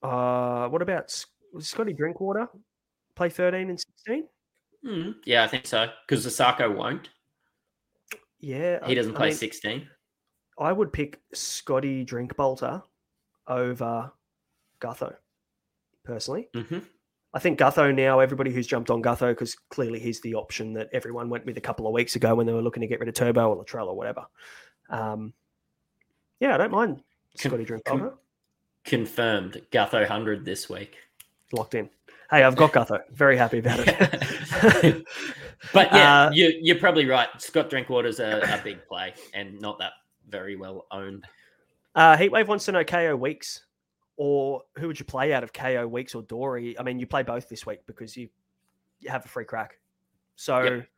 uh, 0.03 0.69
what 0.69 0.83
about 0.83 1.11
Scotty 1.59 1.93
Drinkwater? 1.93 2.49
Play 3.17 3.29
13 3.31 3.71
and 3.71 3.79
16? 3.81 4.25
Hmm, 4.85 5.11
yeah, 5.25 5.45
I 5.45 5.47
think 5.49 5.67
so. 5.67 5.89
Because 6.07 6.27
Isaako 6.27 6.75
won't. 6.77 7.09
Yeah, 8.41 8.85
He 8.87 8.93
I- 8.93 8.95
doesn't 8.95 9.15
I 9.15 9.17
play 9.19 9.29
mean, 9.29 9.37
16. 9.37 9.89
I 10.59 10.73
would 10.73 10.93
pick 10.93 11.21
Scotty 11.33 12.05
Drinkwater 12.05 12.83
over 13.47 14.13
Gutho, 14.81 15.15
personally. 16.05 16.49
hmm 16.55 16.79
I 17.35 17.41
think 17.41 17.59
Gutho 17.59 17.93
now, 17.95 18.21
everybody 18.21 18.53
who's 18.53 18.67
jumped 18.67 18.91
on 18.91 19.03
Gutho, 19.03 19.33
because 19.33 19.57
clearly 19.69 19.99
he's 19.99 20.21
the 20.21 20.37
option 20.37 20.73
that 20.75 20.89
everyone 20.93 21.29
went 21.29 21.45
with 21.45 21.59
a 21.59 21.61
couple 21.61 21.87
of 21.87 21.93
weeks 21.93 22.15
ago 22.15 22.35
when 22.37 22.47
they 22.47 22.53
were 22.53 22.63
looking 22.63 22.81
to 22.83 22.87
get 22.87 23.01
rid 23.01 23.09
of 23.09 23.15
Turbo 23.17 23.51
or 23.51 23.65
Latrell 23.65 23.89
or 23.89 23.97
whatever. 23.97 24.25
Um, 24.89 25.33
yeah, 26.39 26.55
I 26.55 26.59
don't 26.59 26.71
mind 26.71 27.03
Scotty 27.35 27.65
Drinkwater. 27.65 28.15
Confirmed. 28.85 29.61
Gutho 29.73 29.95
100 30.01 30.45
this 30.45 30.71
week. 30.71 30.97
Locked 31.53 31.75
in. 31.75 31.91
Hey, 32.31 32.45
I've 32.45 32.57
got 32.57 32.73
Gutho. 32.73 33.01
Very 33.11 33.37
happy 33.37 33.59
about 33.59 33.81
it. 33.83 35.05
But 35.73 35.93
yeah, 35.93 36.25
Uh, 36.25 36.31
you, 36.33 36.59
you're 36.61 36.79
probably 36.79 37.07
right. 37.07 37.29
Scott 37.39 37.71
Drinkwater's 37.71 38.21
a, 38.21 38.41
a 38.43 38.61
big 38.63 38.87
play 38.87 39.15
and 39.33 39.59
not 39.61 39.79
that 39.79 39.93
very 40.29 40.57
well 40.57 40.87
owned. 40.91 41.25
Uh, 41.95 42.17
Heatwave 42.17 42.47
wants 42.49 42.67
to 42.67 42.73
know 42.73 42.85
KO 42.85 43.17
Weeks, 43.17 43.65
or 44.17 44.63
who 44.77 44.87
would 44.87 44.99
you 44.99 45.05
play 45.05 45.33
out 45.33 45.43
of 45.45 45.53
KO 45.53 45.87
Weeks 45.87 46.15
or 46.15 46.23
Doorey? 46.23 46.79
I 46.79 46.83
mean, 46.83 46.99
you 46.99 47.07
play 47.07 47.23
both 47.23 47.49
this 47.49 47.67
week 47.67 47.81
because 47.87 48.17
you, 48.17 48.29
you 49.01 49.11
have 49.11 49.25
a 49.25 49.29
free 49.29 49.45
crack. 49.45 49.79
So, 50.37 50.63
Yep. 50.63 50.89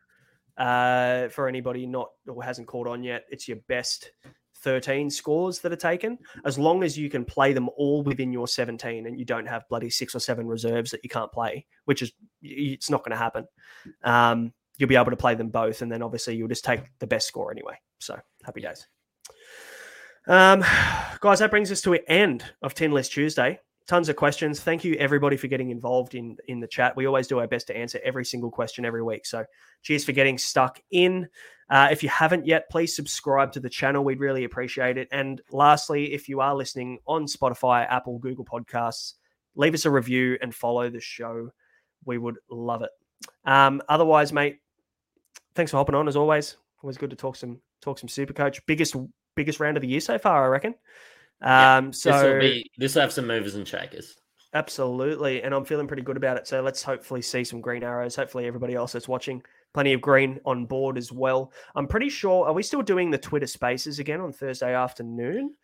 uh, 0.58 1.28
for 1.28 1.48
anybody 1.48 1.86
not 1.86 2.10
or 2.26 2.42
hasn't 2.42 2.66
caught 2.66 2.86
on 2.86 3.02
yet, 3.02 3.24
it's 3.30 3.48
your 3.48 3.58
best 3.68 4.10
13 4.62 5.10
scores 5.10 5.60
that 5.60 5.72
are 5.72 5.76
taken. 5.76 6.18
As 6.44 6.58
long 6.58 6.82
as 6.82 6.98
you 6.98 7.08
can 7.10 7.24
play 7.24 7.52
them 7.52 7.68
all 7.76 8.02
within 8.02 8.32
your 8.32 8.48
17 8.48 9.06
and 9.06 9.18
you 9.18 9.24
don't 9.24 9.46
have 9.46 9.68
bloody 9.68 9.90
six 9.90 10.14
or 10.14 10.18
seven 10.20 10.46
reserves 10.46 10.90
that 10.90 11.04
you 11.04 11.10
can't 11.10 11.30
play, 11.32 11.66
which 11.84 12.02
is 12.02 12.12
it's 12.42 12.90
not 12.90 13.04
going 13.04 13.12
to 13.12 13.16
happen. 13.16 13.46
Um, 14.02 14.52
you'll 14.78 14.88
be 14.88 14.96
able 14.96 15.10
to 15.10 15.16
play 15.16 15.34
them 15.34 15.48
both, 15.48 15.82
and 15.82 15.90
then 15.90 16.02
obviously 16.02 16.36
you'll 16.36 16.48
just 16.48 16.64
take 16.64 16.80
the 16.98 17.06
best 17.06 17.28
score 17.28 17.50
anyway. 17.50 17.78
So 17.98 18.18
happy 18.44 18.60
days. 18.60 18.86
Um, 20.26 20.64
guys, 21.20 21.38
that 21.38 21.50
brings 21.50 21.70
us 21.70 21.80
to 21.82 21.94
an 21.94 22.00
end 22.08 22.44
of 22.62 22.74
Tinlist 22.74 23.12
Tuesday. 23.12 23.60
Tons 23.86 24.08
of 24.08 24.16
questions. 24.16 24.60
Thank 24.60 24.82
you 24.82 24.94
everybody 24.94 25.36
for 25.36 25.46
getting 25.46 25.70
involved 25.70 26.16
in 26.16 26.36
in 26.48 26.58
the 26.58 26.66
chat. 26.66 26.96
We 26.96 27.06
always 27.06 27.28
do 27.28 27.38
our 27.38 27.46
best 27.46 27.68
to 27.68 27.76
answer 27.76 28.00
every 28.02 28.24
single 28.24 28.50
question 28.50 28.84
every 28.84 29.02
week. 29.02 29.24
So 29.24 29.44
cheers 29.82 30.04
for 30.04 30.10
getting 30.10 30.38
stuck 30.38 30.80
in. 30.90 31.28
Uh, 31.70 31.88
if 31.92 32.02
you 32.02 32.08
haven't 32.08 32.46
yet, 32.46 32.68
please 32.68 32.96
subscribe 32.96 33.52
to 33.52 33.60
the 33.60 33.70
channel. 33.70 34.02
We'd 34.02 34.18
really 34.18 34.42
appreciate 34.42 34.98
it. 34.98 35.06
And 35.12 35.40
lastly, 35.52 36.12
if 36.12 36.28
you 36.28 36.40
are 36.40 36.54
listening 36.54 36.98
on 37.06 37.26
Spotify, 37.26 37.86
Apple, 37.88 38.18
Google 38.18 38.44
Podcasts, 38.44 39.14
leave 39.54 39.74
us 39.74 39.84
a 39.84 39.90
review 39.90 40.36
and 40.42 40.52
follow 40.52 40.90
the 40.90 41.00
show. 41.00 41.50
We 42.04 42.18
would 42.18 42.38
love 42.50 42.82
it. 42.82 42.90
Um, 43.44 43.80
otherwise, 43.88 44.32
mate, 44.32 44.58
thanks 45.54 45.70
for 45.70 45.76
hopping 45.76 45.94
on 45.94 46.08
as 46.08 46.16
always. 46.16 46.56
Always 46.82 46.98
good 46.98 47.10
to 47.10 47.16
talk 47.16 47.36
some 47.36 47.60
talk 47.80 47.98
some 47.98 48.08
super 48.08 48.32
coach. 48.32 48.64
Biggest 48.66 48.96
biggest 49.36 49.60
round 49.60 49.76
of 49.76 49.82
the 49.82 49.86
year 49.88 50.00
so 50.00 50.18
far, 50.18 50.44
I 50.44 50.48
reckon. 50.48 50.74
Yeah, 51.40 51.76
Um, 51.76 51.88
This 51.90 52.02
so 52.02 52.32
will 52.34 52.40
be 52.40 52.68
this 52.76 52.94
will 52.94 53.02
have 53.02 53.12
some 53.12 53.26
movers 53.28 53.54
and 53.54 53.68
shakers. 53.68 54.16
absolutely, 54.54 55.42
and 55.42 55.54
I'm 55.54 55.64
feeling 55.64 55.86
pretty 55.86 56.02
good 56.02 56.16
about 56.16 56.38
it. 56.38 56.48
So 56.48 56.62
let's 56.62 56.82
hopefully 56.82 57.22
see 57.22 57.44
some 57.44 57.60
green 57.60 57.84
arrows. 57.84 58.16
Hopefully, 58.16 58.46
everybody 58.46 58.74
else 58.74 58.92
that's 58.92 59.06
watching, 59.06 59.42
plenty 59.74 59.92
of 59.92 60.00
green 60.00 60.40
on 60.46 60.64
board 60.66 60.96
as 60.98 61.12
well. 61.12 61.52
I'm 61.76 61.86
pretty 61.86 62.08
sure. 62.08 62.46
Are 62.46 62.52
we 62.54 62.62
still 62.62 62.82
doing 62.82 63.10
the 63.10 63.18
Twitter 63.18 63.46
Spaces 63.46 63.98
again 63.98 64.20
on 64.20 64.32
Thursday 64.32 64.74
afternoon? 64.74 65.54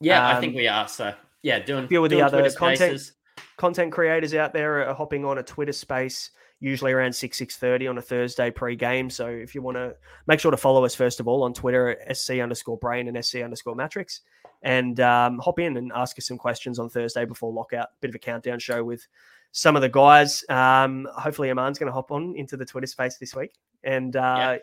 Yeah, 0.00 0.26
I 0.26 0.34
Um, 0.34 0.40
think 0.40 0.54
we 0.54 0.68
are. 0.68 0.86
So 0.86 1.14
yeah, 1.42 1.58
doing 1.58 1.88
few 1.88 2.04
of 2.04 2.10
the 2.10 2.20
other 2.22 2.40
Twitter 2.40 2.56
content- 2.56 3.00
Spaces. 3.00 3.12
content 3.56 3.92
creators 3.92 4.34
out 4.34 4.52
there 4.52 4.86
are 4.86 4.94
hopping 4.94 5.24
on 5.24 5.38
a 5.38 5.42
Twitter 5.42 5.72
space 5.72 6.30
usually 6.62 6.92
around 6.92 7.12
6 7.12 7.38
6.30 7.38 7.90
on 7.90 7.98
a 7.98 8.02
thursday 8.02 8.50
pre-game 8.50 9.10
so 9.10 9.26
if 9.26 9.54
you 9.54 9.60
want 9.60 9.76
to 9.76 9.94
make 10.28 10.38
sure 10.38 10.50
to 10.50 10.56
follow 10.56 10.84
us 10.84 10.94
first 10.94 11.18
of 11.18 11.26
all 11.26 11.42
on 11.42 11.52
twitter 11.52 11.90
at 11.90 12.16
sc 12.16 12.30
underscore 12.30 12.78
brain 12.78 13.08
and 13.08 13.24
sc 13.24 13.36
underscore 13.36 13.74
matrix 13.74 14.20
and 14.62 15.00
um, 15.00 15.40
hop 15.40 15.58
in 15.58 15.76
and 15.76 15.90
ask 15.94 16.16
us 16.18 16.26
some 16.26 16.38
questions 16.38 16.78
on 16.78 16.88
thursday 16.88 17.24
before 17.24 17.52
lockout 17.52 17.88
bit 18.00 18.08
of 18.08 18.14
a 18.14 18.18
countdown 18.18 18.58
show 18.58 18.84
with 18.84 19.06
some 19.50 19.74
of 19.74 19.82
the 19.82 19.88
guys 19.88 20.44
um, 20.48 21.06
hopefully 21.16 21.50
aman's 21.50 21.78
going 21.78 21.88
to 21.88 21.92
hop 21.92 22.12
on 22.12 22.34
into 22.36 22.56
the 22.56 22.64
twitter 22.64 22.86
space 22.86 23.18
this 23.18 23.34
week 23.34 23.54
and 23.82 24.14
uh, 24.16 24.56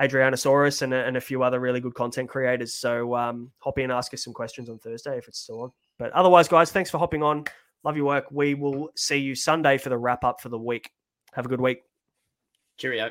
Adrianosaurus 0.00 0.82
and 0.82 0.92
a, 0.92 1.04
and 1.04 1.16
a 1.16 1.20
few 1.20 1.44
other 1.44 1.60
really 1.60 1.78
good 1.78 1.94
content 1.94 2.28
creators. 2.28 2.74
So 2.74 3.14
um, 3.14 3.52
hop 3.58 3.78
in, 3.78 3.84
and 3.84 3.92
ask 3.92 4.12
us 4.12 4.24
some 4.24 4.32
questions 4.32 4.68
on 4.68 4.78
Thursday 4.78 5.16
if 5.16 5.28
it's 5.28 5.38
still 5.38 5.62
on. 5.62 5.72
But 5.98 6.10
otherwise, 6.12 6.48
guys, 6.48 6.72
thanks 6.72 6.90
for 6.90 6.98
hopping 6.98 7.22
on. 7.22 7.44
Love 7.84 7.96
your 7.96 8.06
work. 8.06 8.26
We 8.30 8.54
will 8.54 8.90
see 8.96 9.18
you 9.18 9.34
Sunday 9.34 9.78
for 9.78 9.90
the 9.90 9.98
wrap 9.98 10.24
up 10.24 10.40
for 10.40 10.48
the 10.48 10.58
week. 10.58 10.90
Have 11.34 11.46
a 11.46 11.48
good 11.48 11.60
week. 11.60 11.82
Cheerio. 12.78 13.10